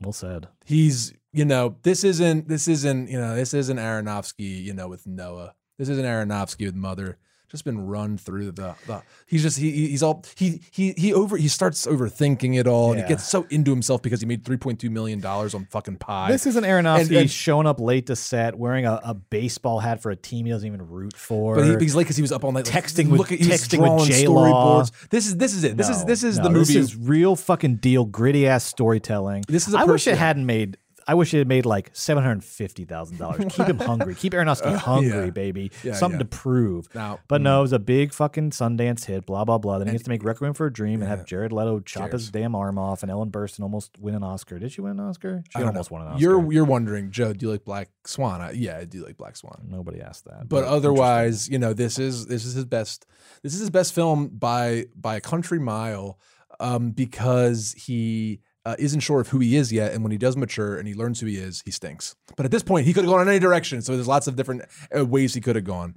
Well 0.00 0.12
said. 0.12 0.48
He's, 0.64 1.14
you 1.32 1.44
know, 1.44 1.76
this 1.82 2.04
isn't 2.04 2.48
this 2.48 2.68
isn't, 2.68 3.08
you 3.08 3.18
know, 3.18 3.34
this 3.34 3.54
isn't 3.54 3.78
Aronofsky, 3.78 4.62
you 4.62 4.74
know, 4.74 4.88
with 4.88 5.06
Noah. 5.06 5.54
This 5.78 5.88
isn't 5.88 6.04
Aronofsky 6.04 6.66
with 6.66 6.74
Mother. 6.74 7.18
Just 7.48 7.64
been 7.64 7.86
run 7.86 8.18
through 8.18 8.50
the, 8.50 8.74
the 8.86 9.02
he's 9.26 9.42
just 9.42 9.56
he 9.58 9.70
he's 9.88 10.02
all 10.02 10.24
he 10.36 10.60
he 10.72 10.92
he 10.96 11.14
over 11.14 11.36
he 11.36 11.46
starts 11.46 11.86
overthinking 11.86 12.58
it 12.58 12.66
all 12.66 12.90
and 12.92 13.00
he 13.02 13.06
gets 13.06 13.28
so 13.28 13.46
into 13.50 13.70
himself 13.70 14.02
because 14.02 14.20
he 14.20 14.26
made 14.26 14.42
3.2 14.44 14.90
million 14.90 15.20
dollars 15.20 15.54
on 15.54 15.64
fucking 15.66 15.96
Pi. 15.96 16.30
This 16.32 16.44
isn't 16.46 16.64
Aronofsky 16.64 17.00
And- 17.02 17.12
and- 17.12 17.30
showing 17.30 17.66
up 17.68 17.78
late 17.80 18.06
to 18.06 18.16
set, 18.16 18.56
wearing 18.58 18.84
a, 18.84 19.00
a 19.04 19.14
baseball 19.14 19.78
hat 19.78 20.02
for 20.02 20.10
a 20.10 20.16
team 20.16 20.46
he 20.46 20.52
doesn't 20.52 20.66
even 20.66 20.88
root 20.88 21.16
for. 21.16 21.54
But 21.54 21.64
he, 21.66 21.76
he's 21.84 21.94
late 21.94 22.04
because 22.04 22.16
he 22.16 22.22
was 22.22 22.32
up 22.32 22.42
all 22.44 22.50
night, 22.52 22.66
like, 22.72 22.84
Texting 22.84 23.10
with- 23.10 23.28
he 23.28 23.36
texting 23.38 23.78
with 23.80 24.08
storyboards. 24.10 25.08
This 25.10 25.26
is 25.26 25.36
this 25.36 25.54
is 25.54 25.62
it. 25.64 25.76
This 25.76 25.88
is 25.88 26.04
this 26.04 26.24
is 26.24 26.38
no, 26.38 26.44
the 26.44 26.50
movie. 26.50 26.74
This 26.74 26.76
is 26.84 26.96
real 26.96 27.36
fucking 27.36 27.76
deal, 27.76 28.04
gritty 28.04 28.46
ass 28.48 28.64
storytelling. 28.64 29.44
This 29.48 29.68
is 29.68 29.74
a 29.74 29.78
I 29.78 29.84
wish 29.84 30.06
it 30.06 30.18
hadn't 30.18 30.46
made. 30.46 30.78
I 31.08 31.14
wish 31.14 31.32
it 31.32 31.38
had 31.38 31.48
made 31.48 31.66
like 31.66 31.90
seven 31.92 32.22
hundred 32.24 32.42
fifty 32.44 32.84
thousand 32.84 33.18
dollars. 33.18 33.44
Keep 33.54 33.66
him 33.66 33.78
hungry. 33.78 34.14
Keep 34.14 34.32
Aronofsky 34.32 34.74
hungry, 34.74 35.26
yeah. 35.26 35.30
baby. 35.30 35.70
Yeah, 35.84 35.94
Something 35.94 36.18
yeah. 36.18 36.24
to 36.24 36.36
prove. 36.36 36.92
Now- 36.94 37.20
but 37.28 37.40
no, 37.40 37.60
it 37.60 37.62
was 37.62 37.72
a 37.72 37.78
big 37.78 38.12
fucking 38.12 38.50
Sundance 38.50 39.04
hit. 39.04 39.26
Blah 39.26 39.44
blah 39.44 39.58
blah. 39.58 39.78
Then 39.78 39.86
he 39.88 39.92
gets 39.92 40.04
to 40.04 40.10
make 40.10 40.24
Requiem 40.24 40.54
for 40.54 40.66
a 40.66 40.72
Dream 40.72 41.02
and 41.02 41.08
have 41.08 41.24
Jared 41.24 41.52
Leto 41.52 41.80
chop 41.80 42.12
his 42.12 42.30
damn 42.30 42.54
arm 42.54 42.78
off, 42.78 43.02
and 43.02 43.10
Ellen 43.10 43.30
Burstyn 43.30 43.60
almost 43.60 43.98
win 43.98 44.14
an 44.14 44.24
Oscar. 44.24 44.58
Did 44.58 44.72
she 44.72 44.80
win 44.80 44.92
an 44.92 45.00
Oscar? 45.00 45.44
She 45.56 45.62
almost 45.62 45.90
know. 45.90 45.98
won 45.98 46.06
an 46.06 46.12
Oscar. 46.14 46.22
You're 46.22 46.52
you're 46.52 46.64
wondering, 46.64 47.10
Joe, 47.10 47.32
do 47.32 47.46
you 47.46 47.52
like 47.52 47.64
Black 47.64 47.88
Swan? 48.04 48.40
I, 48.40 48.50
yeah, 48.52 48.78
I 48.78 48.84
do 48.84 49.04
like 49.04 49.16
Black 49.16 49.36
Swan. 49.36 49.66
Nobody 49.68 50.00
asked 50.00 50.24
that. 50.24 50.48
But 50.48 50.64
otherwise, 50.64 51.48
you 51.48 51.58
know, 51.58 51.72
this 51.72 51.98
is 51.98 52.26
this 52.26 52.44
is 52.44 52.54
his 52.54 52.64
best. 52.64 53.06
This 53.42 53.54
is 53.54 53.60
his 53.60 53.70
best 53.70 53.94
film 53.94 54.28
by 54.28 54.86
by 54.94 55.16
a 55.16 55.20
country 55.20 55.60
mile, 55.60 56.18
um, 56.60 56.90
because 56.90 57.74
he 57.78 58.40
uh, 58.66 58.76
isn't 58.78 59.00
sure 59.00 59.20
of 59.20 59.28
who 59.28 59.38
he 59.38 59.56
is 59.56 59.72
yet, 59.72 59.92
and 59.92 60.02
when 60.04 60.12
he 60.12 60.18
does 60.18 60.36
mature 60.36 60.76
and 60.78 60.86
he 60.86 60.94
learns 60.94 61.20
who 61.20 61.26
he 61.26 61.36
is, 61.36 61.62
he 61.64 61.70
stinks. 61.70 62.14
But 62.36 62.44
at 62.44 62.50
this 62.52 62.62
point, 62.62 62.86
he 62.86 62.92
could 62.92 63.04
have 63.04 63.12
gone 63.12 63.22
in 63.22 63.28
any 63.28 63.38
direction. 63.38 63.80
So 63.82 63.92
there's 63.94 64.08
lots 64.16 64.26
of 64.26 64.36
different 64.36 64.62
uh, 64.96 65.04
ways 65.06 65.32
he 65.34 65.40
could 65.40 65.56
have 65.56 65.64
gone. 65.64 65.94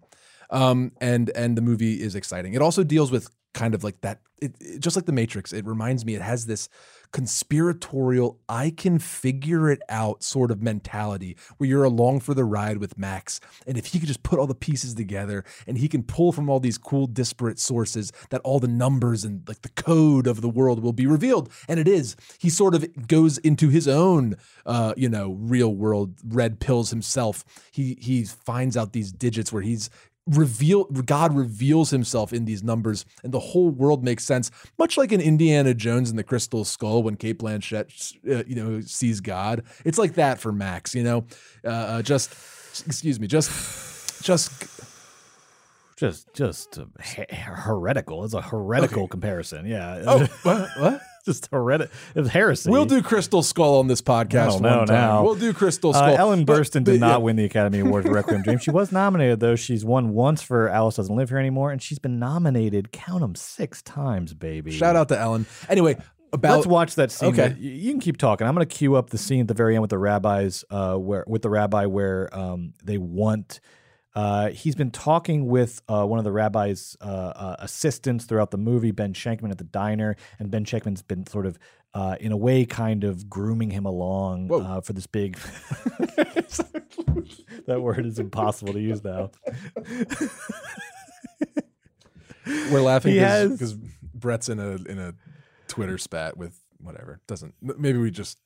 Um, 0.51 0.91
and 1.01 1.29
and 1.35 1.57
the 1.57 1.61
movie 1.61 1.95
is 2.01 2.15
exciting. 2.15 2.53
It 2.53 2.61
also 2.61 2.83
deals 2.83 3.11
with 3.11 3.29
kind 3.53 3.73
of 3.75 3.83
like 3.83 3.99
that, 4.01 4.21
it, 4.41 4.55
it- 4.59 4.79
just 4.79 4.95
like 4.95 5.05
the 5.05 5.11
Matrix. 5.21 5.51
It 5.53 5.65
reminds 5.65 6.05
me, 6.05 6.15
it 6.15 6.21
has 6.21 6.45
this 6.45 6.69
conspiratorial, 7.11 8.39
I 8.47 8.69
can 8.69 8.99
figure 8.99 9.69
it 9.69 9.81
out 9.89 10.23
sort 10.23 10.51
of 10.51 10.61
mentality 10.61 11.35
where 11.57 11.69
you're 11.69 11.83
along 11.83 12.21
for 12.21 12.33
the 12.33 12.45
ride 12.45 12.77
with 12.77 12.97
Max. 12.97 13.39
And 13.65 13.77
if 13.77 13.87
he 13.87 13.99
could 13.99 14.07
just 14.07 14.23
put 14.23 14.39
all 14.39 14.47
the 14.47 14.55
pieces 14.55 14.93
together 14.93 15.43
and 15.67 15.77
he 15.77 15.87
can 15.87 16.03
pull 16.03 16.31
from 16.31 16.49
all 16.49 16.59
these 16.59 16.77
cool 16.77 17.07
disparate 17.07 17.59
sources 17.59 18.11
that 18.29 18.41
all 18.41 18.59
the 18.59 18.67
numbers 18.67 19.23
and 19.23 19.47
like 19.47 19.61
the 19.61 19.69
code 19.69 20.27
of 20.27 20.41
the 20.41 20.49
world 20.49 20.81
will 20.81 20.93
be 20.93 21.07
revealed. 21.07 21.51
And 21.67 21.79
it 21.79 21.87
is. 21.87 22.15
He 22.39 22.49
sort 22.49 22.75
of 22.75 23.07
goes 23.07 23.37
into 23.39 23.69
his 23.69 23.87
own 23.87 24.35
uh, 24.69 24.93
you 24.95 25.09
know, 25.09 25.31
real 25.39 25.73
world 25.73 26.13
red 26.23 26.59
pills 26.59 26.91
himself. 26.91 27.43
He 27.71 27.97
he 27.99 28.23
finds 28.23 28.77
out 28.77 28.93
these 28.93 29.11
digits 29.11 29.51
where 29.51 29.63
he's 29.63 29.89
reveal 30.29 30.85
God 30.85 31.35
reveals 31.35 31.89
himself 31.89 32.33
in 32.33 32.45
these 32.45 32.63
numbers 32.63 33.05
and 33.23 33.33
the 33.33 33.39
whole 33.39 33.69
world 33.69 34.03
makes 34.03 34.23
sense 34.23 34.51
much 34.77 34.97
like 34.97 35.11
in 35.11 35.21
Indiana 35.21 35.73
Jones 35.73 36.09
and 36.09 36.17
the 36.17 36.23
Crystal 36.23 36.65
Skull 36.65 37.03
when 37.03 37.15
Cate 37.15 37.39
Blanchett 37.39 38.15
uh, 38.29 38.43
you 38.47 38.55
know 38.55 38.81
sees 38.81 39.21
God 39.21 39.63
it's 39.85 39.97
like 39.97 40.15
that 40.15 40.39
for 40.39 40.51
Max 40.51 40.93
you 40.95 41.03
know 41.03 41.25
uh, 41.63 41.67
uh, 41.67 42.01
just 42.01 42.31
excuse 42.85 43.19
me 43.19 43.27
just 43.27 44.23
just 44.23 44.51
just 45.99 46.33
just 46.33 46.79
uh, 46.79 46.85
heretical. 47.29 48.23
It's 48.23 48.33
a 48.33 48.41
heretical 48.41 49.07
comparison. 49.07 49.65
Yeah. 49.65 50.01
oh 50.07 50.19
what 50.43 50.69
what 50.77 51.01
just 51.29 51.47
heretical. 51.51 51.93
It's 52.15 52.29
heresy. 52.29 52.69
We'll 52.71 52.85
do 52.85 53.01
Crystal 53.01 53.43
Skull 53.43 53.79
on 53.79 53.87
this 53.87 54.01
podcast 54.01 54.61
one 54.61 54.63
time. 54.63 54.85
now. 54.87 55.23
We'll 55.23 55.35
do 55.35 55.53
Crystal 55.53 55.91
Uh, 55.91 55.93
Skull. 55.93 56.17
Ellen 56.17 56.45
But- 56.45 56.59
Burstyn 56.61 56.83
did 56.83 56.99
not 56.99 57.07
yeah. 57.11 57.17
win 57.17 57.35
the 57.35 57.45
Academy 57.45 57.79
Award 57.79 58.05
for 58.05 58.11
Requiem 58.13 58.41
Dream. 58.41 58.57
She 58.59 58.71
was 58.71 58.91
nominated 58.91 59.39
though. 59.39 59.55
She's 59.55 59.85
won 59.85 60.09
once 60.13 60.41
for 60.41 60.67
Alice 60.69 60.95
Doesn't 60.95 61.15
Live 61.15 61.29
Here 61.29 61.37
Anymore, 61.37 61.71
and 61.71 61.81
she's 61.81 61.99
been 61.99 62.19
nominated. 62.19 62.91
Count 62.91 63.21
them 63.21 63.35
six 63.35 63.81
times, 63.81 64.33
baby. 64.33 64.71
Shout 64.71 64.95
out 64.95 65.07
to 65.09 65.19
Ellen. 65.19 65.45
Anyway, 65.69 65.97
about 66.33 66.55
Let's 66.57 66.67
watch 66.67 66.95
that 66.95 67.11
scene. 67.11 67.29
Okay. 67.29 67.49
that- 67.49 67.59
you, 67.59 67.71
you 67.71 67.91
can 67.91 67.99
keep 67.99 68.17
talking. 68.17 68.45
I'm 68.47 68.55
going 68.55 68.67
to 68.67 68.75
cue 68.75 68.95
up 68.95 69.09
the 69.11 69.17
scene 69.17 69.41
at 69.41 69.47
the 69.47 69.53
very 69.53 69.75
end 69.75 69.81
with 69.81 69.89
the 69.91 69.97
rabbis, 69.97 70.63
uh, 70.69 70.95
where 70.95 71.23
with 71.27 71.41
the 71.41 71.49
rabbi 71.49 71.85
where 71.85 72.29
um, 72.37 72.73
they 72.83 72.97
want. 72.97 73.59
Uh, 74.15 74.49
he's 74.49 74.75
been 74.75 74.91
talking 74.91 75.47
with 75.47 75.81
uh, 75.87 76.03
one 76.05 76.17
of 76.19 76.25
the 76.25 76.31
rabbi's 76.31 76.97
uh, 77.01 77.03
uh, 77.05 77.55
assistants 77.59 78.25
throughout 78.25 78.51
the 78.51 78.57
movie, 78.57 78.91
Ben 78.91 79.13
Shenkman, 79.13 79.51
at 79.51 79.57
the 79.59 79.63
diner, 79.63 80.15
and 80.39 80.49
Ben 80.49 80.65
Shenkman's 80.65 81.01
been 81.01 81.27
sort 81.27 81.45
of, 81.45 81.59
uh, 81.93 82.15
in 82.19 82.31
a 82.31 82.37
way, 82.37 82.65
kind 82.65 83.03
of 83.03 83.29
grooming 83.29 83.69
him 83.71 83.85
along 83.85 84.51
uh, 84.51 84.81
for 84.81 84.93
this 84.93 85.05
big. 85.07 85.37
that 87.67 87.81
word 87.81 88.05
is 88.05 88.17
impossible 88.19 88.73
to 88.73 88.79
use 88.79 89.03
now. 89.03 89.29
We're 92.71 92.81
laughing 92.81 93.11
He 93.13 93.17
has- 93.19 93.51
because 93.51 93.75
Brett's 94.13 94.49
in 94.49 94.59
a 94.59 94.71
in 94.89 94.97
a 94.99 95.13
Twitter 95.67 95.97
spat 95.97 96.35
with 96.35 96.59
whatever. 96.81 97.21
Doesn't 97.27 97.53
maybe 97.61 97.97
we 97.99 98.11
just 98.11 98.37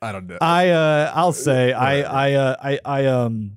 I 0.00 0.10
don't 0.12 0.26
know. 0.26 0.38
I 0.40 0.70
uh, 0.70 1.12
I'll 1.14 1.32
say 1.32 1.72
I 1.72 1.96
Whatever. 1.98 2.14
I 2.14 2.32
uh, 2.34 2.56
I 2.60 2.80
I 2.84 3.06
um 3.06 3.52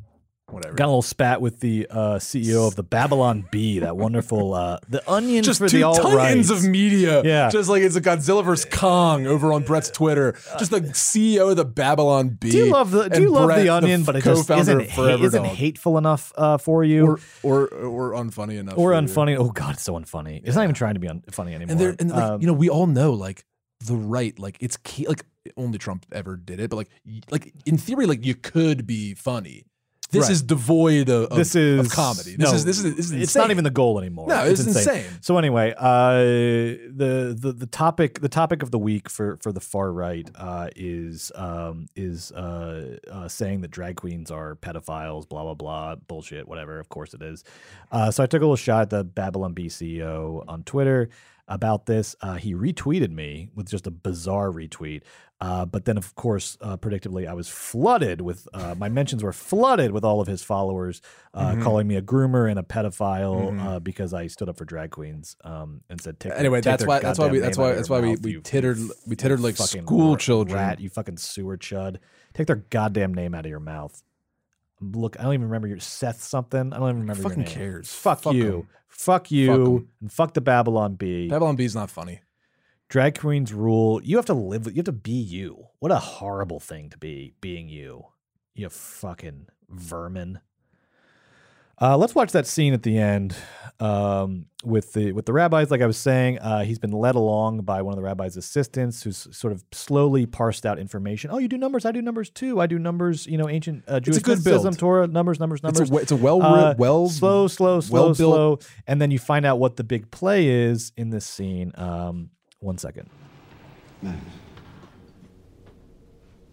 whatever. 0.50 0.76
got 0.76 0.86
a 0.86 0.88
little 0.88 1.02
spat 1.02 1.42
with 1.42 1.60
the 1.60 1.88
uh, 1.90 2.16
CEO 2.16 2.68
of 2.68 2.76
the 2.76 2.84
Babylon 2.84 3.48
Bee, 3.52 3.80
that 3.80 3.98
wonderful 3.98 4.54
uh, 4.54 4.80
the 4.88 5.10
onion 5.10 5.44
just 5.44 5.60
for 5.60 5.68
two 5.68 5.80
the 5.80 5.92
titans 5.94 6.50
of 6.50 6.64
media. 6.64 7.24
Yeah. 7.24 7.50
Just 7.50 7.70
like 7.70 7.82
it's 7.84 7.96
a 7.96 8.02
Godzilla 8.02 8.44
vs. 8.44 8.66
Kong 8.72 9.26
over 9.28 9.52
on 9.54 9.64
Brett's 9.64 9.90
Twitter. 9.90 10.34
Just 10.58 10.72
the 10.72 10.82
CEO 10.82 11.50
of 11.52 11.58
the 11.58 11.66
Babylon 11.66 12.30
Bee. 12.30 12.52
Do 12.52 12.58
you 12.58 12.72
love 12.72 12.92
the 12.92 13.10
Do 13.10 13.22
you 13.22 13.30
love 13.30 13.48
Brett, 13.48 13.64
the 13.64 13.70
onion, 13.70 14.04
but 14.04 14.16
it 14.16 14.24
just 14.24 14.50
isn't 14.50 14.90
ha- 14.90 15.18
isn't 15.22 15.46
hateful 15.46 15.98
enough 15.98 16.32
uh, 16.38 16.58
for 16.58 16.84
you 16.84 17.06
or 17.08 17.20
or 17.44 17.68
or 17.68 18.12
unfunny 18.14 18.58
enough. 18.58 18.78
or 18.78 18.92
for 18.92 18.96
you. 18.96 19.08
unfunny? 19.08 19.38
Oh 19.38 19.50
God, 19.52 19.74
it's 19.74 19.84
so 19.84 19.94
unfunny. 19.94 20.42
It's 20.44 20.56
not 20.56 20.64
even 20.64 20.76
trying 20.76 20.94
to 20.96 21.00
be 21.00 21.08
un- 21.08 21.24
funny 21.32 21.54
anymore. 21.54 21.72
And 21.72 21.80
they're 21.80 21.96
and 22.00 22.12
like 22.12 22.24
Um, 22.24 22.42
you 22.42 22.48
know 22.48 22.54
we 22.54 22.70
all 22.70 22.88
know 22.88 23.14
like 23.14 23.46
the 23.86 23.96
right 23.96 24.38
like 24.40 24.58
it's 24.62 24.78
key, 24.78 25.08
like 25.08 25.26
only 25.58 25.78
Trump 25.78 26.06
ever 26.12 26.38
did 26.38 26.60
it, 26.60 26.70
but 26.70 26.78
like 26.78 26.90
like 27.30 27.54
in 27.66 27.78
theory 27.78 28.06
like 28.06 28.26
you 28.26 28.36
could 28.36 28.88
be 28.88 29.14
funny. 29.14 29.66
This 30.12 30.24
Right. 30.24 30.32
is 30.32 30.42
devoid 30.44 31.10
of, 31.10 31.26
of- 31.32 31.38
this 31.38 31.56
is 31.56 31.80
of 31.80 31.92
comedy. 31.92 32.36
This 32.36 32.50
no, 32.50 32.56
is 32.56 32.64
this 32.66 32.78
is, 32.84 32.96
this 32.96 33.06
is 33.08 33.12
it's 33.12 33.36
not 33.36 33.44
insane. 33.46 33.52
even 33.52 33.64
the 33.64 33.70
goal 33.72 34.00
anymore. 34.00 34.28
No, 34.28 34.46
it's 34.46 34.66
insane. 34.66 35.04
So 35.22 35.38
anyway, 35.38 35.74
uh, 35.78 36.16
the 36.18 37.36
the 37.38 37.54
the 37.54 37.66
topic 37.66 38.22
the 38.22 38.30
topic 38.30 38.64
of 38.64 38.72
the 38.72 38.80
week 38.80 39.10
for 39.10 39.38
for 39.42 39.52
the 39.52 39.60
far 39.60 39.92
right 39.92 40.30
uh, 40.36 40.70
is 40.76 41.32
um, 41.36 41.88
is 41.96 42.32
uh, 42.32 42.98
uh, 43.12 43.28
saying 43.28 43.62
that 43.62 43.72
drag 43.72 43.96
queens 43.98 44.32
are 44.32 44.56
pedophiles. 44.56 45.28
Blah 45.28 45.44
blah 45.44 45.54
blah. 45.56 45.96
Bullshit. 45.96 46.48
Whatever. 46.48 46.80
Of 46.80 46.90
course 46.90 47.14
it 47.14 47.22
is. 47.22 47.44
Uh, 47.92 48.12
so 48.12 48.24
I 48.24 48.26
took 48.28 48.42
a 48.42 48.46
little 48.46 48.56
shot 48.56 48.84
at 48.84 48.90
the 48.92 49.04
Babylon 49.04 49.54
Bee 49.54 49.68
CEO 49.68 50.44
on 50.48 50.64
Twitter 50.64 51.10
about 51.48 51.86
this. 51.86 52.16
Uh, 52.22 52.36
he 52.36 52.54
retweeted 52.56 53.12
me 53.12 53.50
with 53.56 53.70
just 53.70 53.86
a 53.88 53.92
bizarre 53.92 54.50
retweet. 54.52 55.02
Uh, 55.42 55.66
but 55.66 55.84
then, 55.84 55.98
of 55.98 56.16
course, 56.16 56.58
uh, 56.62 56.78
predictably, 56.78 57.28
I 57.28 57.34
was 57.34 57.50
flooded 57.50 58.22
with 58.22 58.48
uh, 58.54 58.74
my 58.78 58.88
mentions 58.88 59.22
were 59.22 59.34
flooded 59.34 59.92
with 59.92 60.06
all 60.06 60.22
of 60.22 60.28
his 60.28 60.42
followers 60.42 61.02
uh, 61.34 61.52
Mhm. 61.56 61.62
calling 61.64 61.88
me 61.88 61.98
a 61.98 62.02
groomer 62.02 62.50
and 62.50 62.58
a 62.58 62.64
pedophile 62.64 63.60
uh, 63.62 63.80
because 63.80 64.14
I 64.14 64.28
stood 64.28 64.48
up 64.48 64.58
for 64.58 64.64
drag 64.64 64.92
queens 64.92 65.36
um, 65.44 65.82
and 65.90 66.00
said, 66.00 66.22
take 66.22 66.32
Anyway, 66.38 66.60
take 66.60 66.72
that's 66.72 66.86
why- 66.86 67.00
that's 67.02 67.20
why 67.20 67.28
we- 67.28 67.40
that's 67.40 67.58
why- 67.58 67.74
that's 67.74 67.90
why 67.90 68.00
we- 68.00 68.10
mouth, 68.12 68.22
we 68.24 68.40
tittered- 68.42 68.80
we 69.06 69.18
tittered 69.18 69.42
like 69.42 69.58
fucking 69.58 69.86
school 69.86 70.12
ra- 70.12 70.18
children. 70.18 70.58
Rat, 70.58 70.80
you 70.80 70.90
fucking 70.90 71.18
sewer 71.18 71.58
chud. 71.58 71.98
Take 72.34 72.48
their 72.48 72.64
goddamn 72.70 73.14
name 73.14 73.36
out 73.36 73.46
of 73.46 73.50
your 73.50 73.60
mouth. 73.60 74.02
Look, 74.80 75.20
I 75.20 75.24
don't 75.24 75.34
even 75.34 75.46
remember 75.48 75.68
your 75.68 75.80
Seth 75.80 76.22
something. 76.24 76.72
I 76.74 76.78
don't 76.78 76.90
even 76.90 77.02
remember. 77.02 77.24
fucking 77.24 77.40
your 77.40 77.46
name. 77.48 77.54
cares? 77.56 77.94
Fuck, 77.94 78.22
Fuck 78.22 78.34
you. 78.36 78.68
Fuck 78.88 79.32
you. 79.32 79.48
Fuck 79.48 79.84
and 80.02 80.12
fuck 80.12 80.34
the 80.34 80.42
Babylon 80.42 80.96
Bee. 80.96 81.28
Babylon 81.28 81.56
Bee 81.58 81.66
is 81.66 81.76
not 81.76 81.90
funny. 81.92 82.22
Drag 82.88 83.18
queens 83.20 83.52
rule. 83.54 84.02
You 84.04 84.16
have 84.18 84.26
to 84.28 84.34
live. 84.34 84.66
with 84.66 84.76
You 84.76 84.80
have 84.80 84.86
to 84.86 84.92
be 84.92 85.12
you. 85.12 85.68
What 85.80 85.92
a 85.92 85.98
horrible 85.98 86.60
thing 86.60 86.90
to 86.92 86.98
be. 86.98 87.34
Being 87.42 87.68
you. 87.68 88.06
You 88.54 88.70
fucking 88.70 89.48
vermin. 89.70 90.40
Uh, 91.82 91.98
let's 91.98 92.16
watch 92.16 92.32
that 92.32 92.48
scene 92.48 92.72
at 92.74 92.84
the 92.84 92.98
end 92.98 93.36
um, 93.82 94.46
with 94.64 94.94
the 94.94 95.12
with 95.12 95.26
the 95.26 95.34
rabbis. 95.34 95.70
Like 95.72 95.82
I 95.82 95.86
was 95.86 95.98
saying, 95.98 96.40
uh, 96.40 96.64
he's 96.64 96.80
been 96.80 96.94
led 96.94 97.16
along 97.16 97.64
by 97.64 97.82
one 97.82 97.92
of 97.92 97.98
the 97.98 98.02
rabbi's 98.02 98.38
assistants, 98.38 99.04
who's 99.04 99.28
sort 99.36 99.52
of 99.52 99.62
slowly 99.74 100.26
parsed 100.26 100.66
out 100.66 100.80
information. 100.80 101.32
Oh, 101.32 101.38
you 101.38 101.50
do 101.50 101.58
numbers. 101.58 101.84
I 101.86 101.92
do 101.92 102.02
numbers 102.02 102.30
too. 102.30 102.62
I 102.62 102.68
do 102.68 102.80
numbers. 102.80 103.28
You 103.28 103.38
know, 103.38 103.50
ancient 103.50 103.84
uh, 103.90 104.00
Jewish 104.00 104.20
a 104.20 104.22
good 104.22 104.38
mysticism, 104.38 104.70
build. 104.72 104.80
Torah 104.80 105.08
numbers, 105.08 105.38
numbers, 105.38 105.60
It's 105.66 105.80
a 105.80 105.84
numbers. 105.84 106.02
it's 106.04 106.12
a 106.14 106.16
well- 106.16 106.42
Uh, 106.42 106.76
well- 106.78 107.10
slow, 107.10 107.48
slow, 107.50 107.82
slow, 107.82 108.04
well-built- 108.06 108.62
slow, 108.62 108.74
and 108.88 109.02
then 109.02 109.12
you 109.12 109.20
find 109.20 109.46
out 109.46 109.60
what 109.60 109.76
the 109.76 109.84
big 109.84 110.10
play 110.12 110.48
is 110.48 110.94
in 110.96 111.10
this 111.10 111.26
scene. 111.26 111.74
Um, 111.76 112.30
one 112.66 112.78
second. 112.80 113.08
Max. 114.02 114.18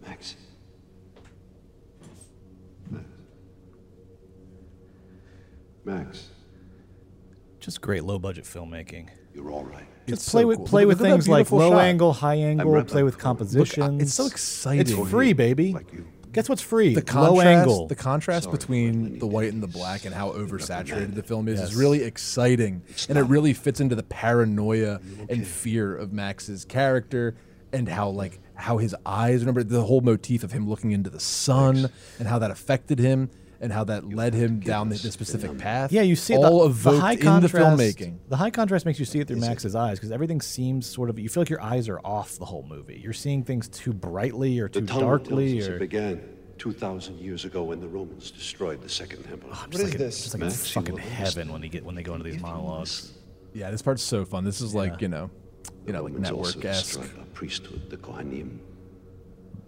Max. 0.05 0.35
Max. 2.91 3.05
Max, 5.85 6.29
Just 7.59 7.81
great 7.81 8.03
low 8.05 8.17
budget 8.19 8.45
filmmaking. 8.45 9.09
you're 9.33 9.51
all 9.51 9.65
right. 9.65 9.85
Just 10.07 10.21
It's 10.21 10.29
play 10.31 10.43
so 10.43 10.47
with 10.47 10.57
cool. 10.59 10.67
play 10.67 10.83
Look 10.83 10.87
with 10.89 10.97
at 10.99 11.03
that 11.03 11.09
things 11.11 11.27
like 11.27 11.51
low 11.51 11.71
shot. 11.71 11.81
angle, 11.81 12.13
high 12.13 12.35
angle, 12.35 12.83
play 12.85 13.03
with 13.03 13.15
home. 13.15 13.21
compositions. 13.21 14.01
it's 14.01 14.13
so 14.13 14.25
exciting. 14.27 14.81
It's 14.81 15.09
free, 15.09 15.33
baby. 15.33 15.73
Like 15.73 15.91
you. 15.91 16.05
Guess 16.33 16.49
what's 16.49 16.61
free? 16.61 16.93
the 16.95 16.99
low 17.15 17.35
contrast, 17.35 17.47
angle. 17.47 17.87
the 17.87 17.95
contrast 17.95 18.43
Sorry, 18.45 18.57
between 18.57 19.19
the 19.19 19.27
white 19.27 19.53
and 19.53 19.61
the 19.63 19.67
black 19.67 20.05
and 20.05 20.13
how 20.13 20.31
oversaturated 20.31 21.15
the 21.15 21.23
film 21.23 21.47
is 21.47 21.59
Yes. 21.59 21.69
is 21.69 21.75
really 21.75 22.03
exciting, 22.03 22.81
and 23.07 23.17
it 23.17 23.23
really 23.23 23.53
fits 23.53 23.79
into 23.79 23.95
the 23.95 24.03
paranoia 24.03 24.99
and 25.29 25.45
fear 25.47 25.95
of 25.95 26.11
Max's 26.11 26.65
character 26.65 27.35
and 27.71 27.87
how 27.87 28.09
like 28.09 28.39
how 28.55 28.77
his 28.77 28.95
eyes. 29.05 29.41
Remember 29.41 29.63
the 29.63 29.83
whole 29.83 30.01
motif 30.01 30.43
of 30.43 30.51
him 30.51 30.67
looking 30.69 30.91
into 30.91 31.09
the 31.09 31.19
sun 31.19 31.89
and 32.19 32.27
how 32.27 32.39
that 32.39 32.51
affected 32.51 32.99
him 32.99 33.29
and 33.63 33.71
how 33.73 33.83
that 33.85 34.07
led 34.13 34.33
him 34.33 34.59
down 34.59 34.89
the, 34.89 34.95
the 34.95 35.11
specific 35.11 35.57
path. 35.57 35.91
yeah, 35.91 36.01
you 36.01 36.15
see 36.15 36.35
all 36.35 36.59
the, 36.59 36.65
evoked 36.65 36.95
the 36.97 37.01
high 37.01 37.11
in 37.13 37.17
the 37.19 37.23
contrast. 37.25 37.77
filmmaking. 37.79 38.17
The 38.27 38.37
high 38.37 38.51
contrast 38.51 38.85
makes 38.85 38.99
you 38.99 39.05
see 39.05 39.19
it 39.19 39.27
through 39.27 39.37
Max's 39.37 39.75
eyes 39.75 39.97
because 39.97 40.11
everything 40.11 40.41
seems 40.41 40.85
sort 40.85 41.09
of. 41.09 41.17
You 41.17 41.29
feel 41.29 41.41
like 41.41 41.49
your 41.49 41.61
eyes 41.61 41.87
are 41.89 41.99
off 42.03 42.37
the 42.37 42.45
whole 42.45 42.63
movie. 42.63 42.99
You're 43.03 43.13
seeing 43.13 43.43
things 43.43 43.67
too 43.69 43.93
brightly 43.93 44.59
or 44.59 44.67
too 44.67 44.85
Talmud 44.85 45.01
darkly. 45.23 45.53
tells 45.53 45.63
us 45.63 45.69
Or 45.69 45.75
it 45.77 45.79
began 45.79 46.29
2,000 46.57 47.19
years 47.19 47.45
ago 47.45 47.63
when 47.63 47.79
the 47.79 47.87
Romans 47.87 48.29
destroyed 48.31 48.81
the 48.81 48.89
Second 48.89 49.23
Temple. 49.23 49.49
Oh, 49.53 49.65
just 49.69 49.83
like 49.85 49.95
a- 49.95 49.97
Just 49.97 50.33
like 50.33 50.41
Max, 50.41 50.53
it's 50.55 50.75
you 50.75 50.81
fucking 50.81 50.97
heaven 50.97 51.51
when 51.51 51.61
they 51.61 51.69
get 51.69 51.83
when 51.85 51.95
they 51.95 52.03
go 52.03 52.13
into 52.13 52.29
these 52.29 52.41
monologues. 52.41 53.13
Yeah, 53.53 53.71
this 53.71 53.81
part's 53.81 54.03
so 54.03 54.25
fun. 54.25 54.43
This 54.43 54.61
is 54.61 54.75
like 54.75 55.01
you 55.01 55.07
know, 55.07 55.29
you 55.87 55.93
know, 55.93 56.03
like 56.03 56.13
Romans 56.13 56.31
also 56.31 56.49
network 56.59 56.65
esque. 56.65 56.99
destroyed 56.99 57.19
our 57.19 57.25
priesthood, 57.33 57.89
the 57.89 57.97
Kohanim. 57.97 58.59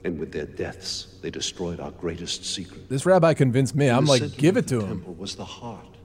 And 0.06 0.20
with 0.20 0.32
their 0.32 0.46
deaths, 0.46 1.18
they 1.24 1.32
destroyed 1.32 1.80
our 1.80 1.90
greatest 1.92 2.46
secret. 2.46 2.88
This 2.90 3.06
rabbi 3.08 3.34
convinced 3.34 3.76
me. 3.76 3.90
I'm 3.90 4.06
like, 4.06 4.38
give 4.38 4.56
it 4.56 4.68
to 4.68 4.80
him. 4.82 4.88
Temple 4.88 5.16
was 5.16 5.36
the 5.36 5.44
heart 5.44 5.98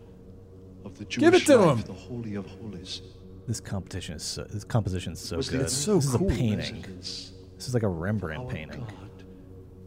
of 0.87 0.97
the 0.99 1.05
Jewish 1.05 1.21
Give 1.23 1.35
it 1.35 1.45
to 1.47 1.57
life, 1.59 1.79
him. 1.81 1.87
the 1.87 1.93
Holy 1.93 2.35
of 2.35 2.47
Holies. 2.47 3.03
This 3.47 3.61
competition 3.61 4.15
is 4.17 4.23
so, 4.23 4.45
this 4.45 4.65
composition 4.65 5.13
is 5.13 5.21
so 5.21 5.37
Was 5.37 5.51
good. 5.51 5.61
It's 5.61 5.73
so 5.75 5.97
this 5.97 6.17
cool. 6.17 6.29
is 6.31 6.35
a 6.37 6.39
painting. 6.41 6.77
residence, 6.77 7.33
This 7.57 7.69
is 7.69 7.75
like 7.75 7.83
a 7.83 7.89
Rembrandt 7.89 8.45
our 8.45 8.49
painting. 8.51 8.87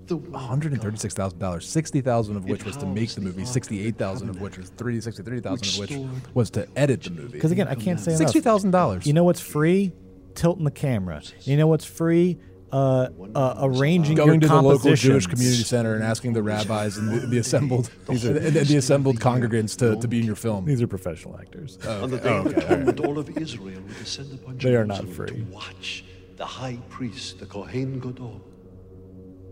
The 0.06 0.18
One 0.18 0.44
hundred 0.44 0.74
and 0.74 0.82
thirty-six 0.82 1.14
thousand 1.16 1.40
dollars, 1.40 1.68
sixty 1.68 2.02
thousand 2.02 2.36
of 2.36 2.46
which 2.46 2.66
was 2.66 2.76
to 2.78 2.86
make 2.86 3.10
the 3.10 3.16
the 3.16 3.22
movie, 3.22 3.38
Ark 3.40 3.42
of 3.42 3.48
the 3.48 3.54
sixty-eight 3.54 3.98
thousand 3.98 4.30
of 4.30 4.42
which 4.42 4.58
was 4.58 4.70
Covenant, 4.70 4.78
three 4.78 5.02
sixty-three 5.02 5.40
thousand 5.40 5.68
of 5.70 5.80
which 5.80 5.98
was 6.36 6.50
to 6.52 6.68
edit 6.76 7.02
the 7.04 7.10
movie. 7.12 7.30
Because 7.32 7.52
again, 7.52 7.68
I 7.70 7.74
can't 7.76 8.00
say 8.00 8.12
enough. 8.12 8.20
sixty 8.20 8.42
thousand 8.42 8.72
dollars. 8.72 9.08
You 9.08 9.14
know 9.14 9.24
what's 9.24 9.40
free? 9.42 9.94
Tilting 10.36 10.66
the 10.66 10.72
camera. 10.72 11.22
You 11.44 11.56
know 11.58 11.68
what's 11.68 11.86
free? 11.86 12.38
Uh, 12.74 13.08
uh, 13.36 13.56
arranging 13.62 14.16
going 14.16 14.28
your 14.32 14.40
to 14.40 14.48
the 14.48 14.62
local 14.62 14.96
Jewish 14.96 15.28
community 15.28 15.62
center 15.62 15.94
and 15.94 16.04
asking 16.04 16.34
the 16.34 16.42
rabbis 16.42 16.98
and 16.98 17.08
the, 17.12 17.28
the 17.28 17.38
assembled 17.38 17.92
these 18.10 18.26
are, 18.26 18.34
the, 18.34 18.50
the 18.62 18.78
assembled 18.78 19.20
congregants 19.20 19.78
to, 19.78 19.96
to 20.02 20.08
be 20.08 20.20
in 20.22 20.26
your 20.26 20.36
film. 20.36 20.66
These 20.66 20.82
are 20.82 20.88
professional 20.88 21.38
actors. 21.40 21.78
On 21.86 22.10
the 22.10 22.18
day 22.18 22.36
of 22.36 22.48
atonement, 22.48 23.00
all 23.00 23.20
of 23.20 23.30
Israel 23.38 23.80
will 23.80 23.94
descend 24.00 24.34
upon 24.34 24.58
They 24.58 24.76
are 24.76 24.86
not 24.86 25.02
Jerusalem 25.06 25.28
free. 25.28 25.38
to 25.46 25.52
watch 25.52 26.04
the 26.38 26.46
high 26.46 26.80
priest, 26.90 27.40
the 27.40 27.46
Kohen 27.46 28.00
Gadol, 28.00 28.42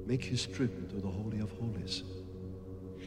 make 0.07 0.23
his 0.23 0.47
trip 0.47 0.75
into 0.79 0.95
the 0.95 1.07
Holy 1.11 1.39
of 1.41 1.51
Holies. 1.59 2.01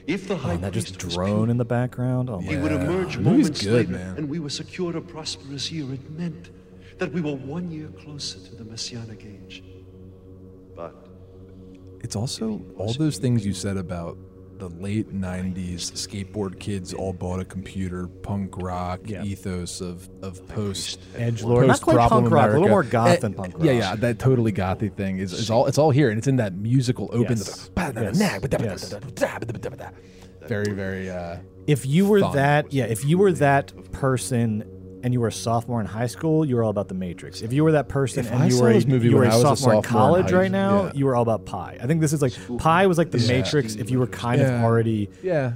If 0.06 0.28
the 0.28 0.34
Oh, 0.34 0.36
high 0.36 0.52
and 0.52 0.62
that 0.62 0.72
priest 0.74 0.86
just 0.92 1.04
was 1.04 1.14
drone 1.16 1.38
pure, 1.46 1.50
in 1.50 1.56
the 1.56 1.64
background. 1.64 2.30
Oh 2.30 2.40
my 2.40 2.52
he 2.52 2.56
would 2.56 2.70
Yeah. 2.70 2.84
emerge 2.84 3.16
The 3.16 3.22
movie's 3.22 3.46
moments 3.46 3.62
good, 3.62 3.90
later, 3.90 3.98
man. 4.04 4.16
and 4.18 4.28
we 4.28 4.38
were 4.38 4.50
secured 4.50 4.94
a 4.94 5.00
prosperous 5.00 5.72
year. 5.72 5.92
It 5.92 6.08
meant 6.12 6.50
that 6.98 7.12
we 7.12 7.20
were 7.20 7.34
one 7.34 7.72
year 7.72 7.88
closer 8.00 8.38
to 8.38 8.54
the 8.54 8.64
Messianic 8.64 9.24
age. 9.24 9.64
It's 12.04 12.14
also 12.16 12.60
all 12.76 12.92
those 12.92 13.16
things 13.18 13.44
you 13.46 13.54
said 13.54 13.76
about 13.78 14.18
the 14.58 14.68
late 14.68 15.12
90s 15.12 15.90
skateboard 15.92 16.60
kids 16.60 16.94
all 16.94 17.12
bought 17.12 17.40
a 17.40 17.44
computer 17.44 18.06
punk 18.22 18.56
rock 18.58 19.00
Yeah. 19.04 19.24
ose 19.46 19.80
of 19.80 20.08
of 20.22 20.46
post 20.48 21.00
Edgelord. 21.16 21.66
Not 21.66 21.80
quite 21.80 22.08
punk 22.08 22.30
rock, 22.30 22.50
a 22.50 22.52
little 22.52 22.68
more 22.68 22.82
goth 22.84 23.08
Eh, 23.08 23.16
than 23.16 23.34
punk 23.34 23.54
Yeah, 23.58 23.72
rock. 23.72 23.80
yeah, 23.80 23.96
that 23.96 24.18
totally 24.20 24.52
gothy 24.52 24.94
thing 24.94 25.18
is, 25.18 25.32
is 25.32 25.50
all 25.50 25.66
it's 25.66 25.78
all 25.78 25.90
here 25.90 26.08
and 26.10 26.18
it's 26.18 26.28
in 26.28 26.36
that 26.36 26.54
musical 26.54 27.08
open 27.12 27.38
Yes. 27.38 27.70
Yes. 28.60 28.94
very 30.46 30.72
very 30.72 31.10
uh 31.10 31.38
If 31.66 31.86
you 31.86 32.06
were 32.06 32.20
that, 32.20 32.72
yeah, 32.72 32.84
if 32.84 33.04
you 33.06 33.16
were 33.18 33.32
that 33.32 33.72
person 33.92 34.62
and 35.04 35.12
you 35.12 35.20
were 35.20 35.28
a 35.28 35.32
sophomore 35.32 35.80
in 35.80 35.86
high 35.86 36.06
school, 36.08 36.44
you 36.44 36.56
were 36.56 36.64
all 36.64 36.70
about 36.70 36.88
the 36.88 36.94
Matrix. 36.94 37.42
If 37.42 37.52
you 37.52 37.62
were 37.62 37.72
that 37.72 37.88
person 37.88 38.24
If 38.24 38.32
and 38.32 38.42
I 38.42 38.46
you 38.46 38.52
saw 38.52 38.62
were 38.64 38.70
a, 38.70 38.74
this 38.74 38.86
movie 38.86 39.08
you 39.10 39.14
were 39.16 39.20
when 39.22 39.30
a 39.30 39.34
I 39.34 39.36
was 39.36 39.44
a 39.44 39.46
sophomore 39.56 39.74
in 39.74 39.82
sophomore 39.84 40.00
in 40.00 40.06
college 40.22 40.30
high- 40.32 40.38
right 40.38 40.50
now, 40.50 40.84
yeah. 40.86 40.92
you 40.94 41.04
were 41.04 41.14
all 41.14 41.22
about 41.22 41.44
Pi. 41.46 41.78
I 41.80 41.86
think 41.86 42.00
this 42.00 42.12
is 42.12 42.22
like 42.22 42.32
Pi 42.58 42.86
was 42.88 42.98
like 42.98 43.10
the 43.12 43.18
Yeah. 43.18 43.28
Matrix. 43.28 43.74
If 43.76 43.90
you 43.90 43.98
were 44.00 44.06
kind 44.08 44.40
Yeah. 44.40 44.56
of 44.58 44.64
already 44.64 45.10
yeah 45.22 45.52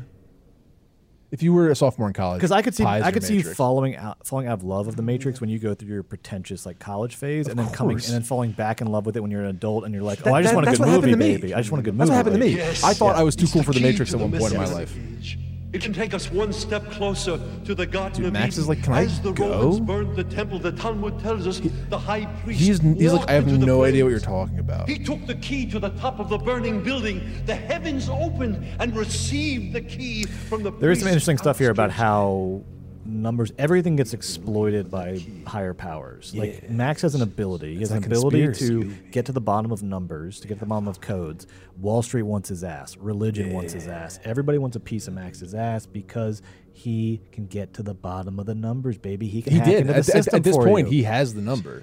if 1.30 1.42
you 1.42 1.52
were 1.52 1.68
a 1.70 1.76
sophomore 1.76 2.08
in 2.08 2.14
college 2.14 2.38
because 2.38 2.50
I 2.52 2.62
could 2.62 2.74
see 2.74 2.84
Pi 2.84 2.98
is 2.98 3.02
I 3.02 3.06
your 3.08 3.12
could 3.12 3.22
see 3.22 3.34
you 3.34 3.38
Matrix. 3.40 3.56
following 3.58 3.96
out 3.96 4.26
falling 4.26 4.46
out 4.46 4.54
of 4.54 4.64
love 4.64 4.88
of 4.88 4.96
the 4.96 5.02
Matrix 5.02 5.40
when 5.42 5.50
you 5.50 5.58
go 5.58 5.74
through 5.74 5.88
your 5.88 6.02
pretentious 6.02 6.64
like 6.64 6.78
college 6.78 7.16
phase 7.16 7.48
and 7.48 7.58
then 7.58 7.68
coming 7.70 7.96
course. 7.96 8.08
and 8.08 8.14
then 8.14 8.22
falling 8.22 8.52
back 8.52 8.80
in 8.80 8.86
love 8.86 9.04
with 9.04 9.14
it 9.16 9.20
when 9.20 9.30
you're 9.30 9.42
an 9.42 9.50
adult 9.50 9.84
and 9.84 9.92
you're 9.92 10.02
like, 10.02 10.20
oh, 10.22 10.24
That- 10.24 10.30
oh, 10.30 10.34
I 10.36 10.40
just 10.42 10.52
that- 10.52 10.56
want 10.56 10.66
a 10.66 10.70
that's 10.70 10.78
good 10.78 10.86
what 10.86 10.92
happened 10.94 11.12
movie, 11.12 11.24
to 11.24 11.32
me. 11.32 11.36
baby. 11.36 11.54
I 11.54 11.58
just 11.58 11.70
want 11.70 11.80
a 11.80 11.84
good 11.84 11.98
That's 11.98 12.08
movie. 12.08 12.16
what 12.18 12.26
happened 12.26 12.42
to 12.42 12.48
me. 12.48 12.56
Yes. 12.56 12.82
I 12.82 12.94
thought 12.94 13.14
Yeah. 13.16 13.20
I 13.20 13.24
was 13.24 13.36
too 13.36 13.46
cool 13.46 13.62
for 13.62 13.72
the 13.74 13.80
Matrix 13.80 14.14
at 14.14 14.20
one 14.20 14.30
point 14.30 14.52
in 14.52 14.56
my 14.58 14.64
Messianic 14.64 14.88
life. 14.88 15.36
Age. 15.68 15.74
It 15.74 15.82
can 15.82 15.92
take 15.92 16.14
us 16.14 16.30
one 16.30 16.52
step 16.52 16.90
closer 16.90 17.40
to 17.64 17.74
the 17.74 17.86
Garden 17.86 18.18
Dude, 18.18 18.26
of 18.26 18.32
Max 18.32 18.54
Eden. 18.54 18.62
is 18.62 18.68
like, 18.68 18.82
"Can 18.82 18.92
I 18.92 19.04
As 19.04 19.20
the 19.20 19.32
go?" 19.32 19.48
Romans 19.50 19.80
burned 19.80 20.16
the 20.16 20.24
temple, 20.24 20.58
the 20.58 20.72
Talmud 20.72 21.18
tells 21.20 21.46
us 21.46 21.60
the 21.88 21.98
high 21.98 22.26
priest. 22.42 22.60
He's 22.60 22.80
he's 22.80 23.12
like 23.12 23.28
I 23.28 23.32
have 23.32 23.46
no 23.46 23.84
idea 23.84 24.04
what 24.04 24.10
you're 24.10 24.20
talking 24.20 24.58
about. 24.58 24.88
He 24.88 24.98
took 24.98 25.26
the 25.26 25.34
key 25.36 25.66
to 25.66 25.78
the 25.78 25.90
top 25.90 26.18
of 26.20 26.28
the 26.28 26.38
burning 26.38 26.82
building. 26.82 27.20
The 27.46 27.54
heavens 27.54 28.08
opened 28.08 28.64
and 28.80 28.96
received 28.96 29.72
the 29.72 29.80
key 29.80 30.24
from 30.24 30.62
the. 30.62 30.70
There 30.72 30.90
is 30.90 31.00
some 31.00 31.08
interesting 31.08 31.38
stuff 31.38 31.58
here 31.58 31.70
about 31.70 31.90
how 31.90 32.62
numbers, 33.08 33.50
everything 33.58 33.96
gets 33.96 34.12
exploited 34.12 34.90
by 34.90 35.24
higher 35.46 35.72
powers. 35.74 36.34
Like 36.34 36.68
Max 36.70 37.02
has 37.02 37.14
an 37.14 37.22
ability. 37.22 37.74
He 37.74 37.80
has 37.80 37.90
an 37.90 38.04
ability 38.04 38.42
conspiracy. 38.44 38.68
to 38.68 38.94
get 39.10 39.24
to 39.26 39.32
the 39.32 39.40
bottom 39.40 39.72
of 39.72 39.82
numbers, 39.82 40.38
to 40.40 40.48
get 40.48 40.54
to 40.54 40.60
the 40.60 40.66
bottom 40.66 40.86
of 40.86 41.00
codes. 41.00 41.46
Wall 41.78 42.02
Street 42.02 42.22
wants 42.22 42.48
his 42.50 42.62
ass. 42.62 42.96
Religion 42.98 43.52
wants 43.52 43.72
his 43.72 43.88
ass. 43.88 44.18
Everybody 44.24 44.58
wants 44.58 44.76
a 44.76 44.80
piece 44.80 45.08
of 45.08 45.14
Max's 45.14 45.54
ass 45.54 45.86
because 45.86 46.42
he 46.72 47.20
can 47.32 47.46
get 47.46 47.74
to 47.74 47.82
the 47.82 47.94
bottom 47.94 48.38
of 48.38 48.46
the 48.46 48.54
numbers, 48.54 48.98
baby. 48.98 49.26
He 49.26 49.42
can 49.42 49.54
He 49.54 49.58
hack 49.58 49.66
did. 49.68 49.80
into 49.80 49.90
At, 49.96 50.04
the 50.04 50.16
at- 50.16 50.24
system 50.24 50.36
at 50.36 50.44
this 50.44 50.54
for 50.54 50.64
point, 50.66 50.88
you. 50.88 50.92
he 50.98 51.02
has 51.04 51.34
the 51.34 51.40
number, 51.42 51.82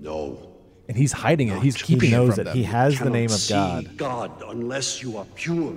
No. 0.00 0.38
and 0.88 0.96
he's 0.96 1.12
hiding 1.12 1.48
it. 1.48 1.60
He's 1.62 1.76
keeping 1.76 2.00
He 2.02 2.06
keeping 2.06 2.10
knows 2.26 2.38
it 2.38 2.46
it. 2.46 2.54
He 2.54 2.62
has 2.62 2.98
the 2.98 3.10
name 3.10 3.30
of 3.30 3.44
God. 3.48 3.96
God 3.96 4.42
unless 4.48 5.02
you 5.02 5.16
are 5.18 5.26
pure. 5.34 5.74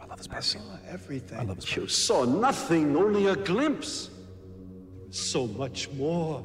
I 0.00 0.06
love 0.06 0.18
this 0.18 0.28
I 0.30 0.40
saw 0.40 0.58
part. 0.58 0.77
Everything. 0.88 1.38
I 1.38 1.42
love 1.44 1.56
this 1.56 1.76
you 1.76 1.86
saw 1.86 2.24
nothing, 2.24 2.96
only 2.96 3.26
a 3.26 3.36
glimpse. 3.36 4.08
There 4.08 5.10
is 5.10 5.18
so 5.18 5.46
much 5.46 5.90
more. 5.92 6.44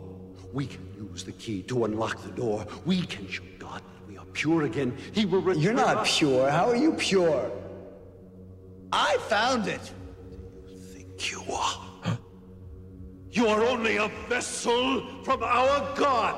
We 0.52 0.68
can 0.68 0.88
use 1.12 1.24
the 1.24 1.32
key 1.34 1.64
to 1.64 1.86
unlock 1.86 2.22
the 2.24 2.32
door. 2.32 2.66
We 2.86 3.02
can 3.06 3.28
show 3.28 3.44
God 3.60 3.82
that 3.82 4.08
we 4.08 4.18
are 4.18 4.26
pure 4.34 4.64
again. 4.64 4.96
He 5.14 5.26
will 5.26 5.42
return 5.42 5.62
You're 5.64 5.74
not 5.74 5.98
us. 5.98 6.18
pure. 6.20 6.50
How 6.50 6.70
are 6.70 6.76
you 6.76 6.94
pure? 6.94 7.52
I 8.92 9.18
found 9.28 9.68
it. 9.68 9.92
You 10.70 10.78
think 10.78 11.32
you 11.32 11.42
are? 11.52 12.18
You 13.32 13.48
are 13.48 13.64
only 13.66 13.98
a 13.98 14.10
vessel 14.30 15.04
from 15.24 15.42
our 15.42 15.96
God. 15.96 16.36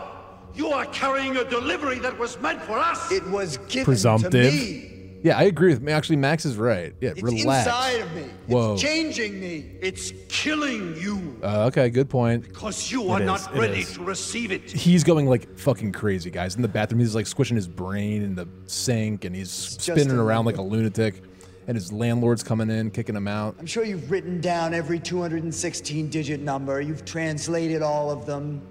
You 0.53 0.69
are 0.69 0.85
carrying 0.85 1.35
a 1.35 1.43
delivery 1.43 1.99
that 1.99 2.17
was 2.17 2.39
meant 2.39 2.61
for 2.61 2.77
us. 2.79 3.11
It 3.11 3.27
was 3.27 3.57
given 3.67 3.83
Presumptive. 3.83 4.31
to 4.31 4.39
me. 4.39 4.94
Yeah, 5.25 5.39
I 5.39 5.45
agree 5.45 5.69
with 5.73 5.81
me. 5.81 5.91
Actually, 5.91 6.17
Max 6.17 6.45
is 6.45 6.55
right. 6.55 6.93
Yeah, 7.01 7.09
It's 7.09 7.23
relax. 7.23 7.65
inside 7.65 7.99
of 8.01 8.13
me. 8.15 8.25
Whoa. 8.45 8.73
It's 8.73 8.83
changing 8.83 9.39
me. 9.41 9.71
It's 9.81 10.13
killing 10.29 10.95
you 10.97 11.39
Uh, 11.41 11.65
okay, 11.65 11.89
good 11.89 12.11
point. 12.11 12.43
because 12.43 12.91
you 12.91 13.09
are 13.09 13.19
is, 13.19 13.25
not 13.25 13.55
it 13.55 13.57
ready 13.59 13.79
is. 13.79 13.93
to 13.95 14.03
receive 14.03 14.51
it. 14.51 14.69
He's 14.71 15.03
going 15.03 15.25
like 15.25 15.57
fucking 15.57 15.93
crazy, 15.93 16.29
guys. 16.29 16.55
In 16.57 16.61
the 16.61 16.67
bathroom, 16.67 16.99
he's 16.99 17.15
like 17.15 17.25
squishing 17.25 17.55
his 17.55 17.67
brain 17.67 18.21
in 18.21 18.35
the 18.35 18.47
sink, 18.67 19.25
and 19.25 19.35
he's 19.35 19.49
just 19.49 19.81
spinning 19.81 20.19
around 20.19 20.45
like 20.45 20.57
a 20.57 20.61
lunatic. 20.61 21.23
And 21.67 21.75
his 21.75 21.91
landlord's 21.91 22.43
coming 22.43 22.69
in, 22.69 22.91
kicking 22.91 23.15
him 23.15 23.27
out. 23.27 23.55
I'm 23.59 23.65
sure 23.65 23.83
you've 23.83 24.11
written 24.11 24.39
down 24.41 24.75
every 24.75 24.99
216 24.99 26.07
digit 26.11 26.39
number. 26.39 26.81
You've 26.81 27.03
translated 27.03 27.81
all 27.81 28.11
of 28.11 28.27
them. 28.27 28.61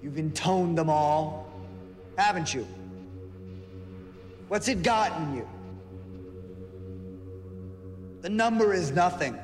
You've 0.00 0.18
intoned 0.18 0.78
them 0.78 0.88
all. 0.88 1.50
Haven't 2.16 2.54
you? 2.54 2.64
What's 4.48 4.68
it 4.68 4.82
gotten 4.82 5.34
you? 5.34 5.46
The 8.22 8.30
number 8.30 8.72
is 8.72 8.90
nothing. 8.90 9.38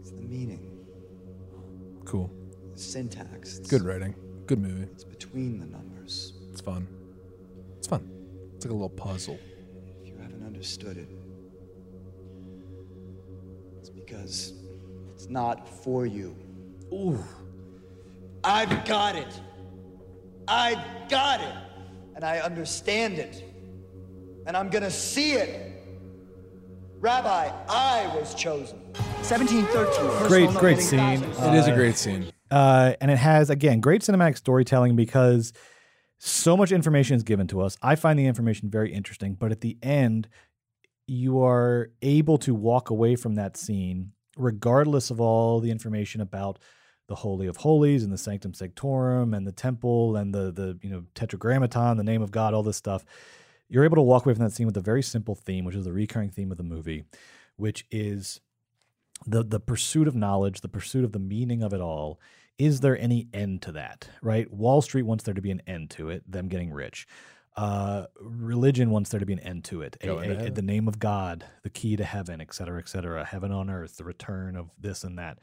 It's 0.00 0.10
the 0.10 0.22
meaning, 0.22 0.70
Cool. 2.04 2.30
the 2.72 2.78
syntax. 2.80 3.58
It's, 3.58 3.68
Good 3.68 3.82
writing. 3.82 4.14
Good 4.46 4.60
movie. 4.60 4.84
It's 4.84 5.04
between 5.04 5.58
the 5.58 5.66
numbers. 5.66 6.34
It's 6.52 6.60
fun. 6.60 6.86
It's 7.78 7.86
fun. 7.86 8.08
It's 8.56 8.64
like 8.64 8.70
a 8.70 8.74
little 8.74 8.88
puzzle. 8.88 9.38
If 10.02 10.08
you 10.08 10.16
haven't 10.20 10.44
understood 10.46 10.96
it, 10.96 11.08
it's 13.80 13.90
because 13.90 14.54
it's 15.14 15.28
not 15.28 15.68
for 15.68 16.06
you. 16.06 16.36
Ooh. 16.92 17.22
I've 18.44 18.84
got 18.84 19.16
it. 19.16 19.40
I've 20.48 21.08
got 21.08 21.40
it. 21.40 21.54
And 22.14 22.24
I 22.24 22.38
understand 22.40 23.18
it. 23.18 23.42
and 24.46 24.56
I'm 24.58 24.68
gonna 24.68 24.90
see 24.90 25.32
it. 25.32 25.72
Rabbi, 27.00 27.50
I 27.68 28.14
was 28.14 28.34
chosen. 28.34 28.78
1713. 29.22 30.28
Great, 30.28 30.50
great 30.50 30.78
scene. 30.80 30.98
getting 31.20 31.30
It 31.30 31.54
is 31.54 31.66
a 31.66 31.72
Uh, 31.72 31.76
great 31.76 31.96
scene. 31.96 32.26
Uh, 32.50 32.92
and 33.00 33.10
it 33.10 33.16
has 33.16 33.48
again 33.48 33.80
great 33.80 34.02
cinematic 34.02 34.36
storytelling 34.36 34.96
because 34.96 35.54
so 36.18 36.56
much 36.58 36.72
information 36.72 37.16
is 37.16 37.22
given 37.22 37.46
to 37.48 37.62
us. 37.62 37.78
I 37.82 37.94
find 37.96 38.18
the 38.18 38.26
information 38.26 38.68
very 38.68 38.92
interesting, 38.92 39.34
but 39.34 39.50
at 39.50 39.62
the 39.62 39.78
end, 39.82 40.28
you 41.06 41.42
are 41.42 41.90
able 42.02 42.36
to 42.38 42.54
walk 42.54 42.90
away 42.90 43.16
from 43.16 43.34
that 43.36 43.56
scene 43.56 44.12
regardless 44.36 45.10
of 45.10 45.20
all 45.20 45.60
the 45.60 45.70
information 45.70 46.20
about 46.20 46.58
the 47.06 47.14
holy 47.16 47.46
of 47.46 47.58
holies 47.58 48.02
and 48.02 48.12
the 48.12 48.18
sanctum 48.18 48.54
sanctorum 48.54 49.34
and 49.34 49.46
the 49.46 49.52
temple 49.52 50.16
and 50.16 50.34
the 50.34 50.50
the 50.50 50.78
you 50.82 50.90
know 50.90 51.04
tetragrammaton, 51.14 51.96
the 51.96 52.04
name 52.04 52.22
of 52.22 52.30
God, 52.30 52.54
all 52.54 52.62
this 52.62 52.76
stuff. 52.76 53.04
You're 53.68 53.84
able 53.84 53.96
to 53.96 54.02
walk 54.02 54.24
away 54.24 54.34
from 54.34 54.44
that 54.44 54.52
scene 54.52 54.66
with 54.66 54.76
a 54.76 54.80
very 54.82 55.02
simple 55.02 55.34
theme, 55.34 55.64
which 55.64 55.74
is 55.74 55.84
the 55.84 55.92
recurring 55.92 56.30
theme 56.30 56.50
of 56.50 56.58
the 56.58 56.62
movie, 56.64 57.04
which 57.56 57.86
is 57.90 58.40
the 59.26 59.42
the 59.42 59.60
pursuit 59.60 60.08
of 60.08 60.14
knowledge, 60.14 60.60
the 60.60 60.68
pursuit 60.68 61.04
of 61.04 61.12
the 61.12 61.18
meaning 61.18 61.62
of 61.62 61.72
it 61.72 61.80
all. 61.80 62.20
Is 62.56 62.80
there 62.80 62.96
any 62.98 63.26
end 63.34 63.62
to 63.62 63.72
that? 63.72 64.08
Right? 64.22 64.50
Wall 64.52 64.80
Street 64.80 65.02
wants 65.02 65.24
there 65.24 65.34
to 65.34 65.42
be 65.42 65.50
an 65.50 65.62
end 65.66 65.90
to 65.90 66.08
it, 66.10 66.30
them 66.30 66.48
getting 66.48 66.72
rich. 66.72 67.06
Uh, 67.56 68.06
religion 68.20 68.90
wants 68.90 69.10
there 69.10 69.20
to 69.20 69.26
be 69.26 69.32
an 69.32 69.38
end 69.40 69.64
to 69.64 69.82
it. 69.82 69.96
A- 70.00 70.06
to 70.06 70.46
a- 70.46 70.50
the 70.50 70.62
name 70.62 70.88
of 70.88 70.98
God, 70.98 71.44
the 71.62 71.70
key 71.70 71.96
to 71.96 72.04
heaven, 72.04 72.40
et 72.40 72.52
cetera, 72.54 72.78
et 72.78 72.88
cetera. 72.88 73.24
Heaven 73.24 73.50
on 73.52 73.70
earth, 73.70 73.96
the 73.96 74.04
return 74.04 74.56
of 74.56 74.70
this 74.78 75.04
and 75.04 75.18
that. 75.18 75.38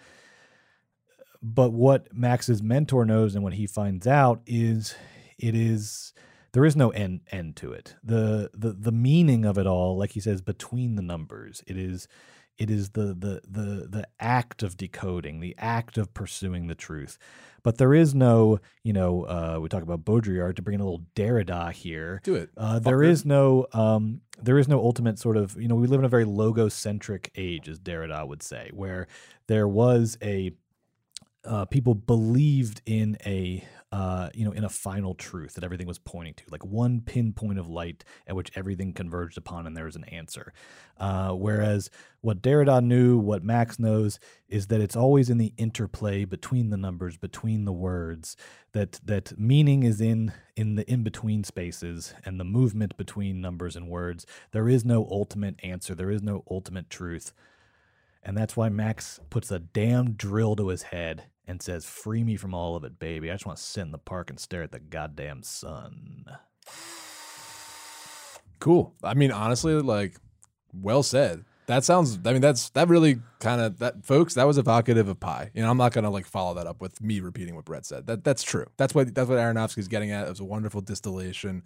But 1.42 1.72
what 1.72 2.14
Max's 2.14 2.62
mentor 2.62 3.06
knows 3.06 3.36
and 3.36 3.44
what 3.44 3.54
he 3.54 3.66
finds 3.68 4.06
out 4.06 4.42
is 4.46 4.96
it 5.40 5.56
is 5.56 6.14
there 6.54 6.66
is 6.66 6.76
no 6.76 6.90
end 6.90 7.22
end 7.32 7.56
to 7.58 7.72
it. 7.72 7.96
The 8.04 8.50
the 8.54 8.74
the 8.74 8.92
meaning 8.92 9.46
of 9.46 9.58
it 9.58 9.66
all, 9.66 9.98
like 9.98 10.12
he 10.12 10.20
says, 10.20 10.42
between 10.42 10.96
the 10.96 11.02
numbers. 11.02 11.64
It 11.66 11.78
is 11.78 12.08
it 12.58 12.70
is 12.70 12.92
the 12.92 13.08
the 13.08 13.42
the 13.50 13.88
the 13.90 14.08
act 14.20 14.62
of 14.62 14.78
decoding, 14.78 15.40
the 15.40 15.56
act 15.58 15.98
of 15.98 16.14
pursuing 16.14 16.68
the 16.68 16.76
truth. 16.76 17.18
But 17.64 17.78
there 17.78 17.94
is 17.94 18.14
no, 18.16 18.60
you 18.84 18.92
know, 18.92 19.24
uh, 19.24 19.60
we 19.62 19.70
talk 19.70 19.84
about 19.84 20.04
Baudrillard 20.04 20.56
to 20.56 20.62
bring 20.64 20.76
in 20.76 20.82
a 20.82 20.84
little 20.84 21.06
Derrida 21.16 21.72
here. 21.72 22.22
Do 22.24 22.36
it, 22.36 22.50
Uh, 22.58 22.80
there 22.80 23.04
is 23.04 23.24
no, 23.24 23.68
um, 23.74 24.22
there 24.42 24.58
is 24.58 24.68
no 24.68 24.80
ultimate 24.80 25.20
sort 25.20 25.38
of, 25.38 25.56
you 25.62 25.68
know, 25.68 25.76
we 25.76 25.86
live 25.86 26.00
in 26.00 26.06
a 26.06 26.10
very 26.10 26.26
logocentric 26.26 27.30
age, 27.36 27.70
as 27.70 27.80
Derrida 27.80 28.28
would 28.28 28.42
say, 28.42 28.72
where 28.74 29.08
there 29.48 29.68
was 29.68 30.18
a 30.24 30.54
uh, 31.44 31.66
people 31.66 31.96
believed 31.96 32.82
in 32.86 33.18
a 33.26 33.66
uh, 33.92 34.30
you 34.34 34.46
know 34.46 34.52
in 34.52 34.64
a 34.64 34.70
final 34.70 35.14
truth 35.14 35.56
that 35.56 35.66
everything 35.66 35.88
was 35.88 36.00
pointing 36.00 36.34
to 36.34 36.44
like 36.50 36.64
one 36.64 37.02
pinpoint 37.02 37.60
of 37.60 37.68
light 37.68 38.06
at 38.26 38.36
which 38.36 38.50
everything 38.56 38.94
converged 38.94 39.38
upon 39.38 39.68
and 39.68 39.76
there 39.76 39.86
was 39.86 39.98
an 39.98 40.06
answer. 40.06 40.54
Uh, 40.98 41.32
whereas 41.32 41.90
what 42.22 42.42
Derrida 42.42 42.82
knew 42.82 43.18
what 43.18 43.44
Max 43.44 43.80
knows 43.80 44.18
is 44.48 44.68
that 44.68 44.80
it's 44.80 44.96
always 44.96 45.30
in 45.30 45.40
the 45.40 45.54
interplay 45.58 46.24
between 46.24 46.70
the 46.70 46.78
numbers 46.78 47.18
between 47.18 47.66
the 47.66 47.74
words 47.74 48.38
that 48.72 49.02
that 49.04 49.38
meaning 49.38 49.84
is 49.84 50.00
in 50.00 50.32
in 50.56 50.76
the 50.76 50.90
in 50.90 51.04
between 51.04 51.44
spaces 51.44 52.14
and 52.24 52.40
the 52.40 52.46
movement 52.46 52.96
between 52.96 53.42
numbers 53.42 53.76
and 53.76 53.90
words. 53.90 54.26
There 54.52 54.70
is 54.70 54.86
no 54.86 55.06
ultimate 55.12 55.60
answer. 55.64 55.96
There 55.96 56.12
is 56.12 56.22
no 56.22 56.44
ultimate 56.50 56.90
truth. 56.90 57.34
And 58.24 58.38
that's 58.38 58.56
why 58.56 58.70
Max 58.70 59.20
puts 59.30 59.50
a 59.50 59.60
damn 59.60 60.14
drill 60.14 60.56
to 60.56 60.68
his 60.68 60.84
head 60.84 61.24
and 61.48 61.62
says, 61.62 61.86
Free 61.86 62.24
me 62.24 62.36
from 62.36 62.54
all 62.54 62.76
of 62.76 62.84
it, 62.84 63.00
baby. 63.00 63.30
I 63.30 63.34
just 63.34 63.46
want 63.46 63.58
to 63.58 63.64
sit 63.64 63.82
in 63.82 63.92
the 63.92 63.98
park 63.98 64.30
and 64.30 64.40
stare 64.40 64.64
at 64.64 64.72
the 64.72 64.80
goddamn 64.80 65.44
sun. 65.44 66.26
Cool. 68.60 68.94
I 69.04 69.16
mean, 69.16 69.32
honestly, 69.32 69.74
like, 69.74 70.16
well 70.74 71.04
said. 71.04 71.44
That 71.68 71.84
sounds. 71.84 72.20
I 72.26 72.34
mean, 72.34 72.42
that's 72.42 72.70
that 72.72 72.90
really 72.90 73.20
kind 73.40 73.62
of 73.62 73.80
that, 73.80 74.06
folks. 74.06 74.34
That 74.34 74.46
was 74.46 74.58
evocative 74.58 75.08
of 75.08 75.20
Pi. 75.20 75.52
You 75.54 75.62
know, 75.62 75.70
I'm 75.70 75.78
not 75.78 75.94
gonna 75.94 76.10
like 76.10 76.26
follow 76.26 76.54
that 76.56 76.68
up 76.68 76.82
with 76.82 77.00
me 77.02 77.22
repeating 77.22 77.56
what 77.56 77.66
Brett 77.66 77.86
said. 77.86 78.08
That 78.08 78.24
that's 78.24 78.44
true. 78.44 78.66
That's 78.78 78.94
what 78.94 79.14
that's 79.16 79.30
what 79.30 79.38
Aronofsky's 79.38 79.88
getting 79.88 80.12
at. 80.12 80.26
It 80.26 80.30
was 80.30 80.40
a 80.40 80.46
wonderful 80.46 80.82
distillation. 80.82 81.64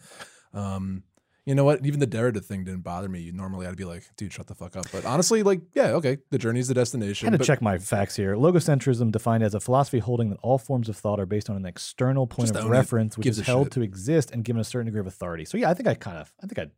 Um, 0.54 1.04
you 1.46 1.54
know 1.56 1.64
what? 1.64 1.86
Even 1.86 2.00
the 2.00 2.08
Derrida 2.08 2.44
thing 2.44 2.64
didn't 2.64 2.82
bother 2.82 3.08
me. 3.08 3.32
Normally, 3.32 3.68
I'd 3.68 3.78
be 3.78 3.86
like, 3.86 4.04
dude, 4.18 4.34
shut 4.34 4.48
the 4.48 4.56
fuck 4.56 4.76
up. 4.76 4.86
But 4.92 5.06
honestly, 5.06 5.44
like, 5.44 5.62
yeah, 5.74 5.90
okay, 5.92 6.18
the 6.32 6.38
journey's 6.38 6.68
the 6.68 6.74
destination. 6.74 7.28
I 7.28 7.32
had 7.32 7.34
to 7.34 7.38
but- 7.40 7.46
check 7.46 7.62
my 7.62 7.78
facts 7.78 8.16
here. 8.16 8.36
Logocentrism 8.36 9.12
defined 9.12 9.44
as 9.44 9.54
a 9.54 9.60
philosophy 9.60 10.00
holding 10.00 10.30
that 10.32 10.40
all 10.42 10.58
forms 10.58 10.90
of 10.90 10.98
thought 10.98 11.20
are 11.20 11.26
based 11.26 11.50
on 11.50 11.56
an 11.56 11.66
external 11.66 12.26
point 12.28 12.50
Just 12.54 12.64
of 12.66 12.70
reference, 12.70 13.18
which 13.18 13.28
is 13.28 13.40
held 13.42 13.68
shit. 13.68 13.74
to 13.74 13.82
exist 13.82 14.32
and 14.32 14.44
given 14.44 14.60
a 14.60 14.64
certain 14.64 14.86
degree 14.86 15.02
of 15.02 15.08
authority. 15.08 15.46
So 15.46 15.58
yeah, 15.58 15.70
I 15.70 15.74
think 15.76 15.88
I 15.88 15.94
kind 15.94 16.18
of, 16.18 16.34
I 16.44 16.48
think 16.48 16.58
I 16.60 16.72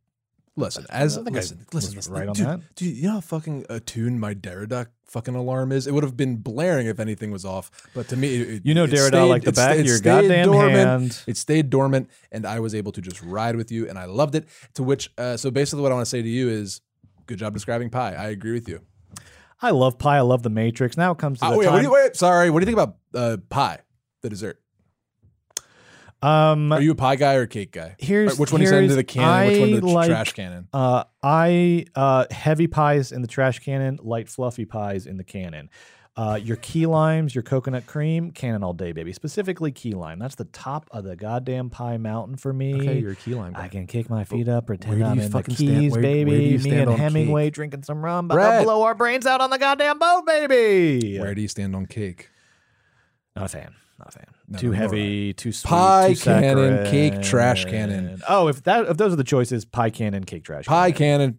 Listen, 0.60 0.86
as 0.90 1.18
I 1.18 1.24
think 1.24 1.38
I 1.38 1.40
listen, 1.42 1.66
listen, 1.72 1.96
listen, 1.96 2.14
right 2.14 2.28
on 2.28 2.34
that. 2.36 2.76
Dude, 2.76 2.98
you 2.98 3.04
know 3.04 3.12
how 3.14 3.20
fucking 3.22 3.66
attuned 3.70 4.20
my 4.20 4.34
Derrida 4.34 4.88
fucking 5.06 5.36
alarm 5.36 5.72
is? 5.72 5.86
It 5.86 5.94
would 5.94 6.04
have 6.04 6.18
been 6.18 6.38
blaring 6.38 6.88
if 6.88 7.00
anything 7.00 7.30
was 7.30 7.46
off. 7.46 7.70
But 7.94 8.08
to 8.10 8.18
me, 8.18 8.36
it, 8.36 8.66
You 8.66 8.74
know 8.74 8.86
it 8.86 8.90
Derrida 8.90 9.08
stayed- 9.08 9.30
like 9.30 9.44
the 9.44 9.52
back 9.52 9.74
sta- 9.74 9.80
of 9.82 9.86
your 9.86 10.00
goddamn 10.00 10.48
dormant. 10.48 10.76
hand. 10.76 11.22
It 11.28 11.38
stayed 11.38 11.70
dormant, 11.70 12.10
and 12.32 12.46
I 12.46 12.60
was 12.60 12.74
able 12.74 12.92
to 12.94 13.02
just 13.02 13.22
ride 13.22 13.56
with 13.56 13.72
you, 13.72 13.88
and 13.88 14.00
I 14.00 14.06
loved 14.06 14.34
it. 14.36 14.48
To 14.74 14.84
which, 14.84 15.12
uh, 15.18 15.38
so 15.38 15.52
basically, 15.52 15.84
what 15.84 15.92
I 15.92 15.96
want 15.96 16.06
to 16.08 16.10
say 16.10 16.24
to 16.24 16.28
you 16.30 16.50
is, 16.50 16.82
good 17.28 17.38
job 17.38 17.54
describing 17.54 17.92
Pi. 17.92 18.14
I 18.16 18.30
agree 18.30 18.54
with 18.54 18.68
you. 18.68 18.82
I 19.62 19.70
love 19.72 19.98
Pi. 20.00 20.18
I 20.18 20.22
love 20.22 20.42
the 20.44 20.50
Matrix. 20.50 20.98
Now 20.98 21.12
it 21.12 21.20
comes 21.20 21.40
to 21.40 21.46
Uh, 21.46 21.52
the 21.52 21.58
wait, 21.58 21.66
time. 21.66 21.84
you, 21.84 21.92
wait, 21.92 22.16
sorry. 22.16 22.50
What 22.50 22.60
do 22.60 22.64
you 22.64 22.76
think 22.76 22.82
about 22.82 22.98
uh, 23.14 23.38
pie, 23.50 23.80
the 24.22 24.30
dessert? 24.30 24.60
Um, 26.22 26.72
Are 26.72 26.82
you 26.82 26.92
a 26.92 26.96
pie 26.96 27.16
guy 27.16 27.36
or 27.36 27.42
a 27.44 27.48
cake 27.48 27.72
guy? 27.72 27.96
here's 28.00 28.34
Or 28.34 28.36
which 28.42 28.52
one 28.52 28.62
you 28.62 28.68
send 28.68 28.86
into 28.86 28.96
here's- 28.96 28.98
the 28.98 29.04
canon? 29.04 29.48
Which 29.52 29.60
one 29.60 29.70
to 29.70 29.80
the 29.82 29.88
like, 29.88 30.08
trash 30.10 30.34
canon? 30.34 30.68
Uh, 30.74 31.04
I 31.22 31.86
uh, 31.96 32.26
heavy 32.32 32.68
pies 32.68 33.12
in 33.12 33.22
the 33.22 33.28
trash 33.28 33.60
canon, 33.60 34.00
light 34.02 34.28
fluffy 34.30 34.66
pies 34.66 35.06
in 35.06 35.18
the 35.18 35.24
canon. 35.24 35.70
Uh, 36.16 36.40
your 36.42 36.58
key 36.58 36.88
limes, 36.88 37.36
your 37.36 37.44
coconut 37.44 37.86
cream, 37.86 38.32
canon 38.32 38.64
all 38.64 38.74
day, 38.74 38.92
baby. 38.92 39.14
Specifically 39.14 39.72
key 39.72 39.92
lime. 39.92 40.18
That's 40.18 40.34
the 40.34 40.46
top 40.46 40.90
of 40.90 41.04
the 41.04 41.16
goddamn 41.16 41.70
pie 41.70 41.98
mountain 41.98 42.36
for 42.38 42.52
me. 42.52 42.74
Okay, 42.74 42.98
you're 43.00 43.12
a 43.12 43.16
key 43.16 43.36
lime 43.36 43.54
guy. 43.54 43.66
I 43.66 43.68
can 43.68 43.86
kick 43.86 44.10
my 44.10 44.24
feet 44.24 44.48
up, 44.48 44.66
pretend 44.66 45.04
I'm 45.06 45.20
you 45.20 45.26
in 45.26 45.32
the 45.32 45.44
keys, 45.44 45.58
stand- 45.58 45.92
where- 45.92 46.02
baby. 46.02 46.32
where 46.32 46.40
do 46.40 46.46
you 46.46 46.52
me 46.54 46.58
stand 46.58 46.76
and 46.80 46.90
on 46.90 46.98
Hemingway 46.98 47.46
cake? 47.46 47.54
drinking 47.54 47.84
some 47.84 48.04
rum, 48.04 48.26
about 48.26 48.34
Brett. 48.34 48.60
to 48.62 48.66
blow 48.66 48.82
our 48.82 48.96
brains 48.96 49.28
out 49.28 49.42
on 49.42 49.52
the 49.52 49.60
goddamn 49.60 50.00
boat, 50.00 50.26
baby. 50.26 51.20
Where 51.20 51.36
do 51.36 51.42
you 51.44 51.48
stand 51.48 51.76
on 51.76 51.86
cake? 51.86 52.32
Not 53.36 53.46
a 53.46 53.50
fan. 53.50 53.76
Not 54.00 54.10
a 54.10 54.12
fan. 54.12 54.26
No, 54.48 54.60
too 54.60 54.68
nor 54.68 54.76
heavy, 54.76 55.34
too 55.34 55.52
sweet. 55.52 55.70
Pie 55.70 56.14
too 56.14 56.20
canon, 56.22 56.86
cake, 56.92 57.22
trash 57.22 57.66
canon. 57.66 58.22
Oh, 58.28 58.48
if 58.48 58.64
that 58.64 58.86
if 58.88 58.98
those 58.98 59.14
are 59.14 59.18
the 59.18 59.24
choices, 59.24 59.66
pie 59.66 59.90
canon, 59.90 60.24
cake 60.24 60.44
trash. 60.44 60.66
Pie 60.66 60.92
canon. 60.92 61.32
canon, 61.32 61.38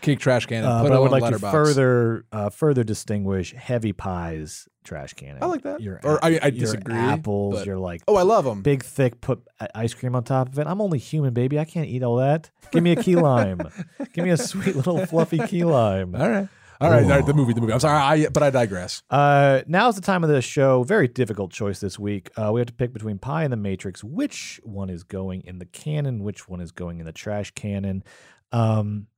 cake 0.00 0.18
trash 0.18 0.46
canon. 0.46 0.70
Uh, 0.70 0.80
Put 0.82 0.88
but 0.88 0.96
I 0.96 0.98
would 1.00 1.10
like 1.10 1.22
letterbox. 1.22 1.42
to 1.42 1.50
further 1.50 2.24
uh, 2.32 2.50
further 2.50 2.84
distinguish 2.84 3.52
heavy 3.54 3.92
pies, 3.92 4.66
trash 4.84 5.12
canon. 5.14 5.42
I 5.42 5.46
like 5.46 5.62
that. 5.62 5.80
Your 5.82 6.00
Or, 6.04 6.24
I 6.24 6.30
mean, 6.30 6.38
I 6.42 6.46
your 6.46 6.60
disagree, 6.60 6.94
Apples, 6.96 7.56
but- 7.56 7.66
your 7.66 7.78
like 7.78 8.02
Oh, 8.08 8.16
I 8.16 8.22
love 8.22 8.44
them. 8.46 8.62
big 8.62 8.82
thick 8.82 9.20
put 9.20 9.40
ice 9.74 9.92
cream 9.92 10.14
on 10.16 10.24
top 10.24 10.48
of 10.48 10.58
it. 10.58 10.66
I'm 10.66 10.80
only 10.80 10.98
human, 10.98 11.34
baby. 11.34 11.58
I 11.58 11.64
can't 11.66 11.88
eat 11.88 12.02
all 12.02 12.16
that. 12.16 12.50
Give 12.72 12.82
me 12.82 12.92
a 12.92 12.96
key 12.96 13.16
lime. 13.16 13.60
Give 14.14 14.24
me 14.24 14.30
a 14.30 14.36
sweet 14.38 14.74
little 14.74 15.04
fluffy 15.06 15.38
key 15.46 15.64
lime. 15.64 16.14
All 16.14 16.30
right, 16.30 16.48
all 16.80 16.90
right, 16.90 17.02
all 17.04 17.10
right. 17.10 17.26
The 17.26 17.34
movie, 17.34 17.52
the 17.52 17.60
movie. 17.60 17.72
I'm 17.72 17.80
sorry, 17.80 18.24
I, 18.24 18.28
but 18.28 18.42
I 18.42 18.50
digress. 18.50 19.02
Uh, 19.10 19.62
now's 19.66 19.96
the 19.96 20.00
time 20.02 20.22
of 20.22 20.30
the 20.30 20.40
show. 20.40 20.82
Very 20.84 21.08
difficult 21.08 21.52
choice 21.52 21.80
this 21.80 21.98
week. 21.98 22.30
Uh, 22.36 22.52
we 22.52 22.60
have 22.60 22.68
to 22.68 22.72
pick 22.72 22.92
between 22.92 23.18
Pi 23.18 23.42
and 23.44 23.52
the 23.52 23.56
Matrix. 23.56 24.04
Which 24.04 24.60
one 24.62 24.88
is 24.90 25.02
going 25.02 25.42
in 25.44 25.58
the 25.58 25.66
canon? 25.66 26.22
Which 26.22 26.48
one 26.48 26.60
is 26.60 26.70
going 26.70 27.00
in 27.00 27.06
the 27.06 27.12
trash 27.12 27.50
canon? 27.52 28.04
Um, 28.52 29.08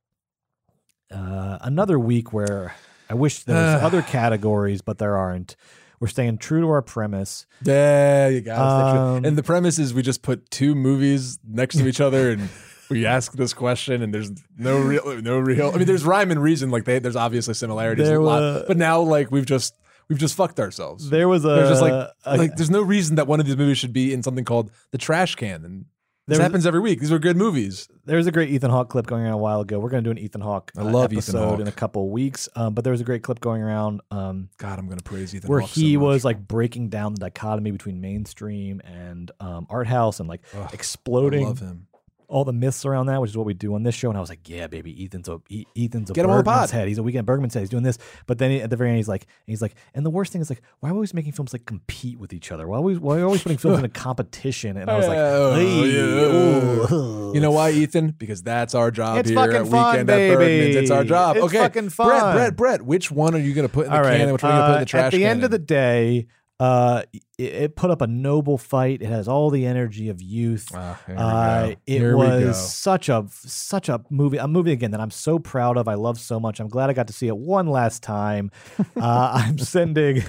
uh, 1.11 1.59
another 1.61 1.99
week 1.99 2.33
where 2.33 2.75
I 3.09 3.15
wish 3.15 3.43
there 3.45 3.57
was 3.57 3.83
other 3.83 4.03
categories, 4.03 4.81
but 4.83 4.99
there 4.99 5.17
aren't. 5.17 5.57
We're 5.99 6.09
staying 6.09 6.39
true 6.39 6.63
to 6.63 6.69
our 6.71 6.81
premise. 6.81 7.47
There 7.61 8.31
you 8.31 8.41
go. 8.41 8.57
Um, 8.57 9.25
and 9.27 9.37
the 9.37 9.43
premise 9.43 9.79
is 9.79 9.93
we 9.93 10.01
just 10.01 10.23
put 10.23 10.51
two 10.51 10.75
movies 10.75 11.39
next 11.47 11.77
to 11.77 11.87
each 11.87 12.01
other 12.01 12.31
and 12.31 12.49
we 12.91 13.07
ask 13.07 13.33
this 13.33 13.53
question 13.55 14.03
and 14.03 14.13
there's 14.13 14.31
no 14.59 14.79
real 14.79 15.23
no 15.23 15.39
real 15.39 15.71
I 15.73 15.79
mean 15.79 15.87
there's 15.87 16.05
rhyme 16.05 16.31
and 16.31 16.43
reason 16.43 16.71
like 16.71 16.85
they 16.85 16.99
there's 16.99 17.17
obviously 17.17 17.55
similarities 17.55 18.07
There 18.07 18.19
a 18.19 18.23
lot, 18.25 18.65
but 18.67 18.77
now 18.77 19.01
like 19.01 19.31
we've 19.31 19.47
just 19.47 19.75
we've 20.09 20.19
just 20.19 20.35
fucked 20.35 20.59
ourselves. 20.61 21.09
There 21.09 21.29
was 21.29 21.45
a, 21.45 21.49
there's 21.49 21.69
just 21.71 21.83
like 21.83 21.93
a- 21.93 22.37
like 22.37 22.57
there's 22.57 22.71
no 22.71 22.83
reason 22.83 23.17
that 23.17 23.27
one 23.27 23.41
of 23.41 23.47
these 23.47 23.57
movies 23.57 23.79
should 23.79 23.93
be 23.93 24.13
in 24.13 24.23
something 24.23 24.45
called 24.45 24.71
the 24.91 24.99
trash 24.99 25.37
can 25.37 25.65
and 25.65 25.85
this 26.27 26.39
was- 26.39 26.45
happens 26.45 26.67
every 26.67 26.79
week. 26.81 27.01
These 27.01 27.11
are 27.11 27.19
good 27.19 27.37
movies. 27.37 27.89
There 28.05 28.17
was 28.17 28.27
a 28.29 28.33
great 28.33 28.51
Ethan 28.51 28.71
Hawke 28.71 28.89
clip 28.91 29.07
going 29.07 29.23
around 29.23 29.33
a 29.33 29.39
while 29.39 29.61
ago. 29.61 29.81
We're 29.81 29.89
going 29.89 30.05
to 30.05 30.09
do 30.09 30.13
an 30.13 30.19
Ethan 30.19 30.41
Hawke 30.41 30.71
I 30.77 30.83
uh, 30.83 30.85
love 30.85 31.13
Ethan 31.13 31.19
episode 31.19 31.49
Hawke. 31.49 31.61
in 31.61 31.67
a 31.69 31.73
couple 31.73 32.09
weeks. 32.11 32.49
Um, 32.55 32.73
but 32.75 32.85
there 32.85 32.93
was 32.93 33.01
a 33.01 33.05
great 33.05 33.23
clip 33.25 33.41
going 33.41 33.63
around 33.63 34.01
um, 34.13 34.49
God, 34.59 34.79
I'm 34.79 34.89
gonna 34.89 35.01
praise 35.03 35.35
Ethan 35.35 35.49
where 35.49 35.59
Hawke 35.61 35.71
he 35.71 35.97
much. 35.97 36.03
was 36.05 36.25
like 36.25 36.39
breaking 36.47 36.89
down 36.89 37.15
the 37.15 37.21
dichotomy 37.21 37.73
between 37.73 38.01
mainstream 38.01 38.81
and 38.85 39.31
um, 39.41 39.67
art 39.71 39.89
house 39.89 40.21
and 40.21 40.29
like 40.29 40.43
Ugh, 40.55 40.71
exploding 40.73 41.45
I 41.45 41.49
love 41.49 41.59
him. 41.61 41.87
All 42.31 42.45
the 42.45 42.53
myths 42.53 42.87
around 42.87 43.07
that, 43.07 43.21
which 43.21 43.31
is 43.31 43.37
what 43.37 43.45
we 43.45 43.55
do 43.55 43.75
on 43.75 43.83
this 43.83 43.95
show. 43.95 44.09
And 44.09 44.17
I 44.17 44.21
was 44.21 44.31
like, 44.31 44.49
yeah, 44.49 44.67
baby, 44.69 45.05
Ethan's 45.05 45.29
a 45.29 45.41
E- 45.49 45.67
Ethan's 45.77 46.09
a 46.11 46.13
Get 46.15 46.25
him 46.25 46.31
on 46.31 46.39
the 46.39 46.43
Bergman's 46.45 46.71
pod. 46.71 46.79
head. 46.79 46.89
He's 46.89 46.99
a 46.99 47.03
weekend 47.03 47.27
Bergman's 47.27 47.55
head. 47.55 47.61
He's 47.61 47.69
doing 47.69 47.83
this, 47.83 47.99
but 48.27 48.39
then 48.39 48.51
he- 48.53 48.61
at 48.63 48.71
the 48.71 48.77
very 48.77 48.91
end, 48.91 48.97
he's 48.99 49.09
like, 49.09 49.27
he's 49.47 49.61
like, 49.61 49.75
and 49.95 50.07
the 50.07 50.11
worst 50.11 50.33
thing 50.33 50.41
is 50.41 50.49
like, 50.49 50.63
why 50.79 50.89
are 50.89 50.93
we 50.93 50.97
always 50.99 51.13
making 51.13 51.33
films 51.33 51.53
like 51.53 51.67
compete 51.67 52.19
with 52.19 52.33
each 52.33 52.53
other? 52.53 52.67
Why 52.69 52.79
are 52.79 52.83
we, 52.83 52.97
why 52.97 53.15
are 53.15 53.17
we 53.19 53.23
always 53.25 53.43
putting 53.43 53.59
films 53.59 53.79
in 53.81 53.85
a 53.85 53.89
competition? 54.07 54.77
And 54.77 54.89
I 54.91 54.97
was 54.97 55.09
like, 55.09 55.19
Oh, 55.19 55.55
"Hey, 55.55 55.93
yeah. 55.93 56.97
ooh." 56.97 57.33
You 57.35 57.41
know 57.41 57.51
why, 57.53 57.71
Ethan? 57.71 58.13
Because 58.19 58.43
that's 58.43 58.75
our 58.75 58.91
job 58.91 59.19
It's 59.19 59.29
here 59.31 59.37
fucking 59.39 59.57
at 59.57 59.67
fun, 59.69 59.91
Weekend 59.93 60.11
at 60.11 60.17
Bergman's. 60.39 60.77
It's 60.77 60.91
our 60.91 61.05
job. 61.05 61.37
It's 61.37 61.45
okay, 61.47 61.59
fucking 61.59 61.83
Brett, 61.89 61.93
fun. 61.93 62.37
Brett, 62.37 62.57
Brett. 62.57 62.83
Which 62.83 63.11
one 63.11 63.35
are 63.35 63.39
you 63.39 63.55
going 63.55 63.67
to 63.69 63.73
put 63.73 63.87
in 63.87 63.91
the 63.93 63.97
All 63.97 64.03
right. 64.03 64.13
can? 64.13 64.23
and 64.23 64.33
Which 64.33 64.43
one 64.43 64.53
are 64.53 64.55
you 64.57 64.61
going 64.61 64.67
to 64.67 64.73
put 64.73 64.73
in 64.73 64.77
uh, 64.77 64.81
the 64.81 64.87
trash 64.87 65.05
At 65.07 65.13
the 65.13 65.19
can? 65.19 65.27
end 65.31 65.45
of 65.45 65.51
the 65.51 65.59
day, 65.59 66.27
uh, 66.61 67.03
it, 67.13 67.23
it 67.39 67.77
put 67.77 67.91
up 67.91 68.03
a 68.03 68.07
noble 68.07 68.59
fight. 68.59 69.01
It 69.03 69.09
has 69.09 69.27
all 69.27 69.51
the 69.51 69.65
energy 69.67 70.09
of 70.11 70.21
youth. 70.23 70.69
Here 70.71 70.97
we 71.09 71.15
Uh, 71.17 71.67
go. 71.67 71.71
it 71.71 71.79
Here 71.87 72.17
we 72.17 72.27
was 72.27 72.73
such 72.73 73.09
a 73.09 73.27
such 73.31 73.89
a 73.89 74.01
movie, 74.11 74.37
a 74.37 74.47
movie 74.47 74.73
again 74.73 74.91
that 74.93 75.01
I'm 75.01 75.11
so 75.11 75.39
proud 75.39 75.77
of. 75.79 75.89
I 75.89 75.95
love 75.95 76.21
so 76.21 76.39
much. 76.39 76.61
I'm 76.61 76.69
glad 76.69 76.91
I 76.91 76.93
got 76.93 77.07
to 77.07 77.13
see 77.15 77.27
it 77.29 77.37
one 77.37 77.67
last 77.67 78.03
time. 78.03 78.51
uh, 78.97 79.31
I'm 79.35 79.59
sending. 79.59 80.23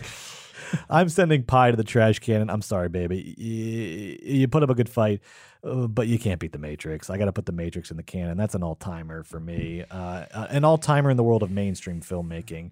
I'm 0.90 1.10
sending 1.10 1.44
Pi 1.44 1.72
to 1.72 1.78
the 1.78 1.84
trash 1.84 2.20
can. 2.20 2.50
I'm 2.50 2.62
sorry, 2.62 2.88
baby. 2.88 3.36
You, 3.38 4.18
you 4.40 4.48
put 4.48 4.64
up 4.64 4.70
a 4.70 4.74
good 4.76 4.88
fight, 4.88 5.20
uh, 5.64 5.88
but 5.88 6.08
you 6.08 6.18
can't 6.18 6.40
beat 6.40 6.52
the 6.52 6.58
Matrix. 6.58 7.10
I 7.10 7.18
got 7.18 7.26
to 7.26 7.32
put 7.32 7.46
the 7.46 7.52
Matrix 7.52 7.92
in 7.92 7.98
the 7.98 8.04
can, 8.04 8.30
and 8.30 8.40
that's 8.40 8.56
an 8.56 8.64
all 8.64 8.76
timer 8.76 9.24
for 9.24 9.40
me. 9.40 9.84
Uh, 9.90 9.96
uh, 10.34 10.48
an 10.50 10.64
all 10.64 10.78
timer 10.78 11.10
in 11.10 11.18
the 11.18 11.24
world 11.24 11.44
of 11.44 11.52
mainstream 11.52 12.02
filmmaking. 12.02 12.72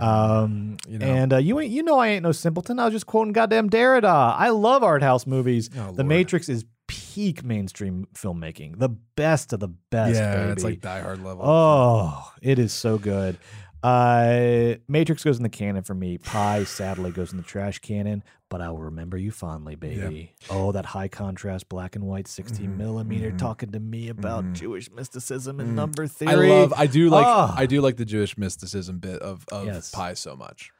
Um, 0.00 0.76
You 0.88 0.98
know. 0.98 1.06
And 1.06 1.32
uh, 1.34 1.36
you 1.38 1.60
ain't, 1.60 1.70
you 1.70 1.82
know, 1.82 1.98
I 1.98 2.08
ain't 2.08 2.22
no 2.22 2.32
simpleton. 2.32 2.78
I 2.78 2.84
was 2.84 2.94
just 2.94 3.06
quoting 3.06 3.32
goddamn 3.32 3.68
Derrida. 3.70 4.34
I 4.36 4.48
love 4.50 4.82
art 4.82 5.02
house 5.02 5.26
movies. 5.26 5.70
Oh, 5.78 5.92
the. 5.92 6.04
Matrix 6.04 6.48
is 6.48 6.64
peak 6.86 7.44
mainstream 7.44 8.08
filmmaking, 8.14 8.78
the 8.78 8.88
best 8.88 9.52
of 9.52 9.60
the 9.60 9.68
best. 9.68 10.16
yeah, 10.16 10.50
it's 10.50 10.64
like 10.64 10.80
Die 10.80 11.00
Hard 11.00 11.22
level. 11.22 11.44
Oh, 11.46 12.32
it 12.42 12.58
is 12.58 12.72
so 12.72 12.98
good. 12.98 13.36
Uh, 13.82 14.74
Matrix 14.88 15.24
goes 15.24 15.36
in 15.38 15.42
the 15.42 15.48
canon 15.48 15.82
for 15.82 15.94
me. 15.94 16.18
Pi 16.18 16.64
sadly 16.64 17.10
goes 17.10 17.30
in 17.32 17.38
the 17.38 17.42
trash 17.42 17.78
canon, 17.78 18.22
but 18.48 18.60
I 18.60 18.70
will 18.70 18.82
remember 18.82 19.16
you 19.16 19.30
fondly, 19.30 19.74
baby. 19.74 20.34
Oh, 20.50 20.72
that 20.72 20.84
high 20.86 21.08
contrast 21.08 21.68
black 21.68 21.96
and 21.96 22.04
white 22.04 22.28
16 22.28 22.66
Mm-hmm. 22.66 22.76
millimeter 22.78 23.30
talking 23.32 23.72
to 23.72 23.80
me 23.80 24.08
about 24.08 24.52
Jewish 24.52 24.90
mysticism 24.90 25.60
and 25.60 25.74
number 25.74 26.06
theory. 26.06 26.50
I 26.52 26.54
love. 26.54 26.74
I 26.76 26.86
do 26.86 27.08
like. 27.08 27.26
Oh. 27.26 27.54
I 27.56 27.66
do 27.66 27.80
like 27.80 27.96
the 27.96 28.04
Jewish 28.04 28.36
mysticism 28.36 28.98
bit 28.98 29.20
of 29.22 29.44
of 29.50 29.66
Yes. 29.66 29.90
Pi 29.90 30.14
so 30.14 30.36
much. 30.36 30.70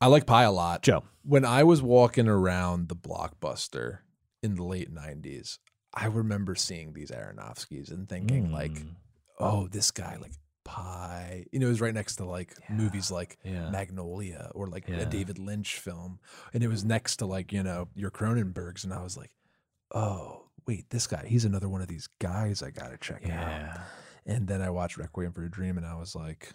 I 0.00 0.06
like 0.06 0.26
Pi 0.26 0.42
a 0.44 0.52
lot. 0.52 0.82
Joe. 0.82 1.04
When 1.22 1.44
I 1.44 1.62
was 1.64 1.82
walking 1.82 2.26
around 2.26 2.88
the 2.88 2.96
blockbuster 2.96 3.98
in 4.42 4.54
the 4.56 4.64
late 4.64 4.92
'90s, 4.92 5.58
I 5.94 6.06
remember 6.06 6.54
seeing 6.54 6.92
these 6.94 7.10
Aronofskis 7.10 7.90
and 7.90 8.08
thinking 8.08 8.50
like, 8.50 8.72
Mm. 8.72 8.94
"Oh, 9.38 9.68
this 9.68 9.90
guy 9.90 10.16
like." 10.20 10.32
Pi, 10.70 11.46
you 11.50 11.58
know, 11.58 11.66
it 11.66 11.70
was 11.70 11.80
right 11.80 11.92
next 11.92 12.16
to 12.16 12.24
like 12.24 12.54
movies 12.70 13.10
like 13.10 13.38
Yeah. 13.44 13.70
Magnolia 13.70 14.52
or 14.54 14.68
like 14.68 14.86
Yeah. 14.86 15.00
a 15.00 15.06
David 15.06 15.36
Lynch 15.38 15.78
film, 15.80 16.20
and 16.54 16.62
it 16.62 16.68
was 16.68 16.84
next 16.84 17.16
to 17.16 17.26
like 17.26 17.52
you 17.52 17.62
know 17.64 17.88
your 17.96 18.10
Cronenbergs, 18.12 18.84
and 18.84 18.92
I 18.94 19.02
was 19.02 19.16
like, 19.16 19.32
oh 19.92 20.44
wait, 20.66 20.88
this 20.90 21.08
guy, 21.08 21.24
he's 21.26 21.44
another 21.44 21.68
one 21.68 21.80
of 21.82 21.88
these 21.88 22.08
guys 22.20 22.62
I 22.62 22.70
gotta 22.70 22.96
check 22.98 23.28
out. 23.28 23.80
And 24.26 24.46
then 24.46 24.62
I 24.62 24.70
watched 24.70 24.96
Requiem 24.96 25.32
for 25.32 25.42
a 25.44 25.50
Dream, 25.50 25.76
and 25.76 25.84
I 25.86 25.96
was 25.96 26.14
like, 26.14 26.52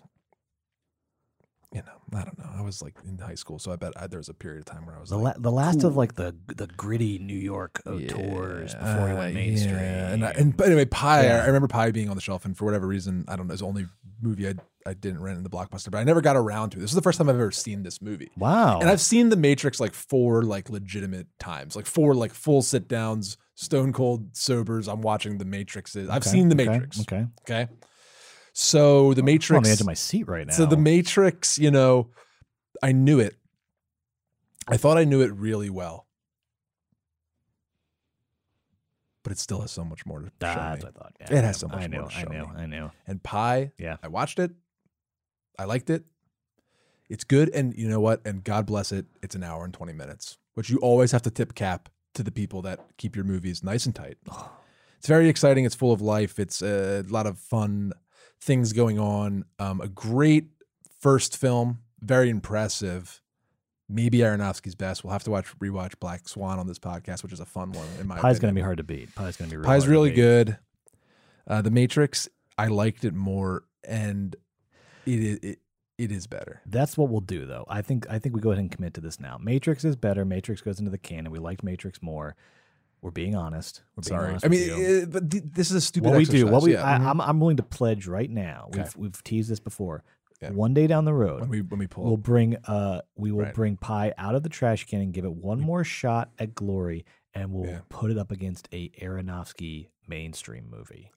you 1.76 1.82
know, 1.82 2.18
I 2.20 2.24
don't 2.24 2.38
know. 2.40 2.50
I 2.58 2.62
was 2.62 2.82
like 2.82 2.94
in 3.06 3.18
high 3.18 3.36
school, 3.36 3.60
so 3.60 3.72
I 3.72 3.76
bet 3.76 3.92
I, 3.98 4.08
there 4.08 4.18
was 4.20 4.30
a 4.30 4.34
period 4.34 4.60
of 4.60 4.66
time 4.66 4.86
where 4.86 4.96
I 4.96 5.00
was 5.00 5.10
The, 5.10 5.18
like, 5.18 5.36
la- 5.36 5.42
the 5.42 5.52
last 5.52 5.84
of 5.84 5.96
like 5.98 6.16
the 6.16 6.34
the 6.48 6.68
gritty 6.68 7.20
New 7.20 7.38
York 7.38 7.82
uh, 7.86 7.92
auteurs 7.96 8.74
before 8.74 9.08
he 9.08 9.14
uh, 9.14 9.18
went 9.18 9.34
mainstream. 9.36 9.76
yeah. 9.76 10.12
And, 10.14 10.26
I, 10.26 10.32
and 10.32 10.56
but 10.56 10.68
anyway, 10.68 10.86
Pi. 10.86 11.26
Yeah. 11.26 11.44
I 11.44 11.48
remember 11.48 11.68
Pi 11.68 11.92
being 11.92 12.10
on 12.10 12.16
the 12.16 12.22
shelf, 12.22 12.46
and 12.46 12.58
for 12.58 12.66
whatever 12.66 12.88
reason, 12.88 13.26
I 13.28 13.36
don't 13.36 13.48
know. 13.48 13.54
It's 13.54 13.62
the 13.62 13.68
only 13.68 13.86
movie 14.22 14.48
I 14.48 14.54
I 14.88 14.94
didn't 14.94 15.22
rent 15.22 15.38
in 15.38 15.44
the 15.44 15.50
blockbuster, 15.50 15.92
but 15.92 15.98
I 15.98 16.04
never 16.04 16.22
got 16.22 16.36
around 16.38 16.70
to 16.72 16.78
it. 16.78 16.82
This 16.82 16.92
is 16.92 16.96
the 16.96 17.02
first 17.02 17.18
time 17.18 17.28
I've 17.28 17.36
ever 17.36 17.52
seen 17.52 17.84
this 17.84 18.02
movie. 18.02 18.30
wow. 18.38 18.80
And 18.80 18.90
I've 18.90 19.02
seen 19.02 19.30
The 19.30 19.36
Matrix 19.36 19.80
like 19.80 19.94
four 19.94 20.44
like 20.44 20.70
legitimate 20.70 21.28
times, 21.40 21.76
like 21.76 21.88
four 21.88 22.14
like 22.16 22.34
full 22.34 22.62
sit 22.62 22.88
downs, 22.88 23.36
stone 23.56 23.92
cold 23.92 24.38
sobers. 24.38 24.88
I'm 24.88 25.02
watching 25.02 25.40
The 25.40 25.46
Matrix. 25.46 25.96
I've 25.96 26.10
Okay, 26.10 26.30
seen 26.30 26.48
The 26.50 26.56
okay, 26.56 26.70
Matrix. 26.70 27.02
Okay. 27.02 27.26
Okay. 27.50 27.68
So 28.58 29.14
The 29.14 29.22
matrix 29.22 29.50
I'm 29.52 29.58
on 29.58 29.64
the 29.64 29.70
edge 29.72 29.82
of 29.82 29.86
my 29.86 29.94
seat 29.94 30.28
right 30.30 30.48
now. 30.48 30.54
So 30.54 30.66
The 30.66 30.78
Matrix, 30.78 31.58
you 31.60 31.70
know, 31.72 32.08
I 32.82 32.94
knew 32.94 33.20
it. 33.20 33.36
I 34.66 34.78
thought 34.78 34.98
I 34.98 35.04
knew 35.04 35.22
it 35.22 35.32
really 35.34 35.70
well. 35.70 36.08
But 39.24 39.34
it 39.34 39.40
still 39.40 39.60
has 39.60 39.72
so 39.72 39.84
much 39.84 40.06
more 40.06 40.20
to 40.20 40.28
show 40.28 40.32
That's 40.40 40.84
me. 40.84 40.88
what 40.88 40.96
I 40.96 41.00
thought. 41.00 41.14
It 41.20 41.32
Yeah, 41.32 41.40
I 41.40 41.42
has 41.42 41.58
so 41.58 41.68
much 41.68 41.84
I 41.84 41.88
more 41.90 42.02
know, 42.04 42.08
to 42.08 42.16
I 42.16 42.22
show 42.22 42.30
know, 42.30 42.48
me. 42.48 42.54
I 42.56 42.66
know. 42.66 42.92
And 43.06 43.22
Pi, 43.22 43.72
Yeah. 43.78 43.98
I 44.02 44.08
watched 44.08 44.40
it. 44.40 44.52
I 45.60 45.66
liked 45.66 45.90
it. 45.90 46.06
It's 47.10 47.26
good. 47.26 47.50
And 47.54 47.76
you 47.76 47.90
know 47.90 48.00
what? 48.00 48.22
And 48.26 48.42
God 48.42 48.66
bless 48.66 48.94
it. 48.94 49.06
It's 49.22 49.36
an 49.36 49.44
hour 49.44 49.66
and 49.66 49.74
20 49.74 49.92
minutes, 49.92 50.38
which 50.54 50.70
you 50.70 50.78
always 50.78 51.12
have 51.12 51.24
to 51.24 51.30
tip 51.30 51.56
cap 51.56 51.90
to 52.14 52.24
the 52.24 52.32
people 52.32 52.62
that 52.62 52.80
keep 52.98 53.18
your 53.18 53.26
movies 53.26 53.64
nice 53.66 53.86
and 53.86 53.94
tight. 53.94 54.18
It's 54.98 55.08
very 55.08 55.28
exciting. 55.28 55.66
It's 55.66 55.76
full 55.76 55.92
of 55.92 56.02
life. 56.02 56.40
It's 56.40 56.62
uh, 56.62 57.04
a 57.06 57.12
lot 57.12 57.28
of 57.28 57.38
fun 57.38 57.92
things 58.46 58.74
going 58.74 59.00
on. 59.00 59.46
Um, 59.60 59.82
a 59.82 59.88
great 59.88 60.50
first 61.00 61.36
film, 61.36 61.80
very 62.00 62.30
impressive. 62.30 63.22
Maybe 63.90 64.20
Aronofsky's 64.20 64.76
best. 64.76 65.04
We'll 65.04 65.14
have 65.14 65.24
to 65.26 65.32
watch 65.32 65.48
rewatch 65.60 66.00
Black 66.00 66.28
Swan 66.28 66.58
on 66.58 66.68
this 66.68 66.80
podcast, 66.80 67.24
which 67.24 67.34
is 67.34 67.40
a 67.40 67.46
fun 67.46 67.72
one 67.72 67.88
in 68.00 68.08
my 68.08 68.18
Pi's 68.18 68.40
going 68.40 68.54
to 68.54 68.58
be 68.58 68.64
hard 68.64 68.78
to 68.78 68.84
beat. 68.84 69.14
Pi's 69.16 69.38
going 69.38 69.50
to 69.50 69.56
be 69.56 69.58
real 69.58 69.70
Pi's 69.70 69.88
really 69.88 70.12
good. 70.12 70.58
Uh, 71.48 71.62
the 71.62 71.70
Matrix, 71.70 72.28
I 72.58 72.68
liked 72.68 73.04
it 73.06 73.14
more, 73.14 73.64
and 73.84 74.36
it 75.06 75.20
is 75.20 75.40
it, 75.44 75.60
it 75.98 76.12
is 76.12 76.26
better. 76.26 76.62
That's 76.66 76.98
what 76.98 77.10
we'll 77.10 77.22
do, 77.22 77.46
though. 77.46 77.66
I 77.68 77.82
think 77.82 78.10
I 78.10 78.18
think 78.18 78.36
we 78.36 78.42
go 78.42 78.52
ahead 78.52 78.62
and 78.62 78.72
commit 78.72 78.96
to 78.96 79.02
this 79.02 79.20
now. 79.20 79.38
Matrix 79.40 79.86
is 79.86 79.96
better. 79.96 80.26
Matrix 80.26 80.62
goes 80.62 80.80
into 80.80 80.92
the 80.92 80.98
canon. 80.98 81.32
We 81.32 81.40
liked 81.40 81.64
Matrix 81.64 82.02
more. 82.02 82.36
We're 83.06 83.12
being 83.12 83.36
honest. 83.36 83.84
We're 83.96 84.02
being 84.02 84.18
Sorry, 84.20 84.30
honest 84.32 84.46
I 84.46 84.48
with 84.48 84.60
mean, 84.68 84.80
you. 84.80 85.02
uh, 85.04 85.06
but 85.06 85.30
th- 85.30 85.44
this 85.54 85.70
is 85.70 85.76
a 85.78 85.82
stupid. 85.82 86.10
what 86.10 86.18
we 86.18 86.26
do, 86.26 86.48
what 86.48 86.64
we, 86.64 86.74
yeah. 86.74 86.84
I, 86.84 86.98
Mhm. 86.98 87.06
I'm, 87.06 87.22
I'm 87.22 87.40
willing 87.40 87.58
to 87.58 87.64
pledge 87.64 88.08
right 88.08 88.30
now. 88.32 88.66
Okay. 88.70 88.80
We've 88.82 88.96
we've 88.98 89.24
teased 89.24 89.48
this 89.52 89.60
before. 89.60 90.04
Yeah. 90.42 90.50
One 90.50 90.74
day 90.74 90.88
down 90.88 91.06
the 91.06 91.14
road, 91.14 91.42
when 91.42 91.50
we 91.50 91.62
when 91.62 91.80
we 91.80 91.86
pull. 91.86 92.04
we'll 92.04 92.18
bring 92.18 92.56
uh 92.66 93.02
we 93.16 93.32
will 93.32 93.44
Right. 93.44 93.54
bring 93.54 93.78
Pi 93.78 94.12
out 94.18 94.34
of 94.34 94.42
the 94.42 94.50
trash 94.50 94.86
can 94.86 95.02
and 95.02 95.14
give 95.14 95.24
it 95.24 95.34
one 95.36 95.60
more 95.62 95.84
shot 95.84 96.32
at 96.40 96.56
glory, 96.56 97.06
and 97.36 97.54
we'll 97.54 97.68
Yeah. 97.70 97.82
put 97.90 98.10
it 98.10 98.18
up 98.18 98.32
against 98.32 98.68
a 98.74 98.90
Aronofsky 99.02 99.90
mainstream 100.08 100.68
movie, 100.70 101.12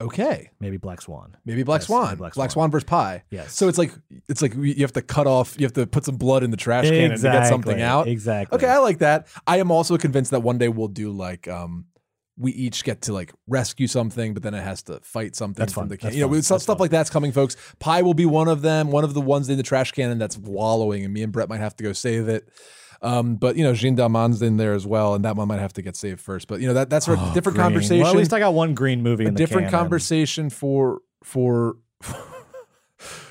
okay, 0.00 0.50
maybe 0.60 0.76
Black 0.76 1.00
Swan. 1.00 1.36
maybe 1.44 1.62
Black 1.62 1.80
Yes, 1.80 1.86
Swan. 1.86 2.06
maybe 2.06 2.16
Black, 2.18 2.34
Black 2.34 2.50
Swan. 2.50 2.70
versus 2.70 2.84
Pi. 2.88 3.22
Yes. 3.30 3.52
So 3.54 3.68
it's 3.68 3.78
like 3.78 3.92
it's 4.28 4.42
like 4.42 4.54
you 4.54 4.74
have 4.82 4.92
to 4.92 5.02
cut 5.02 5.26
off. 5.26 5.54
You 5.58 5.64
have 5.66 5.72
to 5.74 5.86
put 5.86 6.04
some 6.04 6.16
blood 6.16 6.42
in 6.42 6.50
the 6.50 6.56
trash 6.56 6.88
can 6.88 7.10
to 7.10 7.18
get 7.22 7.46
something 7.46 7.80
out. 7.80 8.08
Exactly. 8.08 8.56
Okay, 8.56 8.68
I 8.68 8.78
like 8.78 8.98
that. 8.98 9.26
I 9.46 9.58
am 9.58 9.70
also 9.70 9.96
convinced 9.98 10.30
that 10.30 10.40
one 10.40 10.58
day 10.58 10.68
we'll 10.68 10.88
do 10.88 11.10
like 11.10 11.48
um 11.48 11.86
we 12.40 12.52
each 12.52 12.84
get 12.84 13.02
to 13.02 13.12
like 13.12 13.32
rescue 13.48 13.88
something, 13.88 14.32
but 14.32 14.44
then 14.44 14.54
it 14.54 14.62
has 14.62 14.84
to 14.84 15.00
fight 15.00 15.34
something 15.34 15.60
That's 15.60 15.72
from 15.72 15.82
fun. 15.82 15.88
the 15.88 15.96
can. 15.96 16.06
That's 16.08 16.16
You 16.16 16.22
know, 16.22 16.28
fun. 16.32 16.42
stuff, 16.42 16.54
That's 16.56 16.62
stuff 16.64 16.78
fun. 16.78 16.84
like 16.84 16.90
that's 16.92 17.10
coming, 17.10 17.32
folks. 17.32 17.56
Pi 17.80 18.02
will 18.02 18.14
be 18.14 18.26
one 18.26 18.46
of 18.46 18.62
them. 18.62 18.92
One 18.92 19.02
of 19.02 19.12
the 19.14 19.20
ones 19.20 19.48
in 19.48 19.56
the 19.56 19.64
trash 19.64 19.90
canon 19.90 20.18
that's 20.18 20.38
wallowing, 20.38 21.04
and 21.04 21.12
me 21.12 21.24
and 21.24 21.32
Brett 21.32 21.48
might 21.48 21.58
have 21.58 21.74
to 21.76 21.82
go 21.84 21.92
save 21.92 22.28
it. 22.28 22.48
Um, 23.00 23.36
but 23.36 23.56
you 23.56 23.62
know, 23.62 23.74
Jeanne 23.74 23.96
Dielman's 23.96 24.42
in 24.42 24.56
there 24.56 24.72
as 24.74 24.86
well, 24.86 25.14
and 25.14 25.24
that 25.24 25.36
one 25.36 25.46
might 25.48 25.60
have 25.60 25.72
to 25.74 25.82
get 25.82 25.94
saved 25.96 26.20
first. 26.20 26.48
But 26.48 26.60
you 26.60 26.66
know, 26.66 26.74
that 26.74 26.90
that's 26.90 27.06
a 27.08 27.12
Oh, 27.12 27.30
different 27.34 27.56
green. 27.56 27.64
conversation. 27.66 28.00
Well, 28.02 28.10
at 28.10 28.16
least 28.16 28.32
I 28.32 28.38
got 28.40 28.54
one 28.54 28.74
green 28.74 29.02
movie 29.02 29.24
a 29.24 29.28
in 29.28 29.34
the 29.34 29.38
different 29.38 29.70
conversation 29.70 30.50
for 30.50 31.00
for 31.22 31.76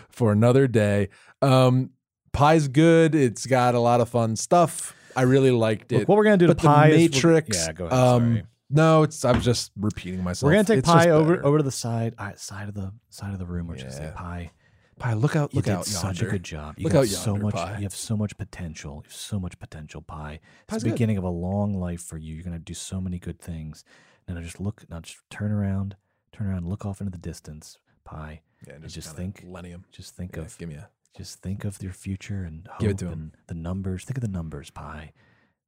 for 0.10 0.32
another 0.32 0.68
day. 0.68 1.10
Um, 1.42 1.92
Pi's 2.34 2.68
good. 2.68 3.16
It's 3.16 3.46
got 3.46 3.76
a 3.76 3.80
lot 3.80 4.02
of 4.02 4.10
fun 4.10 4.36
stuff. 4.36 4.96
I 5.16 5.24
really 5.24 5.52
liked 5.52 5.92
it. 5.92 6.00
Look, 6.00 6.08
what 6.10 6.18
we're 6.18 6.24
gonna 6.26 6.38
do 6.38 6.48
to 6.48 6.56
but 6.56 6.64
Pi 6.64 6.90
the 6.92 6.96
is 6.96 7.12
Matrix. 7.14 7.58
yeah, 7.58 7.74
go 7.74 7.86
ahead, 7.88 7.98
Um, 8.00 8.22
sorry. 8.36 8.44
no, 8.70 9.04
it's 9.04 9.26
I'm 9.26 9.42
just 9.42 9.72
repeating 9.76 10.24
myself. 10.24 10.48
We're 10.48 10.54
gonna 10.54 10.64
take 10.66 10.80
It's 10.80 10.88
Pi 10.88 11.10
over 11.10 11.44
over 11.46 11.58
to 11.58 11.64
the 11.64 11.72
side 11.72 12.14
right, 12.20 12.38
side 12.40 12.68
of 12.70 12.76
the 12.76 12.94
side 13.10 13.34
of 13.34 13.40
the 13.40 13.46
room. 13.46 13.68
We're 13.68 13.76
just 13.76 13.86
gonna 13.88 13.98
say 13.98 14.04
Yeah. 14.06 14.12
Pi. 14.22 14.52
Pi, 15.00 15.14
look 15.14 15.36
out! 15.36 15.54
You 15.54 15.58
Look 15.58 15.66
did 15.66 15.74
out! 15.76 15.86
such 15.86 16.22
a 16.22 16.26
good 16.26 16.44
job. 16.44 16.76
You 16.78 16.86
Look 16.86 16.94
got 16.94 17.00
out 17.02 17.08
so 17.08 17.32
yonder, 17.32 17.44
much. 17.46 17.54
Pi. 17.56 17.78
You 17.78 17.84
have 17.84 17.94
so 17.94 18.18
much 18.18 18.38
potential. 18.38 18.96
You 18.96 19.02
have 19.04 19.14
so 19.14 19.40
much 19.40 19.60
potential, 19.60 20.02
Pi. 20.02 20.34
It's 20.34 20.42
Pi's 20.68 20.82
the 20.84 20.90
good. 20.90 20.96
beginning 20.96 21.18
of 21.18 21.24
a 21.24 21.30
long 21.30 21.74
life 21.74 22.02
for 22.02 22.18
you. 22.18 22.34
You're 22.36 22.44
gonna 22.44 22.60
do 22.60 22.74
so 22.74 23.00
many 23.00 23.20
good 23.20 23.40
things. 23.40 23.84
Now 24.28 24.42
just 24.42 24.60
look. 24.60 24.84
Now 24.90 25.00
just 25.00 25.20
turn 25.30 25.52
around. 25.52 25.96
Turn 26.32 26.48
around. 26.48 26.68
Look 26.68 26.86
off 26.86 27.00
into 27.00 27.12
the 27.12 27.18
distance, 27.18 27.78
Pi. 28.06 28.42
Yeah, 28.68 28.74
and 28.74 28.84
just 28.84 28.96
just 28.96 29.16
think. 29.16 29.44
Millennium. 29.44 29.86
Just 29.92 30.16
think 30.16 30.36
Yeah, 30.36 30.42
of. 30.44 30.58
give 30.58 30.68
me 30.70 30.76
a- 30.76 30.90
Just 31.16 31.42
think 31.42 31.64
of 31.64 31.82
your 31.82 31.94
future 31.94 32.44
and 32.44 32.68
hope 32.68 32.80
Give 32.80 32.92
it 32.92 32.98
to 33.00 33.06
him. 33.08 33.14
and 33.14 33.32
the 33.48 33.56
numbers. 33.56 34.04
Think 34.04 34.18
of 34.18 34.22
the 34.22 34.28
numbers, 34.28 34.70
Pi. 34.72 35.14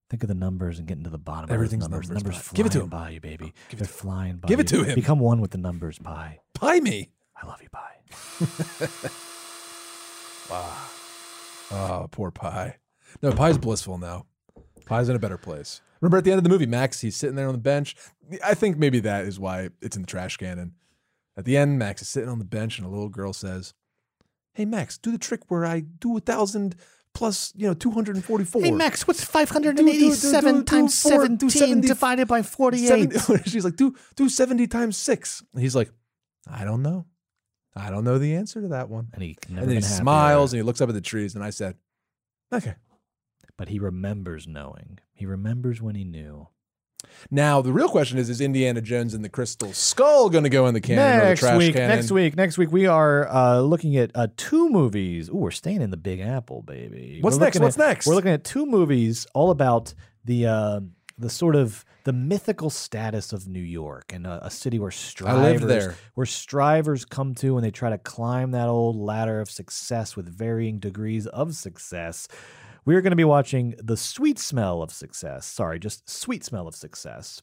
Think 0.10 0.24
of 0.24 0.28
the 0.30 0.34
numbers 0.36 0.80
and 0.80 0.88
getting 0.88 1.04
to 1.04 1.10
the 1.12 1.20
bottom 1.20 1.52
Everything's 1.52 1.86
of 1.86 1.92
numbers. 1.92 2.10
numbers, 2.10 2.24
numbers. 2.34 2.52
Give 2.54 2.66
it 2.66 2.72
to 2.72 2.80
flying 2.80 2.84
him. 2.86 2.90
by 2.90 3.10
you, 3.12 3.22
baby. 3.22 3.46
Oh, 3.56 3.60
give 3.70 3.80
it 3.82 3.84
They're 3.84 3.88
to 3.88 3.94
him. 3.94 3.98
flying 4.00 4.38
by 4.38 4.48
Give 4.48 4.60
it 4.60 4.72
you. 4.72 4.80
to 4.80 4.84
him. 4.86 4.96
Become 4.96 5.20
one 5.20 5.40
with 5.40 5.52
the 5.52 5.58
numbers, 5.60 6.00
Pi. 6.00 6.40
Pie 6.56 6.80
me. 6.80 7.12
I 7.42 7.46
love 7.48 7.62
you, 7.62 7.70
Pi. 7.70 9.00
Ah. 10.52 10.92
Oh, 11.72 12.08
poor 12.10 12.32
Pi. 12.32 12.78
No, 13.22 13.32
Pi's 13.32 13.60
blissful 13.60 14.00
now. 14.00 14.26
Pi's 14.88 15.08
in 15.08 15.16
a 15.16 15.20
better 15.20 15.38
place. 15.38 15.82
Remember 16.02 16.18
at 16.18 16.24
the 16.24 16.32
end 16.32 16.40
of 16.40 16.44
the 16.44 16.50
movie, 16.50 16.66
Max, 16.66 17.00
he's 17.02 17.16
sitting 17.16 17.36
there 17.36 17.46
on 17.46 17.54
the 17.54 17.60
bench. 17.60 17.96
I 18.44 18.56
think 18.56 18.76
maybe 18.80 19.00
that 19.02 19.26
is 19.26 19.40
why 19.40 19.70
it's 19.80 19.96
in 19.96 20.02
the 20.02 20.08
trash 20.08 20.38
can. 20.38 20.58
And 20.58 20.72
at 21.38 21.46
the 21.46 21.58
end, 21.58 21.78
Max 21.78 22.02
is 22.02 22.08
sitting 22.08 22.28
on 22.28 22.40
the 22.40 22.44
bench, 22.46 22.80
and 22.80 22.88
a 22.88 22.90
little 22.90 23.08
girl 23.10 23.34
says, 23.34 23.76
"Hey, 24.56 24.66
Max, 24.66 24.98
do 24.98 25.12
the 25.12 25.20
trick 25.20 25.42
where 25.50 25.64
I 25.64 25.82
do 25.82 26.18
a 26.18 26.20
thousand 26.22 26.76
plus, 27.14 27.54
you 27.56 27.68
know, 27.68 27.76
two 27.76 27.92
hundred 27.92 28.16
and 28.16 28.26
forty-four. 28.26 28.64
Hey 28.64 28.72
Max, 28.72 29.08
what's 29.08 29.24
587 29.24 29.76
Do- 29.76 30.52
do- 30.52 30.58
do- 30.58 30.64
times 30.64 31.04
do 31.04 31.10
four- 31.12 31.28
do 31.28 31.50
17 31.50 31.50
70 31.52 31.88
divided 31.88 32.28
by 32.28 32.42
48? 32.42 33.14
70 33.14 33.44
she's 33.50 33.64
like, 33.64 33.76
do 33.76 33.96
do 34.16 34.28
seventy 34.28 34.66
times 34.66 34.98
six. 34.98 35.44
And 35.54 35.62
he's 35.62 35.76
like, 35.76 35.92
I 36.52 36.64
don't 36.66 36.82
know. 36.82 37.06
I 37.76 37.90
don't 37.90 38.04
know 38.04 38.18
the 38.18 38.36
answer 38.36 38.62
to 38.62 38.68
that 38.70 38.90
one. 38.90 39.10
And 39.14 39.24
he 39.24 39.38
never 39.50 39.62
and 39.62 39.70
then 39.70 39.70
he 39.70 39.76
been 39.76 39.84
happier. 39.84 40.02
smiles 40.04 40.54
and 40.54 40.60
he 40.60 40.64
looks 40.64 40.82
up 40.82 40.90
at 40.90 40.96
the 40.96 41.02
trees, 41.02 41.36
and 41.36 41.44
I 41.44 41.50
said, 41.50 41.76
okay. 42.54 42.76
But 43.58 43.70
he 43.70 43.80
remembers 43.80 44.48
knowing. 44.48 45.00
He 45.14 45.26
remembers 45.26 45.82
when 45.82 45.96
he 45.96 46.04
knew. 46.04 46.48
Now 47.32 47.62
the 47.62 47.72
real 47.72 47.90
question 47.90 48.18
is: 48.18 48.30
Is 48.30 48.42
Indiana 48.42 48.82
Jones 48.82 49.14
and 49.14 49.24
the 49.24 49.30
Crystal 49.30 49.72
Skull 49.74 50.30
going 50.30 50.44
to 50.44 50.50
go 50.50 50.68
in 50.68 50.74
the 50.74 50.82
canon 50.82 51.18
or 51.18 51.22
the 51.22 51.26
next 51.28 51.40
trash 51.40 51.58
week, 51.58 51.74
canon? 51.74 51.90
next 51.90 52.12
week, 52.12 52.36
next 52.36 52.58
week, 52.58 52.72
we 52.72 52.88
are 52.88 53.28
uh, 53.30 53.60
looking 53.62 53.96
at 53.98 54.12
uh, 54.16 54.28
two 54.38 54.70
movies. 54.70 55.30
Ooh, 55.30 55.36
we're 55.38 55.52
staying 55.52 55.82
in 55.82 55.92
the 55.92 55.98
Big 55.98 56.20
Apple, 56.20 56.62
baby. 56.62 57.20
What's 57.22 57.38
We're 57.38 57.46
next? 57.46 57.60
What's 57.60 57.80
at- 57.80 57.88
next? 57.88 58.08
We're 58.08 58.16
looking 58.16 58.32
at 58.32 58.44
two 58.44 58.66
movies 58.66 59.28
all 59.34 59.52
about 59.52 59.94
the 60.26 60.46
uh, 60.48 60.80
the 61.20 61.30
sort 61.30 61.56
of 61.56 61.86
the 62.06 62.14
mythical 62.14 62.70
status 62.70 63.34
of 63.34 63.48
New 63.48 63.60
York 63.60 64.14
and 64.14 64.26
a, 64.26 64.46
a 64.46 64.50
city 64.50 64.80
where 64.80 64.90
strivers 64.90 65.40
I 65.40 65.52
lived 65.52 65.64
there. 65.66 65.96
where 66.16 66.26
strivers 66.26 67.06
come 67.06 67.36
to 67.36 67.58
and 67.58 67.66
they 67.66 67.72
try 67.72 67.90
to 67.90 67.98
climb 67.98 68.52
that 68.52 68.70
old 68.70 68.96
ladder 68.96 69.42
of 69.42 69.52
success 69.52 70.16
with 70.16 70.28
varying 70.30 70.80
degrees 70.80 71.28
of 71.28 71.56
success. 71.56 72.28
We're 72.86 73.02
going 73.02 73.12
to 73.12 73.18
be 73.18 73.26
watching 73.26 73.76
The 73.78 73.98
Sweet 73.98 74.40
Smell 74.40 74.82
of 74.82 74.92
Success. 74.92 75.46
Sorry, 75.46 75.78
just 75.78 76.10
Sweet 76.10 76.44
Smell 76.44 76.68
of 76.68 76.76
Success. 76.76 77.42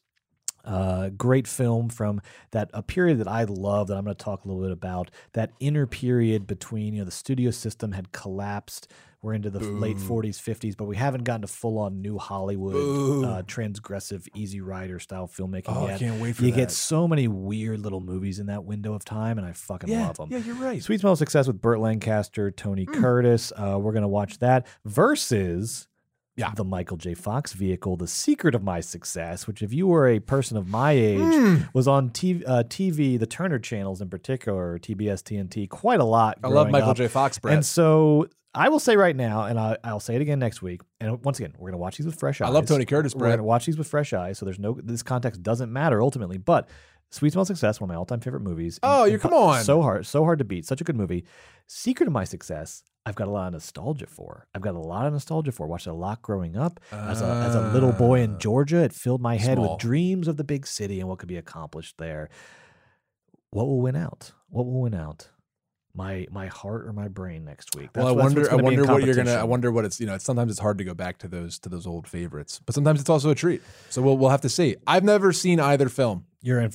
Uh, 0.64 1.10
great 1.10 1.46
film 1.46 1.88
from 1.88 2.20
that 2.50 2.68
a 2.74 2.82
period 2.82 3.18
that 3.18 3.28
I 3.28 3.44
love 3.44 3.86
that 3.86 3.96
I'm 3.96 4.04
going 4.04 4.16
to 4.16 4.24
talk 4.24 4.44
a 4.44 4.48
little 4.48 4.62
bit 4.62 4.72
about. 4.72 5.12
That 5.34 5.52
inner 5.60 5.86
period 5.86 6.46
between 6.46 6.94
you 6.94 7.00
know 7.00 7.04
the 7.04 7.12
studio 7.12 7.52
system 7.52 7.92
had 7.92 8.10
collapsed. 8.10 8.90
We're 9.26 9.34
into 9.34 9.50
the 9.50 9.58
late 9.58 9.96
40s, 9.96 10.36
50s, 10.40 10.76
but 10.76 10.84
we 10.84 10.94
haven't 10.94 11.24
gotten 11.24 11.40
to 11.40 11.48
full 11.48 11.80
on 11.80 12.00
new 12.00 12.16
Hollywood 12.16 12.76
uh, 13.24 13.42
transgressive 13.42 14.24
Easy 14.36 14.60
Rider 14.60 15.00
style 15.00 15.26
filmmaking 15.26 15.64
Oh, 15.66 15.86
I 15.86 15.90
yet. 15.90 15.98
can't 15.98 16.22
wait 16.22 16.36
for 16.36 16.44
you 16.44 16.52
that. 16.52 16.56
get 16.56 16.70
so 16.70 17.08
many 17.08 17.26
weird 17.26 17.80
little 17.80 17.98
movies 18.00 18.38
in 18.38 18.46
that 18.46 18.62
window 18.64 18.94
of 18.94 19.04
time, 19.04 19.36
and 19.38 19.44
I 19.44 19.50
fucking 19.50 19.90
Yeah, 19.90 20.06
love 20.06 20.16
them. 20.18 20.28
yeah, 20.30 20.38
you're 20.38 20.54
right. 20.54 20.80
Sweet 20.80 21.00
Smell 21.00 21.14
of 21.14 21.18
Success 21.18 21.48
with 21.48 21.60
Burt 21.60 21.80
Lancaster, 21.80 22.52
Tony 22.52 22.86
Curtis. 22.86 23.52
Uh, 23.56 23.80
we're 23.82 23.94
gonna 23.94 24.06
watch 24.06 24.38
that 24.38 24.64
versus 24.84 25.88
Yeah. 26.36 26.52
the 26.54 26.62
Michael 26.62 26.96
J. 26.96 27.14
Fox 27.14 27.52
vehicle, 27.52 27.96
The 27.96 28.06
Secret 28.06 28.54
of 28.54 28.62
My 28.62 28.78
Success, 28.78 29.48
which 29.48 29.60
if 29.60 29.72
you 29.72 29.88
were 29.88 30.06
a 30.06 30.20
person 30.20 30.56
of 30.56 30.68
my 30.68 30.92
age, 30.92 31.18
Hmm. 31.18 31.56
was 31.74 31.88
on 31.88 32.10
TV, 32.10 32.44
uh, 32.46 32.62
TV, 32.62 33.16
the 33.16 33.26
Turner 33.26 33.58
channels 33.58 34.00
in 34.00 34.08
particular, 34.08 34.78
TBS, 34.78 35.20
TNT, 35.22 35.66
quite 35.66 35.98
a 35.98 36.04
lot. 36.04 36.38
I 36.44 36.48
love 36.48 36.70
Michael 36.70 36.90
up. 36.90 36.96
J. 36.96 37.08
Fox, 37.08 37.40
Brett. 37.40 37.54
And 37.54 37.66
so 37.66 38.28
I 38.56 38.68
will 38.70 38.78
say 38.80 38.96
right 38.96 39.14
now, 39.14 39.42
and 39.44 39.58
I, 39.60 39.76
I'll 39.84 40.00
say 40.00 40.16
it 40.16 40.22
again 40.22 40.38
next 40.38 40.62
week. 40.62 40.80
And 41.00 41.22
once 41.24 41.38
again, 41.38 41.54
we're 41.58 41.70
gonna 41.70 41.78
watch 41.80 41.98
these 41.98 42.06
with 42.06 42.18
fresh 42.18 42.40
eyes. 42.40 42.48
I 42.48 42.50
love 42.50 42.66
Tony 42.66 42.84
Curtis, 42.86 43.14
We're 43.14 43.28
gonna 43.30 43.42
watch 43.44 43.66
these 43.66 43.76
with 43.78 43.86
fresh 43.88 44.12
eyes. 44.12 44.38
So 44.38 44.44
there's 44.46 44.58
no 44.58 44.78
this 44.82 45.02
context 45.02 45.42
doesn't 45.42 45.72
matter 45.72 46.02
ultimately, 46.02 46.38
but. 46.38 46.68
Sweet 47.10 47.32
Smell 47.32 47.42
of 47.42 47.46
Success, 47.46 47.80
one 47.80 47.88
of 47.88 47.94
my 47.94 47.96
all-time 47.96 48.18
favorite 48.18 48.40
movies. 48.42 48.80
Oh, 48.82 49.02
And- 49.04 49.10
you- 49.12 49.14
and 49.14 49.22
come 49.22 49.32
on. 49.32 49.62
So 49.62 49.80
hard, 49.80 50.06
so 50.06 50.24
hard 50.24 50.40
to 50.40 50.44
beat. 50.44 50.66
Such 50.66 50.80
a 50.80 50.84
good 50.84 50.96
movie. 50.96 51.24
Secret 51.68 52.08
of 52.08 52.12
My 52.12 52.24
Success, 52.24 52.82
I've 53.06 53.14
got 53.14 53.28
a 53.28 53.30
lot 53.30 53.46
of 53.46 53.52
nostalgia 53.52 54.08
for. 54.08 54.48
I've 54.52 54.60
got 54.60 54.74
a 54.74 54.80
lot 54.80 55.06
of 55.06 55.12
nostalgia 55.12 55.52
for. 55.52 55.68
Watched 55.68 55.86
it 55.86 55.90
a 55.90 55.94
lot 55.94 56.20
growing 56.20 56.56
up 56.56 56.80
as 56.90 57.22
a 57.22 57.26
as 57.26 57.54
a 57.54 57.70
little 57.72 57.92
boy 57.92 58.22
in 58.22 58.40
Georgia. 58.40 58.78
It 58.82 58.92
filled 58.92 59.22
my 59.22 59.36
head 59.36 59.56
Ah. 59.56 59.62
Small. 59.62 59.72
with 59.74 59.80
dreams 59.80 60.26
of 60.26 60.36
the 60.36 60.42
big 60.42 60.66
city 60.66 60.98
and 60.98 61.08
what 61.08 61.18
could 61.20 61.28
be 61.28 61.36
accomplished 61.36 61.96
there. 61.98 62.28
What 63.50 63.68
will 63.68 63.80
win 63.80 63.94
out? 63.94 64.32
What 64.48 64.66
will 64.66 64.80
win 64.82 64.92
out? 64.94 65.28
My 65.96 66.26
my 66.30 66.46
heart 66.48 66.86
or 66.86 66.92
my 66.92 67.08
brain 67.08 67.44
next 67.44 67.74
week? 67.74 67.88
well, 67.96 68.08
I 68.08 68.14
That's- 68.14 68.34
that's 68.34 68.34
wonder. 68.36 68.48
I 68.48 68.50
gonna 68.50 68.62
be 68.68 68.74
in 68.74 68.80
wonder 68.80 68.92
what 68.92 69.04
you're 69.04 69.14
gonna. 69.14 69.32
I 69.32 69.44
wonder 69.44 69.72
what 69.72 69.84
it's. 69.86 69.98
You 69.98 70.06
know, 70.06 70.14
it's, 70.14 70.24
sometimes 70.24 70.50
it's 70.50 70.60
hard 70.60 70.76
to 70.78 70.84
go 70.84 70.92
back 70.94 71.18
to 71.18 71.28
those 71.28 71.58
to 71.60 71.68
those 71.70 71.86
old 71.86 72.06
favorites, 72.06 72.60
but 72.64 72.74
sometimes 72.74 73.00
it's 73.00 73.08
also 73.10 73.30
a 73.30 73.34
treat. 73.34 73.62
So 73.90 74.02
we'll 74.02 74.18
we'll 74.18 74.30
have 74.30 74.42
to 74.42 74.48
see. 74.50 74.76
I've 74.86 75.04
never 75.04 75.32
seen 75.32 75.58
either 75.58 75.88
film. 75.88 76.26
You're 76.42 76.60
in. 76.60 76.72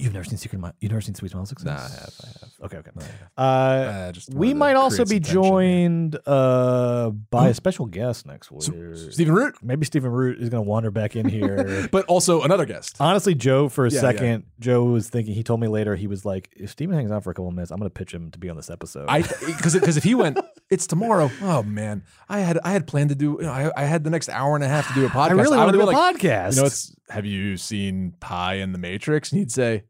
You've 0.00 0.12
never 0.12 0.24
seen 0.24 0.38
Secret 0.38 0.60
You've 0.80 0.92
never 0.92 1.00
seen 1.00 1.14
Sweet 1.14 1.30
Smell 1.30 1.42
of 1.42 1.48
Success. 1.48 1.66
Nah, 1.66 1.74
I 1.74 2.00
have. 2.00 2.14
I 2.22 2.26
have. 2.26 2.50
Okay, 2.62 2.76
okay. 2.78 2.90
Have. 3.36 4.08
Uh, 4.08 4.12
just 4.12 4.32
we 4.34 4.54
might 4.54 4.76
also 4.76 5.04
be 5.04 5.16
some 5.16 5.22
tension 5.22 5.42
here. 5.42 5.42
joined 5.42 6.18
uh, 6.26 7.10
by 7.10 7.48
a 7.48 7.54
special 7.54 7.86
guest 7.86 8.26
next 8.26 8.50
week. 8.50 8.62
Stephen 9.10 9.34
Root, 9.34 9.56
Maybe 9.62 9.84
Stephen 9.84 10.10
Root 10.10 10.40
is 10.40 10.48
going 10.48 10.64
to 10.64 10.68
wander 10.68 10.90
back 10.90 11.16
in 11.16 11.28
here. 11.28 11.88
but 11.92 12.04
also 12.06 12.42
another 12.42 12.64
guest. 12.64 12.96
Honestly, 13.00 13.34
Joe, 13.34 13.68
for 13.68 13.86
a 13.86 13.90
Yeah, 13.90 13.94
yeah. 13.94 14.00
second, 14.00 14.44
Joe 14.58 14.84
was 14.84 15.08
thinking. 15.08 15.34
He 15.34 15.42
told 15.42 15.60
me 15.60 15.68
later 15.68 15.96
he 15.96 16.06
was 16.06 16.24
like, 16.24 16.50
"If 16.56 16.70
Stephen 16.70 16.94
hangs 16.96 17.10
out 17.10 17.24
for 17.24 17.30
a 17.30 17.34
couple 17.34 17.50
minutes, 17.50 17.70
I'm 17.70 17.78
going 17.78 17.90
to 17.90 17.94
pitch 17.94 18.12
him 18.12 18.30
to 18.30 18.38
be 18.38 18.48
on 18.48 18.56
this 18.56 18.70
episode." 18.70 19.06
I 19.08 19.22
because 19.46 19.74
because 19.74 19.96
if 19.96 20.04
he 20.04 20.14
went, 20.14 20.38
it's 20.70 20.86
tomorrow. 20.86 21.30
Oh 21.42 21.62
man, 21.62 22.04
I 22.28 22.40
had 22.40 22.58
I 22.64 22.72
had 22.72 22.86
planned 22.86 23.10
to 23.10 23.16
do. 23.16 23.38
You 23.40 23.46
know, 23.46 23.52
I, 23.52 23.70
I 23.76 23.84
had 23.84 24.04
the 24.04 24.10
next 24.10 24.28
hour 24.28 24.54
and 24.54 24.64
a 24.64 24.68
half 24.68 24.88
to 24.88 24.94
do 24.94 25.06
a 25.06 25.08
podcast. 25.08 25.30
I 25.30 25.32
really 25.32 25.56
want 25.56 25.72
to 25.72 25.78
do 25.78 25.82
a 25.82 25.90
like, 25.90 26.16
podcast. 26.16 26.54
You 26.54 26.60
know, 26.62 26.66
it's 26.66 26.94
have 27.10 27.26
you 27.26 27.56
seen 27.56 28.14
Pi 28.20 28.54
in 28.54 28.72
the 28.72 28.78
Matrix? 28.78 29.32
And 29.32 29.38
he'd 29.40 29.50
say, 29.50 29.84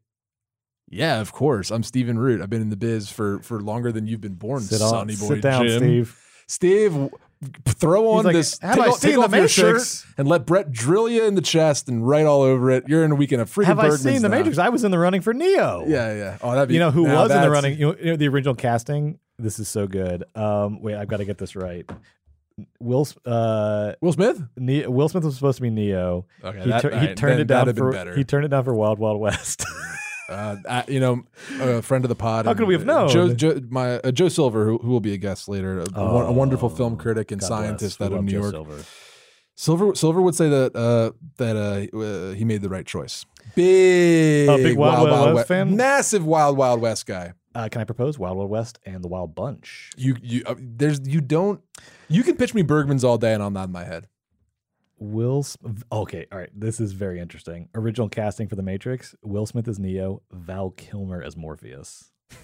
Yeah, 0.91 1.21
of 1.21 1.31
course. 1.31 1.71
I'm 1.71 1.83
Stephen 1.83 2.19
Root. 2.19 2.41
I've 2.41 2.49
been 2.49 2.61
in 2.61 2.69
the 2.69 2.75
biz 2.75 3.09
for 3.09 3.39
for 3.39 3.61
longer 3.61 3.91
than 3.91 4.07
you've 4.07 4.21
been 4.21 4.35
born, 4.35 4.61
sit, 4.61 4.81
on, 4.81 4.89
sonny 4.89 5.15
boy 5.15 5.35
sit 5.35 5.41
down, 5.41 5.65
Jim. 5.65 5.79
Steve. 5.79 6.17
Steve, 6.47 7.09
throw 7.65 8.09
on 8.11 8.25
like, 8.25 8.33
this. 8.35 8.59
"Have 8.59 8.75
take 8.75 8.83
I 8.83 8.87
off, 8.89 8.99
seen 8.99 9.11
take 9.11 9.19
The 9.19 9.23
off 9.25 9.33
your 9.33 9.47
shirt 9.47 9.65
Matrix?" 9.67 10.05
and 10.17 10.27
let 10.27 10.45
Brett 10.45 10.69
drill 10.71 11.07
you 11.07 11.25
in 11.25 11.35
the 11.35 11.41
chest 11.41 11.87
and 11.87 12.05
write 12.05 12.25
all 12.25 12.41
over 12.41 12.71
it. 12.71 12.83
You're 12.89 13.05
in 13.05 13.11
a 13.11 13.15
weekend 13.15 13.41
of 13.41 13.49
freaking 13.49 13.65
Have 13.67 13.79
I 13.79 13.83
Bergman's 13.83 14.01
seen 14.01 14.21
The. 14.21 14.27
Matrix? 14.29 14.57
I 14.57 14.67
was 14.67 14.83
in 14.83 14.91
the 14.91 14.99
running 14.99 15.21
for 15.21 15.33
Neo. 15.33 15.85
Yeah, 15.87 16.13
yeah. 16.13 16.37
Oh, 16.41 16.51
that'd 16.51 16.67
be. 16.67 16.73
You 16.73 16.81
know 16.81 16.91
who 16.91 17.03
was 17.03 17.31
in 17.31 17.41
the 17.41 17.49
running? 17.49 17.79
You 17.79 17.87
know, 17.87 17.95
you 17.97 18.05
know 18.11 18.15
the 18.17 18.27
original 18.27 18.53
casting. 18.55 19.17
This 19.39 19.59
is 19.59 19.69
so 19.69 19.87
good. 19.87 20.25
Um, 20.35 20.81
wait, 20.81 20.95
I've 20.95 21.07
got 21.07 21.17
to 21.17 21.25
get 21.25 21.37
this 21.37 21.55
right. 21.55 21.89
Will 22.81 23.07
uh, 23.25 23.93
Will 24.01 24.11
Smith? 24.11 24.43
Ne- 24.57 24.87
Will 24.87 25.07
Smith 25.07 25.23
was 25.23 25.35
supposed 25.35 25.55
to 25.55 25.61
be 25.61 25.69
Neo. 25.69 26.25
Okay, 26.43 26.59
he, 26.63 26.69
that- 26.69 26.81
tur- 26.81 26.89
he 26.89 26.95
alright, 26.95 27.17
turned 27.17 27.33
then 27.33 27.39
it 27.39 27.47
down 27.47 27.73
for 27.73 27.91
better. 27.93 28.13
he 28.15 28.25
turned 28.25 28.43
it 28.43 28.49
down 28.49 28.65
for 28.65 28.75
Wild 28.75 28.99
Wild 28.99 29.21
West. 29.21 29.65
Uh, 30.31 30.55
uh, 30.67 30.83
you 30.87 30.99
know, 30.99 31.23
a 31.59 31.81
friend 31.81 32.03
of 32.05 32.09
the 32.09 32.15
pod. 32.15 32.45
How 32.45 32.53
could 32.53 32.67
we 32.67 32.73
have 32.73 32.85
known? 32.85 33.09
Joe, 33.09 33.33
Joe, 33.33 33.59
my 33.69 33.95
uh, 33.99 34.11
Joe 34.11 34.29
Silver, 34.29 34.65
who, 34.65 34.77
who 34.79 34.89
will 34.89 34.99
be 34.99 35.13
a 35.13 35.17
guest 35.17 35.47
later, 35.47 35.83
a, 35.95 36.03
won- 36.13 36.25
a 36.25 36.31
wonderful 36.31 36.69
film 36.69 36.97
critic 36.97 37.31
and 37.31 37.41
Oh, 37.43 37.47
God 37.47 37.55
bless. 37.57 37.65
scientist 37.67 37.99
We 37.99 38.05
out 38.05 38.13
of 38.13 38.23
New 38.23 38.31
Joe 38.31 38.39
York. 38.39 38.51
Silver. 38.51 38.83
Silver 39.55 39.95
Silver 39.95 40.21
would 40.21 40.33
say 40.35 40.49
that 40.49 40.75
uh, 40.75 41.11
that 41.37 41.55
uh, 41.55 41.97
uh, 41.97 42.33
he 42.33 42.45
made 42.45 42.61
the 42.61 42.69
right 42.69 42.85
choice. 42.85 43.25
Big, 43.55 44.49
Oh, 44.49 44.57
big 44.57 44.77
Wild 44.77 45.09
Wild 45.09 45.35
West 45.35 45.47
fan? 45.47 45.75
massive 45.75 46.25
Wild 46.25 46.57
Wild 46.57 46.81
West 46.81 47.05
guy. 47.05 47.33
Uh, 47.53 47.67
can 47.69 47.81
I 47.81 47.83
propose 47.83 48.17
Wild 48.17 48.37
Wild 48.37 48.49
West 48.49 48.79
and 48.85 49.03
the 49.03 49.07
Wild 49.09 49.35
Bunch? 49.35 49.91
You 49.97 50.15
you 50.21 50.43
uh, 50.45 50.55
there's 50.57 51.01
you 51.05 51.19
don't 51.21 51.61
you 52.07 52.23
can 52.23 52.37
pitch 52.37 52.53
me 52.53 52.61
Bergman's 52.61 53.03
all 53.03 53.17
day 53.17 53.33
and 53.33 53.43
I'll 53.43 53.51
nod 53.51 53.69
my 53.71 53.83
head. 53.83 54.07
Will 55.01 55.43
okay, 55.91 56.27
all 56.31 56.37
right. 56.37 56.51
This 56.53 56.79
is 56.79 56.91
very 56.91 57.19
interesting. 57.19 57.69
Original 57.73 58.07
casting 58.07 58.47
for 58.47 58.55
The 58.55 58.61
Matrix: 58.61 59.15
Will 59.23 59.47
Smith 59.47 59.67
as 59.67 59.79
Neo, 59.79 60.21
Val 60.31 60.69
Kilmer 60.69 61.23
as 61.23 61.35
Morpheus. 61.35 62.11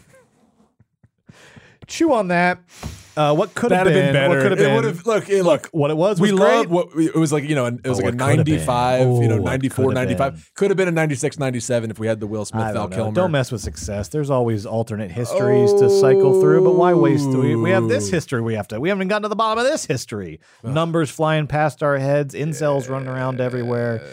Chew 1.88 2.14
on 2.14 2.28
that. 2.30 2.60
Uh, 3.16 3.34
what 3.34 3.56
could 3.56 3.72
have 3.72 3.86
That'd 3.86 3.94
been, 3.94 4.04
have 4.04 4.14
been 4.14 4.22
better. 4.22 4.30
What 4.30 4.42
could 4.44 4.52
have 4.52 4.60
It 4.60 4.64
been? 4.64 4.76
would've- 4.76 5.06
look, 5.08 5.28
it- 5.30 5.44
look, 5.44 5.68
what 5.72 5.90
it 5.90 5.98
was. 5.98 6.22
we 6.22 6.32
was 6.32 6.40
love 6.40 6.68
great. 6.68 6.70
what 6.70 6.88
it 7.04 7.16
was 7.16 7.34
like, 7.34 7.46
you 7.46 7.56
know, 7.56 7.66
it 7.66 7.74
was 7.88 8.00
Oh, 8.00 8.04
like 8.04 8.14
a 8.14 8.16
what 8.18 8.28
could've 8.30 8.46
been. 8.46 8.56
95, 8.58 9.02
you 9.02 9.08
Oh, 9.08 9.22
know, 9.22 9.36
what 9.42 9.50
94, 9.50 9.86
could've 9.86 9.96
95. 9.96 10.34
been. 10.34 10.44
Could 10.54 10.70
have 10.70 10.78
been 10.78 10.88
a 10.88 10.92
96, 10.92 11.40
97 11.40 11.90
if 11.90 11.98
we 11.98 12.06
had 12.06 12.20
the 12.20 12.28
Will 12.28 12.46
Smith 12.46 12.62
I 12.62 12.74
Val 12.74 12.84
don't, 12.84 12.90
know. 12.92 12.96
Kilmer. 12.98 13.12
don't 13.16 13.32
mess 13.32 13.52
with 13.52 13.62
success. 13.62 14.10
There's 14.10 14.30
always 14.30 14.68
alternate 14.68 15.10
histories 15.10 15.74
to 15.74 15.90
cycle 15.90 16.40
through, 16.40 16.64
but 16.64 16.76
why 16.76 16.94
waste? 16.94 17.28
We, 17.30 17.56
we 17.56 17.72
have 17.72 17.88
this 17.88 18.12
history. 18.12 18.42
We 18.44 18.54
have 18.54 18.68
to. 18.68 18.80
We 18.80 18.90
haven't 18.90 19.08
gotten 19.08 19.24
to 19.24 19.30
the 19.30 19.36
bottom 19.36 19.66
of 19.66 19.72
this 19.72 19.86
history. 19.88 20.40
Numbers 20.64 21.10
flying 21.10 21.48
past 21.48 21.82
our 21.82 21.98
heads. 21.98 22.36
Incels 22.36 22.88
running 22.88 23.08
around 23.08 23.42
everywhere. 23.42 24.04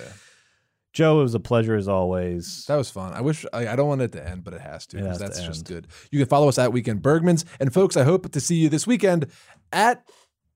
Joe, 0.95 1.19
it 1.19 1.25
was 1.25 1.35
a 1.35 1.41
pleasure 1.41 1.75
as 1.75 1.89
always. 1.89 2.65
That 2.67 2.77
was 2.77 2.89
fun. 2.89 3.13
I 3.13 3.21
wish 3.21 3.45
I, 3.53 3.67
I 3.67 3.77
don't 3.77 3.89
want 3.89 4.01
it 4.01 4.13
to 4.13 4.27
end, 4.27 4.45
but 4.45 4.55
it 4.55 4.61
has 4.61 4.87
to 4.87 4.97
because 4.97 5.09
has 5.09 5.19
to 5.19 5.25
that's 5.25 5.43
just 5.45 5.67
good. 5.67 5.89
You 6.13 6.21
can 6.21 6.29
follow 6.29 6.49
us 6.49 6.57
at 6.57 6.73
Weekend 6.73 7.03
Bergman's, 7.03 7.45
and 7.59 7.75
folks, 7.75 7.97
I 7.97 8.05
hope 8.05 8.31
to 8.31 8.41
see 8.41 8.55
you 8.55 8.69
this 8.69 8.87
weekend 8.87 9.27
at 9.73 10.07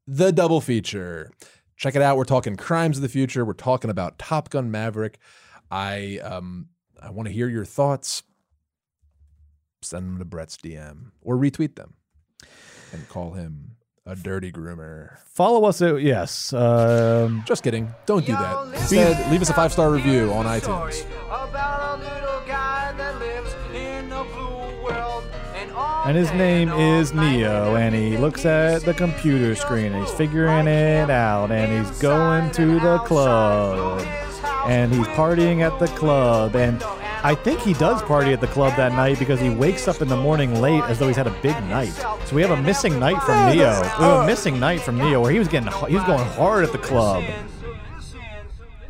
the 0.06 0.30
double 0.30 0.60
feature. 0.60 1.32
Check 1.76 1.96
it 1.96 2.02
out. 2.02 2.16
We're 2.16 2.24
talking 2.24 2.56
crimes 2.56 2.98
of 2.98 3.02
the 3.02 3.08
future. 3.08 3.44
We're 3.44 3.52
talking 3.52 3.90
about 3.90 4.18
Top 4.20 4.48
Gun 4.48 4.70
Maverick. 4.70 5.18
I 5.72 6.18
um 6.22 6.68
I 7.02 7.10
want 7.10 7.26
to 7.26 7.34
hear 7.34 7.48
your 7.48 7.64
thoughts. 7.64 8.22
Send 9.82 10.06
them 10.06 10.18
to 10.18 10.24
Brett's 10.24 10.56
DM 10.56 11.10
or 11.20 11.36
retweet 11.36 11.74
them, 11.74 11.94
and 12.92 13.08
call 13.08 13.32
him 13.32 13.76
a 14.08 14.16
dirty 14.16 14.50
groomer. 14.50 15.18
Follow 15.34 15.66
us. 15.68 15.82
At, 15.82 16.00
yes. 16.00 16.52
Um, 16.54 17.44
Just 17.46 17.62
kidding. 17.62 17.90
Don't 18.06 18.24
do 18.24 18.32
that. 18.32 18.74
Instead, 18.74 19.30
leave 19.30 19.42
us 19.42 19.50
a 19.50 19.54
five 19.54 19.70
star 19.70 19.90
review 19.90 20.32
on 20.32 20.46
iTunes. 20.46 21.04
About 21.26 21.98
a 21.98 22.02
little 22.02 22.40
guy 22.46 22.92
that 22.96 23.18
lives 23.18 23.54
in 23.74 24.10
a 24.10 24.24
blue 24.24 24.82
world, 24.82 25.24
and 25.54 25.70
and 26.06 26.16
his 26.16 26.32
name 26.32 26.70
is 26.70 27.12
Neo, 27.12 27.76
and 27.76 27.94
he 27.94 28.16
looks 28.16 28.46
at 28.46 28.82
the 28.82 28.94
computer 28.94 29.54
screen, 29.54 29.92
and 29.92 30.04
he's 30.06 30.14
figuring 30.14 30.66
it 30.66 31.10
out, 31.10 31.50
and 31.52 31.86
he's 31.86 31.98
going 32.00 32.50
to 32.52 32.80
the 32.80 32.98
club, 33.00 34.00
and 34.66 34.90
he's 34.92 35.06
partying 35.08 35.60
at 35.60 35.78
the 35.78 35.88
club, 35.88 36.56
and 36.56 36.82
I 37.22 37.34
think 37.34 37.60
he 37.60 37.72
does 37.74 38.00
party 38.02 38.32
at 38.32 38.40
the 38.40 38.46
club 38.46 38.76
that 38.76 38.92
night 38.92 39.18
because 39.18 39.40
he 39.40 39.50
wakes 39.50 39.88
up 39.88 40.00
in 40.02 40.08
the 40.08 40.16
morning 40.16 40.60
late 40.60 40.82
as 40.84 40.98
though 40.98 41.08
he's 41.08 41.16
had 41.16 41.26
a 41.26 41.36
big 41.42 41.54
night. 41.64 41.92
So 42.26 42.36
we 42.36 42.42
have 42.42 42.52
a 42.52 42.62
missing 42.62 42.98
night 42.98 43.20
from 43.22 43.46
Neo. 43.46 43.80
We 43.80 44.04
have 44.04 44.24
a 44.24 44.26
missing 44.26 44.60
night 44.60 44.80
from 44.80 44.98
Neo 44.98 45.20
where 45.20 45.32
he 45.32 45.38
was 45.38 45.48
getting 45.48 45.68
he 45.88 45.96
was 45.96 46.04
going 46.04 46.24
hard 46.24 46.64
at 46.64 46.72
the 46.72 46.78
club. 46.78 47.24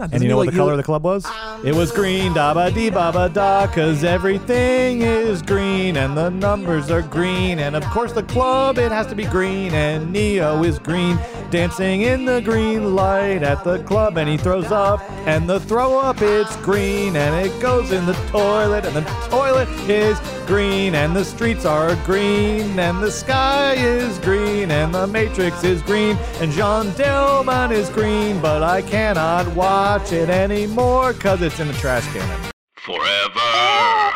And 0.00 0.22
you 0.22 0.28
know 0.28 0.36
what 0.36 0.46
the 0.46 0.52
color 0.52 0.72
of 0.72 0.76
the 0.76 0.84
club 0.84 1.02
was? 1.02 1.24
Um, 1.26 1.66
it 1.66 1.74
was 1.74 1.90
green, 1.90 2.32
da 2.32 2.54
ba 2.54 2.70
dee 2.70 2.88
ba 2.88 3.10
ba 3.12 3.28
da, 3.28 3.66
cause 3.66 4.04
everything 4.04 5.02
is 5.02 5.42
green 5.42 5.96
and 5.96 6.16
the 6.16 6.30
numbers 6.30 6.88
are 6.90 7.02
green. 7.02 7.58
And 7.58 7.74
of 7.74 7.84
course, 7.86 8.12
the 8.12 8.22
club, 8.22 8.78
it 8.78 8.92
has 8.92 9.06
to 9.08 9.16
be 9.16 9.24
green, 9.24 9.74
and 9.74 10.12
Neo 10.12 10.62
is 10.62 10.78
green, 10.78 11.18
dancing 11.50 12.02
in 12.02 12.24
the 12.24 12.40
green 12.40 12.94
light 12.94 13.42
at 13.42 13.64
the 13.64 13.82
club. 13.84 14.16
And 14.18 14.28
he 14.28 14.36
throws 14.36 14.70
up, 14.70 15.02
and 15.26 15.48
the 15.48 15.58
throw 15.60 15.98
up, 15.98 16.22
it's 16.22 16.54
green, 16.58 17.16
and 17.16 17.46
it 17.46 17.60
goes 17.60 17.90
in 17.90 18.06
the 18.06 18.14
toilet, 18.30 18.84
and 18.84 18.94
the 18.94 19.02
toilet 19.28 19.68
is 19.88 20.18
green, 20.46 20.94
and 20.94 21.14
the 21.14 21.24
streets 21.24 21.64
are 21.64 21.94
green, 22.06 22.78
and 22.78 23.02
the 23.02 23.10
sky 23.10 23.74
is 23.74 24.18
green, 24.20 24.70
and 24.70 24.94
the 24.94 25.06
matrix 25.06 25.64
is 25.64 25.82
green, 25.82 26.16
and 26.40 26.52
Jeanne 26.52 26.86
Dielman 26.92 27.72
is 27.72 27.88
green, 27.90 28.40
but 28.40 28.62
I 28.62 28.80
cannot 28.82 29.46
watch 29.88 30.12
it 30.12 30.28
anymore 30.28 31.14
because 31.14 31.40
it's 31.40 31.58
in 31.60 31.66
the 31.66 31.72
trash 31.74 32.04
can. 32.12 32.50
Forever. 32.76 34.12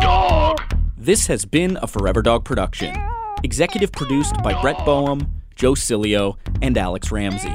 Dog. 0.00 0.60
This 0.96 1.26
has 1.26 1.44
been 1.44 1.76
a 1.82 1.88
Forever 1.88 2.22
Dog 2.22 2.44
production. 2.44 2.94
Executive 3.42 3.90
produced 3.90 4.40
by 4.44 4.62
Brett 4.62 4.84
Boehm, 4.84 5.26
Joe 5.56 5.72
Cilio, 5.72 6.36
and 6.62 6.78
Alex 6.78 7.10
Ramsey. 7.10 7.52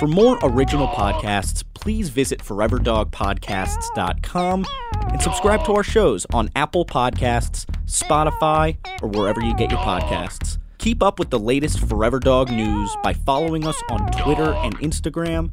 For 0.00 0.08
more 0.08 0.36
original 0.42 0.88
podcasts, 0.88 1.62
please 1.74 2.08
visit 2.08 2.40
foreverdogpodcasts.com 2.40 4.66
and 5.12 5.22
subscribe 5.22 5.64
to 5.66 5.74
our 5.74 5.84
shows 5.84 6.26
on 6.32 6.50
Apple 6.56 6.84
Podcasts, 6.84 7.66
Spotify, 7.86 8.78
or 9.00 9.08
wherever 9.08 9.40
you 9.40 9.54
get 9.54 9.70
your 9.70 9.78
podcasts. 9.78 10.58
Keep 10.78 11.04
up 11.04 11.20
with 11.20 11.30
the 11.30 11.38
latest 11.38 11.78
Forever 11.88 12.18
Dog 12.18 12.50
news 12.50 12.90
by 13.04 13.12
following 13.12 13.64
us 13.64 13.80
on 13.90 14.10
Twitter 14.10 14.54
and 14.54 14.76
Instagram 14.80 15.52